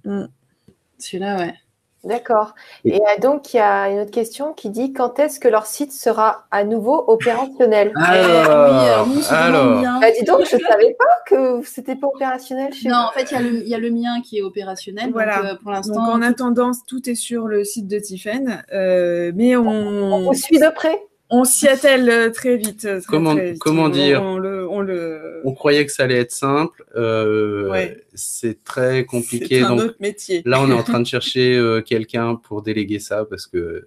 Celui-là, 0.99 1.37
ouais. 1.39 1.55
D'accord. 2.03 2.55
Et 2.87 2.95
euh, 2.95 3.21
donc, 3.21 3.53
il 3.53 3.59
y 3.59 3.61
a 3.61 3.91
une 3.91 4.01
autre 4.01 4.11
question 4.11 4.55
qui 4.55 4.71
dit 4.71 4.93
Quand 4.95 5.19
est-ce 5.19 5.39
que 5.39 5.49
leur 5.49 5.67
site 5.67 5.93
sera 5.93 6.47
à 6.51 6.65
nouveau 6.65 7.05
opérationnel? 7.09 7.93
Eh 7.95 8.01
oui, 8.01 8.07
alors, 8.07 9.07
nous, 9.07 9.19
on 9.19 9.23
se 9.23 9.31
demande 9.31 9.85
alors. 9.85 10.01
Bah, 10.01 10.07
dis 10.19 10.25
donc, 10.25 10.41
je 10.51 10.57
ne 10.57 10.61
savais 10.63 10.97
pas 10.99 11.05
que 11.27 11.61
c'était 11.67 11.97
pas 11.97 12.07
opérationnel 12.07 12.73
chez 12.73 12.89
Non, 12.89 12.97
vous. 12.97 13.03
en 13.09 13.13
fait, 13.13 13.31
il 13.31 13.35
y, 13.35 13.37
a 13.37 13.41
le- 13.43 13.63
il 13.63 13.69
y 13.69 13.75
a 13.75 13.79
le 13.79 13.91
mien 13.91 14.23
qui 14.25 14.39
est 14.39 14.43
opérationnel. 14.43 15.11
Voilà. 15.13 15.37
Donc, 15.37 15.45
euh, 15.45 15.55
pour 15.57 15.65
Donc 15.67 15.75
l'instant, 15.75 16.03
en 16.11 16.23
attendant, 16.23 16.71
tout 16.87 17.09
est 17.11 17.15
sur 17.15 17.47
le 17.47 17.65
site 17.65 17.87
de 17.87 17.99
Tiffen, 17.99 18.63
euh, 18.73 19.31
mais 19.35 19.57
on, 19.57 19.67
On 19.69 20.21
vous 20.23 20.35
suit 20.35 20.59
de 20.59 20.71
près? 20.75 21.03
on 21.33 21.45
s'y 21.45 21.69
attelle 21.69 22.09
euh, 22.11 22.31
très 22.31 22.57
vite. 22.57 22.81
très, 22.81 22.99
Comment- 23.07 23.35
très 23.37 23.53
vite. 23.53 23.61
comment 23.61 23.85
On- 23.85 23.89
dire? 23.89 24.21
on, 24.23 24.37
le- 24.39 24.60
on 24.71 24.81
le. 24.81 25.43
On 25.45 25.53
croyait 25.53 25.87
que 25.87 25.93
ça 25.93 26.05
allait 26.05 26.19
être 26.19 26.33
simple. 26.33 26.85
Euh, 26.97 27.95
C'est 28.15 28.65
très 28.65 29.05
compliqué. 29.05 29.61
C'est 29.61 29.63
un 29.63 29.79
autre 29.79 29.97
métier. 30.01 30.43
Là, 30.45 30.61
on 30.63 30.71
est 30.71 30.75
en 30.75 30.83
train 30.83 31.01
de 31.01 31.07
chercher 31.07 31.57
euh, 31.57 31.81
quelqu'un 31.81 32.37
pour 32.37 32.63
déléguer 32.63 32.99
ça 32.99 33.25
parce 33.25 33.47
que 33.47 33.85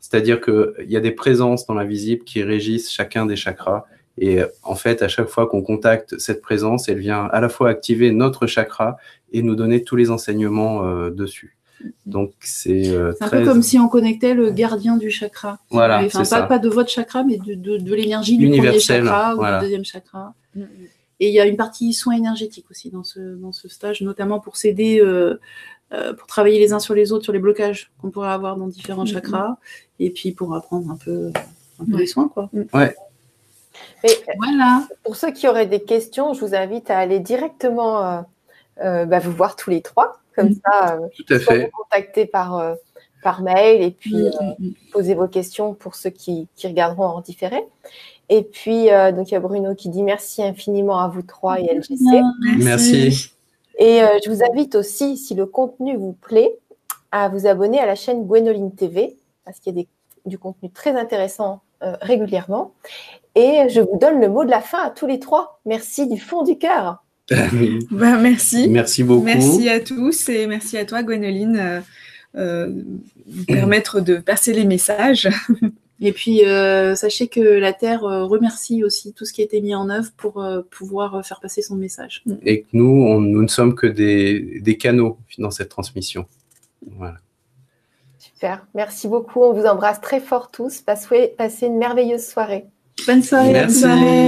C'est-à-dire 0.00 0.40
qu'il 0.40 0.88
y 0.88 0.96
a 0.96 1.00
des 1.00 1.10
présences 1.10 1.66
dans 1.66 1.74
l'invisible 1.74 2.24
qui 2.24 2.42
régissent 2.42 2.90
chacun 2.90 3.26
des 3.26 3.36
chakras. 3.36 3.84
Et 4.16 4.40
en 4.62 4.74
fait, 4.74 5.02
à 5.02 5.08
chaque 5.08 5.28
fois 5.28 5.46
qu'on 5.46 5.62
contacte 5.62 6.18
cette 6.18 6.40
présence, 6.40 6.88
elle 6.88 6.98
vient 6.98 7.26
à 7.26 7.40
la 7.40 7.48
fois 7.48 7.68
activer 7.68 8.10
notre 8.10 8.46
chakra 8.46 8.96
et 9.32 9.42
nous 9.42 9.54
donner 9.54 9.84
tous 9.84 9.96
les 9.96 10.10
enseignements 10.10 10.84
euh, 10.84 11.10
dessus. 11.10 11.58
Donc 12.06 12.32
c'est 12.40 12.88
euh, 12.88 13.12
un 13.20 13.28
peu 13.28 13.44
comme 13.44 13.62
si 13.62 13.78
on 13.78 13.88
connectait 13.88 14.34
le 14.34 14.50
gardien 14.50 14.96
du 14.96 15.10
chakra. 15.10 15.58
Voilà, 15.70 16.02
enfin, 16.04 16.46
pas, 16.46 16.58
de 16.58 16.68
votre 16.68 16.90
chakra, 16.90 17.22
mais 17.22 17.36
de, 17.36 17.54
de, 17.54 17.94
l'énergie 17.94 18.36
du 18.36 18.48
premier 18.48 18.80
chakra 18.80 19.36
ou 19.36 19.44
du 19.44 19.60
deuxième 19.60 19.84
chakra. 19.84 20.34
Et 21.20 21.28
il 21.28 21.34
y 21.34 21.40
a 21.40 21.46
une 21.46 21.56
partie 21.56 21.92
soins 21.92 22.16
énergétiques 22.16 22.70
aussi 22.70 22.90
dans 22.90 23.04
ce, 23.04 23.18
dans 23.18 23.52
ce 23.52 23.68
stage, 23.68 24.02
notamment 24.02 24.38
pour 24.38 24.56
s'aider, 24.56 25.00
euh, 25.00 25.40
euh, 25.92 26.12
pour 26.14 26.26
travailler 26.26 26.60
les 26.60 26.72
uns 26.72 26.78
sur 26.78 26.94
les 26.94 27.12
autres 27.12 27.24
sur 27.24 27.32
les 27.32 27.38
blocages 27.38 27.90
qu'on 28.00 28.10
pourrait 28.10 28.28
avoir 28.28 28.56
dans 28.56 28.68
différents 28.68 29.04
mm-hmm. 29.04 29.12
chakras, 29.12 29.56
et 29.98 30.10
puis 30.10 30.32
pour 30.32 30.54
apprendre 30.54 30.90
un 30.90 30.96
peu, 30.96 31.32
un 31.80 31.84
peu 31.84 31.96
les 31.96 32.06
soins. 32.06 32.28
Quoi. 32.28 32.48
Mm. 32.52 32.62
Ouais. 32.72 32.94
voilà. 34.36 34.86
Pour 35.02 35.16
ceux 35.16 35.32
qui 35.32 35.48
auraient 35.48 35.66
des 35.66 35.82
questions, 35.82 36.34
je 36.34 36.40
vous 36.40 36.54
invite 36.54 36.90
à 36.90 36.98
aller 36.98 37.18
directement 37.18 38.24
euh, 38.80 39.04
bah, 39.04 39.18
vous 39.18 39.32
voir 39.32 39.56
tous 39.56 39.70
les 39.70 39.82
trois. 39.82 40.20
Comme 40.36 40.50
mm. 40.50 40.60
ça, 40.64 40.98
Tout 41.16 41.34
à 41.34 41.38
fait. 41.40 41.64
vous 41.64 41.82
contacter 41.82 42.26
par, 42.26 42.76
par 43.24 43.42
mail 43.42 43.82
et 43.82 43.90
puis 43.90 44.14
mm, 44.14 44.70
poser 44.92 45.16
vos 45.16 45.26
questions 45.26 45.74
pour 45.74 45.96
ceux 45.96 46.10
qui, 46.10 46.46
qui 46.54 46.68
regarderont 46.68 47.06
en 47.06 47.20
différé. 47.22 47.60
Et 48.28 48.42
puis, 48.42 48.90
euh, 48.90 49.10
donc 49.12 49.30
il 49.30 49.34
y 49.34 49.36
a 49.36 49.40
Bruno 49.40 49.74
qui 49.74 49.88
dit 49.88 50.02
merci 50.02 50.42
infiniment 50.42 51.00
à 51.00 51.08
vous 51.08 51.22
trois 51.22 51.60
et 51.60 51.74
LGC. 51.74 52.20
Merci. 52.58 53.32
Et 53.78 54.02
euh, 54.02 54.18
je 54.24 54.30
vous 54.30 54.42
invite 54.42 54.74
aussi, 54.74 55.16
si 55.16 55.34
le 55.34 55.46
contenu 55.46 55.96
vous 55.96 56.12
plaît, 56.12 56.52
à 57.12 57.28
vous 57.28 57.46
abonner 57.46 57.78
à 57.78 57.86
la 57.86 57.94
chaîne 57.94 58.26
Gwenoline 58.26 58.74
TV, 58.74 59.16
parce 59.44 59.60
qu'il 59.60 59.78
y 59.78 59.80
a 59.80 59.84
du 60.26 60.38
contenu 60.38 60.70
très 60.70 60.90
intéressant 60.98 61.62
euh, 61.82 61.94
régulièrement. 62.02 62.74
Et 63.34 63.68
je 63.68 63.80
vous 63.80 63.98
donne 63.98 64.20
le 64.20 64.28
mot 64.28 64.44
de 64.44 64.50
la 64.50 64.60
fin 64.60 64.82
à 64.82 64.90
tous 64.90 65.06
les 65.06 65.20
trois. 65.20 65.60
Merci 65.64 66.08
du 66.08 66.18
fond 66.18 66.42
du 66.42 66.58
cœur. 66.58 67.04
bah, 67.30 68.18
merci. 68.18 68.68
Merci 68.68 69.04
beaucoup. 69.04 69.24
Merci 69.24 69.68
à 69.68 69.80
tous 69.80 70.28
et 70.28 70.46
merci 70.46 70.76
à 70.76 70.84
toi, 70.84 71.02
Gwenoline, 71.02 71.82
euh, 72.34 72.72
permettre 73.46 74.00
de 74.00 74.16
passer 74.16 74.52
les 74.52 74.64
messages. 74.64 75.28
Et 76.00 76.12
puis, 76.12 76.44
euh, 76.44 76.94
sachez 76.94 77.26
que 77.26 77.40
la 77.40 77.72
Terre 77.72 78.04
euh, 78.04 78.24
remercie 78.24 78.84
aussi 78.84 79.12
tout 79.12 79.24
ce 79.24 79.32
qui 79.32 79.40
a 79.40 79.44
été 79.44 79.60
mis 79.60 79.74
en 79.74 79.90
œuvre 79.90 80.10
pour 80.16 80.42
euh, 80.42 80.62
pouvoir 80.70 81.24
faire 81.26 81.40
passer 81.40 81.60
son 81.60 81.74
message. 81.74 82.22
Et 82.44 82.62
que 82.62 82.68
nous, 82.72 83.20
nous 83.20 83.42
ne 83.42 83.48
sommes 83.48 83.74
que 83.74 83.86
des, 83.86 84.60
des, 84.60 84.76
canaux 84.76 85.18
dans 85.38 85.50
cette 85.50 85.70
transmission. 85.70 86.26
Voilà. 86.96 87.16
Super. 88.18 88.64
Merci 88.74 89.08
beaucoup. 89.08 89.42
On 89.42 89.52
vous 89.52 89.66
embrasse 89.66 90.00
très 90.00 90.20
fort 90.20 90.52
tous. 90.52 90.82
Passez, 90.82 91.34
passez 91.36 91.66
une 91.66 91.78
merveilleuse 91.78 92.24
soirée. 92.24 92.66
Bonne 93.06 93.22
soirée. 93.22 93.52
Merci. 93.52 93.82
Bonne 93.82 93.98
soirée. 93.98 94.18